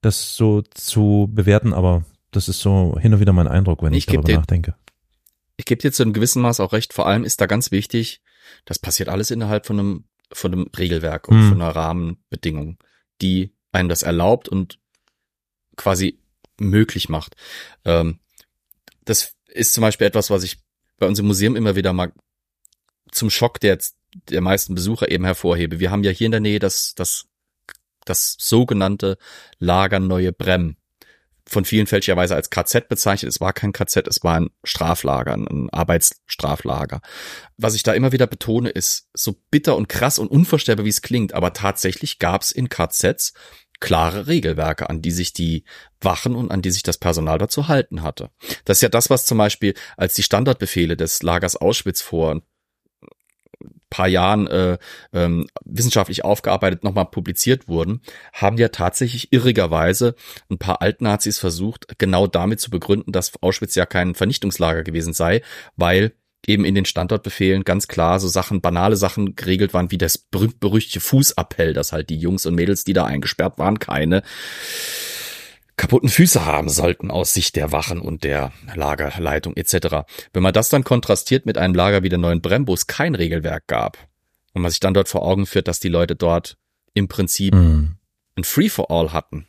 das 0.01 0.35
so 0.35 0.61
zu 0.61 1.29
bewerten, 1.31 1.73
aber 1.73 2.05
das 2.31 2.49
ist 2.49 2.59
so 2.59 2.97
hin 2.99 3.13
und 3.13 3.19
wieder 3.19 3.33
mein 3.33 3.47
Eindruck, 3.47 3.81
wenn 3.83 3.93
ich, 3.93 3.99
ich 3.99 4.05
darüber 4.05 4.23
dir, 4.23 4.37
nachdenke. 4.37 4.75
Ich 5.55 5.65
gebe 5.65 5.81
dir 5.81 5.91
zu 5.91 6.03
einem 6.03 6.13
gewissen 6.13 6.41
Maß 6.41 6.59
auch 6.59 6.73
recht. 6.73 6.93
Vor 6.93 7.07
allem 7.07 7.23
ist 7.23 7.41
da 7.41 7.45
ganz 7.45 7.71
wichtig, 7.71 8.21
das 8.65 8.79
passiert 8.79 9.09
alles 9.09 9.31
innerhalb 9.31 9.65
von 9.65 9.79
einem, 9.79 10.03
von 10.31 10.53
einem 10.53 10.69
Regelwerk 10.77 11.27
und 11.27 11.39
hm. 11.39 11.49
von 11.49 11.61
einer 11.61 11.75
Rahmenbedingung, 11.75 12.77
die 13.21 13.53
einem 13.71 13.89
das 13.89 14.03
erlaubt 14.03 14.49
und 14.49 14.79
quasi 15.75 16.19
möglich 16.59 17.09
macht. 17.09 17.35
Ähm, 17.85 18.19
das 19.05 19.35
ist 19.47 19.73
zum 19.73 19.81
Beispiel 19.81 20.07
etwas, 20.07 20.29
was 20.29 20.43
ich 20.43 20.57
bei 20.97 21.07
uns 21.07 21.19
im 21.19 21.27
Museum 21.27 21.55
immer 21.55 21.75
wieder 21.75 21.93
mal 21.93 22.11
zum 23.11 23.29
Schock 23.29 23.59
der, 23.59 23.77
der 24.29 24.41
meisten 24.41 24.75
Besucher 24.75 25.09
eben 25.11 25.25
hervorhebe. 25.25 25.79
Wir 25.79 25.91
haben 25.91 26.03
ja 26.03 26.11
hier 26.11 26.25
in 26.25 26.31
der 26.31 26.41
Nähe 26.41 26.59
das, 26.59 26.93
das, 26.95 27.25
das 28.05 28.35
sogenannte 28.39 29.17
Lager 29.59 29.99
Neue 29.99 30.33
Brem. 30.33 30.77
Von 31.49 31.63
vielen 31.63 31.87
fälschlicherweise 31.87 32.35
als 32.35 32.49
KZ 32.49 32.89
bezeichnet. 32.89 33.31
Es 33.31 33.39
war 33.39 33.53
kein 33.53 33.71
KZ, 33.71 34.05
es 34.07 34.21
war 34.21 34.35
ein 34.35 34.49
Straflager, 34.65 35.33
ein 35.33 35.69
Arbeitsstraflager. 35.69 36.99
Was 37.55 37.73
ich 37.73 37.83
da 37.83 37.93
immer 37.93 38.11
wieder 38.11 38.27
betone, 38.27 38.69
ist 38.69 39.07
so 39.13 39.41
bitter 39.49 39.77
und 39.77 39.87
krass 39.87 40.19
und 40.19 40.27
unvorstellbar, 40.27 40.83
wie 40.83 40.89
es 40.89 41.01
klingt, 41.01 41.33
aber 41.33 41.53
tatsächlich 41.53 42.19
gab 42.19 42.41
es 42.41 42.51
in 42.51 42.67
KZs 42.67 43.31
klare 43.79 44.27
Regelwerke, 44.27 44.89
an 44.89 45.01
die 45.01 45.11
sich 45.11 45.33
die 45.33 45.63
Wachen 46.01 46.35
und 46.35 46.51
an 46.51 46.61
die 46.61 46.71
sich 46.71 46.83
das 46.83 46.97
Personal 46.97 47.37
dazu 47.37 47.67
halten 47.67 48.01
hatte. 48.01 48.29
Das 48.65 48.77
ist 48.77 48.81
ja 48.81 48.89
das, 48.89 49.09
was 49.09 49.25
zum 49.25 49.37
Beispiel 49.37 49.73
als 49.95 50.15
die 50.15 50.23
Standardbefehle 50.23 50.97
des 50.97 51.21
Lagers 51.23 51.55
Auschwitz 51.55 52.01
vor 52.01 52.41
paar 53.89 54.07
Jahren 54.07 54.47
äh, 54.47 54.77
ähm, 55.13 55.47
wissenschaftlich 55.65 56.23
aufgearbeitet 56.23 56.83
nochmal 56.83 57.05
publiziert 57.05 57.67
wurden, 57.67 58.01
haben 58.33 58.57
ja 58.57 58.69
tatsächlich 58.69 59.31
irrigerweise 59.31 60.15
ein 60.49 60.57
paar 60.57 60.81
Altnazis 60.81 61.39
versucht, 61.39 61.97
genau 61.97 62.27
damit 62.27 62.59
zu 62.59 62.69
begründen, 62.69 63.11
dass 63.11 63.31
Auschwitz 63.41 63.75
ja 63.75 63.85
kein 63.85 64.15
Vernichtungslager 64.15 64.83
gewesen 64.83 65.13
sei, 65.13 65.41
weil 65.75 66.13
eben 66.45 66.65
in 66.65 66.75
den 66.75 66.85
Standortbefehlen 66.85 67.63
ganz 67.63 67.87
klar 67.87 68.19
so 68.19 68.27
Sachen, 68.27 68.61
banale 68.61 68.95
Sachen 68.95 69.35
geregelt 69.35 69.73
waren, 69.73 69.91
wie 69.91 69.97
das 69.97 70.17
berühmt-berüchtigte 70.17 71.01
Fußappell, 71.01 71.73
dass 71.73 71.91
halt 71.91 72.09
die 72.09 72.17
Jungs 72.17 72.45
und 72.45 72.55
Mädels, 72.55 72.83
die 72.83 72.93
da 72.93 73.05
eingesperrt 73.05 73.57
waren, 73.59 73.79
keine 73.79 74.23
kaputten 75.77 76.09
Füße 76.09 76.45
haben 76.45 76.69
sollten 76.69 77.11
aus 77.11 77.33
Sicht 77.33 77.55
der 77.55 77.71
Wachen 77.71 78.01
und 78.01 78.23
der 78.23 78.51
Lagerleitung 78.75 79.55
etc. 79.55 80.07
Wenn 80.33 80.43
man 80.43 80.53
das 80.53 80.69
dann 80.69 80.83
kontrastiert 80.83 81.45
mit 81.45 81.57
einem 81.57 81.75
Lager 81.75 82.03
wie 82.03 82.09
der 82.09 82.17
neuen 82.17 82.41
Brem, 82.41 82.67
wo 82.67 82.73
es 82.73 82.87
kein 82.87 83.15
Regelwerk 83.15 83.67
gab 83.67 83.97
und 84.53 84.63
man 84.63 84.71
sich 84.71 84.79
dann 84.79 84.95
dort 84.95 85.07
vor 85.07 85.23
Augen 85.23 85.45
führt, 85.45 85.67
dass 85.67 85.79
die 85.79 85.89
Leute 85.89 86.15
dort 86.15 86.57
im 86.93 87.07
Prinzip 87.07 87.53
mm. 87.53 87.95
ein 88.35 88.43
Free-for-all 88.43 89.13
hatten 89.13 89.47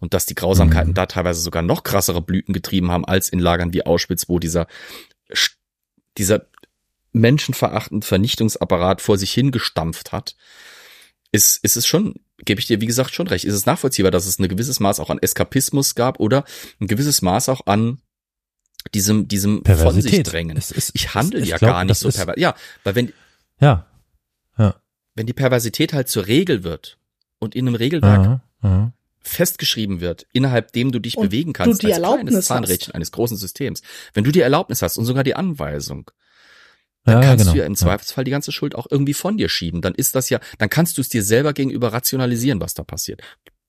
und 0.00 0.14
dass 0.14 0.24
die 0.24 0.34
Grausamkeiten 0.34 0.92
mm. 0.92 0.94
da 0.94 1.06
teilweise 1.06 1.42
sogar 1.42 1.62
noch 1.62 1.82
krassere 1.82 2.22
Blüten 2.22 2.54
getrieben 2.54 2.90
haben 2.90 3.04
als 3.04 3.28
in 3.28 3.38
Lagern 3.38 3.74
wie 3.74 3.84
Auschwitz, 3.84 4.28
wo 4.28 4.38
dieser 4.38 4.66
dieser 6.16 6.46
menschenverachtende 7.12 8.06
Vernichtungsapparat 8.06 9.00
vor 9.00 9.18
sich 9.18 9.32
hingestampft 9.32 10.12
hat, 10.12 10.36
ist, 11.32 11.62
ist 11.64 11.76
es 11.76 11.86
schon, 11.86 12.14
gebe 12.44 12.60
ich 12.60 12.66
dir 12.66 12.80
wie 12.80 12.86
gesagt 12.86 13.14
schon 13.14 13.26
recht, 13.26 13.44
ist 13.44 13.54
es 13.54 13.66
nachvollziehbar, 13.66 14.10
dass 14.10 14.26
es 14.26 14.38
ein 14.38 14.48
gewisses 14.48 14.80
Maß 14.80 15.00
auch 15.00 15.10
an 15.10 15.18
Eskapismus 15.18 15.94
gab 15.94 16.20
oder 16.20 16.44
ein 16.80 16.86
gewisses 16.86 17.22
Maß 17.22 17.48
auch 17.48 17.66
an 17.66 17.98
diesem, 18.94 19.28
diesem 19.28 19.64
von 19.64 20.00
sich 20.00 20.22
drängen. 20.22 20.56
Es, 20.56 20.70
es, 20.70 20.90
ich 20.94 21.14
handle 21.14 21.44
ja 21.44 21.58
glaub, 21.58 21.72
gar 21.72 21.84
nicht 21.84 21.98
so 21.98 22.10
pervers. 22.10 22.36
Ja, 22.38 22.54
weil 22.84 22.94
wenn, 22.94 23.12
ja, 23.60 23.86
ja. 24.56 24.76
wenn 25.14 25.26
die 25.26 25.32
Perversität 25.32 25.92
halt 25.92 26.08
zur 26.08 26.26
Regel 26.26 26.64
wird 26.64 26.98
und 27.38 27.54
in 27.54 27.66
einem 27.66 27.74
Regelwerk 27.74 28.18
aha, 28.18 28.42
aha. 28.62 28.92
festgeschrieben 29.20 30.00
wird, 30.00 30.26
innerhalb 30.32 30.72
dem 30.72 30.92
du 30.92 31.00
dich 31.00 31.16
und 31.16 31.26
bewegen 31.26 31.52
kannst, 31.52 31.84
als 31.84 31.96
kleines 31.96 32.46
Zahnrädchen 32.46 32.94
eines 32.94 33.12
großen 33.12 33.36
Systems, 33.36 33.82
wenn 34.14 34.24
du 34.24 34.30
die 34.30 34.40
Erlaubnis 34.40 34.80
hast 34.80 34.96
und 34.96 35.04
sogar 35.04 35.24
die 35.24 35.34
Anweisung, 35.34 36.10
dann 37.08 37.22
ja, 37.22 37.28
kannst 37.28 37.44
genau. 37.44 37.52
du 37.54 37.58
ja 37.58 37.66
im 37.66 37.76
Zweifelsfall 37.76 38.24
die 38.24 38.30
ganze 38.30 38.52
Schuld 38.52 38.74
auch 38.74 38.86
irgendwie 38.90 39.14
von 39.14 39.36
dir 39.36 39.48
schieben. 39.48 39.80
Dann 39.80 39.94
ist 39.94 40.14
das 40.14 40.30
ja, 40.30 40.40
dann 40.58 40.68
kannst 40.68 40.96
du 40.98 41.00
es 41.00 41.08
dir 41.08 41.22
selber 41.22 41.52
gegenüber 41.52 41.92
rationalisieren, 41.92 42.60
was 42.60 42.74
da 42.74 42.84
passiert. 42.84 43.22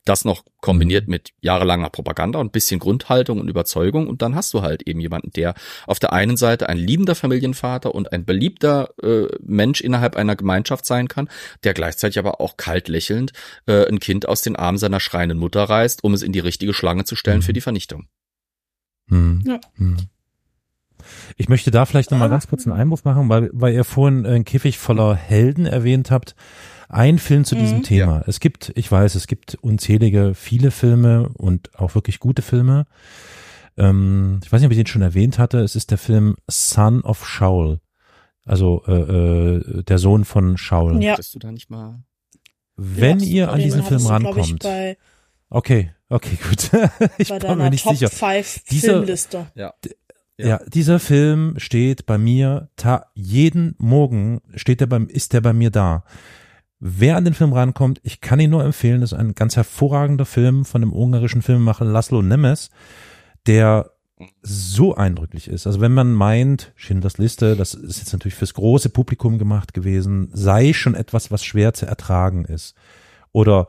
Das 0.05 0.25
noch 0.25 0.43
kombiniert 0.61 1.07
mhm. 1.07 1.11
mit 1.11 1.29
jahrelanger 1.41 1.89
Propaganda 1.89 2.39
und 2.39 2.51
bisschen 2.51 2.79
Grundhaltung 2.79 3.39
und 3.39 3.49
Überzeugung 3.49 4.07
und 4.07 4.21
dann 4.21 4.33
hast 4.33 4.53
du 4.53 4.61
halt 4.61 4.83
eben 4.83 4.99
jemanden, 4.99 5.31
der 5.31 5.53
auf 5.85 5.99
der 5.99 6.13
einen 6.13 6.37
Seite 6.37 6.69
ein 6.69 6.77
liebender 6.77 7.15
Familienvater 7.15 7.93
und 7.93 8.11
ein 8.11 8.25
beliebter 8.25 8.89
äh, 9.03 9.27
Mensch 9.41 9.81
innerhalb 9.81 10.15
einer 10.15 10.35
Gemeinschaft 10.35 10.85
sein 10.85 11.07
kann, 11.07 11.29
der 11.63 11.73
gleichzeitig 11.73 12.17
aber 12.17 12.41
auch 12.41 12.57
kalt 12.57 12.87
lächelnd 12.87 13.33
äh, 13.67 13.87
ein 13.87 13.99
Kind 13.99 14.27
aus 14.27 14.41
den 14.41 14.55
Armen 14.55 14.77
seiner 14.77 14.99
schreienden 14.99 15.37
Mutter 15.37 15.63
reißt, 15.63 16.03
um 16.03 16.13
es 16.13 16.23
in 16.23 16.31
die 16.31 16.39
richtige 16.39 16.73
Schlange 16.73 17.03
zu 17.03 17.15
stellen 17.15 17.39
mhm. 17.39 17.43
für 17.43 17.53
die 17.53 17.61
Vernichtung. 17.61 18.07
Mhm. 19.07 19.43
Ja. 19.45 19.59
Mhm. 19.75 19.97
Ich 21.37 21.49
möchte 21.49 21.71
da 21.71 21.85
vielleicht 21.85 22.11
nochmal 22.11 22.29
ganz 22.29 22.47
kurz 22.47 22.65
einen 22.65 22.79
Einwurf 22.79 23.03
machen, 23.03 23.29
weil, 23.29 23.49
weil 23.53 23.73
ihr 23.73 23.83
vorhin 23.83 24.25
einen 24.25 24.45
Käfig 24.45 24.77
voller 24.77 25.15
Helden 25.15 25.65
erwähnt 25.65 26.11
habt. 26.11 26.35
Ein 26.89 27.19
Film 27.19 27.45
zu 27.45 27.55
diesem 27.55 27.79
mhm. 27.79 27.83
Thema. 27.83 28.15
Ja. 28.17 28.23
Es 28.25 28.39
gibt, 28.39 28.71
ich 28.75 28.91
weiß, 28.91 29.13
es 29.13 29.27
gibt 29.27 29.55
unzählige, 29.61 30.33
viele 30.33 30.71
Filme 30.71 31.29
und 31.29 31.77
auch 31.77 31.93
wirklich 31.93 32.19
gute 32.19 32.41
Filme. 32.41 32.87
Ähm, 33.77 34.39
ich 34.43 34.51
weiß 34.51 34.59
nicht, 34.59 34.67
ob 34.67 34.71
ich 34.71 34.77
den 34.77 34.87
schon 34.87 35.03
erwähnt 35.03 35.37
hatte. 35.37 35.59
Es 35.59 35.75
ist 35.75 35.91
der 35.91 35.99
Film 35.99 36.35
Son 36.47 37.01
of 37.01 37.27
Shaul. 37.27 37.79
Also 38.45 38.83
äh, 38.87 38.91
äh, 38.91 39.83
der 39.83 39.99
Sohn 39.99 40.25
von 40.25 40.57
Shaul. 40.57 41.01
Ja. 41.03 41.15
du 41.15 41.39
da 41.39 41.51
nicht 41.51 41.69
mal 41.69 42.03
Wenn 42.75 43.19
ja, 43.19 43.27
ihr 43.27 43.51
an 43.51 43.59
diesen 43.59 43.83
Film 43.83 44.05
rankommt. 44.07 44.65
Okay, 45.51 45.91
okay, 46.09 46.37
gut. 46.49 46.71
ich 47.17 47.29
bin 47.29 47.57
mir 47.57 47.69
nicht 47.69 47.83
Top 47.83 47.95
sicher. 47.95 48.09
5 48.09 48.63
Filmliste. 48.65 49.47
Ja. 49.55 49.73
Ja. 50.39 50.47
ja, 50.47 50.61
dieser 50.67 50.99
Film 50.99 51.55
steht 51.57 52.05
bei 52.05 52.17
mir 52.17 52.69
jeden 53.13 53.75
Morgen 53.77 54.39
steht 54.55 54.79
er 54.79 54.87
beim 54.87 55.07
ist 55.07 55.33
er 55.33 55.41
bei 55.41 55.51
mir 55.51 55.69
da. 55.69 56.05
Wer 56.79 57.17
an 57.17 57.25
den 57.25 57.33
Film 57.33 57.51
rankommt, 57.51 57.99
ich 58.03 58.21
kann 58.21 58.39
ihn 58.39 58.51
nur 58.51 58.63
empfehlen, 58.63 59.01
das 59.01 59.11
ist 59.11 59.17
ein 59.17 59.35
ganz 59.35 59.57
hervorragender 59.57 60.25
Film 60.25 60.63
von 60.63 60.79
dem 60.79 60.93
ungarischen 60.93 61.41
Filmemacher 61.41 61.83
Laszlo 61.83 62.21
Nemes, 62.21 62.69
der 63.47 63.91
so 64.41 64.95
eindrücklich 64.95 65.49
ist. 65.49 65.67
Also 65.67 65.81
wenn 65.81 65.93
man 65.93 66.13
meint, 66.13 66.71
Schindlers 66.77 67.17
Liste, 67.17 67.57
das 67.57 67.73
ist 67.73 67.99
jetzt 67.99 68.13
natürlich 68.13 68.35
fürs 68.35 68.53
große 68.53 68.91
Publikum 68.91 69.39
gemacht 69.39 69.73
gewesen, 69.73 70.29
sei 70.31 70.71
schon 70.71 70.95
etwas, 70.95 71.31
was 71.31 71.43
schwer 71.43 71.73
zu 71.73 71.85
ertragen 71.85 72.45
ist. 72.45 72.75
Oder 73.33 73.67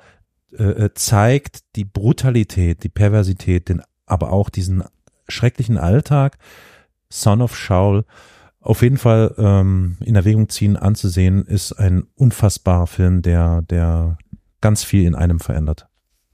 äh, 0.56 0.62
äh 0.84 0.94
zeigt 0.94 1.74
die 1.74 1.84
Brutalität, 1.84 2.84
die 2.84 2.88
Perversität, 2.88 3.68
den, 3.68 3.82
aber 4.06 4.32
auch 4.32 4.50
diesen 4.50 4.84
schrecklichen 5.30 5.78
Alltag, 5.78 6.38
Son 7.08 7.42
of 7.42 7.56
Shaul, 7.56 8.04
auf 8.60 8.82
jeden 8.82 8.98
Fall 8.98 9.34
ähm, 9.38 9.96
in 10.00 10.16
Erwägung 10.16 10.48
ziehen, 10.48 10.76
anzusehen, 10.76 11.44
ist 11.46 11.72
ein 11.72 12.04
unfassbarer 12.14 12.86
Film, 12.86 13.22
der, 13.22 13.62
der 13.62 14.18
ganz 14.60 14.84
viel 14.84 15.04
in 15.04 15.14
einem 15.14 15.40
verändert. 15.40 15.86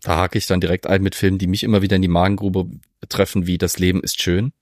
Da 0.03 0.17
hake 0.17 0.39
ich 0.39 0.47
dann 0.47 0.61
direkt 0.61 0.87
ein 0.87 1.03
mit 1.03 1.15
Filmen, 1.15 1.39
die 1.39 1.47
mich 1.47 1.63
immer 1.63 1.83
wieder 1.83 1.97
in 1.97 2.03
die 2.03 2.09
Magengrube 2.09 2.69
treffen, 3.09 3.47
wie 3.47 3.59
Das 3.59 3.79
Leben 3.79 4.03
ist 4.03 4.21
schön 4.21 4.53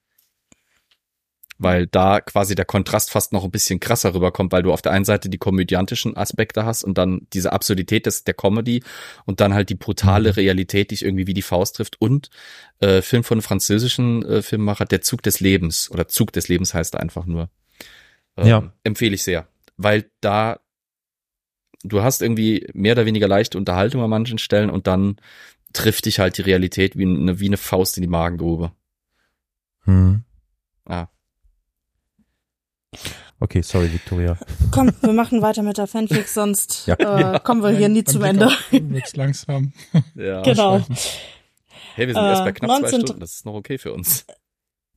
weil 1.58 1.86
da 1.86 2.20
quasi 2.20 2.54
der 2.54 2.64
Kontrast 2.64 3.10
fast 3.10 3.32
noch 3.32 3.44
ein 3.44 3.50
bisschen 3.50 3.78
krasser 3.80 4.14
rüberkommt, 4.14 4.52
weil 4.52 4.62
du 4.62 4.72
auf 4.72 4.82
der 4.82 4.92
einen 4.92 5.04
Seite 5.04 5.28
die 5.28 5.38
komödiantischen 5.38 6.16
Aspekte 6.16 6.64
hast 6.64 6.82
und 6.82 6.98
dann 6.98 7.26
diese 7.32 7.52
Absurdität 7.52 8.06
des, 8.06 8.24
der 8.24 8.34
Comedy 8.34 8.82
und 9.24 9.40
dann 9.40 9.54
halt 9.54 9.70
die 9.70 9.74
brutale 9.74 10.30
mhm. 10.30 10.34
Realität, 10.34 10.90
die 10.90 10.94
dich 10.94 11.04
irgendwie 11.04 11.26
wie 11.26 11.34
die 11.34 11.42
Faust 11.42 11.76
trifft 11.76 12.00
und 12.00 12.30
äh, 12.80 13.02
Film 13.02 13.24
von 13.24 13.36
einem 13.36 13.42
französischen 13.42 14.24
äh, 14.24 14.42
Filmemacher, 14.42 14.84
Der 14.84 15.02
Zug 15.02 15.22
des 15.22 15.40
Lebens 15.40 15.90
oder 15.90 16.08
Zug 16.08 16.32
des 16.32 16.48
Lebens 16.48 16.74
heißt 16.74 16.94
er 16.94 17.00
einfach 17.00 17.26
nur. 17.26 17.50
Ähm, 18.36 18.46
ja. 18.46 18.72
Empfehle 18.84 19.14
ich 19.14 19.22
sehr, 19.22 19.46
weil 19.76 20.10
da 20.20 20.60
du 21.82 22.02
hast 22.02 22.22
irgendwie 22.22 22.66
mehr 22.72 22.92
oder 22.92 23.06
weniger 23.06 23.28
leichte 23.28 23.58
Unterhaltung 23.58 24.02
an 24.02 24.10
manchen 24.10 24.38
Stellen 24.38 24.70
und 24.70 24.86
dann 24.86 25.16
trifft 25.74 26.06
dich 26.06 26.18
halt 26.18 26.38
die 26.38 26.42
Realität 26.42 26.96
wie 26.96 27.04
eine, 27.04 27.40
wie 27.40 27.46
eine 27.46 27.56
Faust 27.56 27.98
in 27.98 28.02
die 28.02 28.08
Magengrube. 28.08 28.72
Hm. 29.84 30.24
Ah. 30.86 31.08
Okay, 33.40 33.62
sorry, 33.62 33.92
Victoria. 33.92 34.38
Komm, 34.70 34.92
wir 35.00 35.12
machen 35.12 35.42
weiter 35.42 35.62
mit 35.62 35.76
der 35.78 35.86
Fanfic, 35.86 36.28
sonst 36.28 36.86
Ja. 36.86 37.34
äh, 37.34 37.40
kommen 37.40 37.62
wir 37.62 37.70
hier 37.70 37.88
nie 37.88 38.04
zum 38.04 38.22
Ende. 38.24 38.48
wird's 38.70 39.16
langsam. 39.16 39.72
Ja. 40.14 40.42
Genau. 40.44 40.80
Hey, 41.96 42.06
wir 42.08 42.14
sind 42.14 42.24
erst 42.24 42.42
bei 42.44 42.50
Äh, 42.50 42.52
knapp 42.54 42.70
19 42.70 42.88
zwei 42.90 42.98
Stunden, 43.06 43.20
das 43.20 43.34
ist 43.34 43.46
noch 43.46 43.54
okay 43.54 43.78
für 43.78 43.92
uns. 43.92 44.24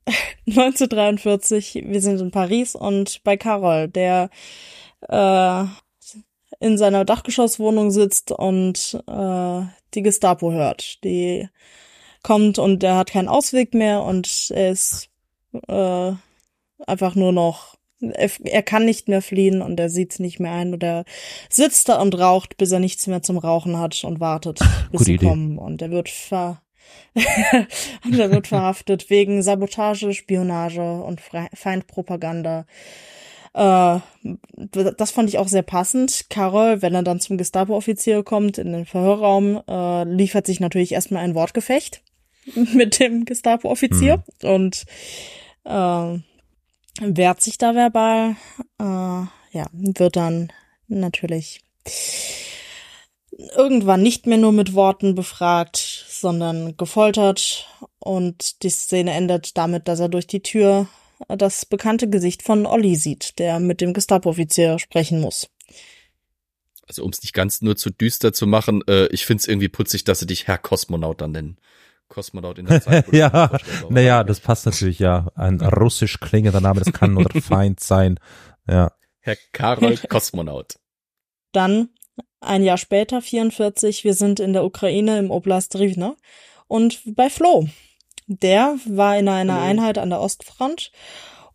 1943, 0.47 1.83
wir 1.85 2.01
sind 2.01 2.19
in 2.21 2.31
Paris 2.31 2.75
und 2.75 3.23
bei 3.23 3.37
Carol, 3.37 3.87
der 3.87 4.29
äh, 5.07 5.63
in 6.59 6.77
seiner 6.77 7.05
Dachgeschosswohnung 7.05 7.91
sitzt 7.91 8.31
und 8.31 8.99
äh, 9.07 9.61
die 9.93 10.01
Gestapo 10.01 10.51
hört. 10.51 11.03
Die 11.03 11.49
kommt 12.23 12.57
und 12.59 12.83
er 12.83 12.95
hat 12.95 13.11
keinen 13.11 13.27
Ausweg 13.27 13.73
mehr 13.73 14.03
und 14.03 14.51
er 14.55 14.71
ist 14.71 15.09
äh, 15.67 16.11
einfach 16.85 17.15
nur 17.15 17.31
noch, 17.31 17.75
er, 17.99 18.29
er 18.43 18.63
kann 18.63 18.85
nicht 18.85 19.07
mehr 19.07 19.21
fliehen 19.21 19.61
und 19.61 19.79
er 19.79 19.89
sieht's 19.89 20.19
nicht 20.19 20.39
mehr 20.39 20.51
ein 20.51 20.73
und 20.73 20.83
er 20.83 21.03
sitzt 21.49 21.89
da 21.89 22.01
und 22.01 22.17
raucht, 22.17 22.57
bis 22.57 22.71
er 22.71 22.79
nichts 22.79 23.07
mehr 23.07 23.21
zum 23.21 23.37
Rauchen 23.37 23.77
hat 23.79 24.03
und 24.03 24.19
wartet, 24.19 24.59
bis 24.91 24.99
Gute 24.99 25.03
sie 25.03 25.13
Idee. 25.15 25.27
kommen 25.27 25.57
und 25.57 25.81
er 25.81 25.91
wird 25.91 26.09
ver 26.09 26.61
und 28.05 28.17
er 28.19 28.31
wird 28.31 28.47
verhaftet 28.47 29.09
wegen 29.09 29.41
Sabotage, 29.41 30.13
Spionage 30.13 31.01
und 31.01 31.19
Fre- 31.19 31.49
Feindpropaganda. 31.53 32.65
Äh, 33.53 33.99
das 34.97 35.11
fand 35.11 35.27
ich 35.29 35.37
auch 35.37 35.47
sehr 35.47 35.63
passend. 35.63 36.25
Carol, 36.29 36.81
wenn 36.81 36.95
er 36.95 37.03
dann 37.03 37.19
zum 37.19 37.37
Gestapo-Offizier 37.37 38.23
kommt 38.23 38.57
in 38.57 38.71
den 38.71 38.85
Verhörraum, 38.85 39.61
äh, 39.67 40.03
liefert 40.05 40.45
sich 40.45 40.59
natürlich 40.59 40.93
erstmal 40.93 41.23
ein 41.23 41.35
Wortgefecht 41.35 42.03
mit 42.73 42.99
dem 42.99 43.25
Gestapo-Offizier 43.25 44.23
und 44.43 44.85
äh, 45.65 46.19
wehrt 47.01 47.41
sich 47.41 47.57
da 47.57 47.75
verbal. 47.75 48.35
Äh, 48.79 49.27
ja, 49.57 49.67
wird 49.71 50.15
dann 50.15 50.51
natürlich 50.87 51.61
irgendwann 53.55 54.01
nicht 54.01 54.25
mehr 54.25 54.37
nur 54.37 54.51
mit 54.51 54.73
Worten 54.73 55.15
befragt, 55.15 55.77
sondern 56.09 56.75
gefoltert 56.77 57.67
und 57.99 58.63
die 58.63 58.69
Szene 58.69 59.11
endet 59.11 59.57
damit, 59.57 59.87
dass 59.87 59.99
er 59.99 60.09
durch 60.09 60.27
die 60.27 60.41
Tür 60.41 60.87
das 61.27 61.65
bekannte 61.65 62.09
Gesicht 62.09 62.43
von 62.43 62.65
Olli 62.65 62.95
sieht, 62.95 63.39
der 63.39 63.59
mit 63.59 63.81
dem 63.81 63.93
Gestapo-Offizier 63.93 64.79
sprechen 64.79 65.19
muss. 65.19 65.49
Also 66.87 67.03
um 67.03 67.09
es 67.09 67.21
nicht 67.21 67.33
ganz 67.33 67.61
nur 67.61 67.75
zu 67.75 67.89
düster 67.89 68.31
zu 68.33 68.47
machen, 68.47 68.81
äh, 68.87 69.07
ich 69.07 69.25
find's 69.25 69.47
irgendwie 69.47 69.67
putzig, 69.67 70.03
dass 70.05 70.19
sie 70.19 70.27
dich 70.27 70.47
Herr 70.47 70.57
Kosmonaut 70.57 71.21
dann 71.21 71.31
nennen. 71.31 71.57
Kosmonaut 72.09 72.57
in 72.59 72.65
der 72.65 72.81
Zeit. 72.81 73.05
ja, 73.13 73.51
naja, 73.89 74.23
das 74.23 74.39
passt 74.39 74.65
natürlich, 74.65 74.99
ja. 74.99 75.27
Ein 75.35 75.61
russisch 75.61 76.19
klingender 76.19 76.61
Name, 76.61 76.81
das 76.81 76.93
kann 76.93 77.13
nur 77.13 77.25
der 77.25 77.41
Feind 77.41 77.79
sein. 77.79 78.19
Ja. 78.67 78.91
Herr 79.19 79.37
Karol 79.51 79.97
Kosmonaut. 79.97 80.79
Dann 81.51 81.89
ein 82.39 82.63
Jahr 82.63 82.77
später, 82.77 83.21
44, 83.21 84.03
wir 84.03 84.13
sind 84.13 84.39
in 84.39 84.53
der 84.53 84.63
Ukraine 84.63 85.19
im 85.19 85.31
Oblast 85.31 85.75
Rivne 85.75 86.15
und 86.67 87.01
bei 87.05 87.29
Flo. 87.29 87.67
Der 88.27 88.75
war 88.85 89.17
in 89.17 89.29
einer 89.29 89.55
Hallo. 89.55 89.65
Einheit 89.65 89.97
an 89.97 90.09
der 90.09 90.19
Ostfront 90.19 90.91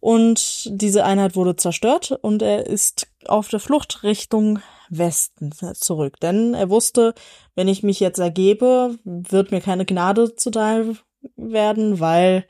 und 0.01 0.69
diese 0.71 1.05
Einheit 1.05 1.37
wurde 1.37 1.55
zerstört 1.57 2.13
und 2.23 2.43
er 2.43 2.67
ist 2.67 3.09
auf 3.27 3.49
der 3.49 3.61
Flucht 3.61 4.03
Richtung 4.03 4.59
Westen 4.99 5.51
zurück. 5.75 6.21
Denn 6.21 6.55
er 6.55 6.71
wusste, 6.71 7.15
wenn 7.55 7.69
ich 7.69 7.83
mich 7.83 8.01
jetzt 8.01 8.19
ergebe, 8.19 8.97
wird 9.05 9.51
mir 9.51 9.61
keine 9.61 9.85
Gnade 9.87 10.35
zuteil 10.37 10.97
werden, 11.37 11.99
weil 12.01 12.45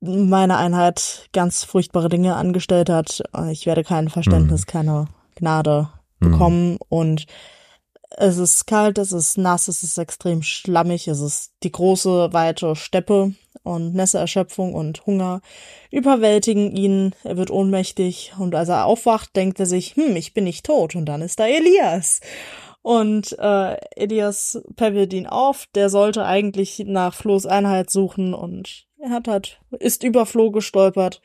meine 0.00 0.56
Einheit 0.56 1.28
ganz 1.32 1.64
furchtbare 1.64 2.08
Dinge 2.08 2.36
angestellt 2.36 2.88
hat. 2.88 3.22
Ich 3.50 3.66
werde 3.66 3.84
kein 3.84 4.08
Verständnis, 4.08 4.66
keine 4.66 5.06
Gnade 5.36 5.88
Mhm. 6.20 6.30
bekommen 6.30 6.78
und 6.88 7.26
es 8.16 8.38
ist 8.38 8.66
kalt, 8.66 8.98
es 8.98 9.12
ist 9.12 9.38
nass, 9.38 9.68
es 9.68 9.82
ist 9.82 9.96
extrem 9.98 10.42
schlammig, 10.42 11.08
es 11.08 11.20
ist 11.20 11.52
die 11.62 11.72
große, 11.72 12.32
weite 12.32 12.74
Steppe 12.76 13.34
und 13.62 13.94
Nässeerschöpfung 13.94 14.74
und 14.74 15.06
Hunger 15.06 15.40
überwältigen 15.90 16.74
ihn, 16.76 17.14
er 17.24 17.36
wird 17.36 17.50
ohnmächtig 17.50 18.32
und 18.38 18.54
als 18.54 18.68
er 18.68 18.86
aufwacht, 18.86 19.34
denkt 19.36 19.60
er 19.60 19.66
sich, 19.66 19.96
hm, 19.96 20.16
ich 20.16 20.34
bin 20.34 20.44
nicht 20.44 20.66
tot 20.66 20.94
und 20.94 21.06
dann 21.06 21.22
ist 21.22 21.38
da 21.38 21.46
Elias. 21.46 22.20
Und 22.82 23.38
äh, 23.38 23.76
Elias 23.94 24.62
peppelt 24.74 25.12
ihn 25.12 25.26
auf, 25.26 25.66
der 25.74 25.90
sollte 25.90 26.24
eigentlich 26.24 26.82
nach 26.86 27.14
Flohs 27.14 27.44
Einheit 27.44 27.90
suchen 27.90 28.32
und 28.32 28.86
er 28.98 29.10
hat 29.10 29.28
halt, 29.28 29.60
ist 29.78 30.02
über 30.02 30.24
Floh 30.24 30.50
gestolpert 30.50 31.20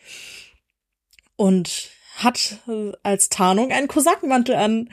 und 1.38 1.90
hat 2.18 2.60
äh, 2.68 2.92
als 3.04 3.30
Tarnung 3.30 3.72
einen 3.72 3.88
Kosakenmantel 3.88 4.56
an 4.56 4.90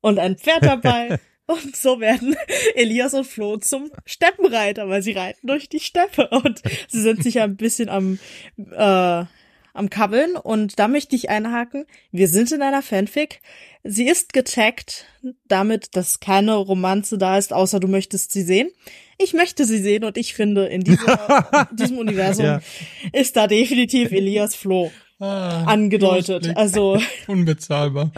und 0.00 0.18
ein 0.18 0.36
Pferd 0.36 0.64
dabei. 0.64 1.18
Und 1.50 1.74
so 1.76 2.00
werden 2.00 2.36
Elias 2.74 3.14
und 3.14 3.26
Flo 3.26 3.56
zum 3.56 3.90
Steppenreiter, 4.06 4.88
weil 4.88 5.02
sie 5.02 5.12
reiten 5.12 5.46
durch 5.46 5.68
die 5.68 5.80
Steppe 5.80 6.28
und 6.28 6.62
sie 6.88 7.00
sind 7.02 7.22
sich 7.22 7.40
ein 7.40 7.56
bisschen 7.56 7.88
am, 7.88 8.18
äh, 8.56 9.24
am 9.72 9.90
Kabbeln. 9.90 10.36
Und 10.36 10.78
da 10.78 10.86
möchte 10.88 11.16
ich 11.16 11.30
einhaken. 11.30 11.86
Wir 12.12 12.28
sind 12.28 12.52
in 12.52 12.62
einer 12.62 12.82
Fanfic. 12.82 13.40
Sie 13.82 14.06
ist 14.08 14.32
getaggt 14.32 15.06
damit, 15.48 15.96
dass 15.96 16.20
keine 16.20 16.54
Romanze 16.54 17.16
da 17.18 17.38
ist, 17.38 17.52
außer 17.52 17.80
du 17.80 17.88
möchtest 17.88 18.30
sie 18.32 18.42
sehen. 18.42 18.70
Ich 19.18 19.32
möchte 19.32 19.64
sie 19.64 19.78
sehen 19.78 20.04
und 20.04 20.16
ich 20.18 20.34
finde, 20.34 20.66
in 20.66 20.82
dieser, 20.82 21.68
diesem 21.72 21.98
Universum 22.04 22.44
Ja. 22.46 22.60
ist 23.12 23.36
da 23.36 23.46
definitiv 23.46 24.12
Elias 24.12 24.54
Flo 24.54 24.90
Ah, 25.22 25.64
angedeutet. 25.64 26.56
Also, 26.56 26.98
Unbezahlbar. 27.26 28.10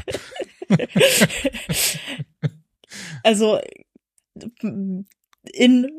also 3.22 3.58
in 5.52 5.90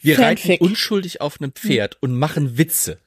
Wir 0.00 0.16
Fanfic. 0.16 0.50
reiten 0.52 0.64
unschuldig 0.64 1.20
auf 1.20 1.40
einem 1.40 1.52
Pferd 1.52 1.98
und 2.02 2.12
machen 2.18 2.58
Witze. 2.58 3.00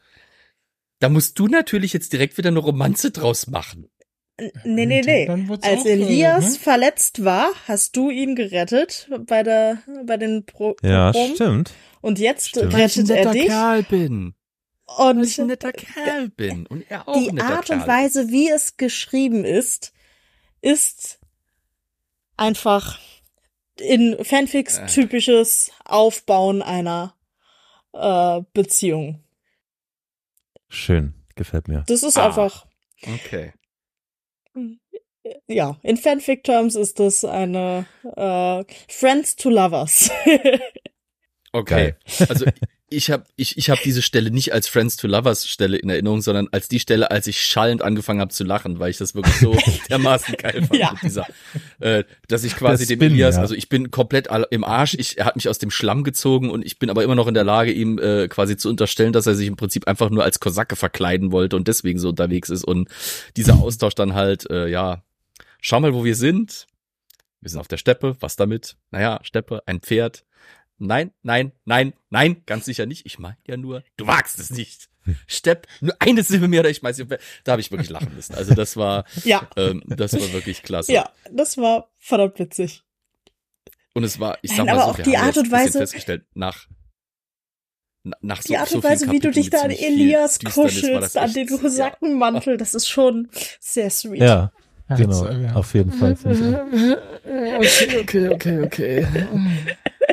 Da 1.00 1.10
musst 1.10 1.38
du 1.40 1.48
natürlich 1.48 1.94
jetzt 1.94 2.14
direkt 2.14 2.38
wieder 2.38 2.50
eine 2.50 2.60
Romanze 2.60 3.12
draus 3.12 3.48
machen. 3.48 3.90
nee, 4.64 4.86
nee, 4.86 5.02
nee. 5.02 5.30
Als 5.62 5.86
Elias 5.86 6.54
ne? 6.54 6.60
verletzt 6.60 7.24
war, 7.24 7.52
hast 7.68 7.96
du 7.96 8.10
ihn 8.10 8.36
gerettet 8.36 9.10
bei 9.28 9.44
der 9.44 9.80
bei 10.06 10.18
den 10.18 10.46
Pro 10.46 10.76
Ja, 10.82 11.12
Proben. 11.12 11.36
stimmt. 11.36 11.72
Und 12.02 12.20
jetzt 12.20 12.50
Stimmt. 12.50 12.74
rettet 12.76 13.10
er 13.10 13.32
dich 13.32 13.46
Kerl 13.48 13.84
bin. 13.84 14.34
Weil 14.88 15.24
ich 15.24 15.38
ein 15.38 15.44
und 15.44 15.48
netter 15.48 15.72
Kerl 15.72 16.30
bin. 16.30 16.66
Und 16.68 16.84
er 16.90 17.08
auch 17.08 17.18
die 17.18 17.40
Art 17.40 17.68
Kerl 17.68 17.80
und 17.80 17.88
Weise, 17.88 18.30
wie 18.30 18.50
es 18.50 18.76
geschrieben 18.76 19.46
ist, 19.46 19.94
ist 20.62 21.20
einfach 22.38 23.00
in 23.80 24.24
Fanfics 24.24 24.78
Äh. 24.80 24.86
typisches 24.88 25.72
Aufbauen 25.86 26.62
einer 26.62 27.16
äh, 27.94 28.42
Beziehung. 28.54 29.24
Schön. 30.70 31.14
Gefällt 31.36 31.68
mir. 31.68 31.84
Das 31.88 32.04
ist 32.04 32.18
Ah. 32.18 32.26
einfach 32.28 32.66
Okay. 33.02 33.54
ja, 35.48 35.78
in 35.84 35.98
Fanfic-Terms 35.98 36.76
ist 36.76 37.00
das 37.00 37.26
eine 37.26 37.86
äh, 38.16 38.64
Friends 38.88 39.36
to 39.36 39.50
Lovers. 39.50 40.10
Okay. 41.56 41.94
Also 42.18 42.46
ich 42.90 43.10
habe 43.10 43.24
ich, 43.36 43.58
ich 43.58 43.70
hab 43.70 43.82
diese 43.82 44.02
Stelle 44.02 44.30
nicht 44.30 44.54
als 44.54 44.68
Friends 44.68 44.98
to 44.98 45.08
Lovers 45.08 45.48
Stelle 45.48 45.78
in 45.78 45.90
Erinnerung, 45.90 46.22
sondern 46.22 46.48
als 46.52 46.68
die 46.68 46.80
Stelle, 46.80 47.10
als 47.10 47.26
ich 47.28 47.42
schallend 47.42 47.82
angefangen 47.82 48.20
habe 48.20 48.32
zu 48.32 48.44
lachen, 48.44 48.80
weil 48.80 48.92
ich 48.92 48.98
das 48.98 49.16
wirklich 49.16 49.36
so 49.38 49.58
dermaßen 49.90 50.36
geil 50.38 50.64
fand 50.64 50.80
Ja. 50.80 50.94
dieser, 51.02 51.26
äh, 51.80 52.04
dass 52.28 52.44
ich 52.44 52.56
quasi 52.56 52.86
Der 52.86 52.96
dem 52.96 53.00
Spin, 53.00 53.14
Elias, 53.14 53.36
ja. 53.36 53.42
also 53.42 53.56
ich 53.56 53.68
bin 53.70 53.90
komplett 53.90 54.28
im 54.52 54.64
Arsch, 54.64 54.94
ich, 54.94 55.18
er 55.18 55.26
hat 55.26 55.36
mich 55.36 55.50
aus 55.50 55.58
dem 55.58 55.72
Schlamm 55.72 56.04
gezogen 56.04 56.52
und 56.52 56.64
ich 56.66 56.78
bin 56.78 56.90
aber 56.90 57.04
immer 57.04 57.16
noch 57.16 57.28
in 57.28 57.34
der 57.34 57.44
Lage, 57.44 57.72
ihm 57.72 57.98
äh, 57.98 58.28
quasi 58.28 58.58
zu 58.58 58.70
unterstellen, 58.70 59.14
dass 59.14 59.26
er 59.26 59.36
sich 59.36 59.48
im 59.48 59.56
Prinzip 59.56 59.88
einfach 59.88 60.10
nur 60.10 60.24
als 60.24 60.40
Kosake 60.40 60.76
verkleiden 60.76 61.32
wollte 61.32 61.56
und 61.56 61.68
deswegen 61.68 62.00
so 62.00 62.10
unterwegs 62.10 62.50
ist 62.50 62.64
und 62.64 62.90
dieser 63.38 63.56
Austausch 63.60 63.96
dann 63.96 64.14
halt, 64.14 64.50
äh, 64.52 64.68
ja, 64.68 65.04
schau 65.62 65.80
mal, 65.80 65.94
wo 65.94 66.04
wir 66.04 66.16
sind. 66.16 66.68
Wir 67.42 67.50
sind 67.50 67.60
auf 67.60 67.68
der 67.68 67.78
Steppe, 67.78 68.16
was 68.20 68.36
damit? 68.36 68.76
Naja, 68.92 69.20
Steppe, 69.24 69.64
ein 69.66 69.82
Pferd. 69.82 70.24
Nein, 70.80 71.12
nein, 71.22 71.52
nein, 71.66 71.94
nein, 72.10 72.42
ganz 72.46 72.66
sicher 72.66 72.86
nicht. 72.86 73.06
Ich 73.06 73.20
meine 73.20 73.38
ja 73.48 73.58
nur, 73.58 73.84
du 73.98 74.08
wagst 74.08 74.40
es 74.40 74.50
nicht. 74.52 74.90
Stepp, 75.28 75.68
nur 75.82 75.94
eine 76.00 76.24
Silbe 76.24 76.48
mehr 76.48 76.62
oder 76.62 76.70
ich 76.70 76.78
schmeiß 76.78 77.04
Da 77.44 77.52
habe 77.52 77.62
ich 77.62 77.72
wirklich 77.72 77.90
lachen 77.90 78.14
müssen. 78.16 78.36
Also 78.36 78.54
das 78.56 78.78
war, 78.78 79.04
ja, 79.26 79.48
ähm, 79.58 79.84
das 79.86 80.14
war 80.14 80.32
wirklich 80.34 80.64
klasse. 80.64 80.94
ja, 80.94 81.10
das 81.32 81.58
war 81.58 81.90
verdammt 81.98 82.40
witzig. 82.40 82.84
Und 83.94 84.04
es 84.06 84.20
war, 84.20 84.38
ich 84.42 84.52
Nein, 84.52 84.58
sag 84.58 84.66
mal 84.66 84.72
aber 84.74 84.82
so, 84.84 84.88
auch 84.92 84.98
wir 84.98 85.04
die 85.06 85.18
haben 85.18 85.26
Art 85.28 85.38
und 85.38 85.52
Weise- 85.52 85.78
festgestellt, 85.80 86.26
nach, 86.34 86.68
na- 88.04 88.18
nach 88.22 88.42
so, 88.42 88.48
Die 88.48 88.58
Art 88.58 88.70
so 88.70 88.76
und 88.78 88.82
vielen 88.82 88.94
Weise, 88.94 89.12
wie 89.12 89.20
du 89.20 89.32
dich 89.32 89.50
da 89.50 89.62
an 89.64 89.72
Elias 89.72 90.40
kuschelst, 90.40 91.18
an 91.18 91.34
den 91.34 91.48
ja. 91.48 91.58
Kosakenmantel, 91.58 92.58
das 92.58 92.74
ist 92.74 92.88
schon 92.88 93.30
sehr 93.60 93.90
sweet. 93.90 94.22
Ja. 94.22 94.52
Genau, 94.98 95.28
ja. 95.28 95.54
auf 95.54 95.74
jeden 95.74 95.92
Fall. 95.92 96.16
Okay, 97.26 98.00
okay, 98.02 98.30
okay, 98.30 98.60
okay. 98.64 99.08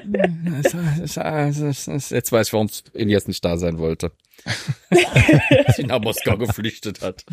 Jetzt 2.11 2.33
weiß 2.33 2.47
ich, 2.47 2.53
warum 2.53 2.69
Elias 2.95 3.27
nicht 3.27 3.45
da 3.45 3.57
sein 3.57 3.79
wollte. 3.79 4.13
Sie 5.77 5.85
nach 5.85 6.01
Moskau 6.01 6.37
geflüchtet 6.37 7.03
hat. 7.03 7.25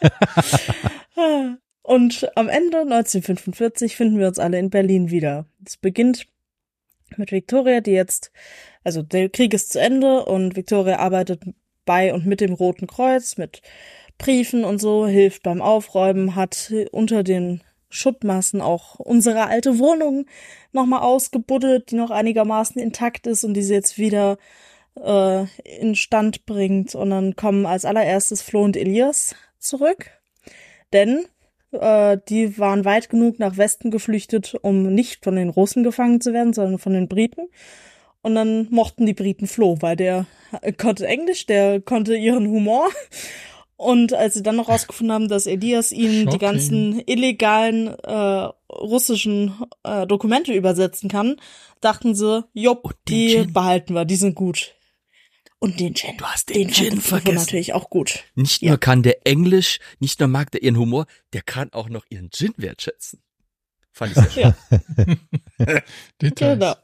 Und 1.82 2.28
am 2.36 2.48
Ende 2.48 2.78
1945 2.78 3.96
finden 3.96 4.18
wir 4.18 4.28
uns 4.28 4.38
alle 4.38 4.58
in 4.58 4.70
Berlin 4.70 5.10
wieder. 5.10 5.46
Es 5.64 5.76
beginnt 5.76 6.26
mit 7.16 7.32
Victoria, 7.32 7.80
die 7.80 7.92
jetzt, 7.92 8.30
also 8.84 9.02
der 9.02 9.28
Krieg 9.28 9.54
ist 9.54 9.72
zu 9.72 9.80
Ende 9.80 10.24
und 10.24 10.56
Victoria 10.56 10.98
arbeitet 10.98 11.42
bei 11.84 12.14
und 12.14 12.26
mit 12.26 12.40
dem 12.40 12.52
Roten 12.52 12.86
Kreuz, 12.86 13.36
mit 13.36 13.62
Briefen 14.18 14.64
und 14.64 14.80
so, 14.80 15.06
hilft 15.06 15.42
beim 15.42 15.60
Aufräumen, 15.60 16.36
hat 16.36 16.72
unter 16.92 17.24
den 17.24 17.62
Schuttmassen 17.90 18.60
auch 18.60 18.98
unsere 18.98 19.46
alte 19.46 19.78
Wohnung 19.78 20.26
nochmal 20.72 21.00
ausgebuddelt, 21.00 21.90
die 21.90 21.96
noch 21.96 22.10
einigermaßen 22.10 22.80
intakt 22.80 23.26
ist 23.26 23.44
und 23.44 23.54
die 23.54 23.62
sie 23.62 23.74
jetzt 23.74 23.98
wieder 23.98 24.38
äh, 24.96 25.44
in 25.64 25.94
Stand 25.96 26.46
bringt. 26.46 26.94
Und 26.94 27.10
dann 27.10 27.36
kommen 27.36 27.66
als 27.66 27.84
allererstes 27.84 28.42
Flo 28.42 28.62
und 28.62 28.76
Elias 28.76 29.34
zurück. 29.58 30.10
Denn 30.92 31.26
äh, 31.72 32.18
die 32.28 32.58
waren 32.58 32.84
weit 32.84 33.10
genug 33.10 33.38
nach 33.38 33.56
Westen 33.56 33.90
geflüchtet, 33.90 34.56
um 34.62 34.94
nicht 34.94 35.24
von 35.24 35.36
den 35.36 35.50
Russen 35.50 35.82
gefangen 35.82 36.20
zu 36.20 36.32
werden, 36.32 36.52
sondern 36.52 36.78
von 36.78 36.92
den 36.92 37.08
Briten. 37.08 37.48
Und 38.22 38.34
dann 38.34 38.68
mochten 38.70 39.06
die 39.06 39.14
Briten 39.14 39.46
Flo, 39.46 39.76
weil 39.80 39.96
der 39.96 40.26
konnte 40.78 41.06
Englisch, 41.06 41.46
der 41.46 41.80
konnte 41.80 42.16
ihren 42.16 42.48
Humor. 42.48 42.88
Und 43.80 44.12
als 44.12 44.34
sie 44.34 44.42
dann 44.42 44.56
noch 44.56 44.68
rausgefunden 44.68 45.14
haben, 45.14 45.28
dass 45.28 45.46
Elias 45.46 45.90
ihnen 45.90 46.26
die 46.26 46.32
Shocking. 46.32 46.38
ganzen 46.38 47.02
illegalen 47.06 47.86
äh, 47.86 48.48
russischen 48.70 49.54
äh, 49.84 50.06
Dokumente 50.06 50.52
übersetzen 50.52 51.08
kann, 51.08 51.36
dachten 51.80 52.14
sie, 52.14 52.44
jopp, 52.52 52.90
den 53.08 53.14
die 53.14 53.28
Gin. 53.36 53.52
behalten 53.54 53.94
wir, 53.94 54.04
die 54.04 54.16
sind 54.16 54.34
gut. 54.34 54.74
Und 55.60 55.80
den 55.80 55.94
Gin. 55.94 56.14
Du 56.18 56.26
hast 56.26 56.50
den 56.50 56.68
den 56.68 57.00
Flo 57.00 57.16
vergessen. 57.16 57.36
natürlich 57.36 57.72
auch 57.72 57.88
gut. 57.88 58.22
Nicht 58.34 58.60
Ja. 58.60 58.72
nur 58.72 58.78
kann 58.80 59.02
der 59.02 59.26
Englisch, 59.26 59.78
nicht 59.98 60.20
nur 60.20 60.28
mag 60.28 60.50
der 60.50 60.62
ihren 60.62 60.76
Humor, 60.76 61.06
der 61.32 61.40
kann 61.40 61.72
auch 61.72 61.88
noch 61.88 62.04
ihren 62.10 62.30
Gin 62.30 62.52
wertschätzen. 62.58 63.22
Fand 63.92 64.12
ich 64.14 64.22
sehr 64.22 64.54
schön. 64.54 65.16
Ja. 65.58 65.80
Details. 66.20 66.58
Genau. 66.58 66.74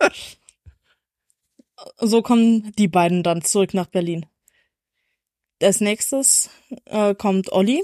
So 1.99 2.23
kommen 2.23 2.73
die 2.79 2.89
beiden 2.89 3.23
dann 3.23 3.43
zurück 3.43 3.75
nach 3.75 3.87
Berlin. 3.87 4.25
Als 5.63 5.81
nächstes 5.81 6.51
äh, 6.87 7.15
kommt 7.15 7.53
Olli. 7.53 7.83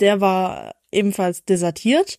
Der 0.00 0.20
war 0.20 0.74
ebenfalls 0.92 1.44
desertiert 1.44 2.18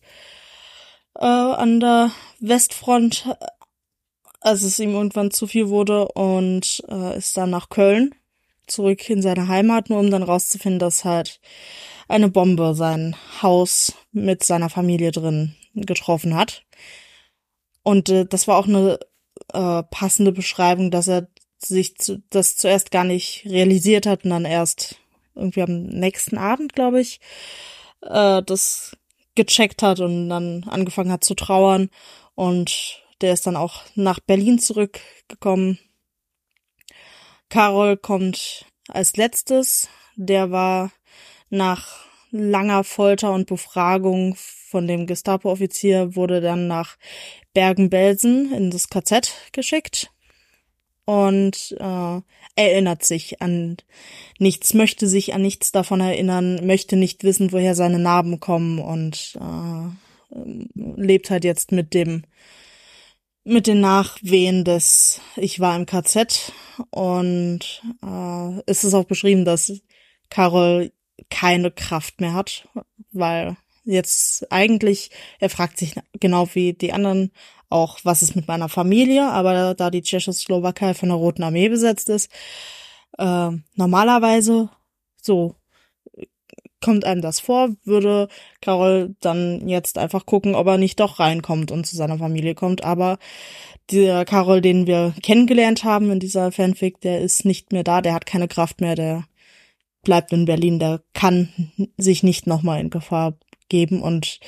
äh, 1.16 1.24
an 1.24 1.80
der 1.80 2.10
Westfront, 2.40 3.36
als 4.40 4.62
es 4.62 4.78
ihm 4.78 4.92
irgendwann 4.92 5.30
zu 5.30 5.46
viel 5.46 5.68
wurde 5.68 6.08
und 6.08 6.82
äh, 6.88 7.16
ist 7.16 7.36
dann 7.36 7.50
nach 7.50 7.68
Köln 7.68 8.14
zurück 8.66 9.08
in 9.10 9.22
seine 9.22 9.48
Heimat, 9.48 9.90
nur 9.90 10.00
um 10.00 10.10
dann 10.10 10.22
rauszufinden, 10.22 10.78
dass 10.78 11.04
halt 11.04 11.40
eine 12.08 12.28
Bombe 12.28 12.74
sein 12.74 13.16
Haus 13.42 13.94
mit 14.12 14.44
seiner 14.44 14.70
Familie 14.70 15.12
drin 15.12 15.54
getroffen 15.74 16.34
hat. 16.34 16.64
Und 17.82 18.08
äh, 18.08 18.24
das 18.24 18.48
war 18.48 18.58
auch 18.58 18.66
eine 18.66 18.98
äh, 19.52 19.82
passende 19.84 20.32
Beschreibung, 20.32 20.90
dass 20.90 21.08
er 21.08 21.28
sich 21.64 21.96
zu, 21.96 22.22
das 22.30 22.56
zuerst 22.56 22.90
gar 22.90 23.04
nicht 23.04 23.44
realisiert 23.46 24.06
hat 24.06 24.24
und 24.24 24.30
dann 24.30 24.44
erst 24.44 24.96
irgendwie 25.34 25.62
am 25.62 25.84
nächsten 25.84 26.38
Abend, 26.38 26.74
glaube 26.74 27.00
ich, 27.00 27.20
äh, 28.02 28.42
das 28.42 28.96
gecheckt 29.34 29.82
hat 29.82 30.00
und 30.00 30.28
dann 30.28 30.64
angefangen 30.64 31.12
hat 31.12 31.24
zu 31.24 31.34
trauern. 31.34 31.88
Und 32.34 33.02
der 33.20 33.32
ist 33.32 33.46
dann 33.46 33.56
auch 33.56 33.82
nach 33.94 34.20
Berlin 34.20 34.58
zurückgekommen. 34.58 35.78
Carol 37.48 37.96
kommt 37.96 38.66
als 38.88 39.16
letztes. 39.16 39.88
Der 40.16 40.50
war 40.50 40.92
nach 41.50 42.06
langer 42.30 42.82
Folter 42.84 43.32
und 43.32 43.46
Befragung 43.46 44.34
von 44.36 44.86
dem 44.86 45.06
Gestapo-Offizier 45.06 46.16
wurde 46.16 46.40
dann 46.40 46.66
nach 46.66 46.96
Bergen-Belsen 47.52 48.52
in 48.52 48.70
das 48.70 48.88
KZ 48.88 49.32
geschickt 49.52 50.10
und 51.12 51.76
äh, 51.78 52.20
erinnert 52.56 53.04
sich 53.04 53.42
an 53.42 53.76
nichts, 54.38 54.72
möchte 54.72 55.06
sich 55.06 55.34
an 55.34 55.42
nichts 55.42 55.70
davon 55.70 56.00
erinnern, 56.00 56.66
möchte 56.66 56.96
nicht 56.96 57.22
wissen, 57.22 57.52
woher 57.52 57.74
seine 57.74 57.98
Narben 57.98 58.40
kommen 58.40 58.78
und 58.78 59.38
äh, 59.38 60.34
lebt 60.74 61.28
halt 61.28 61.44
jetzt 61.44 61.70
mit 61.70 61.92
dem 61.92 62.22
mit 63.44 63.66
den 63.66 63.80
Nachwehen 63.80 64.64
des 64.64 65.20
Ich 65.36 65.60
war 65.60 65.76
im 65.76 65.84
KZ 65.84 66.52
und 66.90 67.82
äh, 68.02 68.62
es 68.64 68.84
ist 68.84 68.94
auch 68.94 69.04
beschrieben, 69.04 69.44
dass 69.44 69.82
Carol 70.30 70.92
keine 71.28 71.70
Kraft 71.70 72.22
mehr 72.22 72.32
hat, 72.32 72.68
weil 73.10 73.56
jetzt 73.84 74.50
eigentlich, 74.50 75.10
er 75.40 75.50
fragt 75.50 75.76
sich 75.76 75.94
genau 76.20 76.48
wie 76.54 76.72
die 76.72 76.94
anderen 76.94 77.32
auch, 77.72 77.98
was 78.04 78.22
ist 78.22 78.36
mit 78.36 78.48
meiner 78.48 78.68
Familie, 78.68 79.30
aber 79.30 79.74
da 79.74 79.90
die 79.90 80.02
Tschechoslowakei 80.02 80.94
von 80.94 81.08
der 81.08 81.18
Roten 81.18 81.42
Armee 81.42 81.68
besetzt 81.68 82.08
ist, 82.08 82.30
äh, 83.18 83.50
normalerweise 83.74 84.70
so 85.20 85.56
kommt 86.82 87.04
einem 87.04 87.22
das 87.22 87.40
vor, 87.40 87.70
würde 87.84 88.28
Carol 88.60 89.14
dann 89.20 89.68
jetzt 89.68 89.96
einfach 89.96 90.26
gucken, 90.26 90.54
ob 90.54 90.66
er 90.66 90.76
nicht 90.76 91.00
doch 91.00 91.18
reinkommt 91.18 91.70
und 91.70 91.86
zu 91.86 91.96
seiner 91.96 92.18
Familie 92.18 92.54
kommt. 92.54 92.84
Aber 92.84 93.18
der 93.90 94.24
Carol, 94.26 94.60
den 94.60 94.86
wir 94.86 95.14
kennengelernt 95.22 95.84
haben 95.84 96.10
in 96.10 96.20
dieser 96.20 96.52
Fanfic, 96.52 97.00
der 97.00 97.20
ist 97.20 97.44
nicht 97.46 97.72
mehr 97.72 97.84
da, 97.84 98.02
der 98.02 98.14
hat 98.14 98.26
keine 98.26 98.48
Kraft 98.48 98.80
mehr, 98.80 98.96
der 98.96 99.24
bleibt 100.02 100.32
in 100.32 100.44
Berlin, 100.44 100.78
der 100.78 101.02
kann 101.14 101.72
sich 101.96 102.22
nicht 102.22 102.46
nochmal 102.46 102.80
in 102.80 102.90
Gefahr 102.90 103.34
geben 103.72 104.02
und 104.02 104.38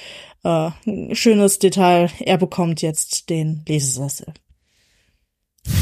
äh, 0.44 0.70
schönes 1.14 1.58
Detail, 1.58 2.10
er 2.20 2.38
bekommt 2.38 2.82
jetzt 2.82 3.30
den 3.30 3.64
Lesesessel. 3.66 4.26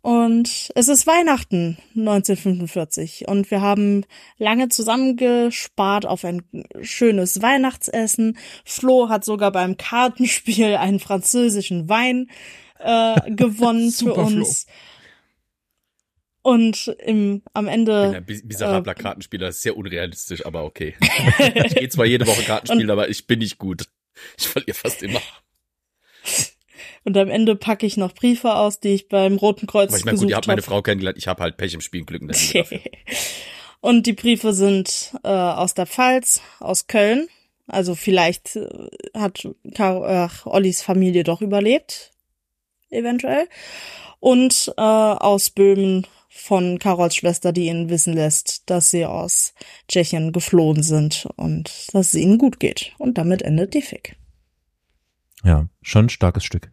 Und 0.00 0.70
es 0.74 0.88
ist 0.88 1.06
Weihnachten 1.06 1.76
1945 1.94 3.28
und 3.28 3.50
wir 3.50 3.60
haben 3.60 4.04
lange 4.38 4.70
zusammengespart 4.70 6.06
auf 6.06 6.24
ein 6.24 6.44
schönes 6.80 7.42
Weihnachtsessen. 7.42 8.38
Flo 8.64 9.10
hat 9.10 9.24
sogar 9.24 9.52
beim 9.52 9.76
Kartenspiel 9.76 10.76
einen 10.76 11.00
französischen 11.00 11.90
Wein 11.90 12.30
äh, 12.78 13.30
gewonnen 13.32 13.90
für 13.90 14.14
Super, 14.14 14.28
Flo. 14.28 14.46
Und 16.42 16.94
im, 17.04 17.42
am 17.52 17.68
Ende 17.68 18.16
ein 18.16 18.42
miserabler 18.44 18.94
Kartenspieler, 18.94 19.46
das 19.48 19.56
ist 19.56 19.62
sehr 19.62 19.76
unrealistisch, 19.76 20.46
aber 20.46 20.64
okay. 20.64 20.94
ich 21.66 21.74
gehe 21.74 21.88
zwar 21.88 22.06
jede 22.06 22.26
Woche 22.26 22.42
Karten 22.42 22.68
spielen, 22.68 22.90
aber 22.90 23.08
ich 23.08 23.26
bin 23.26 23.40
nicht 23.40 23.58
gut. 23.58 23.86
Ich 24.38 24.48
verliere 24.48 24.74
fast 24.74 25.02
immer. 25.02 25.20
Und 27.04 27.16
am 27.16 27.28
Ende 27.28 27.56
packe 27.56 27.86
ich 27.86 27.96
noch 27.96 28.12
Briefe 28.12 28.54
aus, 28.54 28.80
die 28.80 28.94
ich 28.94 29.08
beim 29.08 29.36
Roten 29.36 29.66
Kreuz 29.66 29.90
Aber 29.90 29.98
ich 29.98 30.04
meine, 30.04 30.18
gut, 30.18 30.28
ihr 30.28 30.36
habt 30.36 30.46
meine. 30.46 30.62
Frau 30.62 30.82
kennengelernt, 30.82 31.18
ich 31.18 31.28
habe 31.28 31.42
halt 31.42 31.56
Pech 31.56 31.74
im 31.74 31.80
Spielen, 31.80 32.06
Glück 32.06 32.22
in 32.22 32.28
der. 32.28 32.66
Und 33.80 34.06
die 34.06 34.12
Briefe 34.12 34.52
sind 34.52 35.12
äh, 35.22 35.28
aus 35.28 35.74
der 35.74 35.86
Pfalz, 35.86 36.40
aus 36.58 36.86
Köln. 36.86 37.28
Also 37.66 37.94
vielleicht 37.94 38.56
äh, 38.56 38.68
hat 39.14 39.46
Kar 39.74 40.26
äh, 40.26 40.28
Ollis 40.44 40.82
Familie 40.82 41.22
doch 41.22 41.40
überlebt, 41.40 42.12
eventuell. 42.90 43.48
Und 44.20 44.72
äh, 44.76 44.80
aus 44.82 45.50
Böhmen 45.50 46.06
von 46.38 46.78
Carols 46.78 47.16
Schwester, 47.16 47.52
die 47.52 47.66
ihnen 47.66 47.90
wissen 47.90 48.14
lässt, 48.14 48.70
dass 48.70 48.90
sie 48.90 49.04
aus 49.04 49.54
Tschechien 49.88 50.32
geflohen 50.32 50.82
sind 50.82 51.28
und 51.36 51.88
dass 51.92 52.08
es 52.08 52.14
ihnen 52.14 52.38
gut 52.38 52.60
geht. 52.60 52.92
Und 52.98 53.18
damit 53.18 53.42
endet 53.42 53.74
die 53.74 53.82
Fic. 53.82 54.16
Ja, 55.44 55.68
schon 55.82 56.06
ein 56.06 56.10
starkes 56.10 56.44
Stück. 56.44 56.70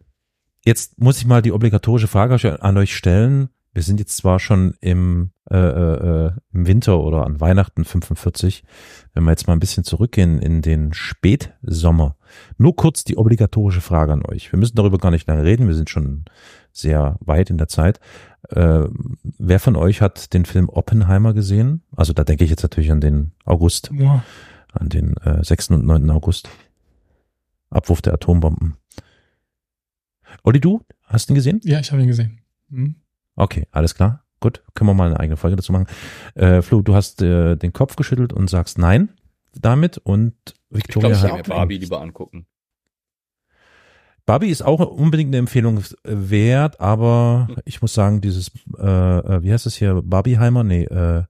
Jetzt 0.64 0.98
muss 0.98 1.18
ich 1.18 1.26
mal 1.26 1.42
die 1.42 1.52
obligatorische 1.52 2.08
Frage 2.08 2.62
an 2.62 2.76
euch 2.76 2.96
stellen. 2.96 3.50
Wir 3.72 3.82
sind 3.82 4.00
jetzt 4.00 4.16
zwar 4.16 4.40
schon 4.40 4.74
im, 4.80 5.32
äh, 5.50 5.56
äh, 5.58 6.32
im 6.52 6.66
Winter 6.66 6.98
oder 6.98 7.26
an 7.26 7.40
Weihnachten 7.40 7.84
45. 7.84 8.64
Wenn 9.12 9.24
wir 9.24 9.30
jetzt 9.30 9.46
mal 9.46 9.52
ein 9.52 9.60
bisschen 9.60 9.84
zurückgehen 9.84 10.40
in 10.40 10.62
den 10.62 10.94
Spätsommer. 10.94 12.16
Nur 12.56 12.74
kurz 12.74 13.04
die 13.04 13.18
obligatorische 13.18 13.82
Frage 13.82 14.14
an 14.14 14.24
euch. 14.24 14.50
Wir 14.50 14.58
müssen 14.58 14.76
darüber 14.76 14.98
gar 14.98 15.10
nicht 15.10 15.28
lange 15.28 15.44
reden. 15.44 15.68
Wir 15.68 15.74
sind 15.74 15.90
schon 15.90 16.24
sehr 16.72 17.16
weit 17.20 17.50
in 17.50 17.58
der 17.58 17.68
Zeit. 17.68 18.00
Äh, 18.50 18.88
wer 19.38 19.60
von 19.60 19.76
euch 19.76 20.00
hat 20.00 20.32
den 20.32 20.44
Film 20.44 20.68
Oppenheimer 20.68 21.34
gesehen? 21.34 21.82
Also 21.94 22.12
da 22.12 22.24
denke 22.24 22.44
ich 22.44 22.50
jetzt 22.50 22.62
natürlich 22.62 22.90
an 22.92 23.00
den 23.00 23.32
August, 23.44 23.90
Boah. 23.92 24.22
an 24.72 24.88
den 24.88 25.16
äh, 25.18 25.42
6. 25.44 25.70
und 25.70 25.84
9. 25.86 26.10
August. 26.10 26.48
Abwurf 27.70 28.02
der 28.02 28.14
Atombomben. 28.14 28.76
Olli, 30.44 30.60
du 30.60 30.80
hast 31.04 31.28
ihn 31.30 31.34
gesehen? 31.34 31.60
Ja, 31.64 31.80
ich 31.80 31.90
habe 31.90 32.02
ihn 32.02 32.08
gesehen. 32.08 32.40
Hm? 32.70 32.96
Okay, 33.34 33.66
alles 33.70 33.94
klar. 33.94 34.22
Gut, 34.40 34.62
können 34.74 34.90
wir 34.90 34.94
mal 34.94 35.06
eine 35.08 35.18
eigene 35.18 35.36
Folge 35.36 35.56
dazu 35.56 35.72
machen. 35.72 35.86
Äh, 36.34 36.62
Flo, 36.62 36.82
du 36.82 36.94
hast 36.94 37.22
äh, 37.22 37.56
den 37.56 37.72
Kopf 37.72 37.96
geschüttelt 37.96 38.32
und 38.32 38.48
sagst 38.48 38.78
nein. 38.78 39.10
damit 39.54 39.98
und 39.98 40.34
Ich 40.70 40.76
Victoria 40.78 41.08
glaube, 41.10 41.26
ich 41.26 41.32
hat 41.32 41.48
mir 41.48 41.54
Barbie 41.54 41.78
lieber 41.78 42.00
angucken. 42.00 42.46
Barbie 44.26 44.50
ist 44.50 44.62
auch 44.62 44.80
unbedingt 44.80 45.28
eine 45.28 45.38
Empfehlung 45.38 45.82
wert, 46.02 46.80
aber 46.80 47.48
ich 47.64 47.80
muss 47.80 47.94
sagen, 47.94 48.20
dieses, 48.20 48.50
äh, 48.76 48.82
äh, 48.82 49.42
wie 49.42 49.52
heißt 49.52 49.66
es 49.66 49.76
hier, 49.76 50.02
Barbieheimer? 50.04 50.64
Nee, 50.64 50.82
äh, 50.84 51.22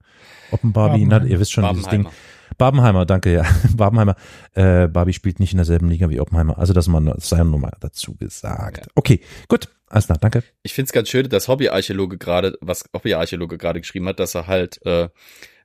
Oppenbarbie, 0.50 1.04
na, 1.04 1.22
ihr 1.22 1.38
wisst 1.38 1.52
schon, 1.52 1.68
dieses 1.68 1.88
Ding. 1.88 2.08
Barbenheimer. 2.56 3.04
Danke, 3.04 3.34
ja. 3.34 3.44
Barbenheimer. 3.76 4.16
Äh, 4.54 4.88
Barbie 4.88 5.12
spielt 5.12 5.40
nicht 5.40 5.52
in 5.52 5.58
derselben 5.58 5.88
Liga 5.90 6.08
wie 6.08 6.20
Oppenheimer. 6.20 6.58
Also 6.58 6.72
das, 6.72 6.88
man, 6.88 7.04
das 7.04 7.28
sei 7.28 7.42
nur 7.44 7.58
mal 7.58 7.72
dazu 7.80 8.16
gesagt. 8.16 8.78
Ja. 8.78 8.92
Okay, 8.94 9.20
gut. 9.48 9.68
Alles 9.88 10.06
klar, 10.06 10.18
danke. 10.18 10.42
Ich 10.64 10.74
find's 10.74 10.90
ganz 10.90 11.08
schön, 11.08 11.28
dass 11.28 11.46
Hobbyarchäologe 11.46 12.18
gerade, 12.18 12.58
was 12.60 12.86
Hobbyarchäologe 12.92 13.56
gerade 13.56 13.80
geschrieben 13.80 14.08
hat, 14.08 14.18
dass 14.18 14.34
er 14.34 14.48
halt 14.48 14.84
äh, 14.84 15.08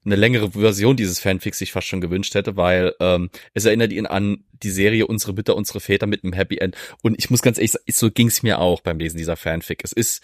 eine 0.04 0.16
längere 0.16 0.52
Version 0.52 0.96
dieses 0.96 1.20
Fanfics 1.20 1.60
sich 1.60 1.72
fast 1.72 1.88
schon 1.88 2.02
gewünscht 2.02 2.34
hätte, 2.34 2.58
weil 2.58 2.94
ähm, 3.00 3.30
es 3.54 3.66
erinnert 3.66 3.92
ihn 3.92 4.06
an 4.06 4.44
die 4.64 4.72
Serie 4.72 5.08
Unsere 5.08 5.34
Mütter, 5.34 5.56
unsere 5.56 5.80
Väter 5.80 6.08
mit 6.08 6.24
einem 6.24 6.34
Happy 6.34 6.58
End. 6.58 6.76
Und 7.02 7.18
ich 7.20 7.30
muss 7.30 7.42
ganz 7.42 7.58
ehrlich 7.58 7.72
sagen, 7.72 7.86
so 7.92 8.12
ging's 8.12 8.44
mir 8.44 8.60
auch 8.60 8.82
beim 8.82 9.00
Lesen 9.00 9.18
dieser 9.18 9.38
Fanfic. 9.38 9.82
Es 9.84 9.92
ist 9.92 10.24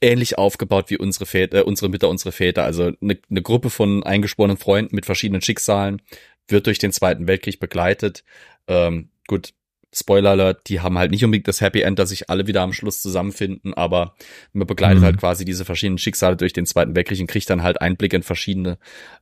ähnlich 0.00 0.38
aufgebaut 0.38 0.90
wie 0.90 0.98
unsere 0.98 1.26
Väter, 1.26 1.58
äh, 1.58 1.62
unsere 1.62 1.88
Mütter, 1.88 2.08
unsere 2.08 2.32
Väter. 2.32 2.64
Also 2.64 2.92
eine, 3.00 3.18
eine 3.30 3.42
Gruppe 3.42 3.70
von 3.70 4.02
eingesporenen 4.04 4.56
Freunden 4.56 4.94
mit 4.94 5.06
verschiedenen 5.06 5.42
Schicksalen 5.42 6.00
wird 6.46 6.66
durch 6.66 6.78
den 6.78 6.92
Zweiten 6.92 7.26
Weltkrieg 7.26 7.60
begleitet. 7.60 8.24
Ähm, 8.68 9.10
gut, 9.26 9.52
Spoiler 9.94 10.30
Alert, 10.30 10.68
die 10.68 10.80
haben 10.80 10.98
halt 10.98 11.10
nicht 11.10 11.24
unbedingt 11.24 11.48
das 11.48 11.62
Happy 11.62 11.80
End, 11.80 11.98
dass 11.98 12.10
sich 12.10 12.28
alle 12.28 12.46
wieder 12.46 12.60
am 12.60 12.74
Schluss 12.74 13.00
zusammenfinden, 13.00 13.72
aber 13.72 14.14
man 14.52 14.66
begleitet 14.66 15.00
Mhm. 15.00 15.04
halt 15.04 15.18
quasi 15.18 15.44
diese 15.46 15.64
verschiedenen 15.64 15.96
Schicksale 15.98 16.36
durch 16.36 16.52
den 16.52 16.66
Zweiten 16.66 16.94
Weltkrieg 16.94 17.20
und 17.20 17.26
kriegt 17.26 17.48
dann 17.48 17.62
halt 17.62 17.80
Einblick 17.80 18.12
in 18.12 18.22
verschiedene 18.22 18.78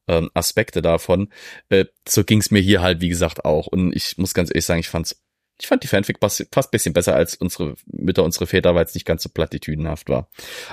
ähm, 0.09 0.29
Aspekte 0.35 0.83
davon. 0.83 1.29
Äh, 1.69 1.85
so 2.09 2.25
ging's 2.25 2.51
mir 2.51 2.61
hier 2.61 2.83
halt, 2.83 3.01
wie 3.01 3.09
gesagt, 3.09 3.45
auch. 3.45 3.69
Und 3.69 3.95
ich 3.95 4.19
muss 4.19 4.35
ganz 4.35 4.51
ehrlich 4.51 4.65
sagen, 4.65 4.81
ich 4.81 4.89
fand's, 4.89 5.23
ich 5.61 5.69
fand 5.69 5.85
die 5.85 5.89
Fanfic 5.89 6.19
fast 6.21 6.45
fast 6.53 6.71
bisschen 6.73 6.93
besser 6.93 7.15
als 7.15 7.37
unsere 7.37 7.77
Mütter, 7.87 8.25
unsere 8.25 8.47
Väter, 8.49 8.75
weil 8.75 8.85
es 8.85 8.95
nicht 8.95 9.07
ganz 9.07 9.23
so 9.23 9.29
plattitüdenhaft 9.29 10.09
war. 10.09 10.29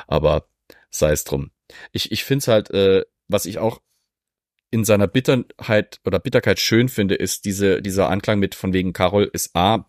Aber 0.08 0.48
sei 0.90 1.12
es 1.12 1.24
drum. 1.24 1.52
Ich, 1.92 2.12
ich 2.12 2.24
find's 2.24 2.48
halt, 2.48 2.72
äh, 2.72 3.04
was 3.28 3.46
ich 3.46 3.60
auch 3.60 3.80
in 4.74 4.84
seiner 4.86 5.08
Bitterheit 5.08 6.00
oder 6.04 6.20
Bitterkeit 6.20 6.60
schön 6.60 6.90
finde, 6.90 7.14
ist 7.14 7.46
diese, 7.46 7.82
dieser 7.82 8.10
Anklang 8.10 8.40
mit 8.40 8.56
von 8.56 8.74
wegen 8.74 8.92
Carol 8.92 9.30
ist 9.32 9.56
A 9.56 9.88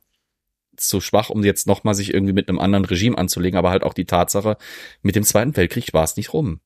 zu 0.77 1.01
schwach, 1.01 1.31
um 1.31 1.43
jetzt 1.43 1.67
nochmal 1.67 1.95
sich 1.95 2.13
irgendwie 2.13 2.35
mit 2.35 2.49
einem 2.49 2.59
anderen 2.59 2.85
Regime 2.85 3.17
anzulegen, 3.17 3.57
aber 3.57 3.71
halt 3.71 3.83
auch 3.83 3.95
die 3.95 4.05
Tatsache, 4.05 4.59
mit 5.01 5.17
dem 5.17 5.25
Zweiten 5.25 5.57
Weltkrieg 5.57 5.95
war 5.95 6.05
es 6.05 6.17
nicht 6.17 6.35
rum. 6.35 6.61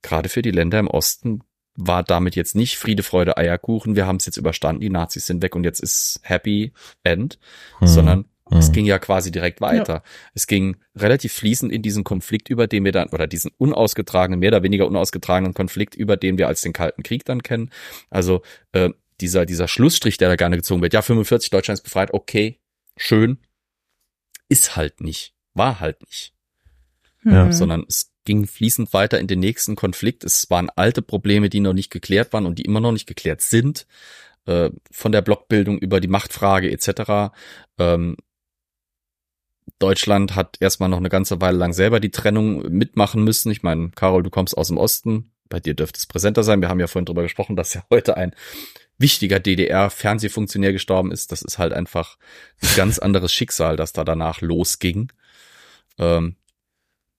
Gerade 0.00 0.30
für 0.30 0.40
die 0.40 0.52
Länder 0.52 0.78
im 0.78 0.88
Osten 0.88 1.42
war 1.74 2.02
damit 2.02 2.34
jetzt 2.34 2.54
nicht 2.54 2.78
Friede, 2.78 3.02
Freude, 3.02 3.36
Eierkuchen, 3.36 3.94
wir 3.94 4.06
haben 4.06 4.16
es 4.16 4.26
jetzt 4.26 4.38
überstanden, 4.38 4.80
die 4.80 4.90
Nazis 4.90 5.26
sind 5.26 5.42
weg 5.42 5.54
und 5.54 5.64
jetzt 5.64 5.80
ist 5.80 6.20
Happy 6.22 6.72
End, 7.02 7.38
Hm. 7.80 7.88
sondern 7.88 8.24
Hm. 8.50 8.58
es 8.58 8.72
ging 8.72 8.84
ja 8.84 8.98
quasi 8.98 9.30
direkt 9.30 9.60
weiter. 9.60 10.02
Es 10.34 10.46
ging 10.46 10.76
relativ 10.94 11.32
fließend 11.32 11.72
in 11.72 11.82
diesen 11.82 12.04
Konflikt, 12.04 12.50
über 12.50 12.66
den 12.66 12.84
wir 12.84 12.92
dann, 12.92 13.08
oder 13.08 13.26
diesen 13.26 13.50
unausgetragenen, 13.56 14.40
mehr 14.40 14.50
oder 14.50 14.62
weniger 14.62 14.86
unausgetragenen 14.86 15.54
Konflikt, 15.54 15.94
über 15.94 16.16
den 16.16 16.36
wir 16.36 16.48
als 16.48 16.60
den 16.60 16.72
Kalten 16.72 17.02
Krieg 17.02 17.24
dann 17.24 17.42
kennen. 17.42 17.70
Also 18.10 18.42
äh, 18.72 18.90
dieser, 19.20 19.46
dieser 19.46 19.68
Schlussstrich, 19.68 20.18
der 20.18 20.28
da 20.28 20.36
gerne 20.36 20.56
gezogen 20.56 20.82
wird, 20.82 20.92
ja, 20.92 21.02
45, 21.02 21.50
Deutschland 21.50 21.78
ist 21.78 21.84
befreit, 21.84 22.12
okay, 22.12 22.58
schön, 22.96 23.38
ist 24.48 24.76
halt 24.76 25.00
nicht, 25.00 25.34
war 25.54 25.80
halt 25.80 26.02
nicht 26.02 26.34
Ja. 27.24 27.46
Mhm. 27.46 27.52
sondern 27.52 27.84
es 27.88 28.12
ging 28.24 28.46
fließend 28.46 28.92
weiter 28.92 29.18
in 29.20 29.26
den 29.26 29.40
nächsten 29.40 29.76
Konflikt. 29.76 30.24
Es 30.24 30.50
waren 30.50 30.70
alte 30.70 31.02
Probleme, 31.02 31.48
die 31.48 31.60
noch 31.60 31.72
nicht 31.72 31.90
geklärt 31.90 32.32
waren 32.32 32.46
und 32.46 32.58
die 32.58 32.64
immer 32.64 32.80
noch 32.80 32.92
nicht 32.92 33.06
geklärt 33.06 33.40
sind, 33.40 33.86
äh, 34.46 34.70
von 34.90 35.12
der 35.12 35.22
Blockbildung 35.22 35.78
über 35.78 36.00
die 36.00 36.08
Machtfrage 36.08 36.70
etc. 36.70 37.32
Ähm, 37.78 38.16
Deutschland 39.84 40.34
hat 40.34 40.56
erstmal 40.60 40.88
noch 40.88 40.96
eine 40.98 41.08
ganze 41.10 41.40
Weile 41.40 41.58
lang 41.58 41.72
selber 41.74 42.00
die 42.00 42.10
Trennung 42.10 42.62
mitmachen 42.72 43.22
müssen. 43.22 43.50
Ich 43.52 43.62
meine, 43.62 43.90
Carol, 43.94 44.22
du 44.22 44.30
kommst 44.30 44.56
aus 44.56 44.68
dem 44.68 44.78
Osten, 44.78 45.30
bei 45.50 45.60
dir 45.60 45.74
dürfte 45.74 45.98
es 45.98 46.06
präsenter 46.06 46.42
sein. 46.42 46.60
Wir 46.62 46.68
haben 46.70 46.80
ja 46.80 46.86
vorhin 46.86 47.04
drüber 47.04 47.22
gesprochen, 47.22 47.54
dass 47.54 47.74
ja 47.74 47.84
heute 47.90 48.16
ein 48.16 48.34
wichtiger 48.96 49.40
DDR-Fernsehfunktionär 49.40 50.72
gestorben 50.72 51.12
ist. 51.12 51.32
Das 51.32 51.42
ist 51.42 51.58
halt 51.58 51.72
einfach 51.72 52.16
ein 52.62 52.68
ganz 52.76 52.98
anderes 52.98 53.32
Schicksal, 53.32 53.76
das 53.76 53.92
da 53.92 54.04
danach 54.04 54.40
losging. 54.40 55.12
Ähm, 55.98 56.36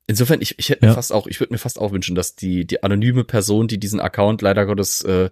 insofern, 0.07 0.41
ich, 0.41 0.57
ich 0.57 0.69
hätte 0.69 0.85
mir 0.85 0.91
Ja. 0.91 0.95
fast 0.95 1.13
auch, 1.13 1.27
ich 1.27 1.39
würde 1.39 1.53
mir 1.53 1.59
fast 1.59 1.79
auch 1.79 1.91
wünschen, 1.91 2.15
dass 2.15 2.35
die, 2.35 2.65
die 2.65 2.81
anonyme 2.81 3.23
Person, 3.25 3.67
die 3.67 3.77
diesen 3.79 3.99
Account 3.99 4.41
leider 4.41 4.65
Gottes 4.65 5.03
äh, 5.03 5.29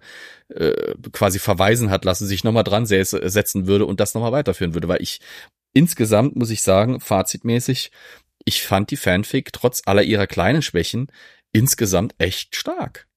äh, 0.49 0.93
quasi 1.11 1.39
verweisen 1.39 1.89
hat 1.89 2.05
lassen, 2.05 2.27
sich 2.27 2.43
nochmal 2.43 2.63
dran 2.63 2.85
säße- 2.85 3.27
setzen 3.29 3.65
würde 3.67 3.85
und 3.85 3.99
das 3.99 4.13
nochmal 4.13 4.31
weiterführen 4.33 4.73
würde, 4.75 4.87
weil 4.87 5.01
ich 5.01 5.19
insgesamt 5.73 6.35
muss 6.35 6.49
ich 6.49 6.61
sagen, 6.61 6.99
fazitmäßig, 6.99 7.91
ich 8.45 8.63
fand 8.63 8.91
die 8.91 8.97
Fanfic 8.97 9.53
trotz 9.53 9.81
aller 9.85 10.03
ihrer 10.03 10.27
kleinen 10.27 10.61
Schwächen 10.61 11.07
insgesamt 11.51 12.15
echt 12.17 12.55
stark. 12.55 13.07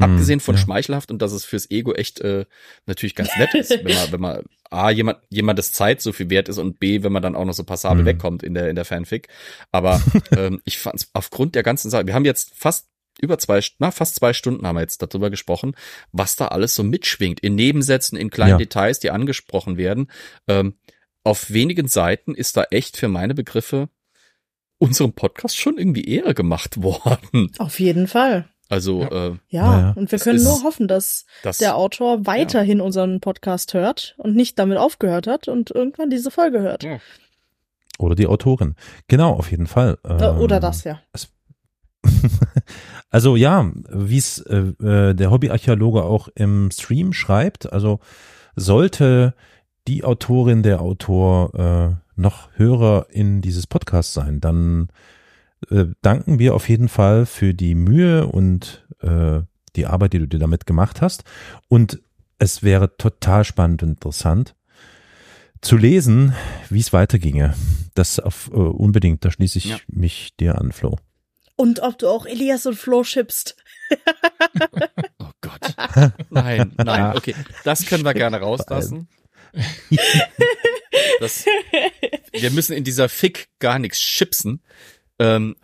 Hm, 0.00 0.12
Abgesehen 0.12 0.40
von 0.40 0.54
ja. 0.54 0.60
schmeichelhaft 0.60 1.10
und 1.10 1.20
dass 1.20 1.32
es 1.32 1.44
fürs 1.44 1.70
Ego 1.70 1.92
echt 1.92 2.20
äh, 2.20 2.46
natürlich 2.86 3.14
ganz 3.14 3.36
nett 3.36 3.54
ist, 3.54 3.70
wenn 3.70 3.94
man, 3.94 4.06
wenn 4.12 4.20
man 4.20 4.44
A, 4.70 4.90
jemand, 4.90 5.18
jemandes 5.28 5.72
Zeit 5.72 6.00
so 6.00 6.12
viel 6.12 6.30
wert 6.30 6.48
ist 6.48 6.58
und 6.58 6.78
B, 6.80 7.02
wenn 7.02 7.12
man 7.12 7.22
dann 7.22 7.36
auch 7.36 7.44
noch 7.44 7.52
so 7.52 7.64
passabel 7.64 8.00
Hm. 8.00 8.06
wegkommt 8.06 8.42
in 8.42 8.54
der, 8.54 8.70
in 8.70 8.76
der 8.76 8.84
Fanfic. 8.84 9.28
Aber 9.70 10.02
ähm, 10.36 10.60
ich 10.64 10.78
fand 10.78 10.96
es 11.00 11.10
aufgrund 11.12 11.54
der 11.54 11.62
ganzen 11.62 11.90
Sache, 11.90 12.06
wir 12.06 12.14
haben 12.14 12.24
jetzt 12.24 12.52
fast 12.54 12.88
über 13.20 13.36
zwei, 13.38 13.60
na, 13.78 13.90
fast 13.90 14.14
zwei 14.14 14.32
Stunden 14.32 14.66
haben 14.66 14.76
wir 14.76 14.80
jetzt 14.80 15.02
darüber 15.02 15.28
gesprochen, 15.28 15.74
was 16.12 16.36
da 16.36 16.48
alles 16.48 16.74
so 16.74 16.82
mitschwingt. 16.82 17.40
In 17.40 17.54
Nebensätzen, 17.54 18.16
in 18.16 18.30
kleinen 18.30 18.52
Ja. 18.52 18.56
Details, 18.56 19.00
die 19.00 19.10
angesprochen 19.10 19.76
werden. 19.76 20.10
Ähm, 20.48 20.78
auf 21.24 21.50
wenigen 21.52 21.88
Seiten 21.88 22.34
ist 22.34 22.56
da 22.56 22.64
echt 22.70 22.96
für 22.96 23.08
meine 23.08 23.34
Begriffe 23.34 23.88
unserem 24.78 25.12
Podcast 25.12 25.56
schon 25.56 25.78
irgendwie 25.78 26.04
Ehre 26.04 26.34
gemacht 26.34 26.82
worden. 26.82 27.50
Auf 27.58 27.78
jeden 27.80 28.08
Fall. 28.08 28.48
Also, 28.68 29.02
Ja. 29.02 29.26
äh, 29.28 29.36
Ja, 29.48 29.62
Naja, 29.70 29.92
und 29.96 30.10
wir 30.10 30.18
können 30.18 30.36
ist- 30.38 30.44
nur 30.44 30.62
hoffen, 30.64 30.88
dass 30.88 31.26
das 31.42 31.58
der 31.58 31.76
Autor 31.76 32.26
weiterhin 32.26 32.80
unseren 32.80 33.20
Podcast 33.20 33.74
hört 33.74 34.14
und 34.18 34.34
nicht 34.34 34.58
damit 34.58 34.78
aufgehört 34.78 35.26
hat 35.26 35.46
und 35.46 35.70
irgendwann 35.70 36.10
diese 36.10 36.30
Folge 36.30 36.60
hört. 36.60 36.82
Ja. 36.82 36.98
Oder 37.98 38.14
die 38.14 38.26
Autorin. 38.26 38.74
Genau, 39.08 39.34
auf 39.34 39.50
jeden 39.50 39.66
Fall. 39.66 39.98
Äh, 40.04 40.14
Oder 40.30 40.56
Ähm, 40.56 40.62
das, 40.62 40.84
ja. 40.84 41.00
Also 43.10 43.36
ja, 43.36 43.70
wie 43.90 44.16
es 44.18 44.38
äh, 44.40 44.56
äh, 44.82 45.14
der 45.14 45.30
Hobbyarchäologe 45.30 46.02
auch 46.02 46.28
im 46.34 46.70
Stream 46.70 47.12
schreibt, 47.12 47.70
also 47.72 48.00
sollte 48.56 49.34
die 49.88 50.04
Autorin, 50.04 50.62
der 50.62 50.80
Autor 50.80 51.54
äh, 51.54 52.20
noch 52.20 52.50
Hörer 52.56 53.06
in 53.10 53.40
dieses 53.42 53.66
Podcast 53.66 54.12
sein, 54.14 54.40
dann 54.40 54.88
äh, 55.70 55.86
danken 56.02 56.38
wir 56.38 56.54
auf 56.54 56.68
jeden 56.68 56.88
Fall 56.88 57.26
für 57.26 57.54
die 57.54 57.74
Mühe 57.74 58.26
und 58.26 58.86
äh, 59.00 59.40
die 59.76 59.86
Arbeit, 59.86 60.12
die 60.12 60.18
du 60.18 60.26
dir 60.28 60.38
damit 60.38 60.66
gemacht 60.66 61.00
hast. 61.00 61.24
Und 61.68 62.00
es 62.38 62.62
wäre 62.62 62.96
total 62.96 63.44
spannend 63.44 63.82
und 63.82 63.90
interessant 63.90 64.54
zu 65.60 65.76
lesen, 65.76 66.34
wie 66.70 66.80
es 66.80 66.92
weiterginge. 66.92 67.54
Das 67.94 68.18
auf, 68.18 68.50
äh, 68.52 68.56
unbedingt, 68.56 69.24
da 69.24 69.30
schließe 69.30 69.58
ich 69.58 69.66
Ja. 69.66 69.76
mich 69.86 70.36
dir 70.36 70.58
an, 70.58 70.72
Flo. 70.72 70.96
Und 71.54 71.80
ob 71.80 71.98
du 71.98 72.08
auch 72.08 72.26
Elias 72.26 72.66
und 72.66 72.74
Flo 72.76 73.04
schippst. 73.04 73.56
Oh 75.18 75.30
Gott. 75.40 75.74
Nein, 76.30 76.72
nein, 76.76 77.16
okay. 77.16 77.34
Das 77.64 77.86
können 77.86 78.04
wir 78.04 78.14
gerne 78.14 78.40
rauslassen. 78.40 79.08
Das, 81.20 81.46
wir 82.32 82.50
müssen 82.50 82.74
in 82.74 82.84
dieser 82.84 83.08
Fick 83.08 83.48
gar 83.58 83.78
nichts 83.78 83.98
chipsen. 83.98 84.60
Ähm, 85.18 85.56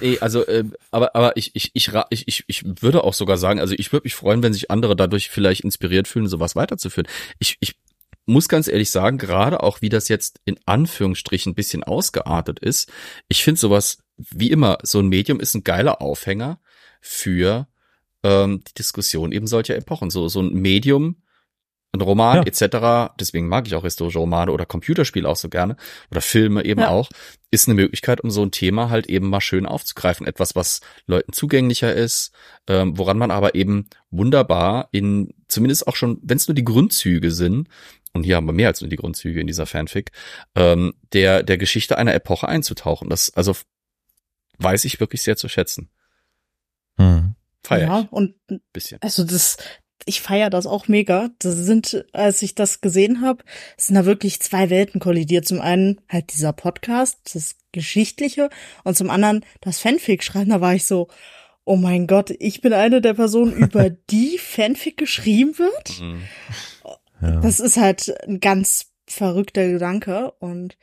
eh, 0.00 0.18
also, 0.18 0.46
ähm, 0.46 0.74
aber, 0.90 1.14
aber 1.16 1.36
ich, 1.36 1.54
ich, 1.54 1.70
ich, 1.74 1.90
ich, 2.10 2.44
ich 2.46 2.64
würde 2.82 3.02
auch 3.02 3.14
sogar 3.14 3.38
sagen, 3.38 3.60
also 3.60 3.74
ich 3.76 3.92
würde 3.92 4.04
mich 4.04 4.14
freuen, 4.14 4.42
wenn 4.42 4.52
sich 4.52 4.70
andere 4.70 4.94
dadurch 4.94 5.30
vielleicht 5.30 5.62
inspiriert 5.62 6.06
fühlen, 6.06 6.28
sowas 6.28 6.54
weiterzuführen. 6.54 7.08
Ich, 7.38 7.56
ich 7.60 7.76
muss 8.26 8.48
ganz 8.48 8.68
ehrlich 8.68 8.90
sagen, 8.90 9.18
gerade 9.18 9.62
auch 9.62 9.80
wie 9.80 9.88
das 9.88 10.08
jetzt 10.08 10.40
in 10.44 10.58
Anführungsstrichen 10.66 11.52
ein 11.52 11.56
bisschen 11.56 11.82
ausgeartet 11.82 12.58
ist, 12.58 12.92
ich 13.28 13.42
finde 13.42 13.60
sowas, 13.60 13.98
wie 14.16 14.50
immer, 14.50 14.78
so 14.82 15.00
ein 15.00 15.08
Medium 15.08 15.40
ist 15.40 15.54
ein 15.54 15.64
geiler 15.64 16.02
Aufhänger 16.02 16.60
für 17.00 17.66
ähm, 18.22 18.62
die 18.68 18.74
Diskussion 18.74 19.32
eben 19.32 19.46
solcher 19.46 19.76
Epochen. 19.76 20.10
So, 20.10 20.28
so 20.28 20.40
ein 20.40 20.52
Medium, 20.52 21.19
ein 21.92 22.00
Roman 22.00 22.36
Ja. 22.36 22.42
etc., 22.44 23.12
deswegen 23.18 23.48
mag 23.48 23.66
ich 23.66 23.74
auch 23.74 23.82
historische 23.82 24.18
Romane 24.20 24.52
oder 24.52 24.64
Computerspiele 24.64 25.28
auch 25.28 25.36
so 25.36 25.48
gerne 25.48 25.76
oder 26.10 26.20
Filme 26.20 26.64
eben 26.64 26.80
Ja. 26.82 26.88
auch, 26.90 27.10
ist 27.50 27.68
eine 27.68 27.74
Möglichkeit, 27.74 28.20
um 28.20 28.30
so 28.30 28.42
ein 28.42 28.52
Thema 28.52 28.90
halt 28.90 29.06
eben 29.06 29.28
mal 29.28 29.40
schön 29.40 29.66
aufzugreifen. 29.66 30.26
Etwas, 30.26 30.54
was 30.54 30.80
Leuten 31.06 31.32
zugänglicher 31.32 31.92
ist, 31.92 32.32
ähm, 32.68 32.96
woran 32.96 33.18
man 33.18 33.30
aber 33.30 33.54
eben 33.56 33.88
wunderbar 34.10 34.88
in, 34.92 35.34
zumindest 35.48 35.88
auch 35.88 35.96
schon, 35.96 36.18
wenn 36.22 36.36
es 36.36 36.46
nur 36.46 36.54
die 36.54 36.64
Grundzüge 36.64 37.30
sind, 37.32 37.68
und 38.12 38.24
hier 38.24 38.36
haben 38.36 38.46
wir 38.46 38.52
mehr 38.52 38.68
als 38.68 38.80
nur 38.80 38.90
die 38.90 38.96
Grundzüge 38.96 39.40
in 39.40 39.46
dieser 39.46 39.66
Fanfic, 39.66 40.10
ähm, 40.56 40.94
der, 41.12 41.42
der 41.42 41.58
Geschichte 41.58 41.96
einer 41.96 42.14
Epoche 42.14 42.48
einzutauchen. 42.48 43.08
Das, 43.08 43.30
also, 43.34 43.54
weiß 44.58 44.84
ich 44.84 45.00
wirklich 45.00 45.22
sehr 45.22 45.36
zu 45.36 45.48
schätzen. 45.48 45.90
Hm. 46.98 47.34
Feier 47.62 47.86
ja, 47.88 48.00
ich 48.00 48.12
und 48.12 48.34
ein 48.50 48.60
bisschen. 48.72 48.98
also 49.00 49.22
das, 49.24 49.56
ich 50.06 50.20
feiere 50.20 50.50
das 50.50 50.66
auch 50.66 50.88
mega. 50.88 51.30
Das 51.38 51.54
sind, 51.54 52.04
als 52.12 52.42
ich 52.42 52.54
das 52.54 52.80
gesehen 52.80 53.20
habe, 53.20 53.44
sind 53.76 53.94
da 53.94 54.04
wirklich 54.04 54.40
zwei 54.40 54.70
Welten 54.70 55.00
kollidiert. 55.00 55.46
Zum 55.46 55.60
einen 55.60 56.00
halt 56.08 56.32
dieser 56.32 56.52
Podcast, 56.52 57.18
das 57.34 57.56
Geschichtliche, 57.72 58.50
und 58.84 58.96
zum 58.96 59.10
anderen 59.10 59.44
das 59.60 59.78
Fanfic 59.78 60.24
schreiben. 60.24 60.50
Da 60.50 60.60
war 60.60 60.74
ich 60.74 60.84
so, 60.84 61.08
oh 61.64 61.76
mein 61.76 62.06
Gott, 62.06 62.30
ich 62.38 62.60
bin 62.60 62.72
eine 62.72 63.00
der 63.00 63.14
Personen, 63.14 63.52
über 63.56 63.90
die 63.90 64.38
Fanfic 64.38 64.96
geschrieben 64.96 65.58
wird. 65.58 66.00
Mhm. 66.00 66.22
Ja. 67.22 67.40
Das 67.40 67.60
ist 67.60 67.76
halt 67.76 68.14
ein 68.26 68.40
ganz 68.40 68.92
verrückter 69.06 69.68
Gedanke 69.68 70.32
und 70.38 70.76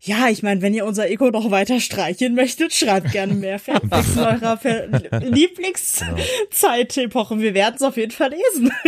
ja, 0.00 0.28
ich 0.28 0.42
meine, 0.42 0.62
wenn 0.62 0.72
ihr 0.74 0.84
unser 0.86 1.08
Ego 1.10 1.30
noch 1.30 1.50
weiter 1.50 1.80
streicheln 1.80 2.34
möchtet, 2.34 2.72
schreibt 2.72 3.10
gerne 3.12 3.34
mehr 3.34 3.58
Fanfics 3.68 4.12
in 4.14 4.18
eurer 4.20 4.56
Ver- 4.56 4.86
Lieblingszeitepoche. 5.20 7.38
Wir 7.40 7.52
werden 7.54 7.74
es 7.76 7.82
auf 7.82 7.96
jeden 7.96 8.12
Fall 8.12 8.30
lesen. 8.30 8.70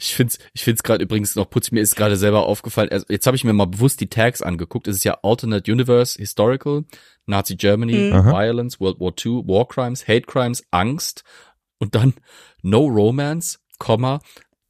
Ich 0.00 0.16
find's, 0.16 0.40
ich 0.52 0.64
find's 0.64 0.82
gerade 0.82 1.04
übrigens 1.04 1.36
noch 1.36 1.48
putz, 1.48 1.70
mir 1.70 1.78
ist 1.80 1.94
gerade 1.94 2.16
selber 2.16 2.44
aufgefallen, 2.46 2.88
also 2.90 3.06
jetzt 3.08 3.24
habe 3.28 3.36
ich 3.36 3.44
mir 3.44 3.52
mal 3.52 3.68
bewusst 3.68 4.00
die 4.00 4.08
Tags 4.08 4.42
angeguckt. 4.42 4.88
Es 4.88 4.96
ist 4.96 5.04
ja 5.04 5.18
Alternate 5.22 5.70
Universe, 5.70 6.18
Historical, 6.18 6.82
Nazi 7.26 7.54
Germany, 7.54 8.10
Mhm. 8.12 8.32
Violence, 8.32 8.80
World 8.80 8.98
War 8.98 9.12
II, 9.24 9.46
War 9.46 9.68
Crimes, 9.68 10.08
Hate 10.08 10.22
Crimes, 10.22 10.64
Angst 10.72 11.22
und 11.78 11.94
dann 11.94 12.14
No 12.62 12.80
Romance, 12.86 13.60
Komma, 13.78 14.20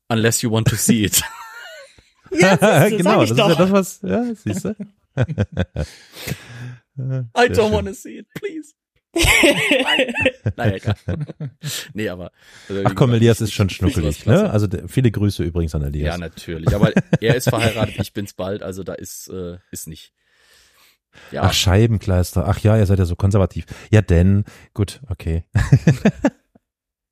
unless 0.08 0.42
you 0.42 0.50
want 0.50 0.68
to 0.68 0.76
see 0.76 1.04
it. 1.04 1.22
Ja, 2.38 2.56
du, 2.90 2.96
genau, 2.96 3.10
sag 3.10 3.20
das 3.20 3.24
ich 3.24 3.30
ist 3.30 3.38
ja 3.38 3.54
das, 3.54 3.70
was, 3.72 4.00
ja, 4.02 4.24
siehst 4.34 4.64
du? 4.64 4.74
I 7.36 7.48
don't 7.48 7.72
wanna 7.72 7.94
see 7.94 8.18
it, 8.18 8.26
please. 8.34 8.72
Naja, 10.56 10.74
egal. 10.74 10.96
nee, 11.92 12.08
aber. 12.08 12.32
also, 12.68 12.82
Ach 12.84 12.94
komm, 12.96 13.14
Elias 13.14 13.40
ich- 13.40 13.44
ist 13.44 13.52
schon 13.52 13.70
schnuckelig, 13.70 14.26
ne? 14.26 14.50
Also 14.50 14.66
viele 14.88 15.10
Grüße 15.10 15.44
übrigens 15.44 15.74
an 15.74 15.82
Elias. 15.82 16.14
Ja, 16.14 16.18
natürlich. 16.18 16.74
Aber 16.74 16.92
er 17.20 17.34
ist 17.36 17.48
verheiratet, 17.48 17.96
ich 18.00 18.12
bin's 18.12 18.34
bald, 18.34 18.62
also 18.62 18.82
da 18.82 18.94
ist, 18.94 19.28
äh, 19.28 19.58
ist 19.70 19.86
nicht. 19.86 20.12
Ja, 21.30 21.42
Ach, 21.42 21.52
Scheibenkleister. 21.52 22.48
Ach 22.48 22.58
ja, 22.58 22.76
ihr 22.76 22.86
seid 22.86 22.98
ja 22.98 23.04
so 23.04 23.14
konservativ. 23.14 23.66
Ja, 23.92 24.02
denn, 24.02 24.44
gut, 24.72 25.00
okay. 25.08 25.44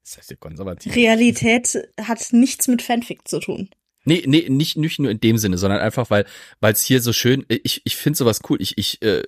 das 0.02 0.16
heißt 0.18 0.30
ja 0.30 0.36
konservativ. 0.40 0.96
Realität 0.96 1.88
hat 2.00 2.32
nichts 2.32 2.66
mit 2.66 2.82
Fanfic 2.82 3.28
zu 3.28 3.38
tun. 3.38 3.70
Nee, 4.04 4.24
nee, 4.26 4.48
nicht, 4.48 4.76
nicht 4.76 4.98
nur 4.98 5.10
in 5.10 5.20
dem 5.20 5.38
Sinne, 5.38 5.58
sondern 5.58 5.80
einfach, 5.80 6.10
weil 6.10 6.26
weil 6.60 6.72
es 6.72 6.84
hier 6.84 7.00
so 7.00 7.12
schön, 7.12 7.44
ich, 7.48 7.82
ich 7.84 7.96
finde 7.96 8.16
sowas 8.16 8.40
cool. 8.48 8.60
Ich, 8.60 8.76
ich, 8.78 9.00
äh, 9.02 9.22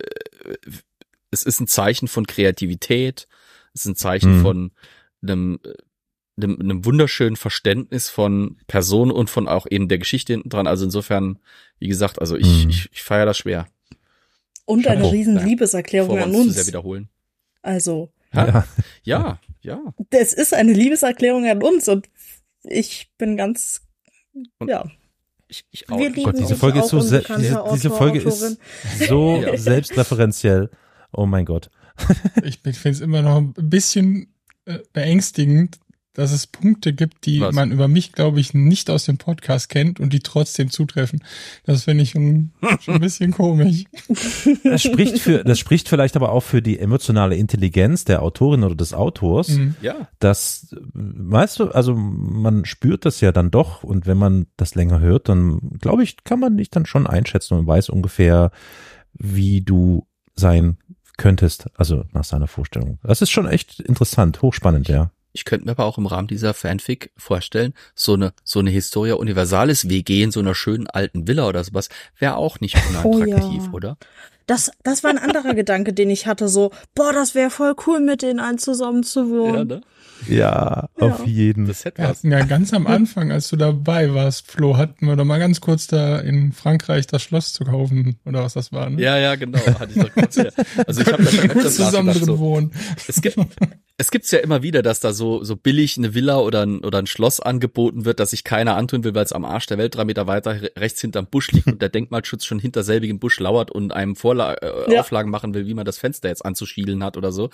es 1.30 1.42
ist 1.44 1.60
ein 1.60 1.66
Zeichen 1.66 2.08
von 2.08 2.26
Kreativität, 2.26 3.26
es 3.74 3.82
ist 3.82 3.86
ein 3.86 3.96
Zeichen 3.96 4.38
Mhm. 4.38 4.42
von 4.42 4.72
einem, 5.22 5.58
äh, 5.64 6.42
einem, 6.42 6.60
einem 6.60 6.84
wunderschönen 6.84 7.36
Verständnis 7.36 8.08
von 8.08 8.58
Personen 8.66 9.10
und 9.12 9.30
von 9.30 9.46
auch 9.48 9.66
eben 9.70 9.88
der 9.88 9.98
Geschichte 9.98 10.32
hinten 10.32 10.48
dran. 10.48 10.66
Also 10.66 10.84
insofern, 10.84 11.38
wie 11.78 11.88
gesagt, 11.88 12.20
also 12.20 12.36
ich, 12.36 12.64
Mhm. 12.64 12.70
ich, 12.70 12.88
ich 12.92 13.02
feiere 13.02 13.26
das 13.26 13.38
schwer. 13.38 13.68
Und 14.64 14.86
eine 14.86 15.12
riesen 15.12 15.36
Ja. 15.36 15.44
Liebeserklärung 15.44 16.18
an 16.18 16.34
uns 16.34 16.46
zu 16.48 16.52
sehr 16.52 16.66
wiederholen. 16.66 17.08
Also, 17.62 18.10
Ja, 18.32 18.66
ja, 19.04 19.38
ja. 19.62 19.80
es 20.10 20.32
ist 20.32 20.54
eine 20.54 20.72
Liebeserklärung 20.72 21.46
an 21.46 21.62
uns 21.62 21.86
und 21.88 22.08
ich 22.64 23.10
bin 23.18 23.36
ganz, 23.36 23.82
Und 24.58 24.68
ja. 24.68 24.84
Ich, 25.48 25.64
ich 25.70 25.88
auch. 25.90 25.98
Wir 25.98 26.08
lieben 26.10 26.24
Gott, 26.24 26.38
diese 26.38 26.56
Folge 26.56 26.80
auch 26.80 26.84
ist 26.84 26.90
so, 26.90 27.00
se 27.00 27.20
diese, 27.20 27.38
diese 27.40 27.62
Autor, 27.62 27.96
Folge 27.98 28.20
Autorin. 28.26 28.56
ist 29.00 29.08
so 29.08 29.36
Ja. 29.42 29.56
selbstreferenziell. 29.56 30.70
Oh 31.12 31.26
mein 31.26 31.44
Gott. 31.44 31.70
Ich 32.42 32.58
finde 32.58 32.90
es 32.90 33.00
immer 33.00 33.22
noch 33.22 33.36
ein 33.36 33.52
bisschen 33.54 34.34
äh, 34.64 34.78
beängstigend, 34.92 35.78
dass 36.14 36.32
es 36.32 36.46
Punkte 36.46 36.92
gibt, 36.92 37.26
die 37.26 37.40
Was? 37.40 37.54
man 37.54 37.72
über 37.72 37.88
mich, 37.88 38.12
glaube 38.12 38.40
ich, 38.40 38.54
nicht 38.54 38.88
aus 38.88 39.04
dem 39.04 39.18
Podcast 39.18 39.68
kennt 39.68 39.98
und 39.98 40.12
die 40.12 40.20
trotzdem 40.20 40.70
zutreffen. 40.70 41.22
Das 41.64 41.84
finde 41.84 42.04
ich 42.04 42.10
schon, 42.10 42.52
schon 42.80 42.94
ein 42.94 43.00
bisschen 43.00 43.32
komisch. 43.32 43.84
Das 44.62 44.82
spricht 44.82 45.18
für, 45.18 45.44
das 45.44 45.58
spricht 45.58 45.88
vielleicht 45.88 46.16
aber 46.16 46.30
auch 46.30 46.42
für 46.42 46.62
die 46.62 46.78
emotionale 46.78 47.36
Intelligenz 47.36 48.04
der 48.04 48.22
Autorin 48.22 48.62
oder 48.62 48.74
des 48.74 48.94
Autors. 48.94 49.50
Mhm. 49.50 49.74
Ja, 49.82 50.08
Das, 50.20 50.74
weißt 50.94 51.60
du, 51.60 51.68
also 51.70 51.94
man 51.94 52.64
spürt 52.64 53.04
das 53.04 53.20
ja 53.20 53.32
dann 53.32 53.50
doch 53.50 53.82
und 53.82 54.06
wenn 54.06 54.16
man 54.18 54.46
das 54.56 54.74
länger 54.74 55.00
hört, 55.00 55.28
dann 55.28 55.58
glaube 55.80 56.02
ich, 56.02 56.24
kann 56.24 56.40
man 56.40 56.56
dich 56.56 56.70
dann 56.70 56.86
schon 56.86 57.06
einschätzen 57.06 57.58
und 57.58 57.66
weiß 57.66 57.88
ungefähr, 57.88 58.50
wie 59.14 59.62
du 59.62 60.06
sein 60.36 60.78
könntest, 61.16 61.66
also 61.76 62.04
nach 62.12 62.24
seiner 62.24 62.48
Vorstellung. 62.48 62.98
Das 63.02 63.22
ist 63.22 63.30
schon 63.30 63.46
echt 63.46 63.80
interessant, 63.80 64.42
hochspannend, 64.42 64.88
ja. 64.88 65.10
Ich 65.36 65.44
könnte 65.44 65.66
mir 65.66 65.72
aber 65.72 65.84
auch 65.84 65.98
im 65.98 66.06
Rahmen 66.06 66.28
dieser 66.28 66.54
Fanfic 66.54 67.10
vorstellen, 67.16 67.74
so 67.94 68.14
eine, 68.14 68.32
so 68.44 68.60
eine 68.60 68.70
Historia 68.70 69.14
Universalis 69.16 69.88
WG 69.88 70.22
in 70.22 70.30
so 70.30 70.38
einer 70.40 70.54
schönen 70.54 70.86
alten 70.86 71.26
Villa 71.28 71.46
oder 71.48 71.62
sowas, 71.64 71.88
wäre 72.18 72.36
auch 72.36 72.60
nicht 72.60 72.76
unattraktiv, 72.88 73.62
Oh 73.64 73.66
ja. 73.66 73.72
oder? 73.72 73.96
Das, 74.46 74.70
das 74.84 75.02
war 75.02 75.10
ein 75.10 75.18
anderer 75.18 75.54
Gedanke, 75.56 75.92
den 75.92 76.08
ich 76.08 76.26
hatte, 76.26 76.48
so, 76.48 76.70
boah, 76.94 77.12
das 77.12 77.34
wäre 77.34 77.50
voll 77.50 77.74
cool, 77.86 77.98
mit 78.00 78.22
denen 78.22 78.38
allen 78.40 78.58
zusammen 78.58 79.02
zu 79.02 79.28
wohnen. 79.30 79.66
ne? 79.68 79.80
Ja, 80.28 80.88
auf 81.00 81.26
jeden. 81.26 81.66
Das 81.66 81.84
hätte 81.84 81.98
Wir 82.02 82.08
hatten 82.08 82.30
ja 82.30 82.44
ganz 82.44 82.72
am 82.72 82.86
Anfang, 82.86 83.32
als 83.32 83.48
du 83.48 83.56
dabei 83.56 84.14
warst, 84.14 84.50
Flo, 84.50 84.76
hatten 84.76 85.06
wir 85.06 85.16
doch 85.16 85.24
mal 85.24 85.38
ganz 85.38 85.60
kurz 85.60 85.86
da 85.86 86.18
in 86.18 86.52
Frankreich 86.52 87.06
das 87.06 87.22
Schloss 87.22 87.52
zu 87.52 87.64
kaufen 87.64 88.16
oder 88.24 88.42
was 88.42 88.54
das 88.54 88.72
war. 88.72 88.88
Ne? 88.88 89.02
Ja, 89.02 89.18
ja, 89.18 89.34
genau. 89.34 89.58
Hatte 89.58 89.92
ich 89.94 90.00
doch 90.02 90.12
kurz, 90.12 90.36
ja. 90.36 90.46
Also 90.86 91.02
ich 91.02 91.12
habe 91.12 91.24
da 91.24 91.30
schon 91.30 91.48
gut 91.48 91.62
zusammen 91.70 92.14
drin 92.14 92.24
so, 92.24 92.38
wohnen. 92.38 92.72
es 93.08 93.20
gibt 93.20 93.36
es 93.96 94.10
gibt's 94.10 94.32
ja 94.32 94.40
immer 94.40 94.62
wieder, 94.64 94.82
dass 94.82 94.98
da 94.98 95.12
so 95.12 95.44
so 95.44 95.54
billig 95.54 95.96
eine 95.98 96.14
Villa 96.14 96.38
oder 96.40 96.62
ein, 96.66 96.80
oder 96.80 96.98
ein 96.98 97.06
Schloss 97.06 97.38
angeboten 97.38 98.04
wird, 98.04 98.18
dass 98.18 98.30
sich 98.30 98.42
keiner 98.42 98.76
antun 98.76 99.04
will, 99.04 99.14
weil 99.14 99.24
es 99.24 99.32
am 99.32 99.44
Arsch 99.44 99.66
der 99.66 99.78
Welt 99.78 99.94
drei 99.94 100.04
Meter 100.04 100.26
weiter 100.26 100.60
re- 100.62 100.72
rechts 100.76 101.00
hinterm 101.00 101.26
Busch 101.30 101.52
liegt 101.52 101.68
und 101.68 101.80
der 101.80 101.88
Denkmalschutz 101.90 102.44
schon 102.44 102.58
hinter 102.58 102.82
selbigem 102.82 103.20
Busch 103.20 103.38
lauert 103.38 103.70
und 103.70 103.92
einem 103.92 104.16
Vorla 104.16 104.54
äh, 104.54 104.92
Ja. 104.92 105.00
Auflagen 105.00 105.30
machen 105.30 105.54
will, 105.54 105.66
wie 105.68 105.74
man 105.74 105.84
das 105.84 105.98
Fenster 105.98 106.28
jetzt 106.28 106.44
anzuschielen 106.44 107.04
hat 107.04 107.16
oder 107.16 107.30
so. 107.30 107.50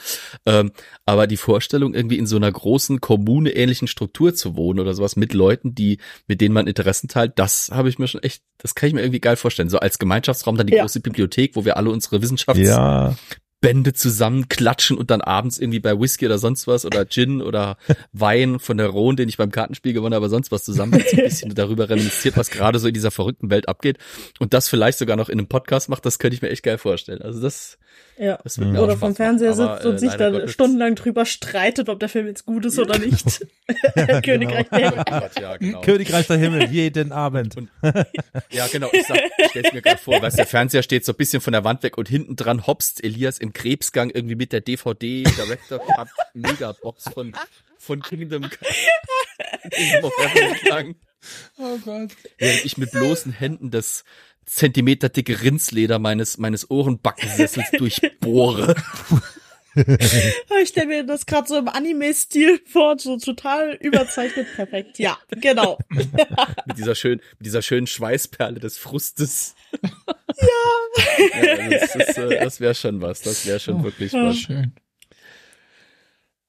Ähm, 0.46 0.72
aber 1.04 1.26
die 1.26 1.36
Vorstellung, 1.36 1.92
irgendwie 1.92 2.16
in 2.16 2.26
so 2.26 2.36
einer 2.36 2.50
großen 2.50 3.02
Kommune 3.02 3.50
ähnlichen 3.50 3.86
Struktur 3.86 4.34
zu 4.34 4.56
wohnen 4.56 4.80
oder 4.80 4.94
sowas 4.94 5.16
mit 5.16 5.34
Leuten, 5.34 5.74
die 5.74 5.98
mit 6.26 6.40
denen 6.40 6.54
man 6.54 6.66
Interessen 6.66 7.08
teilt, 7.08 7.32
das 7.36 7.70
habe 7.70 7.90
ich 7.90 7.98
mir 7.98 8.08
schon 8.08 8.22
echt, 8.22 8.42
das 8.56 8.74
kann 8.74 8.88
ich 8.88 8.94
mir 8.94 9.02
irgendwie 9.02 9.20
geil 9.20 9.36
vorstellen. 9.36 9.68
So 9.68 9.78
als 9.78 9.98
Gemeinschaftsraum 9.98 10.56
dann 10.56 10.66
die 10.68 10.74
Ja. 10.74 10.84
große 10.84 11.00
Bibliothek, 11.00 11.54
wo 11.54 11.66
wir 11.66 11.76
alle 11.76 11.90
unsere 11.90 12.22
Wissenschafts 12.22 12.60
Ja, 12.60 13.14
Bände 13.60 13.92
zusammen 13.92 14.48
klatschen 14.48 14.96
und 14.96 15.10
dann 15.10 15.20
abends 15.20 15.58
irgendwie 15.58 15.80
bei 15.80 15.98
Whisky 15.98 16.26
oder 16.26 16.38
sonst 16.38 16.66
was 16.66 16.86
oder 16.86 17.06
Gin 17.06 17.42
oder 17.42 17.76
Wein 18.12 18.58
von 18.58 18.78
der 18.78 18.88
Rhone, 18.88 19.16
den 19.16 19.28
ich 19.28 19.36
beim 19.36 19.50
Kartenspiel 19.50 19.92
gewonnen 19.92 20.14
habe, 20.14 20.28
sonst 20.28 20.50
was 20.50 20.64
zusammen 20.64 20.92
so 20.92 21.16
ein 21.16 21.24
bisschen 21.24 21.54
darüber 21.54 21.88
reminisziert, 21.88 22.36
was 22.36 22.50
gerade 22.50 22.78
so 22.78 22.88
in 22.88 22.94
dieser 22.94 23.10
verrückten 23.10 23.50
Welt 23.50 23.68
abgeht 23.68 23.98
und 24.38 24.54
das 24.54 24.68
vielleicht 24.68 24.98
sogar 24.98 25.16
noch 25.16 25.28
in 25.28 25.38
einem 25.38 25.48
Podcast 25.48 25.88
macht, 25.88 26.06
das 26.06 26.18
könnte 26.18 26.36
ich 26.36 26.42
mir 26.42 26.50
echt 26.50 26.62
geil 26.62 26.78
vorstellen. 26.78 27.22
Also 27.22 27.40
das, 27.40 27.78
Ja. 28.22 28.38
Oder 28.58 28.98
vom 28.98 29.14
Fernseher 29.16 29.50
machen. 29.52 29.60
Aber, 29.62 29.74
sitzt 29.76 29.86
und 29.86 29.94
äh, 29.94 29.98
sich 29.98 30.10
leider 30.10 30.30
da 30.30 30.38
Gottes- 30.40 30.52
stundenlang 30.52 30.94
drüber 30.94 31.24
streitet, 31.24 31.88
ob 31.88 32.00
der 32.00 32.10
Film 32.10 32.26
jetzt 32.26 32.44
gut 32.44 32.66
ist 32.66 32.78
oder 32.78 32.98
nicht. 32.98 33.24
Königreich 34.24 34.68
der 34.68 34.90
Himmel. 34.90 35.04
Gott, 35.08 35.40
ja, 35.40 35.56
genau. 35.56 35.80
Königreich 35.80 36.26
der 36.26 36.36
Himmel, 36.36 36.68
jeden 36.70 37.12
Abend. 37.12 37.56
Und, 37.56 37.70
ja, 38.50 38.66
genau. 38.66 38.90
Ich, 38.92 39.06
sag, 39.06 39.18
ich 39.38 39.46
stell's 39.50 39.72
mir 39.72 39.80
gerade 39.80 39.96
vor, 39.98 40.20
weißt, 40.20 40.36
der 40.38 40.46
Fernseher 40.46 40.82
steht 40.82 41.04
so 41.06 41.12
ein 41.12 41.16
bisschen 41.16 41.40
von 41.40 41.52
der 41.54 41.64
Wand 41.64 41.82
weg 41.82 41.96
und 41.96 42.08
hinten 42.10 42.36
dran 42.36 42.66
hopst 42.66 43.02
Elias 43.02 43.38
im 43.38 43.54
Krebsgang 43.54 44.10
irgendwie 44.10 44.34
mit 44.36 44.52
der 44.52 44.60
DVD 44.60 45.22
Director 45.22 45.78
Cut 45.78 46.08
Megabox 46.34 47.04
von 47.14 47.32
von 47.78 48.02
Kingdom 48.02 48.42
Kingdom 49.70 50.04
of 50.04 50.12
Heaven 50.18 50.52
entlang, 50.52 50.94
Oh 51.58 51.78
Gott. 51.84 52.10
während 52.38 52.64
ich 52.64 52.76
mit 52.76 52.90
bloßen 52.90 53.32
Händen 53.32 53.70
das 53.70 54.04
zentimeterdicke 54.46 55.42
Rindsleder 55.42 55.98
meines 55.98 56.38
meines 56.38 56.70
Ohrenbackensessels 56.70 57.70
durchbohre. 57.78 58.74
Ich 60.62 60.70
stelle 60.70 60.88
mir 60.88 61.06
das 61.06 61.26
gerade 61.26 61.46
so 61.46 61.56
im 61.56 61.68
Anime-Stil 61.68 62.60
vor, 62.66 62.98
so 62.98 63.16
total 63.18 63.74
überzeichnet 63.80 64.48
perfekt. 64.56 64.98
Ja, 64.98 65.16
genau. 65.40 65.78
mit 65.90 66.76
dieser 66.76 66.96
schönen 66.96 67.20
mit 67.38 67.46
dieser 67.46 67.62
schönen 67.62 67.86
Schweißperle 67.86 68.58
des 68.58 68.78
Frustes. 68.78 69.54
Ja. 69.80 71.40
ja 71.40 71.70
das 71.70 71.94
ist, 71.94 72.18
äh, 72.18 72.40
das 72.40 72.60
wäre 72.60 72.74
schon 72.74 73.00
was. 73.00 73.22
Das 73.22 73.46
wäre 73.46 73.60
schon 73.60 73.76
Oh, 73.76 73.84
wirklich 73.84 74.12
was. 74.12 74.38
Schön. 74.38 74.72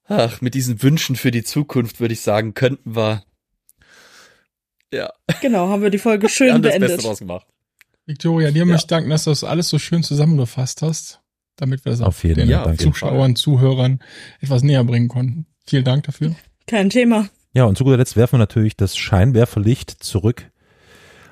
Ach, 0.06 0.40
mit 0.40 0.54
diesen 0.54 0.82
Wünschen 0.82 1.14
für 1.14 1.30
die 1.30 1.44
Zukunft 1.44 2.00
würde 2.00 2.14
ich 2.14 2.20
sagen, 2.22 2.54
könnten 2.54 2.96
wir 2.96 3.24
ja, 4.92 5.10
Genau, 5.40 5.68
haben 5.68 5.82
wir 5.82 5.90
die 5.90 5.98
Folge 5.98 6.24
wir 6.24 6.28
schön 6.28 6.52
haben 6.52 6.62
das 6.62 6.72
beendet. 6.72 6.90
Beste 6.90 7.06
draus 7.06 7.18
gemacht. 7.20 7.46
Victoria, 8.12 8.50
dir 8.50 8.66
möchte 8.66 8.82
ich 8.82 8.86
danken, 8.88 9.08
dass 9.08 9.24
du 9.24 9.30
das 9.30 9.42
alles 9.42 9.70
so 9.70 9.78
schön 9.78 10.02
zusammengefasst 10.02 10.82
hast, 10.82 11.22
damit 11.56 11.86
wir 11.86 11.92
das 11.92 12.02
Auf 12.02 12.18
auch 12.18 12.24
jeden 12.24 12.40
den 12.40 12.50
Ja, 12.50 12.76
Zuschauern, 12.76 13.36
Zuhörern 13.36 14.00
etwas 14.40 14.62
näher 14.62 14.84
bringen 14.84 15.08
konnten. 15.08 15.46
Vielen 15.66 15.84
Dank 15.84 16.04
dafür. 16.04 16.34
Kein 16.66 16.90
Thema. 16.90 17.30
Ja, 17.54 17.64
und 17.64 17.78
zu 17.78 17.84
guter 17.84 17.96
Letzt 17.96 18.16
werfen 18.16 18.34
wir 18.34 18.40
natürlich 18.40 18.76
das 18.76 18.98
Scheinwerferlicht 18.98 19.90
zurück 19.90 20.50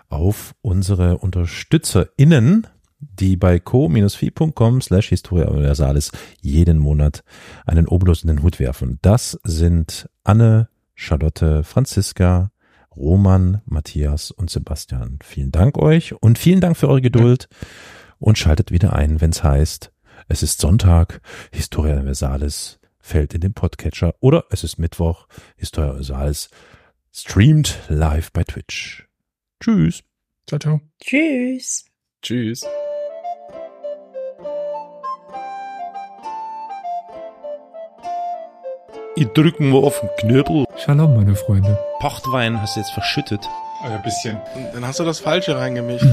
auf 0.09 0.55
unsere 0.63 1.19
UnterstützerInnen, 1.19 2.67
die 2.99 3.37
bei 3.37 3.59
co-fi.com 3.59 4.81
slash 4.81 5.11
Historia 5.11 5.49
Universalis 5.49 6.13
jeden 6.41 6.79
Monat 6.79 7.25
einen 7.67 7.87
Obolus 7.87 8.23
in 8.23 8.29
den 8.29 8.43
Hut 8.43 8.59
werfen. 8.59 8.99
Das 9.03 9.39
sind 9.45 10.09
Anne, 10.25 10.71
Charlotte, 10.95 11.63
Franziska, 11.63 12.51
Roman, 12.97 13.63
Matthias 13.67 14.31
und 14.31 14.51
Sebastian. 14.51 15.19
Vielen 15.23 15.53
Dank 15.53 15.79
euch 15.79 16.15
und 16.21 16.39
vielen 16.39 16.61
Dank 16.61 16.77
für 16.77 16.89
eure 16.89 17.01
Geduld 17.01 17.49
und 18.19 18.39
schaltet 18.39 18.71
wieder 18.71 18.95
ein, 18.95 19.21
wenn 19.21 19.31
es 19.31 19.43
heißt, 19.43 19.93
es 20.29 20.43
ist 20.43 20.61
Sonntag, 20.61 21.21
Historia 21.53 21.95
Universalis 21.95 22.79
fällt 22.99 23.35
in 23.35 23.41
den 23.41 23.55
Podcatcher 23.55 24.15
oder 24.21 24.45
es 24.51 24.65
ist 24.65 24.79
Mittwoch, 24.79 25.27
Historia 25.57 25.91
Universalis 25.91 26.51
streamt 27.13 27.79
live 27.89 28.33
bei 28.33 28.45
Twitch. 28.45 29.09
Tschüss. 29.61 30.05
Ciao, 30.47 30.59
ciao. 30.59 30.81
Tschüss. 31.01 31.85
Tschüss. 32.23 32.65
Ich 39.21 39.29
drück 39.35 39.61
mal 39.61 39.85
auf 39.85 40.01
den 40.01 40.09
Knöbel. 40.17 40.65
Shalom, 40.79 41.15
meine 41.15 41.37
Freunde. 41.37 41.79
Pochtwein 41.99 42.59
hast 42.59 42.77
du 42.77 42.81
jetzt 42.81 42.93
verschüttet. 42.93 43.47
Also 43.83 43.97
ein 43.97 44.03
bisschen. 44.03 44.39
Dann 44.73 44.87
hast 44.87 44.99
du 44.99 45.05
das 45.05 45.21
Falsche 45.21 45.59
reingemischt. 45.59 46.07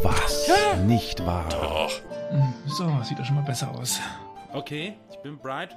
Was? 0.00 0.48
Nicht 0.86 1.26
wahr? 1.26 1.46
Doch. 1.50 1.90
So, 2.66 2.88
sieht 3.02 3.18
doch 3.18 3.24
schon 3.24 3.34
mal 3.34 3.42
besser 3.42 3.68
aus. 3.76 3.98
Okay, 4.52 4.94
ich 5.10 5.18
bin 5.24 5.38
Bright. 5.38 5.76